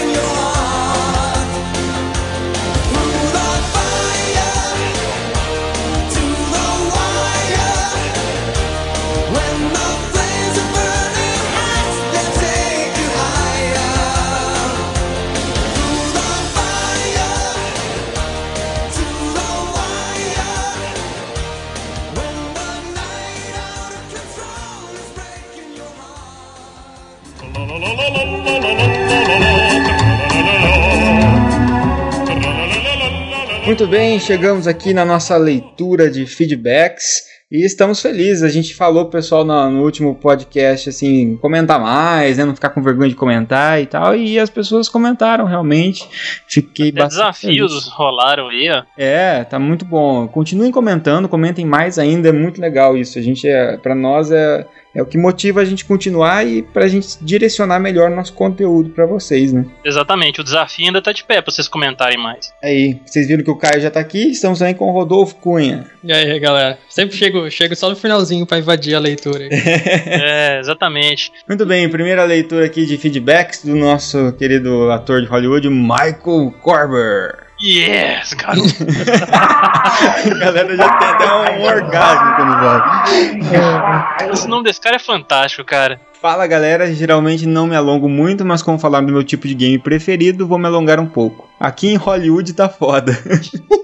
Muito 33.85 33.97
bem, 33.99 34.19
chegamos 34.19 34.67
aqui 34.67 34.95
na 34.95 35.05
nossa 35.05 35.37
leitura 35.37 36.11
de 36.11 36.25
feedbacks. 36.25 37.25
E 37.53 37.67
estamos 37.67 38.01
felizes. 38.01 38.43
A 38.43 38.49
gente 38.49 38.75
falou, 38.75 39.11
pessoal, 39.11 39.45
no, 39.45 39.71
no, 39.71 39.83
último 39.83 40.15
podcast, 40.15 40.89
assim, 40.89 41.37
comentar 41.37 41.79
mais, 41.79 42.39
né? 42.39 42.47
Não 42.47 42.55
ficar 42.55 42.71
com 42.71 42.83
vergonha 42.83 43.11
de 43.11 43.15
comentar 43.15 43.83
e 43.83 43.85
tal. 43.85 44.17
E 44.17 44.39
as 44.39 44.49
pessoas 44.49 44.89
comentaram 44.89 45.45
realmente. 45.45 46.09
Fiquei 46.49 46.89
Até 46.89 47.03
bastante. 47.03 47.21
desafios 47.21 47.73
feliz. 47.73 47.89
rolaram 47.89 48.49
aí, 48.49 48.71
ó. 48.71 48.83
É, 48.97 49.45
tá 49.45 49.59
muito 49.59 49.85
bom. 49.85 50.27
Continuem 50.29 50.73
comentando, 50.73 51.29
comentem 51.29 51.67
mais 51.67 51.99
ainda. 51.99 52.31
É 52.31 52.33
muito 52.33 52.63
legal 52.63 52.97
isso. 52.97 53.19
A 53.19 53.23
gente, 53.23 53.47
é, 53.47 53.77
para 53.77 53.95
nós, 53.95 54.31
é, 54.31 54.67
é 54.95 55.03
o 55.03 55.07
que 55.07 55.19
motiva 55.19 55.61
a 55.61 55.65
gente 55.65 55.85
continuar 55.85 56.47
e 56.47 56.63
pra 56.63 56.87
gente 56.87 57.19
direcionar 57.21 57.81
melhor 57.81 58.11
nosso 58.11 58.33
conteúdo 58.33 58.91
para 58.91 59.07
vocês, 59.07 59.53
né? 59.53 59.67
Exatamente, 59.85 60.41
o 60.41 60.45
desafio 60.45 60.87
ainda 60.87 61.03
tá 61.03 61.13
de 61.13 61.25
pé 61.25 61.43
pra 61.43 61.53
vocês 61.53 61.67
comentarem 61.67 62.19
mais. 62.19 62.53
Aí, 62.63 63.01
vocês 63.05 63.27
viram 63.27 63.43
que 63.43 63.51
o 63.51 63.57
Caio 63.57 63.81
já 63.81 63.91
tá 63.91 64.01
aqui. 64.01 64.31
Estamos 64.31 64.59
também 64.59 64.75
com 64.75 64.89
o 64.89 64.93
Rodolfo 64.93 65.37
Cunha. 65.37 65.87
E 66.03 66.13
aí, 66.13 66.39
galera? 66.39 66.79
Sempre 66.89 67.17
chego, 67.17 67.51
chego 67.51 67.75
só 67.75 67.91
no 67.91 67.97
finalzinho 67.97 68.47
pra 68.47 68.59
invadir 68.59 68.95
a 68.95 69.01
leitura. 69.01 69.49
é, 69.51 70.59
exatamente. 70.61 71.33
Muito 71.49 71.67
bem, 71.67 71.89
primeira 71.89 72.25
leitura 72.25 72.67
aqui 72.67 72.87
de 72.87 72.97
feedbacks 72.97 73.65
do 73.65 73.75
nosso 73.75 74.33
querido 74.33 74.91
ator 74.91 75.21
de 75.21 75.27
Hollywood, 75.27 75.69
Michael 75.69 76.55
Corber. 76.63 77.45
Yes, 77.65 78.35
garoto. 78.35 78.69
a 79.33 80.39
galera 80.39 80.77
já 80.77 80.99
tem 80.99 81.09
até 81.09 81.35
um 81.35 81.63
orgasmo 81.63 82.37
quando 82.37 82.61
vai. 82.61 84.31
Esse 84.31 84.47
nome 84.47 84.65
desse 84.65 84.79
cara 84.79 84.97
é 84.97 84.99
fantástico, 84.99 85.65
cara. 85.65 85.99
Fala 86.21 86.47
galera, 86.47 86.93
geralmente 86.93 87.47
não 87.47 87.67
me 87.67 87.75
alongo 87.75 88.07
muito, 88.07 88.45
mas 88.45 88.63
como 88.63 88.79
falar 88.79 89.01
do 89.01 89.11
meu 89.11 89.25
tipo 89.25 89.49
de 89.49 89.55
game 89.55 89.79
preferido, 89.79 90.47
vou 90.47 90.59
me 90.59 90.67
alongar 90.67 91.01
um 91.01 91.07
pouco. 91.07 91.49
Aqui 91.59 91.89
em 91.89 91.97
Hollywood 91.97 92.53
tá 92.53 92.69
foda. 92.69 93.19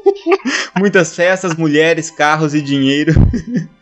Muitas 0.78 1.16
festas, 1.16 1.54
mulheres, 1.54 2.10
carros 2.10 2.54
e 2.54 2.60
dinheiro. 2.60 3.14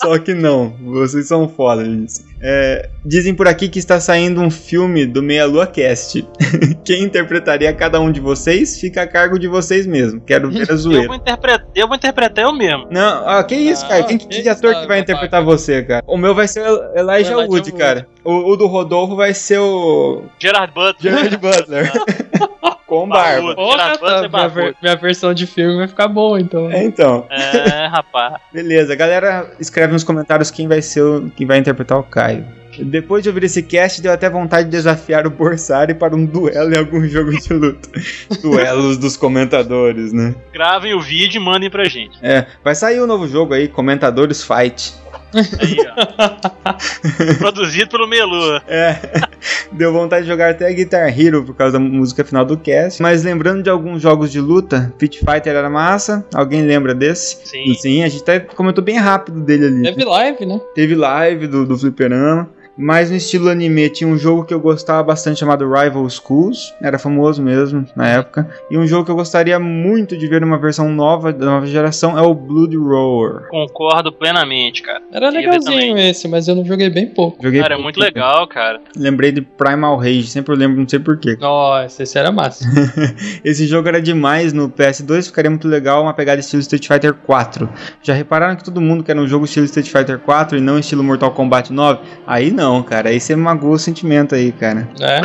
Só 0.00 0.18
que 0.18 0.32
não, 0.32 0.74
vocês 0.82 1.28
são 1.28 1.46
foda 1.46 1.82
nisso. 1.82 2.24
É, 2.42 2.88
dizem 3.04 3.34
por 3.34 3.46
aqui 3.46 3.68
que 3.68 3.78
está 3.78 4.00
saindo 4.00 4.40
um 4.40 4.50
filme 4.50 5.04
do 5.04 5.22
Meia 5.22 5.44
Lua 5.44 5.66
Cast. 5.66 6.26
Quem 6.84 7.02
interpretaria 7.02 7.70
cada 7.74 8.00
um 8.00 8.10
de 8.10 8.18
vocês 8.18 8.80
fica 8.80 9.02
a 9.02 9.06
cargo 9.06 9.38
de 9.38 9.46
vocês 9.46 9.86
mesmo. 9.86 10.18
Quero 10.22 10.50
ver 10.50 10.70
a 10.70 10.72
Eu 10.72 10.78
zoeira. 10.78 11.06
vou, 11.06 11.16
interpretar, 11.16 11.66
eu 11.74 11.86
vou 11.86 11.96
interpretar 11.96 12.44
eu 12.44 12.52
mesmo. 12.52 12.86
Não, 12.90 13.28
ah, 13.28 13.44
que 13.44 13.54
isso, 13.54 13.86
cara? 13.86 14.04
Quem, 14.04 14.16
que 14.16 14.48
ator 14.48 14.74
que 14.80 14.86
vai 14.86 15.00
interpretar 15.00 15.44
você, 15.44 15.82
cara? 15.82 16.02
O 16.06 16.16
meu 16.16 16.34
vai 16.34 16.48
ser 16.48 16.62
o 16.62 16.98
Elijah 16.98 17.32
Elijah 17.32 17.36
Wood, 17.36 17.52
Wood. 17.52 17.72
cara. 17.72 18.08
O, 18.24 18.52
o 18.52 18.56
do 18.56 18.66
Rodolfo 18.66 19.16
vai 19.16 19.34
ser 19.34 19.58
o 19.58 20.22
Gerard 20.38 20.72
Butler. 20.72 21.12
Gerard 21.12 21.36
Butler. 21.36 21.92
Com 22.90 23.08
barba. 23.08 23.54
Porra, 23.54 23.96
tá, 23.96 24.28
minha, 24.28 24.48
ver- 24.48 24.76
minha 24.82 24.96
versão 24.96 25.32
de 25.32 25.46
filme 25.46 25.76
vai 25.76 25.86
ficar 25.86 26.08
boa, 26.08 26.40
então. 26.40 26.68
É, 26.72 26.82
então. 26.82 27.24
É, 27.30 27.86
rapaz. 27.88 28.34
Beleza, 28.52 28.96
galera, 28.96 29.48
escreve 29.60 29.92
nos 29.92 30.02
comentários 30.02 30.50
quem 30.50 30.66
vai 30.66 30.82
ser 30.82 31.00
o, 31.02 31.30
quem 31.36 31.46
vai 31.46 31.58
interpretar 31.58 31.96
o 31.98 32.02
Caio. 32.02 32.44
Depois 32.82 33.22
de 33.22 33.28
ouvir 33.28 33.44
esse 33.44 33.62
cast, 33.62 34.00
deu 34.02 34.12
até 34.12 34.28
vontade 34.28 34.64
de 34.64 34.70
desafiar 34.70 35.24
o 35.26 35.30
Borsari 35.30 35.94
para 35.94 36.16
um 36.16 36.24
duelo 36.24 36.74
em 36.74 36.78
algum 36.78 37.04
jogo 37.06 37.30
de 37.30 37.52
luta. 37.52 37.88
Duelos 38.42 38.96
dos 38.98 39.16
comentadores, 39.16 40.12
né? 40.12 40.34
Gravem 40.52 40.92
o 40.94 41.00
vídeo 41.00 41.40
e 41.40 41.44
mandem 41.44 41.70
pra 41.70 41.84
gente. 41.84 42.18
É, 42.22 42.46
vai 42.64 42.74
sair 42.74 43.00
um 43.00 43.06
novo 43.06 43.28
jogo 43.28 43.54
aí, 43.54 43.68
Comentadores 43.68 44.42
Fight. 44.42 44.94
Aí, 45.34 45.76
ó. 45.86 47.34
Produzido 47.38 47.90
pelo 47.90 48.06
Melu. 48.06 48.56
É, 48.66 48.96
deu 49.72 49.92
vontade 49.92 50.22
de 50.22 50.28
jogar 50.28 50.50
até 50.50 50.72
Guitar 50.72 51.08
Hero 51.18 51.44
por 51.44 51.54
causa 51.54 51.74
da 51.74 51.78
música 51.78 52.24
final 52.24 52.44
do 52.44 52.56
cast. 52.56 53.00
Mas 53.00 53.22
lembrando 53.22 53.62
de 53.62 53.70
alguns 53.70 54.02
jogos 54.02 54.30
de 54.30 54.40
luta, 54.40 54.92
Pit 54.98 55.18
Fighter 55.18 55.54
era 55.54 55.70
massa. 55.70 56.24
Alguém 56.34 56.62
lembra 56.62 56.94
desse? 56.94 57.38
Sim. 57.44 57.74
Sim, 57.74 58.02
a 58.02 58.08
gente 58.08 58.22
até 58.22 58.40
comentou 58.40 58.82
bem 58.82 58.98
rápido 58.98 59.40
dele 59.40 59.66
ali. 59.66 59.82
Teve 59.82 60.04
live, 60.04 60.46
né? 60.46 60.60
Teve 60.74 60.94
live 60.94 61.46
do, 61.46 61.66
do 61.66 61.78
Fliperama. 61.78 62.48
Mas 62.80 63.10
no 63.10 63.16
estilo 63.16 63.50
anime 63.50 63.90
tinha 63.90 64.08
um 64.08 64.16
jogo 64.16 64.44
que 64.44 64.54
eu 64.54 64.58
gostava 64.60 65.02
bastante 65.02 65.38
chamado 65.40 65.70
Rival 65.70 66.08
Schools, 66.08 66.74
era 66.80 66.98
famoso 66.98 67.42
mesmo 67.42 67.86
na 67.94 68.08
época. 68.08 68.48
E 68.70 68.78
um 68.78 68.86
jogo 68.86 69.04
que 69.04 69.10
eu 69.10 69.16
gostaria 69.16 69.58
muito 69.58 70.16
de 70.16 70.26
ver 70.26 70.40
numa 70.40 70.58
versão 70.58 70.88
nova, 70.90 71.30
da 71.32 71.44
nova 71.44 71.66
geração, 71.66 72.18
é 72.18 72.22
o 72.22 72.32
Blood 72.34 72.76
Roar. 72.76 73.48
Concordo 73.48 74.10
plenamente, 74.10 74.82
cara. 74.82 75.02
Era 75.12 75.28
legalzinho 75.28 75.98
esse, 75.98 76.26
mas 76.26 76.48
eu 76.48 76.54
não 76.54 76.64
joguei 76.64 76.88
bem 76.88 77.06
pouco. 77.06 77.42
Joguei 77.42 77.60
Cara, 77.60 77.74
é 77.74 77.76
pouco 77.76 77.84
muito 77.84 77.96
também. 77.96 78.12
legal, 78.14 78.46
cara. 78.46 78.80
Lembrei 78.96 79.32
de 79.32 79.42
Primal 79.42 79.96
Rage, 79.98 80.28
sempre 80.28 80.54
eu 80.54 80.58
lembro, 80.58 80.80
não 80.80 80.88
sei 80.88 80.98
porquê. 80.98 81.36
Nossa, 81.40 82.02
esse 82.02 82.18
era 82.18 82.32
massa. 82.32 82.64
Esse 83.44 83.66
jogo 83.66 83.88
era 83.88 84.00
demais 84.00 84.52
no 84.52 84.70
PS2, 84.70 85.26
ficaria 85.26 85.50
muito 85.50 85.68
legal 85.68 86.02
uma 86.02 86.14
pegada 86.14 86.40
estilo 86.40 86.60
Street 86.60 86.86
Fighter 86.86 87.12
4. 87.14 87.68
Já 88.02 88.14
repararam 88.14 88.56
que 88.56 88.64
todo 88.64 88.80
mundo 88.80 89.02
quer 89.04 89.16
um 89.18 89.26
jogo 89.26 89.44
estilo 89.44 89.66
Street 89.66 89.88
Fighter 89.88 90.18
4 90.18 90.56
e 90.58 90.60
não 90.60 90.78
estilo 90.78 91.02
Mortal 91.02 91.32
Kombat 91.32 91.72
9? 91.72 92.00
Aí 92.26 92.50
não, 92.50 92.69
cara, 92.82 93.10
aí 93.10 93.20
você 93.20 93.34
magoou 93.34 93.74
o 93.74 93.78
sentimento 93.78 94.34
aí, 94.34 94.52
cara. 94.52 94.88
É. 95.00 95.20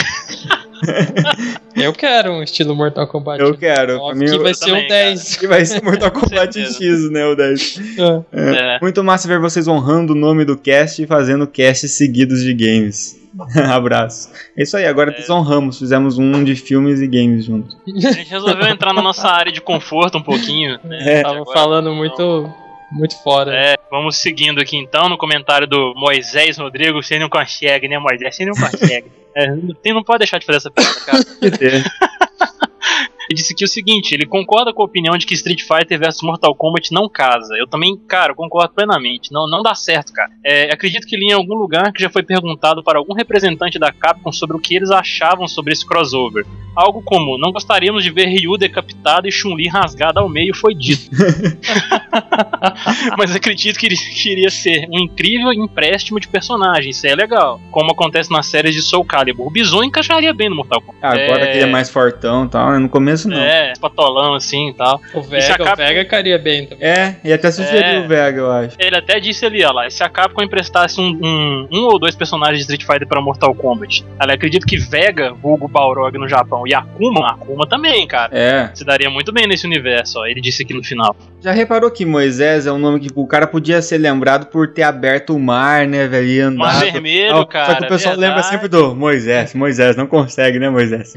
eu 1.76 1.94
quero 1.94 2.32
um 2.32 2.44
estilo 2.44 2.76
Mortal 2.76 3.08
Kombat. 3.08 3.42
Eu 3.42 3.58
quero. 3.58 4.00
Ó, 4.00 4.14
mim, 4.14 4.26
que 4.26 4.38
vai 4.38 4.54
ser 4.54 4.66
também, 4.66 4.86
o 4.86 4.90
10. 4.90 5.38
Que 5.38 5.48
vai 5.48 5.66
ser 5.66 5.84
Mortal 5.84 6.12
Kombat 6.12 6.60
X, 6.60 7.10
né, 7.12 7.26
o 7.26 7.36
10. 7.36 7.80
É. 7.98 8.04
É. 8.32 8.76
É. 8.76 8.80
Muito 8.82 9.04
massa 9.04 9.28
ver 9.28 9.40
vocês 9.40 9.68
honrando 9.68 10.14
o 10.14 10.16
nome 10.16 10.46
do 10.46 10.58
cast 10.58 11.02
e 11.02 11.08
fazendo 11.08 11.48
casts 11.48 11.92
seguidos 11.92 12.42
de 12.42 12.54
games. 12.54 13.20
Abraço. 13.70 14.30
É 14.58 14.64
isso 14.64 14.78
aí, 14.78 14.86
agora 14.86 15.12
desonramos, 15.12 15.78
fizemos 15.78 16.18
um 16.18 16.44
de 16.44 16.56
filmes 16.56 17.02
e 17.02 17.08
games 17.08 17.46
juntos. 17.46 17.78
A 17.86 18.00
gente 18.14 18.30
resolveu 18.30 18.68
entrar 18.68 18.94
na 18.94 19.02
nossa 19.02 19.28
área 19.28 19.52
de 19.52 19.60
conforto 19.62 20.18
um 20.18 20.24
pouquinho. 20.24 20.80
Né? 20.84 21.20
É. 21.20 21.22
Tava 21.22 21.42
Agora- 21.42 21.54
falando 21.54 21.94
muito, 21.94 22.50
muito 22.91 23.22
fora. 23.24 23.53
É, 23.53 23.76
vamos 23.90 24.18
seguindo 24.18 24.62
aqui 24.62 24.78
então 24.78 25.10
no 25.10 25.18
comentário 25.18 25.68
do 25.68 25.94
Moisés 25.95 26.57
Rodrigo. 26.57 27.02
Você 27.02 27.20
não 27.20 27.30
consegue, 27.30 27.88
né, 27.88 27.98
Moisés? 27.99 28.36
Você 28.36 28.45
não 28.45 28.53
consegue. 28.56 29.12
É, 29.36 29.48
não 29.94 30.03
pode 30.03 30.20
deixar 30.20 30.40
de 30.40 30.45
fazer 30.45 30.57
essa 30.57 30.72
piada, 30.72 30.99
cara. 31.02 31.24
Ele 33.30 33.38
disse 33.38 33.53
aqui 33.53 33.64
o 33.64 33.68
seguinte: 33.68 34.14
ele 34.14 34.26
concorda 34.26 34.73
com 34.73 34.81
a 34.81 34.85
opinião 34.85 35.18
de 35.18 35.26
que 35.26 35.34
Street 35.34 35.61
Fighter 35.61 35.99
vs 35.99 36.22
Mortal 36.22 36.56
Kombat 36.56 36.91
não 36.91 37.10
casa. 37.10 37.56
Eu 37.57 37.68
também, 37.68 37.97
cara, 38.07 38.34
concordo 38.34 38.73
plenamente. 38.73 39.31
Não, 39.31 39.47
não 39.47 39.61
dá 39.61 39.76
certo, 39.76 40.14
cara. 40.14 40.31
É, 40.43 40.72
acredito 40.72 41.07
que 41.07 41.18
li 41.18 41.27
em 41.27 41.34
algum 41.34 41.56
lugar 41.56 41.91
que 41.91 42.02
já 42.02 42.10
foi 42.10 42.23
perguntado 42.23 42.84
para 42.84 42.99
algum 42.99 43.14
representante 43.14 43.80
da 43.80 43.91
Capcom 43.91 44.31
sobre 44.31 44.56
o 44.56 44.60
que 44.60 44.76
eles 44.76 44.91
achavam 44.91 45.47
sobre 45.47 45.73
esse 45.73 45.85
crossover. 45.85 46.45
Algo 46.76 47.02
como: 47.02 47.38
não 47.38 47.52
gostaríamos 47.52 48.03
de 48.03 48.11
ver 48.11 48.26
Ryu 48.26 48.57
decapitado 48.57 49.27
e 49.27 49.31
Chun-Li 49.31 49.68
rasgada 49.68 50.19
ao 50.19 50.30
meio, 50.30 50.56
foi 50.56 50.76
dito. 50.76 51.10
Mas 53.18 53.35
acredito 53.35 53.80
que 53.80 53.85
ele 53.85 53.95
queria 53.95 54.49
ser 54.49 54.88
um 54.89 54.99
incrível 54.99 55.53
empréstimo 55.53 56.19
de 56.19 56.27
personagem. 56.27 56.89
Isso 56.89 57.07
é 57.07 57.15
legal. 57.15 57.61
Como 57.72 57.91
acontece 57.91 58.31
nas 58.31 58.47
séries 58.47 58.76
de 58.76 58.81
Soul 58.81 59.06
Calibur. 59.06 59.47
O 59.47 59.49
Bison 59.49 59.84
encaixaria 59.84 60.34
bem 60.34 60.49
no 60.49 60.57
Mortal 60.57 60.81
Kombat. 60.81 61.06
Agora 61.06 61.47
que 61.47 61.57
ele 61.57 61.64
é 61.64 61.65
mais 61.65 61.89
fortão 61.89 62.45
e 62.45 62.49
tal, 62.49 62.72
né? 62.72 62.80
no 62.80 62.89
começo 62.89 63.15
não. 63.24 63.38
É, 63.40 63.74
patolão 63.80 64.34
assim 64.34 64.70
e 64.70 64.74
tal. 64.74 65.00
O 65.14 65.22
se 65.24 65.30
Vega, 65.30 65.54
a 65.54 65.58
Capcom- 65.58 65.74
o 65.74 65.76
Vega 65.76 66.06
caria 66.06 66.38
bem 66.38 66.66
também. 66.66 66.86
É, 66.88 67.16
e 67.24 67.32
até 67.32 67.52
sugeriu 67.52 67.80
É. 67.82 68.00
o 68.00 68.08
Vega, 68.08 68.40
eu 68.40 68.52
acho. 68.52 68.76
Ele 68.80 68.96
até 68.96 69.20
disse 69.20 69.46
ali, 69.46 69.64
ó 69.64 69.72
lá, 69.72 69.90
se 69.90 70.04
a 70.04 70.10
Capcom 70.10 70.44
emprestasse 70.44 71.00
um, 71.00 71.08
um, 71.22 71.68
um 71.72 71.86
ou 71.86 71.98
dois 72.00 72.16
personagens 72.16 72.58
de 72.58 72.64
Street 72.64 72.84
Fighter 72.86 73.08
para 73.08 73.22
Mortal 73.22 73.54
Kombat, 73.56 74.04
ela 74.20 74.34
acredita 74.34 74.66
que 74.66 74.78
Vega, 74.78 75.34
vulgo 75.34 75.68
Balrog 75.68 76.18
no 76.18 76.28
Japão, 76.28 76.68
e 76.68 76.74
Akuma, 76.74 77.30
Akuma 77.32 77.66
também, 77.68 78.06
cara. 78.08 78.36
É. 78.38 78.70
Se 78.74 78.84
daria 78.84 79.10
muito 79.10 79.32
bem 79.32 79.48
nesse 79.48 79.66
universo, 79.66 80.20
ó. 80.20 80.26
Ele 80.26 80.42
disse 80.42 80.64
aqui 80.64 80.74
no 80.74 80.84
final. 80.84 81.16
Já 81.46 81.52
reparou 81.52 81.92
que 81.92 82.04
Moisés 82.08 82.66
é 82.66 82.72
um 82.72 82.80
nome 82.80 83.00
que 83.00 83.08
o 83.14 83.28
cara 83.28 83.46
podia 83.46 83.80
ser 83.80 84.00
lembrado 84.00 84.48
por 84.48 84.68
ter 84.74 84.82
aberto 84.82 85.36
o 85.36 85.40
mar, 85.40 85.86
né, 85.86 86.08
velho? 86.08 86.28
E 86.28 86.40
andado. 86.40 86.58
Mar 86.58 86.80
Vermelho, 86.80 87.36
Ó, 87.36 87.38
Só 87.42 87.46
cara, 87.46 87.76
que 87.76 87.84
o 87.84 87.88
pessoal 87.88 88.16
verdade. 88.16 88.20
lembra 88.20 88.42
sempre 88.50 88.68
do 88.68 88.96
Moisés. 88.96 89.54
Moisés, 89.54 89.96
não 89.96 90.08
consegue, 90.08 90.58
né, 90.58 90.72
Moisés? 90.72 91.14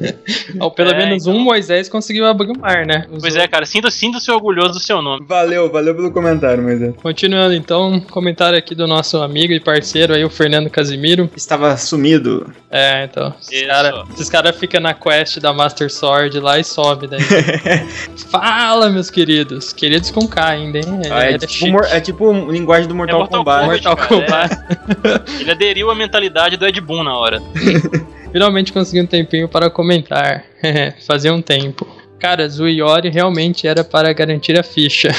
Ó, 0.58 0.70
pelo 0.70 0.92
É, 0.92 0.96
menos 0.96 1.26
um 1.26 1.38
Moisés 1.38 1.90
conseguiu 1.90 2.24
abrir 2.24 2.50
o 2.52 2.58
mar, 2.58 2.86
né? 2.86 3.04
Os 3.12 3.20
Pois 3.20 3.36
é, 3.36 3.46
cara, 3.46 3.66
sinta- 3.66 3.90
sinta-se 3.90 4.30
orgulhoso 4.30 4.72
do 4.72 4.80
seu 4.80 5.02
nome. 5.02 5.26
Valeu, 5.28 5.70
valeu 5.70 5.94
pelo 5.94 6.10
comentário, 6.10 6.62
Moisés. 6.62 6.94
Continuando 7.02 7.52
então, 7.52 7.92
um 7.92 8.00
comentário 8.00 8.58
aqui 8.58 8.74
do 8.74 8.86
nosso 8.86 9.18
amigo 9.18 9.52
e 9.52 9.60
parceiro 9.60 10.14
aí, 10.14 10.24
o 10.24 10.30
Fernando 10.30 10.70
Casimiro. 10.70 11.28
Estava 11.36 11.76
sumido. 11.76 12.50
É, 12.70 13.04
então. 13.04 13.34
Esses 13.40 14.30
caras 14.30 14.46
cara 14.46 14.52
ficam 14.52 14.80
na 14.80 14.94
quest 14.94 15.38
da 15.38 15.52
Master 15.52 15.90
Sword 15.90 16.38
lá 16.40 16.58
e 16.58 16.64
sobe 16.64 17.06
daí. 17.06 17.20
Fala, 18.30 18.88
meus 18.90 19.10
queridos. 19.10 19.65
Queridos 19.72 20.10
com 20.10 20.26
K 20.26 20.44
ainda, 20.46 20.78
hein? 20.78 20.84
Ah, 21.10 21.24
é, 21.24 21.38
tipo, 21.38 21.84
é 21.84 22.00
tipo 22.00 22.30
um 22.30 22.50
linguagem 22.50 22.88
do 22.88 22.94
Mortal, 22.94 23.20
Mortal 23.20 23.38
Kombat. 23.38 23.66
Kombat. 23.66 23.84
Mortal 23.84 23.96
cara, 23.96 24.58
Kombat. 24.58 25.30
Ele 25.40 25.50
aderiu 25.50 25.90
à 25.90 25.94
mentalidade 25.94 26.56
do 26.56 26.66
Ed 26.66 26.80
Boon 26.80 27.02
na 27.02 27.16
hora. 27.16 27.40
Finalmente 28.32 28.72
consegui 28.72 29.00
um 29.00 29.06
tempinho 29.06 29.48
para 29.48 29.70
comentar. 29.70 30.44
Fazia 31.06 31.32
um 31.32 31.40
tempo. 31.40 31.86
Cara, 32.18 32.48
Zuiori 32.48 33.10
realmente 33.10 33.66
era 33.68 33.84
para 33.84 34.12
garantir 34.12 34.58
a 34.58 34.62
ficha. 34.62 35.10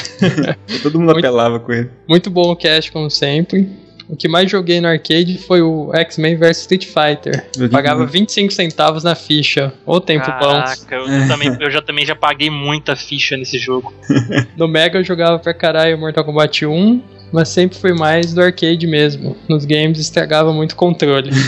Todo 0.82 0.98
mundo 0.98 1.12
Muito- 1.12 1.18
apelava 1.26 1.60
com 1.60 1.72
ele. 1.72 1.90
Muito 2.08 2.28
bom 2.28 2.50
o 2.50 2.56
cast, 2.56 2.90
como 2.90 3.08
sempre. 3.10 3.68
O 4.08 4.16
que 4.16 4.26
mais 4.26 4.50
joguei 4.50 4.80
no 4.80 4.88
arcade 4.88 5.38
foi 5.38 5.60
o 5.60 5.90
X-Men 5.94 6.36
vs 6.36 6.60
Street 6.60 6.86
Fighter. 6.86 7.46
Joguei 7.54 7.68
Pagava 7.68 8.00
muito. 8.00 8.12
25 8.12 8.52
centavos 8.52 9.04
na 9.04 9.14
ficha. 9.14 9.72
Ô 9.84 10.00
tempo 10.00 10.26
bom. 10.40 10.52
Caraca, 10.52 10.94
eu, 10.94 11.28
também, 11.28 11.56
eu 11.60 11.70
já 11.70 11.82
também 11.82 12.06
já 12.06 12.16
paguei 12.16 12.48
muita 12.48 12.96
ficha 12.96 13.36
nesse 13.36 13.58
jogo. 13.58 13.92
No 14.56 14.66
Mega 14.66 14.98
eu 14.98 15.04
jogava 15.04 15.38
pra 15.38 15.54
caralho 15.54 15.98
Mortal 15.98 16.24
Kombat 16.24 16.66
1, 16.66 17.02
mas 17.32 17.48
sempre 17.48 17.78
fui 17.78 17.92
mais 17.92 18.32
do 18.32 18.42
arcade 18.42 18.86
mesmo. 18.86 19.36
Nos 19.48 19.64
games 19.64 19.98
estragava 19.98 20.52
muito 20.52 20.72
o 20.72 20.76
controle. 20.76 21.30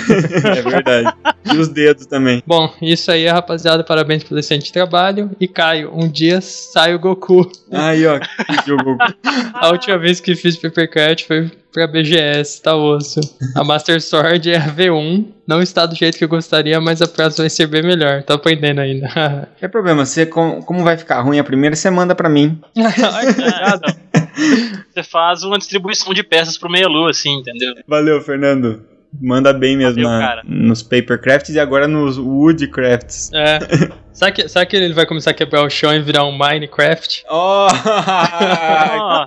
É 0.51 0.63
verdade. 0.63 1.13
E 1.53 1.57
os 1.57 1.69
dedos 1.69 2.07
também. 2.07 2.43
Bom, 2.47 2.73
isso 2.83 3.11
aí, 3.11 3.27
rapaziada. 3.27 3.85
Parabéns 3.85 4.25
pelo 4.25 4.41
excelente 4.41 4.73
trabalho. 4.73 5.31
E 5.41 5.47
Caio, 5.47 5.91
um 5.95 6.09
dia 6.09 6.41
sai 6.41 6.95
o 6.95 6.99
Goku. 6.99 7.51
Aí, 7.71 8.07
ó, 8.07 8.19
que 8.19 8.67
jogou. 8.67 8.97
A 9.55 9.71
última 9.71 9.99
vez 9.99 10.21
que 10.21 10.35
fiz 10.35 10.57
Papercut 10.57 11.27
foi 11.27 11.51
pra 11.73 11.87
BGS, 11.87 12.63
tá 12.63 12.75
osso. 12.75 13.21
A 13.55 13.63
Master 13.65 14.01
Sword 14.01 14.51
é 14.51 14.57
a 14.57 14.69
V1. 14.69 15.27
Não 15.47 15.61
está 15.63 15.87
do 15.87 15.95
jeito 15.95 16.19
que 16.19 16.25
eu 16.25 16.29
gostaria, 16.29 16.81
mas 16.81 17.01
a 17.03 17.09
próxima 17.09 17.45
vai 17.45 17.51
ser 17.51 17.67
bem 17.67 17.83
melhor. 17.83 18.23
Tô 18.23 18.35
aprendendo 18.35 18.81
ainda. 18.81 19.09
Tem 19.59 19.69
problema, 19.69 20.05
você, 20.05 20.27
como, 20.27 20.63
como 20.65 20.85
vai 20.85 20.97
ficar 20.97 21.21
ruim 21.21 21.39
a 21.39 21.45
primeira, 21.45 21.75
você 21.75 21.91
manda 21.91 22.15
pra 22.15 22.29
mim. 22.29 22.59
Você 24.93 25.03
faz 25.03 25.43
uma 25.43 25.59
distribuição 25.59 26.13
de 26.13 26.23
peças 26.23 26.59
pro 26.59 26.71
meia-lua, 26.71 27.11
assim, 27.11 27.39
entendeu? 27.39 27.75
Valeu, 27.87 28.21
Fernando. 28.21 28.89
Manda 29.21 29.53
bem 29.53 29.77
mesmo 29.77 30.05
Valeu, 30.05 30.21
na- 30.21 30.25
cara. 30.27 30.43
nos 30.47 30.83
Papercrafts 30.85 31.53
e 31.57 31.59
agora 31.59 31.89
nos 31.89 32.17
Woodcrafts. 32.17 33.31
É. 33.35 33.59
Sabe 34.13 34.33
que, 34.33 34.49
sabe 34.49 34.67
que 34.67 34.77
ele 34.77 34.93
vai 34.95 35.05
começar 35.07 35.31
a 35.31 35.35
quebrar 35.35 35.63
o 35.65 35.71
chão 35.71 35.93
e 35.95 36.01
virar 36.01 36.25
um 36.27 36.37
Minecraft? 36.37 37.25
Oh! 37.31 37.67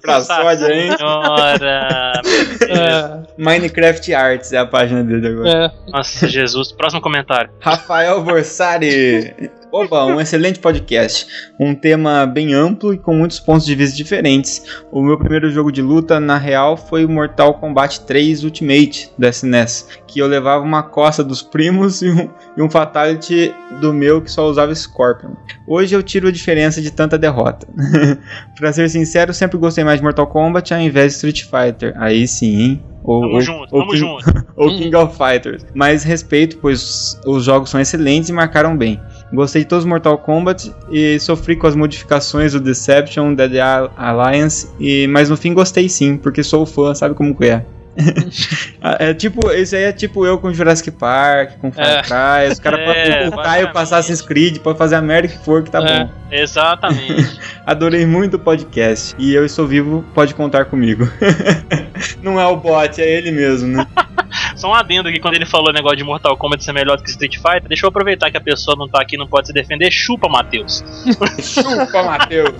pra 0.01 0.21
sódia, 0.21 0.73
hein? 0.73 0.91
Senhora! 0.97 2.21
É. 2.69 3.23
Minecraft 3.41 4.13
Arts 4.13 4.53
é 4.53 4.57
a 4.57 4.65
página 4.65 5.03
dele 5.03 5.27
agora. 5.27 5.73
Nossa, 5.87 6.27
Jesus. 6.29 6.71
Próximo 6.71 7.01
comentário. 7.01 7.49
Rafael 7.59 8.21
Borsari. 8.23 9.33
Oba, 9.75 10.05
um 10.05 10.21
excelente 10.21 10.59
podcast. 10.59 11.25
Um 11.59 11.73
tema 11.73 12.27
bem 12.27 12.53
amplo 12.53 12.93
e 12.93 12.97
com 12.99 13.15
muitos 13.15 13.39
pontos 13.39 13.65
de 13.65 13.73
vista 13.73 13.97
diferentes. 13.97 14.61
O 14.91 15.01
meu 15.01 15.17
primeiro 15.17 15.49
jogo 15.49 15.71
de 15.71 15.81
luta, 15.81 16.19
na 16.19 16.37
real, 16.37 16.77
foi 16.77 17.03
o 17.03 17.09
Mortal 17.09 17.55
Kombat 17.55 18.01
3 18.01 18.43
Ultimate 18.43 19.09
da 19.17 19.29
SNES, 19.29 19.87
que 20.07 20.19
eu 20.19 20.27
levava 20.27 20.63
uma 20.63 20.83
coça 20.83 21.23
dos 21.23 21.41
primos 21.41 22.03
e 22.03 22.09
um, 22.11 22.29
e 22.55 22.61
um 22.61 22.69
Fatality 22.69 23.51
do 23.81 23.91
meu 23.91 24.21
que 24.21 24.29
só 24.29 24.45
usava 24.47 24.75
Scorpion. 24.75 25.31
Hoje 25.67 25.95
eu 25.95 26.03
tiro 26.03 26.27
a 26.27 26.31
diferença 26.31 26.79
de 26.79 26.91
tanta 26.91 27.17
derrota. 27.17 27.67
pra 28.55 28.71
ser 28.71 28.87
sincero, 28.91 29.33
sempre 29.33 29.57
gostei 29.57 29.83
mais 29.83 29.97
de 29.97 30.03
Mortal 30.03 30.27
Kombat 30.27 30.71
ao 30.71 30.79
invés 30.81 31.13
de 31.13 31.15
Street 31.15 31.43
Fighter. 31.45 31.93
Aí 31.97 32.27
sim, 32.27 32.61
hein? 32.61 32.83
Ou, 33.03 33.21
Tamo 33.21 33.33
ou- 33.33 33.41
junto, 33.41 33.75
ou 33.75 33.79
tamo 33.81 33.91
King- 33.91 33.97
junto. 33.97 34.45
ou 34.55 34.69
King 34.69 34.95
of 34.95 35.17
Fighters. 35.17 35.65
Mas 35.73 36.03
respeito, 36.05 36.57
pois 36.59 37.19
os 37.25 37.43
jogos 37.43 37.69
são 37.69 37.81
excelentes 37.81 38.29
e 38.29 38.33
marcaram 38.33 38.77
bem. 38.77 39.01
Gostei 39.33 39.63
de 39.63 39.67
todos 39.67 39.83
os 39.83 39.89
Mortal 39.89 40.17
Kombat 40.19 40.71
e 40.91 41.19
sofri 41.19 41.55
com 41.55 41.65
as 41.67 41.75
modificações 41.75 42.53
do 42.53 42.59
Deception, 42.59 43.33
Dead 43.33 43.57
Al- 43.57 43.91
Alliance, 43.97 44.69
e, 44.79 45.07
mas 45.07 45.29
no 45.29 45.35
fim 45.35 45.53
gostei 45.53 45.89
sim, 45.89 46.15
porque 46.17 46.43
sou 46.43 46.65
fã, 46.65 46.93
sabe 46.93 47.15
como 47.15 47.35
que 47.35 47.45
é. 47.49 47.65
é 48.99 49.13
tipo, 49.13 49.51
esse 49.51 49.75
aí 49.75 49.83
é 49.83 49.91
tipo 49.91 50.25
eu 50.25 50.37
com 50.39 50.51
Jurassic 50.51 50.89
Park, 50.91 51.59
com 51.59 51.71
Far 51.71 51.85
É. 51.85 52.01
Cry, 52.01 52.51
os 52.51 52.59
caras 52.59 52.79
É, 52.85 52.85
podem 52.85 53.27
o 53.27 53.31
Caio 53.43 53.71
com 53.71 53.77
Assassin's 53.77 54.21
Creed, 54.21 54.57
pode 54.59 54.77
fazer 54.77 54.95
a 54.95 55.01
merda 55.01 55.27
que 55.27 55.37
for 55.43 55.61
que 55.63 55.69
tá 55.71 55.79
É, 55.79 56.03
bom. 56.05 56.09
Exatamente. 56.31 57.39
Adorei 57.65 58.05
muito 58.05 58.35
o 58.37 58.39
podcast 58.39 59.15
e 59.19 59.33
eu 59.33 59.45
estou 59.45 59.67
vivo, 59.67 60.03
pode 60.13 60.33
contar 60.33 60.65
comigo. 60.65 61.07
Não 62.21 62.39
é 62.39 62.45
o 62.47 62.55
bot, 62.57 62.99
é 63.01 63.17
ele 63.17 63.31
mesmo, 63.31 63.67
né? 63.77 63.85
Só 64.63 64.69
um 64.69 64.73
adendo 64.73 65.09
aqui, 65.09 65.19
quando 65.19 65.33
ele 65.33 65.45
falou 65.45 65.71
o 65.71 65.73
negócio 65.73 65.97
de 65.97 66.05
Mortal 66.05 66.37
Kombat 66.37 66.63
ser 66.63 66.71
melhor 66.71 66.95
do 66.95 67.03
que 67.03 67.09
Street 67.09 67.35
Fighter, 67.35 67.67
deixa 67.67 67.85
eu 67.85 67.89
aproveitar 67.89 68.31
que 68.31 68.37
a 68.37 68.41
pessoa 68.41 68.77
não 68.79 68.87
tá 68.87 69.01
aqui 69.01 69.17
não 69.17 69.27
pode 69.27 69.47
se 69.47 69.53
defender. 69.53 69.91
Chupa, 69.91 70.29
Matheus. 70.29 70.81
Chupa, 71.41 72.01
Matheus. 72.01 72.55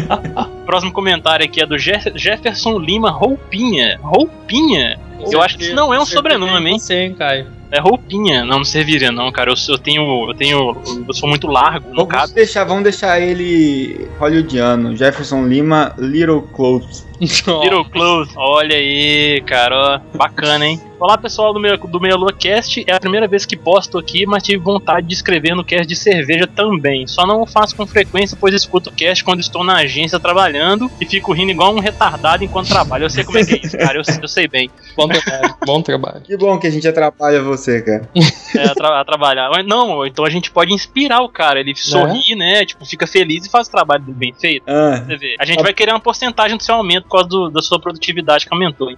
Próximo 0.64 0.92
comentário 0.92 1.44
aqui 1.44 1.60
é 1.62 1.66
do 1.66 1.76
Jeff- 1.76 2.10
Jefferson 2.14 2.78
Lima 2.78 3.10
Roupinha. 3.10 3.98
Roupinha? 4.02 4.98
Eu 5.30 5.42
acho 5.42 5.58
que 5.58 5.64
isso 5.64 5.74
não 5.74 5.92
é 5.92 6.00
um 6.00 6.06
sobrenome, 6.06 6.70
hein? 6.70 6.78
Hein, 6.90 7.14
Caio? 7.14 7.54
É 7.68 7.80
roupinha, 7.80 8.44
não, 8.44 8.58
não 8.58 8.64
serviria 8.64 9.10
não, 9.10 9.32
cara. 9.32 9.50
Eu, 9.50 9.56
sou- 9.56 9.74
eu 9.74 9.78
tenho, 9.78 10.28
eu 10.30 10.34
tenho, 10.34 10.76
eu 11.08 11.12
sou 11.12 11.28
muito 11.28 11.48
largo, 11.48 11.88
no 11.88 11.96
Vamos 11.96 12.10
caso. 12.12 12.32
deixar, 12.34 12.62
vamos 12.62 12.84
deixar 12.84 13.20
ele 13.20 14.08
hollywoodiano. 14.20 14.96
Jefferson 14.96 15.44
Lima, 15.46 15.92
Little 15.98 16.42
Clothes. 16.54 17.04
Little 17.20 17.84
Close, 17.90 18.30
olha 18.36 18.76
aí, 18.76 19.42
cara, 19.46 20.00
ó, 20.14 20.16
bacana, 20.16 20.64
hein? 20.64 20.80
Olá 20.98 21.18
pessoal 21.18 21.52
do 21.52 21.60
meu, 21.60 21.76
do 21.76 22.00
Meia 22.00 22.16
Lua 22.16 22.32
Cast, 22.32 22.82
é 22.88 22.94
a 22.94 22.98
primeira 22.98 23.28
vez 23.28 23.44
que 23.44 23.54
posto 23.54 23.98
aqui, 23.98 24.24
mas 24.24 24.42
tive 24.42 24.56
vontade 24.56 25.06
de 25.06 25.12
escrever 25.12 25.54
no 25.54 25.62
cast 25.62 25.86
de 25.86 25.94
cerveja 25.94 26.46
também. 26.46 27.06
Só 27.06 27.26
não 27.26 27.42
o 27.42 27.46
faço 27.46 27.76
com 27.76 27.86
frequência, 27.86 28.34
pois 28.40 28.54
escuto 28.54 28.88
o 28.88 28.92
cast 28.94 29.22
quando 29.22 29.40
estou 29.40 29.62
na 29.62 29.74
agência 29.76 30.18
trabalhando 30.18 30.90
e 30.98 31.04
fico 31.04 31.34
rindo 31.34 31.50
igual 31.52 31.74
um 31.74 31.80
retardado 31.80 32.42
enquanto 32.44 32.68
trabalho. 32.68 33.04
Eu 33.04 33.10
sei 33.10 33.24
como 33.24 33.36
é 33.36 33.44
que 33.44 33.54
é 33.56 33.58
isso, 33.62 33.76
cara, 33.76 33.98
eu, 33.98 34.02
eu 34.22 34.28
sei 34.28 34.48
bem. 34.48 34.70
Bom 34.96 35.06
trabalho, 35.06 35.54
bom 35.66 35.82
trabalho. 35.82 36.20
Que 36.22 36.34
bom 36.34 36.58
que 36.58 36.66
a 36.66 36.70
gente 36.70 36.88
atrapalha 36.88 37.42
você, 37.42 37.82
cara. 37.82 38.08
É, 38.56 38.68
tra- 38.74 39.04
trabalhar. 39.04 39.50
Não, 39.66 40.06
então 40.06 40.24
a 40.24 40.30
gente 40.30 40.50
pode 40.50 40.72
inspirar 40.72 41.20
o 41.20 41.28
cara, 41.28 41.60
ele 41.60 41.74
sorri, 41.76 42.34
né? 42.34 42.64
Tipo, 42.64 42.86
fica 42.86 43.06
feliz 43.06 43.44
e 43.44 43.50
faz 43.50 43.68
o 43.68 43.70
trabalho 43.70 44.02
bem 44.06 44.32
feito. 44.32 44.64
Ah. 44.66 45.02
Você 45.06 45.16
vê. 45.18 45.36
A 45.38 45.44
gente 45.44 45.62
vai 45.62 45.74
querer 45.74 45.90
uma 45.92 46.00
porcentagem 46.00 46.56
do 46.56 46.62
seu 46.62 46.74
aumento 46.74 47.02
por 47.04 47.10
causa 47.10 47.28
do- 47.28 47.50
da 47.50 47.60
sua 47.60 47.78
produtividade 47.78 48.46
que 48.46 48.54
aumentou. 48.54 48.88
hein? 48.90 48.96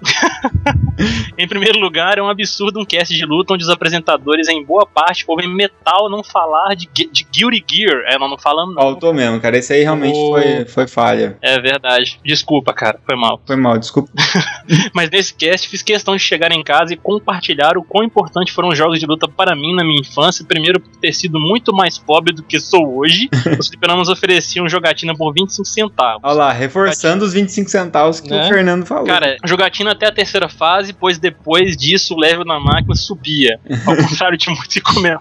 em 1.37 1.49
primeiro 1.49 1.79
lugar, 1.81 1.88
é 1.97 2.23
um 2.23 2.29
absurdo 2.29 2.81
um 2.81 2.85
cast 2.85 3.15
de 3.15 3.25
luta 3.25 3.55
onde 3.55 3.65
os 3.65 3.71
apresentadores, 3.71 4.49
em 4.49 4.63
boa 4.65 4.87
parte, 4.87 5.25
ouvem 5.27 5.49
metal 5.49 6.09
não 6.11 6.23
falar 6.23 6.75
de, 6.75 6.89
de 6.93 7.25
Guilty 7.25 7.65
Gear. 7.71 8.03
É, 8.07 8.19
nós 8.19 8.31
não 8.31 8.39
falamos 8.39 8.75
não. 8.75 8.83
Faltou 8.83 9.13
mesmo, 9.15 9.41
cara. 9.41 9.57
Esse 9.59 9.73
aí 9.73 9.83
realmente 9.83 10.17
Oh. 10.19 10.33
foi, 10.33 10.65
foi 10.67 10.87
falha. 10.89 11.37
É 11.43 11.59
verdade. 11.61 12.19
Desculpa, 12.25 12.73
cara. 12.73 12.99
Foi 13.05 13.17
mal. 13.17 13.41
Foi 13.47 13.57
mal, 13.57 13.79
desculpa. 13.79 14.11
Mas 14.95 15.11
nesse 15.11 15.35
cast 15.35 15.69
fiz 15.69 15.83
questão 15.83 16.15
de 16.17 16.23
chegar 16.23 16.53
em 16.53 16.63
casa 16.63 16.93
e 16.93 16.97
compartilhar 16.97 17.77
o 17.77 17.83
quão 17.83 18.05
importante 18.05 18.53
foram 18.53 18.69
os 18.69 18.79
jogos 18.79 18.99
de 18.99 19.07
luta 19.07 19.29
para 19.29 19.55
mim 19.55 19.75
na 19.75 19.85
minha 19.85 20.01
infância. 20.01 20.45
Primeiro, 20.45 20.81
por 20.81 20.97
ter 20.97 21.13
sido 21.13 21.39
muito 21.39 21.73
mais 21.73 21.99
pobre 21.99 22.33
do 22.33 22.43
que 22.43 22.59
sou 22.61 22.99
hoje. 22.99 23.29
Os 23.59 23.69
fliperamas 23.69 24.09
ofereciam 24.09 24.69
jogatina 24.69 25.15
por 25.17 25.33
25 25.33 25.65
centavos. 25.67 26.21
Olha 26.23 26.35
lá, 26.35 26.53
reforçando 26.53 27.25
os 27.25 27.33
25 27.33 27.69
centavos 27.71 28.21
que 28.21 28.31
Né? 28.31 28.45
o 28.45 28.49
Fernando 28.49 28.85
falou. 28.87 29.05
Cara, 29.07 29.37
jogatina 29.45 29.93
até 29.93 30.07
a 30.07 30.13
terceira 30.13 30.49
fase, 30.49 30.93
pois 30.93 31.19
depois 31.19 31.77
disso 31.79 32.15
o 32.15 32.19
level 32.19 32.45
na 32.45 32.59
máquina 32.61 32.95
subia. 32.95 33.59
Ao 33.87 33.97
contrário 33.97 34.37
de 34.37 34.49
muitos 34.49 34.67
que, 34.69 34.81
come- 34.81 35.17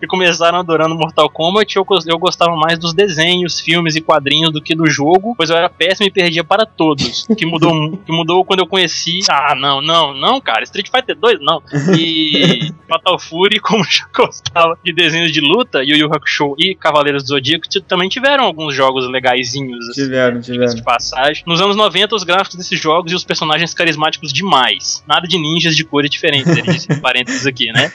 que 0.00 0.06
começaram 0.06 0.58
adorando 0.58 0.94
Mortal 0.94 1.30
Kombat, 1.30 1.76
eu, 1.76 1.86
eu 2.06 2.18
gostava 2.18 2.54
mais 2.56 2.78
dos 2.78 2.92
desenhos, 2.92 3.60
filmes 3.60 3.94
e 3.96 4.00
quadrinhos 4.00 4.52
do 4.52 4.60
que 4.60 4.74
do 4.74 4.86
jogo, 4.86 5.34
pois 5.36 5.48
eu 5.50 5.56
era 5.56 5.68
péssimo 5.70 6.06
e 6.06 6.10
perdia 6.10 6.42
para 6.44 6.66
todos. 6.66 7.26
Que 7.36 7.46
mudou, 7.46 7.74
mu- 7.74 7.96
que 7.98 8.12
mudou 8.12 8.44
quando 8.44 8.60
eu 8.60 8.66
conheci. 8.66 9.20
Ah, 9.30 9.54
não, 9.54 9.80
não, 9.80 10.12
não, 10.14 10.40
cara. 10.40 10.64
Street 10.64 10.88
Fighter 10.90 11.16
2, 11.16 11.38
não. 11.40 11.62
E 11.96 12.72
Fatal 12.88 13.18
Fury, 13.18 13.60
como 13.60 13.84
já 13.84 14.04
gostava 14.14 14.76
de 14.84 14.92
desenhos 14.92 15.32
de 15.32 15.40
luta, 15.40 15.82
Yu 15.84 15.96
Yu 15.96 16.06
Hakusho 16.12 16.54
e 16.58 16.74
Cavaleiros 16.74 17.22
do 17.22 17.28
Zodíaco 17.28 17.66
também 17.86 18.08
tiveram 18.08 18.44
alguns 18.44 18.74
jogos 18.74 19.08
legaisinhos. 19.08 19.88
assim 19.90 20.02
Tiveram, 20.04 20.40
tiveram. 20.40 20.74
de 20.74 20.82
passagem. 20.82 21.42
Nos 21.46 21.60
anos 21.60 21.76
90, 21.76 22.14
os 22.16 22.24
gráficos 22.24 22.56
desses 22.56 22.78
jogos 22.80 23.12
e 23.12 23.14
os 23.14 23.24
personagens 23.24 23.72
carismáticos 23.74 24.32
demais. 24.32 25.04
Nada 25.06 25.26
de 25.28 25.38
ninjas 25.38 25.76
de 25.76 25.84
cores 26.00 26.10
diferentes, 26.10 26.56
ele 26.56 26.62
disse 26.72 26.88
parênteses 27.00 27.46
aqui, 27.46 27.70
né? 27.72 27.92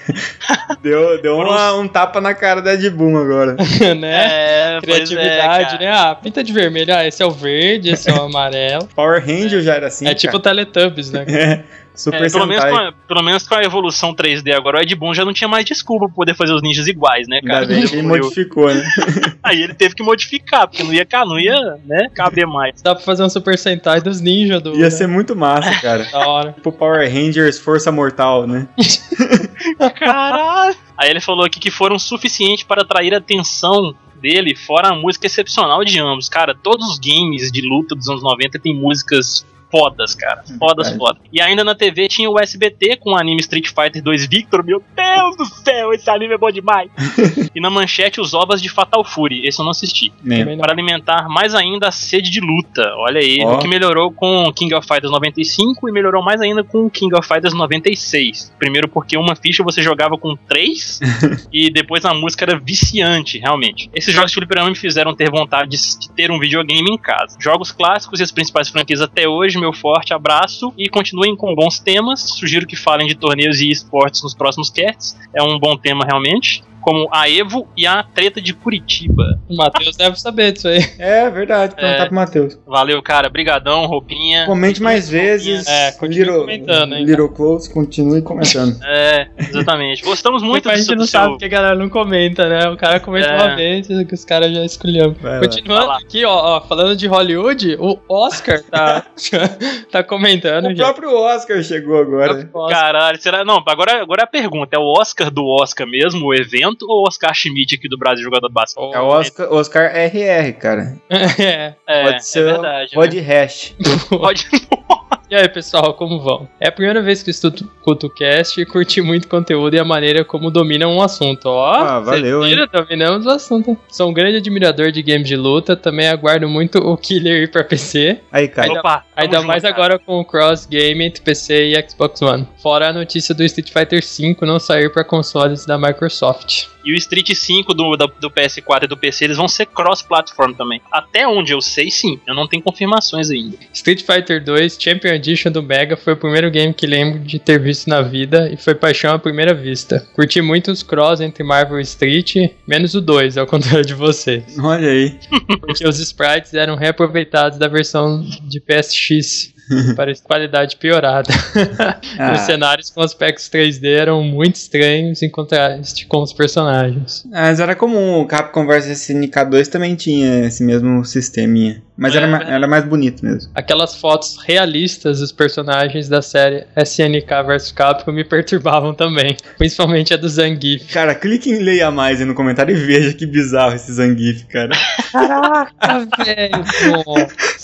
Deu, 0.82 1.22
deu 1.22 1.36
uma- 1.38 1.74
um 1.74 1.88
tapa 1.88 2.22
na 2.22 2.34
cara 2.36 2.62
da 2.62 2.74
Ed 2.76 2.90
Boon 2.92 3.18
agora. 3.18 3.56
né? 3.98 4.76
É, 4.76 4.80
pois 4.84 5.10
Criatividade, 5.10 5.76
é, 5.76 5.80
né? 5.80 5.92
Ah, 5.92 6.16
pinta 6.16 6.44
de 6.44 6.54
vermelho. 6.54 6.94
Ah, 6.96 7.06
esse 7.08 7.22
é 7.24 7.26
o 7.26 7.32
verde, 7.32 7.90
esse 7.90 8.10
é 8.10 8.14
o 8.14 8.22
amarelo. 8.22 8.88
Power 8.96 9.20
Ranger 9.20 9.62
já 9.62 9.76
era 9.76 9.88
assim. 9.88 10.08
É 10.08 10.14
tipo 10.14 10.40
Teletubbies, 10.40 11.12
né? 11.12 11.26
Super 11.96 12.24
É, 12.24 12.30
pelo, 12.30 12.46
menos 12.46 12.64
a, 12.64 12.94
pelo 13.08 13.24
menos 13.24 13.48
com 13.48 13.56
a 13.56 13.64
evolução 13.64 14.14
3D 14.14 14.54
agora, 14.54 14.78
o 14.78 14.82
Ed 14.82 14.96
Boon 14.96 15.14
já 15.14 15.24
não 15.24 15.34
tinha 15.34 15.48
mais 15.48 15.66
desculpa 15.66 16.08
pra 16.08 16.16
poder 16.16 16.36
fazer 16.36 16.54
os 16.54 16.62
ninjas 16.62 16.88
iguais, 16.88 17.28
né, 17.28 17.42
cara? 17.42 17.62
Ainda 17.62 17.74
bem 17.74 17.88
que 17.88 17.96
ele 17.96 18.08
modificou, 18.08 18.74
né? 18.74 18.84
Aí 19.44 19.62
ele 19.62 19.74
teve 19.74 19.96
que 19.96 20.04
modificar, 20.04 20.68
porque 20.68 20.84
não 20.84 20.94
ia, 20.94 21.08
não 21.26 21.40
ia 21.40 21.78
né, 21.86 22.10
caber 22.14 22.46
mais. 22.46 22.82
Dá 22.82 22.96
pra 22.96 23.04
fazer 23.04 23.24
um 23.24 23.30
Super 23.30 23.58
Sentai 23.58 24.02
dos 24.02 24.22
ninjas 24.22 24.62
do. 24.62 24.76
Ia 24.76 24.92
ser 24.92 25.08
muito 25.08 25.36
massa, 25.36 25.74
cara. 25.82 26.06
Da 26.16 26.28
hora. 26.28 26.54
Tipo 26.54 26.72
Power 26.72 27.12
Rangers 27.12 27.60
Força 27.60 27.92
Mortal, 27.92 28.48
né? 28.48 28.68
Caralho! 30.00 30.76
Aí 30.98 31.10
ele 31.10 31.20
falou 31.20 31.46
aqui 31.46 31.60
que 31.60 31.72
foram 31.72 32.00
suficientes 32.00 32.64
para 32.64 32.84
atrair 32.84 33.14
a 33.14 33.18
atenção 33.18 33.94
dele, 34.22 34.56
fora 34.56 34.90
a 34.90 34.96
música 34.96 35.28
excepcional 35.28 35.84
de 35.84 36.00
ambos. 36.00 36.30
Cara, 36.30 36.56
todos 36.56 36.88
os 36.90 37.00
games 37.00 37.52
de 37.52 37.62
luta 37.62 37.96
dos 37.96 38.08
anos 38.08 38.24
90 38.24 38.60
tem 38.60 38.74
músicas 38.74 39.46
fodas, 39.76 40.16
cara. 40.16 40.42
Fodas, 40.58 40.88
Verdade. 40.88 40.98
fodas. 40.98 41.22
E 41.34 41.42
ainda 41.42 41.64
na 41.64 41.76
TV 41.76 42.08
tinha 42.08 42.30
o 42.30 42.40
SBT 42.40 42.98
com 42.98 43.12
o 43.12 43.18
anime 43.18 43.42
Street 43.42 43.68
Fighter 43.68 44.02
2 44.02 44.28
Victor. 44.28 44.64
Meu 44.64 44.82
Deus 44.96 45.36
do 45.36 45.46
céu, 45.46 45.92
esse 45.92 46.10
anime 46.10 46.36
é 46.36 46.38
bom 46.38 46.50
demais. 46.50 46.90
e 47.54 47.60
na 47.60 47.70
manchete 47.70 48.22
os 48.22 48.34
ovas 48.34 48.62
de 48.62 48.70
Fatal 48.70 49.04
Fury. 49.04 49.46
Esse 49.46 49.60
eu 49.60 49.66
não 49.66 49.72
assisti. 49.72 50.14
Não. 50.24 50.58
Para 50.58 50.72
alimentar 50.72 51.28
mais 51.28 51.54
ainda 51.54 51.90
a 51.90 51.92
sede 51.92 52.30
de 52.30 52.40
luta. 52.40 52.94
Olha 53.00 53.20
aí, 53.20 53.40
Ó. 53.44 53.56
o 53.56 53.60
que 53.60 53.68
melhorou 53.68 54.12
com 54.12 54.52
King 54.54 54.74
of 54.76 54.88
Fighters 54.88 55.12
95 55.12 55.90
e 55.90 55.92
melhorou 55.92 56.24
mais 56.24 56.40
ainda 56.40 56.64
com 56.64 56.90
King 56.90 57.14
of 57.14 57.28
Fighters 57.28 57.54
96. 57.54 58.54
Primeiro 58.58 58.88
porque 58.88 59.18
uma 59.18 59.36
ficha 59.36 59.62
você 59.62 59.82
jogava 59.82 60.18
com 60.18 60.38
três 60.38 61.00
e 61.52 61.70
depois 61.70 62.06
a 62.06 62.14
música 62.14 62.46
era 62.46 62.58
viciante, 62.58 63.40
realmente. 63.40 63.90
Esses 63.94 64.14
jogos 64.14 64.32
de 64.32 64.36
fliperama 64.36 64.70
me 64.70 64.76
fizeram 64.76 65.14
ter 65.14 65.30
vontade 65.30 65.72
de, 65.72 66.00
de 66.00 66.10
ter 66.12 66.32
um 66.32 66.40
videogame 66.40 66.90
em 66.90 66.98
casa. 66.98 67.38
Jogos 67.40 67.72
clássicos 67.72 68.22
e 68.22 68.24
as 68.24 68.32
principais 68.32 68.70
franquias 68.70 69.02
até 69.02 69.28
hoje, 69.28 69.58
meu 69.66 69.74
forte 69.74 70.14
abraço 70.14 70.72
e 70.78 70.88
continuem 70.88 71.36
com 71.36 71.56
bons 71.56 71.80
temas. 71.80 72.22
Sugiro 72.22 72.68
que 72.68 72.76
falem 72.76 73.08
de 73.08 73.16
torneios 73.16 73.60
e 73.60 73.70
esportes 73.70 74.22
nos 74.22 74.36
próximos 74.36 74.70
casts. 74.70 75.18
É 75.34 75.42
um 75.42 75.60
bom 75.60 75.76
tema 75.76 76.06
realmente. 76.06 76.64
Como 76.86 77.08
a 77.12 77.28
Evo 77.28 77.68
e 77.76 77.88
a 77.88 78.04
treta 78.04 78.40
de 78.40 78.54
Curitiba. 78.54 79.40
O 79.50 79.56
Matheus 79.56 79.96
deve 79.98 80.20
saber 80.20 80.52
disso 80.52 80.68
aí. 80.68 80.80
É 81.00 81.28
verdade, 81.32 81.74
perguntar 81.76 82.04
É. 82.04 82.06
pro 82.06 82.16
Matheus. 82.16 82.60
Valeu, 82.68 83.02
cara. 83.02 83.28
Brigadão, 83.28 83.86
roupinha. 83.88 84.46
Comente 84.46 84.82
mais 84.84 85.10
vezes. 85.10 85.66
É, 85.68 85.92
continue 85.94 86.20
Little, 86.26 86.40
comentando, 86.42 86.94
hein, 86.96 87.06
Little 87.06 87.30
Close, 87.30 87.74
continue 87.74 88.22
comentando. 88.22 88.76
É, 88.86 89.28
exatamente. 89.40 90.04
Gostamos 90.04 90.42
muito 90.44 90.66
Muito 90.66 90.70
a 90.70 90.76
gente 90.76 90.96
não 90.96 91.06
sabe 91.08 91.32
porque 91.32 91.46
a 91.46 91.50
galera 91.50 91.76
não 91.76 91.90
comenta, 91.90 92.48
né? 92.48 92.70
O 92.70 92.78
cara 92.78 93.00
comenta 93.00 93.28
É. 93.30 93.36
uma 93.36 93.56
vez 93.56 93.88
que 93.88 94.14
os 94.14 94.24
caras 94.24 94.54
já 94.54 94.64
escolheu. 94.64 95.16
Lá. 95.22 95.40
Continuando 95.40 95.92
aqui, 95.92 96.24
ó, 96.24 96.58
ó, 96.58 96.62
falando 96.62 96.96
de 96.96 97.08
Hollywood, 97.08 97.76
o 97.80 97.98
Oscar 98.08 98.62
tá, 98.62 99.06
tá 99.92 100.04
comentando, 100.04 100.66
O 100.66 100.70
gente. 100.70 100.78
próprio 100.78 101.14
Oscar 101.16 101.62
chegou 101.64 101.98
agora. 102.00 102.46
Caralho, 102.70 103.20
será? 103.22 103.44
Não, 103.44 103.62
agora, 103.66 104.02
agora 104.02 104.22
é 104.22 104.26
a 104.26 104.28
pergunta: 104.28 104.76
é 104.76 104.80
o 104.80 104.84
Oscar 105.00 105.30
do 105.32 105.46
Oscar 105.48 105.88
mesmo, 105.88 106.26
o 106.28 106.34
evento, 106.34 106.75
ou 106.84 107.04
o 107.04 107.08
Oscar 107.08 107.34
Schmidt 107.34 107.76
aqui 107.76 107.88
do 107.88 107.98
Brasil, 107.98 108.24
jogador 108.24 108.48
de 108.48 108.54
basquete? 108.54 108.94
É 108.94 109.00
o 109.00 109.06
Oscar, 109.06 109.54
Oscar 109.54 109.92
RR, 109.96 110.54
cara. 110.60 110.98
É. 111.38 111.76
É, 111.88 112.04
Pode 112.04 112.26
ser 112.26 112.40
é 112.40 112.44
verdade. 112.44 112.96
Rod 112.96 113.14
né? 113.14 113.22
Hash. 113.22 113.76
Pode. 114.10 114.48
E 115.28 115.34
aí, 115.34 115.50
pessoal, 115.50 115.96
como 115.96 116.20
vão? 116.20 116.48
É 116.60 116.68
a 116.68 116.72
primeira 116.72 117.02
vez 117.02 117.24
que 117.24 117.32
escuto 117.32 117.68
o 118.06 118.10
cast 118.12 118.62
e 118.62 118.66
curti 118.66 119.02
muito 119.02 119.26
o 119.26 119.28
conteúdo 119.28 119.74
e 119.76 119.80
a 119.80 119.84
maneira 119.84 120.24
como 120.24 120.52
dominam 120.52 120.92
um 120.96 121.02
assunto. 121.02 121.48
Ó, 121.48 121.66
Ah, 121.74 122.00
valeu, 122.00 122.42
vocês 122.42 122.54
viram? 122.54 122.68
Dominamos 122.72 123.26
o 123.26 123.30
assunto. 123.32 123.76
Sou 123.90 124.08
um 124.10 124.14
grande 124.14 124.38
admirador 124.38 124.92
de 124.92 125.02
games 125.02 125.28
de 125.28 125.36
luta, 125.36 125.76
também 125.76 126.08
aguardo 126.10 126.48
muito 126.48 126.78
o 126.78 126.96
Killer 126.96 127.42
ir 127.42 127.50
pra 127.52 127.64
PC. 127.64 128.20
Aí, 128.32 128.48
cara. 128.48 128.68
Ainda, 128.68 128.80
Opa, 128.82 129.04
ainda 129.16 129.38
junto, 129.38 129.48
mais 129.48 129.64
cara. 129.64 129.74
agora 129.74 129.98
com 130.00 130.20
o 130.20 130.24
cross 130.26 130.68
game 130.68 131.04
entre 131.04 131.24
PC 131.24 131.70
e 131.76 131.90
Xbox 131.90 132.22
One. 132.22 132.48
Fora 132.62 132.90
a 132.90 132.94
notícia 132.94 133.34
do 133.34 133.44
Street 133.44 133.72
Fighter 133.74 134.02
V 134.04 134.38
não 134.46 134.60
sair 134.60 134.92
para 134.94 135.04
consoles 135.04 135.66
da 135.66 135.76
Microsoft. 135.76 136.66
E 136.86 136.94
o 136.94 136.96
Street 136.98 137.34
5 137.34 137.74
do, 137.74 137.96
da- 137.98 138.06
do 138.06 138.30
PS4 138.30 138.84
e 138.84 138.88
do 138.88 138.96
PC, 138.96 139.26
eles 139.26 139.38
vão 139.38 139.48
ser 139.48 139.66
cross-platform 139.66 140.54
também. 140.54 140.80
Até 140.92 141.28
onde 141.28 141.52
eu 141.52 141.60
sei, 141.60 141.90
sim. 141.90 142.20
Eu 142.28 142.36
não 142.36 142.48
tenho 142.48 142.62
confirmações 142.62 143.32
ainda. 143.32 143.58
Street 143.74 144.04
Fighter 144.04 144.44
2 144.44 144.78
Champion 144.96 145.14
Edition 145.14 145.52
do 145.52 145.62
Mega 145.62 145.98
foi 145.98 146.14
o 146.14 146.18
primeiro 146.18 146.50
game 146.50 146.74
que 146.74 146.88
lembro 146.88 147.20
de 147.20 147.38
ter 147.38 147.60
visto 147.60 147.90
na 147.90 148.02
vida 148.02 148.50
e 148.50 148.56
foi 148.56 148.74
paixão 148.74 149.14
à 149.14 149.20
primeira 149.20 149.54
vista. 149.54 150.08
Curti 150.14 150.42
muito 150.42 150.72
os 150.72 150.82
cross 150.82 151.20
entre 151.20 151.44
Marvel 151.44 151.80
e 151.80 151.84
Street, 151.84 152.36
menos 152.66 152.96
o 152.96 153.02
2, 153.02 153.38
ao 153.38 153.46
contrário 153.48 153.86
de 153.86 153.94
vocês. 153.94 154.58
Olha 154.58 154.88
aí. 154.88 155.20
Porque 155.60 155.86
os 155.86 156.00
sprites 156.00 156.54
eram 156.54 156.76
reaproveitados 156.76 157.58
da 157.60 157.68
versão 157.68 158.24
de 158.48 158.62
PSX. 158.62 159.54
para 159.96 160.14
qualidade 160.24 160.76
piorada. 160.78 161.30
Ah. 162.18 162.34
Os 162.34 162.42
cenários 162.42 162.90
com 162.90 163.02
aspectos 163.02 163.50
3D 163.50 163.88
eram 163.88 164.24
muito 164.24 164.56
estranhos 164.56 165.22
em 165.22 165.30
contraste 165.30 166.06
com 166.06 166.22
os 166.22 166.32
personagens. 166.32 167.26
Mas 167.30 167.60
era 167.60 167.76
comum, 167.76 168.22
o 168.22 168.26
Capcom 168.26 168.66
vs 168.66 168.86
SNK 169.02 169.44
2 169.50 169.68
também 169.68 169.96
tinha 169.96 170.46
esse 170.46 170.64
mesmo 170.64 171.04
sisteminha. 171.04 171.82
Mas 171.98 172.14
era, 172.16 172.28
ma- 172.28 172.44
era 172.44 172.68
mais 172.68 172.86
bonito 172.86 173.24
mesmo. 173.24 173.52
Aquelas 173.56 173.96
fotos 173.96 174.38
realistas 174.46 175.20
dos 175.20 175.32
personagens 175.32 176.08
da 176.10 176.22
série 176.22 176.66
SNK 176.78 177.44
vs 177.46 177.72
Capcom 177.72 178.12
me 178.12 178.24
perturbavam 178.24 178.94
também, 178.94 179.36
principalmente 179.58 180.14
a 180.14 180.18
do 180.18 180.28
Zangief. 180.30 180.92
Cara, 180.94 181.16
clique 181.16 181.50
em 181.50 181.60
leia 181.60 181.92
mais 181.92 182.20
aí 182.20 182.26
no 182.26 182.36
comentário 182.36 182.76
e 182.76 182.80
veja 182.80 183.14
que 183.14 183.26
bizarro 183.26 183.76
esse 183.76 183.92
Zangief, 183.94 184.46
cara. 184.46 184.72
Caraca, 185.12 186.08
velho! 186.24 186.66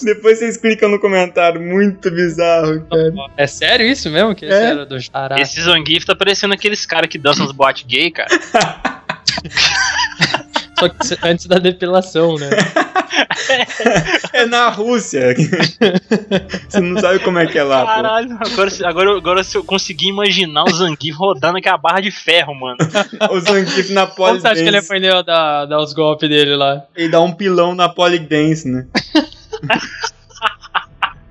Depois 0.03 0.39
vocês 0.39 0.57
clicam 0.57 0.89
no 0.89 0.99
comentário, 0.99 1.61
muito 1.61 1.90
bizarro, 2.11 2.81
cara. 2.89 3.13
É 3.37 3.47
sério 3.47 3.85
isso 3.85 4.09
mesmo? 4.09 4.33
Que 4.35 4.45
esse 4.45 4.53
É. 4.55 4.63
era 4.71 4.85
do 4.85 4.97
Caraca. 5.11 5.41
Esse 5.41 5.61
Zangief 5.61 6.05
tá 6.05 6.15
parecendo 6.15 6.53
aqueles 6.53 6.85
caras 6.85 7.09
que 7.09 7.17
dançam 7.17 7.45
nos 7.45 7.53
boate 7.53 7.85
gay, 7.85 8.09
cara. 8.11 8.29
Só 10.79 10.89
que 10.89 10.97
antes 11.23 11.45
da 11.45 11.57
depilação, 11.59 12.35
né? 12.37 12.49
É 14.33 14.45
na 14.45 14.69
Rússia. 14.69 15.35
Você 16.69 16.79
não 16.79 16.99
sabe 16.99 17.19
como 17.19 17.37
é 17.37 17.45
que 17.45 17.57
é 17.57 17.63
lá, 17.63 17.81
pô. 17.81 17.87
Caralho, 17.87 18.37
agora, 18.39 18.69
se- 18.69 18.85
agora, 18.85 19.17
agora 19.17 19.43
se 19.43 19.57
eu 19.57 19.63
conseguir 19.63 20.07
imaginar 20.07 20.63
o 20.63 20.73
Zangief 20.73 21.15
rodando 21.17 21.57
aquela 21.57 21.77
barra 21.77 21.99
de 21.99 22.09
ferro, 22.09 22.55
mano. 22.55 22.77
O 23.29 23.39
Zangief 23.39 23.91
na 23.91 24.07
Como 24.07 24.39
você 24.39 24.47
acha 24.47 24.55
que 24.55 24.61
ele 24.61 24.81
Polydance. 24.81 24.85
aprendeu 24.87 25.17
a 25.17 25.21
dar, 25.21 25.65
dar 25.65 25.79
os 25.79 25.93
golpes 25.93 26.29
dele 26.29 26.55
lá? 26.55 26.83
Ele 26.95 27.09
dá 27.09 27.19
um 27.21 27.31
pilão 27.33 27.75
na 27.75 27.89
Polydance, 27.89 28.67
né? 28.67 28.87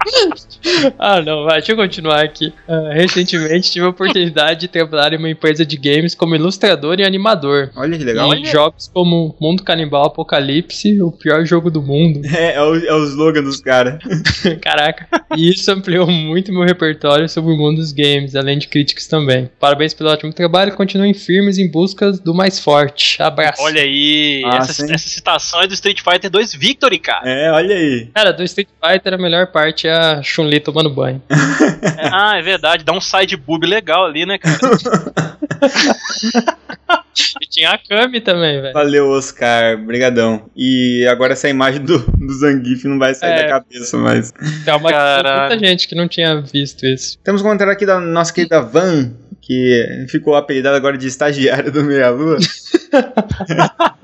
Thanks. 0.06 0.59
Ah, 0.98 1.20
não, 1.22 1.44
vai, 1.44 1.58
deixa 1.58 1.72
eu 1.72 1.76
continuar 1.76 2.22
aqui. 2.22 2.52
Ah, 2.68 2.90
recentemente 2.92 3.70
tive 3.70 3.84
a 3.84 3.88
oportunidade 3.88 4.60
de 4.60 4.68
trabalhar 4.68 5.12
em 5.12 5.18
uma 5.18 5.30
empresa 5.30 5.64
de 5.64 5.76
games 5.76 6.14
como 6.14 6.34
ilustrador 6.34 6.98
e 6.98 7.04
animador. 7.04 7.70
Olha 7.76 7.96
que 7.96 8.04
legal. 8.04 8.32
Em 8.34 8.44
jogos 8.44 8.88
como 8.92 9.36
Mundo 9.40 9.62
Canibal 9.62 10.06
Apocalipse, 10.06 11.00
o 11.02 11.12
pior 11.12 11.44
jogo 11.44 11.70
do 11.70 11.82
mundo. 11.82 12.20
É, 12.40 12.54
é 12.54 12.62
o, 12.62 12.74
é 12.74 12.94
o 12.94 13.04
slogan 13.04 13.42
dos 13.42 13.60
caras. 13.60 13.98
Caraca. 14.62 15.06
E 15.36 15.50
isso 15.50 15.70
ampliou 15.70 16.06
muito 16.06 16.52
meu 16.52 16.62
repertório 16.62 17.28
sobre 17.28 17.52
o 17.52 17.56
mundo 17.56 17.76
dos 17.76 17.92
games, 17.92 18.34
além 18.34 18.56
de 18.56 18.68
críticas 18.68 19.06
também. 19.06 19.50
Parabéns 19.58 19.92
pelo 19.92 20.10
ótimo 20.10 20.32
trabalho 20.32 20.72
e 20.72 20.76
continuem 20.76 21.12
firmes 21.12 21.58
em 21.58 21.70
busca 21.70 22.12
do 22.12 22.32
mais 22.32 22.58
forte. 22.58 23.20
Abraço. 23.20 23.60
Olha 23.62 23.82
aí, 23.82 24.42
Nossa, 24.42 24.70
essa, 24.70 24.94
essa 24.94 25.08
citação 25.08 25.60
é 25.60 25.66
do 25.66 25.74
Street 25.74 26.00
Fighter 26.00 26.30
2 26.30 26.54
Victory, 26.54 26.98
cara. 26.98 27.28
É, 27.28 27.50
olha 27.50 27.74
aí. 27.74 28.08
Cara, 28.14 28.32
do 28.32 28.42
Street 28.44 28.68
Fighter 28.82 29.14
a 29.14 29.18
melhor 29.18 29.48
parte 29.48 29.86
é 29.86 29.92
a 29.92 30.22
Chun-Li 30.50 30.60
tomando 30.60 30.90
banho. 30.90 31.22
É, 31.30 32.08
ah, 32.12 32.36
é 32.36 32.42
verdade, 32.42 32.84
dá 32.84 32.92
um 32.92 33.00
side 33.00 33.36
boob 33.36 33.66
legal 33.66 34.04
ali, 34.04 34.26
né, 34.26 34.38
cara? 34.38 34.58
E 37.40 37.46
tinha 37.46 37.70
a 37.70 37.78
Kami 37.78 38.20
também, 38.20 38.60
velho. 38.62 38.72
Valeu, 38.72 39.08
Oscar. 39.10 39.76
Brigadão. 39.78 40.44
E 40.56 41.06
agora 41.10 41.32
essa 41.34 41.48
imagem 41.48 41.82
do, 41.82 41.98
do 41.98 42.32
Zangief 42.32 42.84
não 42.86 42.98
vai 42.98 43.14
sair 43.14 43.32
É. 43.32 43.42
da 43.42 43.48
cabeça, 43.48 43.96
mas... 43.98 44.32
Tem 44.64 44.74
uma 44.74 44.90
Caralho. 44.90 45.50
muita 45.50 45.66
gente 45.66 45.86
que 45.88 45.94
não 45.94 46.08
tinha 46.08 46.40
visto 46.40 46.86
isso. 46.86 47.18
Temos 47.22 47.40
um 47.40 47.44
comentário 47.44 47.72
aqui 47.72 47.84
da 47.84 48.00
nossa 48.00 48.32
querida 48.32 48.62
Van, 48.62 49.12
que 49.42 50.06
ficou 50.08 50.34
apelidada 50.34 50.76
agora 50.76 50.96
de 50.96 51.06
estagiária 51.08 51.70
do 51.70 51.82
Meia 51.82 52.10
Lua. 52.10 52.38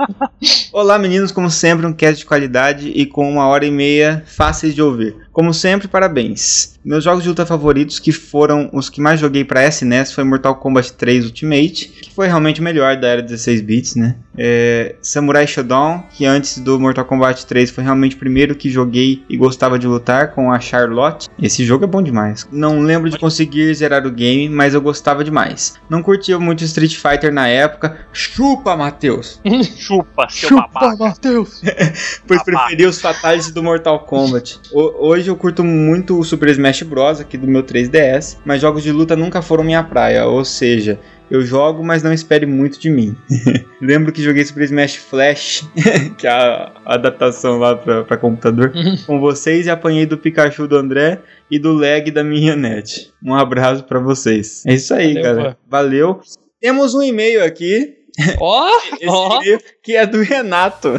Olá, 0.73 0.99
meninos, 0.99 1.33
como 1.33 1.51
sempre, 1.51 1.87
um 1.87 1.93
cast 1.93 2.19
de 2.19 2.27
qualidade 2.27 2.89
e 2.89 3.07
com 3.07 3.31
uma 3.31 3.47
hora 3.47 3.65
e 3.65 3.71
meia 3.71 4.23
fáceis 4.27 4.75
de 4.75 4.83
ouvir. 4.83 5.17
Como 5.33 5.53
sempre, 5.53 5.89
parabéns. 5.89 6.77
Meus 6.85 7.03
jogos 7.03 7.23
de 7.23 7.29
luta 7.29 7.45
favoritos, 7.45 7.99
que 7.99 8.13
foram 8.13 8.71
os 8.73 8.89
que 8.89 9.01
mais 9.01 9.19
joguei 9.19 9.45
para 9.45 9.67
SNES, 9.67 10.13
foi 10.13 10.23
Mortal 10.23 10.55
Kombat 10.57 10.93
3 10.93 11.25
Ultimate, 11.25 11.89
que 11.89 12.13
foi 12.13 12.27
realmente 12.27 12.61
o 12.61 12.65
melhor 12.65 12.97
da 12.97 13.09
era 13.09 13.23
16 13.23 13.61
bits, 13.61 13.97
né? 13.97 14.17
É, 14.39 14.95
Samurai 15.03 15.47
Shodown, 15.47 16.05
que 16.11 16.25
antes 16.25 16.59
do 16.59 16.79
Mortal 16.79 17.05
Kombat 17.05 17.45
3 17.45 17.71
foi 17.71 17.83
realmente 17.83 18.15
o 18.15 18.19
primeiro 18.19 18.55
que 18.55 18.71
joguei 18.71 19.25
e 19.29 19.37
gostava 19.37 19.79
de 19.79 19.87
lutar 19.87 20.33
com 20.33 20.53
a 20.53 20.61
Charlotte. 20.61 21.29
Esse 21.43 21.65
jogo 21.65 21.85
é 21.85 21.89
bom 21.89 22.03
demais. 22.03 22.47
Não 22.53 22.81
lembro 22.81 23.11
de 23.11 23.19
conseguir 23.19 23.75
zerar 23.75 24.07
o 24.07 24.11
game, 24.11 24.49
mas 24.49 24.75
eu 24.75 24.81
gostava 24.81 25.25
demais. 25.25 25.75
Não 25.91 26.03
curtia 26.03 26.39
muito 26.39 26.65
Street 26.65 26.97
Fighter 26.97 27.33
na 27.33 27.49
época. 27.49 27.99
Chupa, 28.13 28.77
Matheus! 28.77 29.41
Chupa, 29.87 30.27
seu 30.29 30.57
babaca. 30.57 30.97
Matheus! 30.97 31.63
Pois 32.27 32.43
preferia 32.43 32.89
os 32.89 33.01
Fatalities 33.01 33.51
do 33.53 33.63
Mortal 33.63 34.01
Kombat. 34.01 34.59
O- 34.73 35.07
hoje 35.09 35.29
eu 35.31 35.37
curto 35.37 35.63
muito 35.63 36.19
o 36.19 36.25
Super 36.25 36.49
Smash 36.51 36.83
Bros. 36.83 37.21
aqui 37.21 37.37
do 37.39 37.47
meu 37.47 37.63
3DS, 37.63 38.39
mas 38.45 38.61
jogos 38.61 38.83
de 38.83 38.91
luta 38.91 39.15
nunca 39.15 39.41
foram 39.41 39.63
minha 39.63 39.83
praia, 39.85 40.27
ou 40.27 40.45
seja, 40.45 40.99
eu 41.31 41.43
jogo, 41.43 41.85
mas 41.85 42.03
não 42.03 42.13
espere 42.13 42.47
muito 42.47 42.81
de 42.81 42.91
mim. 42.91 43.17
Lembro 43.81 44.13
que 44.13 44.23
joguei 44.23 44.45
Super 44.45 44.65
Smash 44.65 44.97
Flash, 44.97 45.65
que 46.19 46.27
é 46.27 46.31
a 46.31 46.73
adaptação 46.85 47.59
lá 47.59 47.77
pra, 47.77 48.03
pra 48.05 48.17
computador, 48.17 48.73
com 49.07 49.21
vocês 49.21 49.67
e 49.67 49.71
apanhei 49.71 50.07
do 50.07 50.19
Pikachu 50.19 50.67
do 50.67 50.77
André 50.77 51.21
e 51.51 51.59
do 51.59 51.73
lag 51.73 52.11
da 52.11 52.25
minha 52.25 52.57
net. 52.57 53.13
Um 53.25 53.35
abraço 53.35 53.85
pra 53.85 54.01
vocês. 54.01 54.65
É 54.67 54.75
isso 54.75 54.93
aí, 54.95 55.15
Valeu, 55.15 55.23
cara. 55.37 55.51
pô. 55.53 55.59
Valeu. 55.71 56.21
Temos 56.61 56.95
um 56.95 57.03
e-mail 57.03 57.45
aqui. 57.45 57.96
Ó, 58.39 58.69
Esse 58.95 59.07
ó. 59.09 59.41
e-mail 59.43 59.61
que 59.83 59.97
é 59.97 60.07
do 60.07 60.23
Renato. 60.23 60.95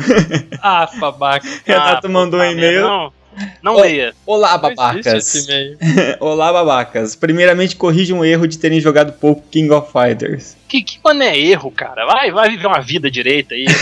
Ah, 0.62 0.90
babaca. 1.00 1.48
Renato 1.66 2.08
Ah, 2.08 2.10
mandou 2.10 2.40
um 2.40 2.44
puta 2.44 2.54
e-mail. 2.56 3.12
Não, 3.62 3.76
leia. 3.76 4.14
Olá, 4.26 4.58
babacas. 4.58 5.06
esse. 5.36 5.78
Olá, 6.20 6.52
babacas. 6.52 7.16
Primeiramente, 7.16 7.76
corrija 7.76 8.14
um 8.16 8.26
erro 8.26 8.48
de 8.48 8.58
terem 8.58 8.80
jogado 8.80 9.14
pouco 9.14 9.44
King 9.52 9.72
of 9.72 9.92
Fighters. 9.92 10.56
Que, 10.68 10.82
que 10.82 11.00
mano 11.04 11.22
é 11.24 11.38
erro, 11.38 11.70
cara? 11.72 12.06
Vai, 12.06 12.32
vai 12.32 12.50
viver 12.50 12.66
uma 12.68 12.82
vida 12.82 13.10
direita 13.12 13.54
aí. 13.54 13.66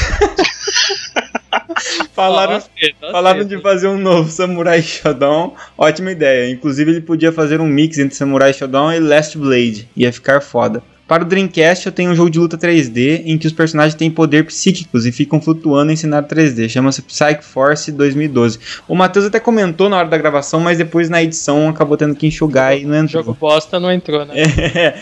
Falaram, 2.13 2.53
Nossa, 2.53 2.69
nossa, 3.01 3.11
falaram 3.11 3.37
nossa. 3.43 3.49
de 3.49 3.61
fazer 3.61 3.87
um 3.87 3.97
novo 3.97 4.29
Samurai 4.29 4.81
Shodown. 4.81 5.53
Ótima 5.77 6.11
ideia. 6.11 6.49
Inclusive, 6.51 6.91
ele 6.91 7.01
podia 7.01 7.31
fazer 7.31 7.59
um 7.61 7.65
mix 7.67 7.97
entre 7.97 8.15
Samurai 8.15 8.53
Shodown 8.53 8.93
e 8.93 8.99
Last 8.99 9.37
Blade. 9.37 9.89
Ia 9.95 10.11
ficar 10.11 10.41
foda. 10.41 10.81
Para 11.07 11.23
o 11.23 11.25
Dreamcast, 11.27 11.85
eu 11.85 11.91
tenho 11.91 12.11
um 12.11 12.15
jogo 12.15 12.31
de 12.31 12.39
luta 12.39 12.57
3D 12.57 13.21
em 13.25 13.37
que 13.37 13.45
os 13.45 13.53
personagens 13.53 13.93
têm 13.93 14.09
poder 14.09 14.43
psíquicos 14.43 15.05
e 15.05 15.11
ficam 15.11 15.39
flutuando 15.39 15.91
em 15.91 15.95
cenário 15.95 16.27
3D. 16.27 16.67
Chama-se 16.67 17.03
Psych 17.03 17.45
Force 17.45 17.91
2012. 17.91 18.59
O 18.87 18.95
Matheus 18.95 19.25
até 19.25 19.39
comentou 19.39 19.87
na 19.87 19.97
hora 19.97 20.07
da 20.07 20.17
gravação, 20.17 20.59
mas 20.59 20.79
depois 20.79 21.07
na 21.07 21.21
edição 21.21 21.69
acabou 21.69 21.95
tendo 21.95 22.15
que 22.15 22.25
enxugar 22.25 22.75
e 22.75 22.85
não 22.85 22.95
entrou. 22.95 23.23
Jogo 23.23 23.37
bosta 23.39 23.79
não 23.79 23.91
entrou, 23.91 24.25
né? 24.25 24.33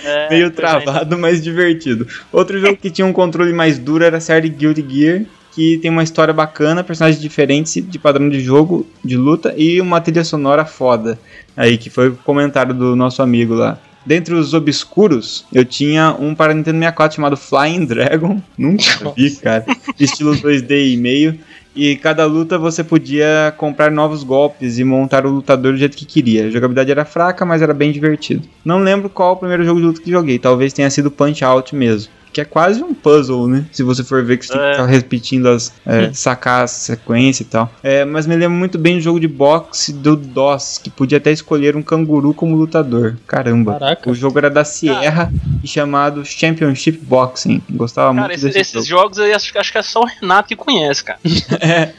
É, 0.03 0.29
meio 0.29 0.51
travado, 0.51 1.17
mas 1.17 1.41
divertido. 1.41 2.07
Outro 2.31 2.59
jogo 2.59 2.77
que 2.77 2.89
tinha 2.89 3.05
um 3.05 3.13
controle 3.13 3.53
mais 3.53 3.79
duro 3.79 4.03
era 4.03 4.17
a 4.17 4.21
série 4.21 4.49
Guilty 4.49 4.85
Gear, 4.87 5.21
que 5.53 5.77
tem 5.77 5.89
uma 5.89 6.03
história 6.03 6.33
bacana, 6.33 6.83
personagens 6.83 7.21
diferentes 7.21 7.73
de 7.73 7.99
padrão 7.99 8.27
de 8.29 8.39
jogo, 8.39 8.85
de 9.03 9.15
luta 9.15 9.53
e 9.55 9.79
uma 9.79 10.01
trilha 10.01 10.23
sonora 10.23 10.65
foda. 10.65 11.17
Aí, 11.55 11.77
que 11.77 11.89
foi 11.89 12.09
o 12.09 12.15
comentário 12.15 12.73
do 12.73 12.95
nosso 12.95 13.21
amigo 13.21 13.53
lá. 13.53 13.79
Dentre 14.05 14.33
os 14.33 14.53
obscuros, 14.53 15.45
eu 15.53 15.63
tinha 15.63 16.15
um 16.19 16.35
para 16.35 16.53
Nintendo 16.53 16.77
64 16.79 17.15
chamado 17.15 17.37
Flying 17.37 17.85
Dragon. 17.85 18.41
Nunca 18.57 19.13
vi, 19.15 19.31
cara. 19.35 19.65
De 19.95 20.05
estilo 20.05 20.35
2D 20.35 20.93
e 20.93 20.97
meio. 20.97 21.39
E 21.75 21.95
cada 21.95 22.25
luta 22.25 22.57
você 22.57 22.83
podia 22.83 23.53
comprar 23.57 23.89
novos 23.89 24.23
golpes 24.23 24.77
e 24.77 24.83
montar 24.83 25.25
o 25.25 25.31
lutador 25.31 25.73
do 25.73 25.77
jeito 25.77 25.97
que 25.97 26.05
queria. 26.05 26.45
A 26.45 26.49
jogabilidade 26.49 26.91
era 26.91 27.03
fraca, 27.03 27.43
mas 27.45 27.63
era 27.63 27.73
bem 27.73 27.91
divertido. 27.91 28.47
Não 28.63 28.77
lembro 28.79 29.09
qual 29.09 29.33
o 29.33 29.37
primeiro 29.37 29.63
jogo 29.63 29.79
de 29.79 29.85
luta 29.87 30.01
que 30.01 30.11
joguei, 30.11 30.37
talvez 30.37 30.71
tenha 30.71 30.89
sido 30.89 31.09
Punch 31.09 31.43
Out 31.43 31.75
mesmo. 31.75 32.11
Que 32.33 32.41
é 32.41 32.45
quase 32.45 32.83
um 32.83 32.93
puzzle, 32.93 33.47
né? 33.47 33.65
Se 33.71 33.83
você 33.83 34.03
for 34.03 34.23
ver 34.23 34.37
que 34.37 34.45
você 34.45 34.53
tem 34.53 34.61
que 34.61 34.71
ficar 34.71 34.85
repetindo 34.87 35.47
as. 35.47 35.71
é, 35.85 36.11
sacar 36.13 36.63
a 36.63 36.67
sequência 36.67 37.43
e 37.43 37.45
tal. 37.45 37.71
É, 37.83 38.03
mas 38.03 38.25
me 38.25 38.35
lembro 38.35 38.57
muito 38.57 38.77
bem 38.77 38.95
do 38.97 39.01
jogo 39.01 39.19
de 39.19 39.27
boxe 39.27 39.93
do 39.93 40.15
DOS, 40.15 40.79
que 40.83 40.89
podia 40.89 41.19
até 41.19 41.31
escolher 41.31 41.75
um 41.75 41.81
canguru 41.83 42.33
como 42.33 42.55
lutador. 42.55 43.15
Caramba. 43.27 43.73
Caraca. 43.79 44.09
O 44.09 44.15
jogo 44.15 44.39
era 44.39 44.49
da 44.49 44.63
Sierra 44.65 45.31
e 45.63 45.67
chamado 45.67 46.25
Championship 46.25 46.97
Boxing. 47.03 47.61
Gostava 47.69 48.13
Cara, 48.13 48.27
muito 48.27 48.31
esses, 48.33 48.53
desse 48.53 48.77
esses 48.77 48.87
jogo. 48.87 49.03
jogos 49.03 49.19
aí 49.19 49.31
acho, 49.33 49.57
acho 49.57 49.71
que 49.71 49.77
é 49.77 49.81
só 49.83 50.01
o 50.01 50.05
Renato 50.05 50.47
que 50.49 50.55
conhece, 50.55 51.03
cara. 51.03 51.19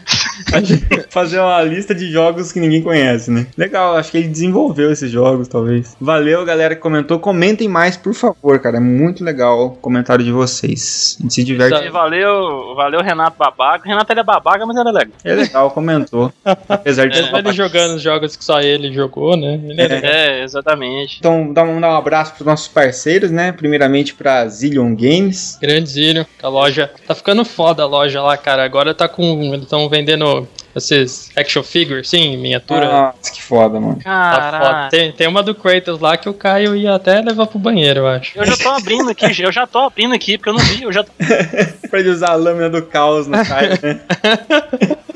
Fazer 1.10 1.38
uma 1.40 1.62
lista 1.62 1.94
de 1.94 2.10
jogos 2.10 2.52
que 2.52 2.60
ninguém 2.60 2.82
conhece, 2.82 3.30
né? 3.30 3.46
Legal, 3.56 3.96
acho 3.96 4.10
que 4.10 4.18
ele 4.18 4.28
desenvolveu 4.28 4.90
esses 4.90 5.10
jogos, 5.10 5.48
talvez. 5.48 5.96
Valeu, 6.00 6.44
galera 6.44 6.74
que 6.74 6.80
comentou. 6.80 7.18
Comentem 7.18 7.68
mais, 7.68 7.96
por 7.96 8.14
favor, 8.14 8.58
cara. 8.58 8.78
É 8.78 8.80
muito 8.80 9.22
legal 9.24 9.66
o 9.66 9.70
comentário 9.70 10.23
de 10.24 10.32
vocês. 10.32 11.16
A 11.18 11.22
gente 11.22 11.34
se 11.34 11.44
diverte. 11.44 11.84
E 11.84 11.90
valeu, 11.90 12.74
valeu 12.74 13.00
Renato 13.02 13.36
Babaca. 13.38 13.84
O 13.84 13.88
Renato 13.88 14.12
ele 14.12 14.20
é 14.20 14.24
babaca, 14.24 14.66
mas 14.66 14.76
ele 14.76 14.88
é 14.88 14.92
legal. 14.92 15.14
É 15.24 15.34
legal, 15.34 15.70
comentou. 15.70 16.32
Apesar 16.68 17.08
de 17.08 17.16
ser 17.16 17.22
Mesmo 17.22 17.38
ele 17.38 17.52
jogando 17.52 17.94
os 17.94 18.02
jogos 18.02 18.36
que 18.36 18.44
só 18.44 18.60
ele 18.60 18.92
jogou, 18.92 19.36
né? 19.36 19.60
Ele 19.64 19.80
é, 19.80 19.86
legal. 19.86 20.10
É, 20.10 20.42
exatamente. 20.42 21.18
Então, 21.18 21.52
dá 21.52 21.62
um, 21.62 21.80
dá 21.80 21.88
um 21.88 21.96
abraço 21.96 22.34
pros 22.34 22.46
nossos 22.46 22.68
parceiros, 22.68 23.30
né? 23.30 23.52
Primeiramente 23.52 24.14
pra 24.14 24.48
Zillion 24.48 24.94
Games. 24.94 25.58
Grande 25.60 25.88
Zílio, 25.88 26.26
a 26.42 26.48
loja. 26.48 26.90
Tá 27.06 27.14
ficando 27.14 27.44
foda 27.44 27.82
a 27.82 27.86
loja 27.86 28.22
lá, 28.22 28.36
cara. 28.36 28.64
Agora 28.64 28.94
tá 28.94 29.08
com. 29.08 29.54
Eles 29.54 29.64
estão 29.64 29.88
vendendo 29.88 30.48
esses 30.74 31.30
action 31.36 31.62
figures, 31.62 32.08
sim, 32.08 32.36
miniatura. 32.36 32.86
Nossa, 32.86 33.32
que 33.32 33.42
foda, 33.42 33.78
mano. 33.80 33.98
Tá 34.02 34.60
foda. 34.60 34.88
Tem, 34.90 35.12
tem 35.12 35.28
uma 35.28 35.42
do 35.42 35.54
Kratos 35.54 36.00
lá 36.00 36.16
que 36.16 36.28
o 36.28 36.34
Caio 36.34 36.74
ia 36.74 36.94
até 36.94 37.20
levar 37.20 37.46
pro 37.46 37.58
banheiro, 37.58 38.00
eu 38.00 38.06
acho. 38.06 38.38
Eu 38.38 38.46
já 38.46 38.56
tô 38.56 38.68
abrindo 38.70 39.10
aqui, 39.10 39.42
eu 39.42 39.52
já 39.52 39.66
tô 39.66 39.78
abrindo 39.78 40.14
aqui, 40.14 40.36
porque 40.36 40.50
eu 40.50 40.54
não 40.54 40.64
vi, 40.64 40.82
eu 40.82 40.92
já 40.92 41.04
pra 41.90 42.00
ele 42.00 42.10
usar 42.10 42.30
a 42.30 42.34
lâmina 42.34 42.68
do 42.68 42.82
caos 42.82 43.26
no 43.26 43.44
site, 43.44 43.82
né? 43.82 44.00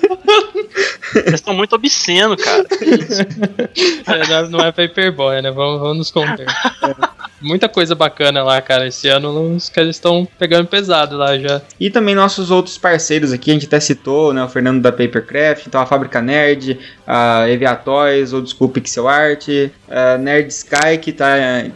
Eles 1.15 1.35
estão 1.35 1.55
muito 1.55 1.75
obsceno, 1.75 2.37
cara. 2.37 2.65
É, 4.07 4.27
não- 4.43 4.51
não 4.51 4.61
é 4.65 4.73
Paperboy, 4.73 5.41
né? 5.43 5.51
Vamos, 5.51 5.81
vamos 5.81 5.99
nos 5.99 6.11
conter. 6.11 6.47
Muita 7.41 7.69
coisa 7.69 7.95
bacana 7.95 8.43
lá, 8.43 8.61
cara. 8.61 8.87
Esse 8.87 9.09
ano 9.09 9.55
os 9.55 9.69
caras 9.69 9.91
estão 9.91 10.27
pegando 10.39 10.67
pesado 10.67 11.17
lá 11.17 11.39
já. 11.39 11.63
E 11.79 11.89
também 11.89 12.15
nossos 12.15 12.51
outros 12.51 12.77
parceiros 12.77 13.33
aqui, 13.33 13.51
a 13.51 13.55
gente 13.55 13.67
até 13.67 13.79
citou, 13.79 14.33
né? 14.33 14.43
O 14.43 14.49
Fernando 14.49 14.81
da 14.83 14.91
Papercraft, 14.91 15.67
então 15.67 15.81
a 15.81 15.87
Fábrica 15.87 16.21
Nerd, 16.21 16.79
a 17.07 17.49
Evia 17.49 17.77
Toys, 17.77 18.33
ou 18.33 18.43
desculpa, 18.43 18.75
Pixel 18.75 19.07
Art, 19.09 19.47
a 19.89 20.19
Nerd 20.19 20.49
Sky, 20.49 20.99
que, 21.01 21.13
tá, 21.13 21.27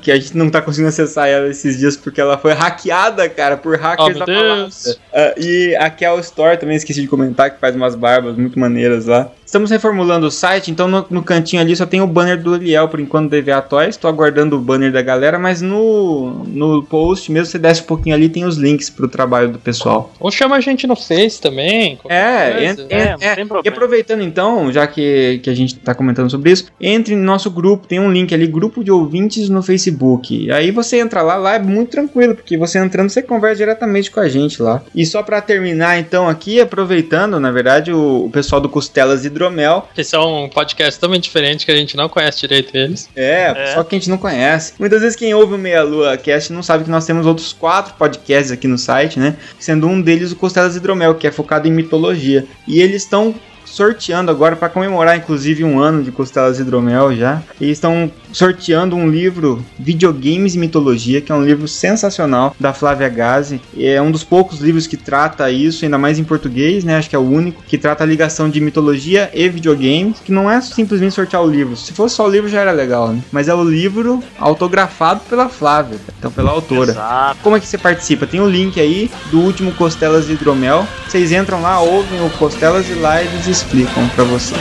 que 0.00 0.10
a 0.10 0.16
gente 0.16 0.36
não 0.36 0.50
tá 0.50 0.60
conseguindo 0.60 0.88
acessar 0.88 1.28
ela 1.28 1.48
esses 1.48 1.78
dias 1.78 1.96
porque 1.96 2.20
ela 2.20 2.36
foi 2.36 2.52
hackeada, 2.52 3.28
cara, 3.28 3.56
por 3.56 3.76
hackers 3.78 4.16
Oh, 4.16 4.18
meu 4.18 4.18
da 4.18 4.26
balada. 4.26 4.62
Deus. 4.62 4.98
Ah, 5.14 5.34
e 5.38 5.76
a 5.76 5.88
Kel 5.90 6.18
Store 6.20 6.56
também 6.58 6.76
esqueci 6.76 7.00
de 7.02 7.06
comentar, 7.08 7.50
que 7.50 7.60
faz 7.60 7.74
umas 7.76 7.94
barbas 8.12 8.36
muito 8.36 8.58
maneiras 8.58 9.06
lá. 9.06 9.30
Estamos 9.46 9.70
reformulando 9.70 10.26
o 10.26 10.30
site, 10.30 10.70
então 10.70 10.88
no, 10.88 11.04
no 11.10 11.22
cantinho 11.22 11.60
ali 11.60 11.76
só 11.76 11.84
tem 11.84 12.00
o 12.00 12.06
banner 12.06 12.40
do 12.42 12.54
Eliel 12.54 12.88
por 12.88 12.98
enquanto 13.00 13.30
da 13.30 13.36
EVA 13.36 13.60
Toys. 13.60 13.98
Tô 13.98 14.08
aguardando 14.08 14.56
o 14.56 14.58
banner 14.58 14.90
da 14.90 15.02
galera, 15.02 15.38
mas 15.38 15.60
no, 15.60 16.42
no 16.46 16.82
post 16.82 17.30
mesmo, 17.30 17.46
você 17.46 17.58
desce 17.58 17.82
um 17.82 17.84
pouquinho 17.84 18.14
ali, 18.14 18.30
tem 18.30 18.44
os 18.46 18.56
links 18.56 18.88
pro 18.88 19.08
trabalho 19.08 19.50
do 19.50 19.58
pessoal. 19.58 20.10
Ou 20.18 20.30
chama 20.30 20.56
a 20.56 20.60
gente 20.60 20.86
no 20.86 20.96
Face 20.96 21.38
também. 21.40 21.98
É, 22.08 22.64
ent- 22.64 22.78
ent- 22.80 22.90
é, 22.90 23.36
e 23.64 23.68
aproveitando 23.68 24.22
então, 24.22 24.72
já 24.72 24.86
que, 24.86 25.40
que 25.42 25.50
a 25.50 25.54
gente 25.54 25.74
tá 25.76 25.94
comentando 25.94 26.30
sobre 26.30 26.50
isso, 26.50 26.66
entre 26.80 27.14
no 27.14 27.22
nosso 27.22 27.50
grupo, 27.50 27.86
tem 27.86 28.00
um 28.00 28.10
link 28.10 28.32
ali, 28.34 28.46
grupo 28.46 28.82
de 28.82 28.90
ouvintes 28.90 29.50
no 29.50 29.62
Facebook. 29.62 30.50
Aí 30.50 30.70
você 30.70 30.98
entra 30.98 31.20
lá, 31.20 31.36
lá 31.36 31.54
é 31.56 31.58
muito 31.58 31.90
tranquilo, 31.90 32.34
porque 32.34 32.56
você 32.56 32.78
entrando, 32.78 33.10
você 33.10 33.20
conversa 33.22 33.56
diretamente 33.58 34.10
com 34.10 34.20
a 34.20 34.28
gente 34.30 34.62
lá. 34.62 34.82
E 34.94 35.04
só 35.04 35.22
pra 35.22 35.42
terminar 35.42 35.98
então 35.98 36.26
aqui, 36.26 36.58
aproveitando, 36.58 37.38
na 37.38 37.50
verdade, 37.50 37.92
o, 37.92 37.98
o 38.24 38.30
pessoal 38.30 38.60
do 38.60 38.68
Costelas 38.68 39.24
Hidromel, 39.24 39.88
Que 39.94 40.04
são 40.04 40.44
um 40.44 40.48
podcast 40.48 40.98
totalmente 40.98 41.24
diferente 41.24 41.64
que 41.64 41.72
a 41.72 41.76
gente 41.76 41.96
não 41.96 42.08
conhece 42.08 42.40
direito 42.40 42.76
eles. 42.76 43.08
é, 43.14 43.72
só 43.74 43.82
que 43.84 43.94
a 43.94 43.98
gente 43.98 44.10
não 44.10 44.18
conhece. 44.18 44.74
Muitas 44.78 45.00
vezes 45.00 45.16
quem 45.16 45.34
ouve 45.34 45.54
o 45.54 45.58
Meia 45.58 45.82
Lua 45.82 46.16
Cast 46.16 46.52
não 46.52 46.62
sabe 46.62 46.84
que 46.84 46.90
nós 46.90 47.06
temos 47.06 47.26
outros 47.26 47.52
quatro 47.52 47.94
podcasts 47.94 48.50
aqui 48.50 48.66
no 48.66 48.78
site, 48.78 49.18
né? 49.18 49.36
Sendo 49.58 49.86
um 49.86 50.00
deles 50.00 50.32
o 50.32 50.36
Costelas 50.36 50.76
Hidromel, 50.76 51.14
que 51.14 51.26
é 51.26 51.30
focado 51.30 51.66
em 51.68 51.72
mitologia. 51.72 52.44
E 52.66 52.80
eles 52.80 53.02
estão 53.02 53.34
sorteando 53.72 54.30
agora 54.30 54.54
para 54.54 54.68
comemorar 54.68 55.16
inclusive 55.16 55.64
um 55.64 55.80
ano 55.80 56.02
de 56.02 56.12
Costelas 56.12 56.60
Hidromel 56.60 57.16
já. 57.16 57.42
Eles 57.58 57.78
estão 57.78 58.10
sorteando 58.30 58.96
um 58.96 59.08
livro 59.08 59.64
Videogames 59.78 60.54
e 60.54 60.58
Mitologia, 60.58 61.20
que 61.20 61.32
é 61.32 61.34
um 61.34 61.44
livro 61.44 61.66
sensacional 61.66 62.54
da 62.58 62.72
Flávia 62.72 63.08
Gazi. 63.08 63.60
É 63.78 64.00
um 64.00 64.10
dos 64.10 64.24
poucos 64.24 64.60
livros 64.60 64.86
que 64.86 64.96
trata 64.96 65.50
isso, 65.50 65.84
ainda 65.84 65.98
mais 65.98 66.18
em 66.18 66.24
português, 66.24 66.84
né? 66.84 66.96
Acho 66.96 67.08
que 67.08 67.16
é 67.16 67.18
o 67.18 67.22
único 67.22 67.62
que 67.62 67.78
trata 67.78 68.04
a 68.04 68.06
ligação 68.06 68.48
de 68.48 68.60
mitologia 68.60 69.30
e 69.34 69.48
videogames, 69.48 70.20
que 70.20 70.32
não 70.32 70.50
é 70.50 70.60
simplesmente 70.60 71.14
sortear 71.14 71.42
o 71.42 71.48
livro. 71.48 71.76
Se 71.76 71.92
fosse 71.92 72.14
só 72.14 72.26
o 72.26 72.30
livro 72.30 72.48
já 72.48 72.60
era 72.60 72.72
legal, 72.72 73.08
né? 73.08 73.22
Mas 73.30 73.48
é 73.48 73.54
o 73.54 73.64
livro 73.64 74.22
autografado 74.38 75.20
pela 75.28 75.48
Flávia, 75.48 75.98
então 76.18 76.30
pela 76.30 76.50
autora. 76.50 76.92
Exato. 76.92 77.38
Como 77.42 77.56
é 77.56 77.60
que 77.60 77.66
você 77.66 77.78
participa? 77.78 78.26
Tem 78.26 78.40
o 78.40 78.48
link 78.48 78.80
aí 78.80 79.10
do 79.30 79.40
último 79.40 79.72
Costelas 79.72 80.26
de 80.26 80.32
Hidromel. 80.32 80.86
Vocês 81.08 81.32
entram 81.32 81.60
lá, 81.60 81.80
ouvem 81.80 82.24
o 82.24 82.30
Costelas 82.30 82.88
e 82.88 82.94
lá 82.94 83.22
eles 83.22 83.44
explicam 83.62 84.08
para 84.08 84.24
você. 84.24 84.54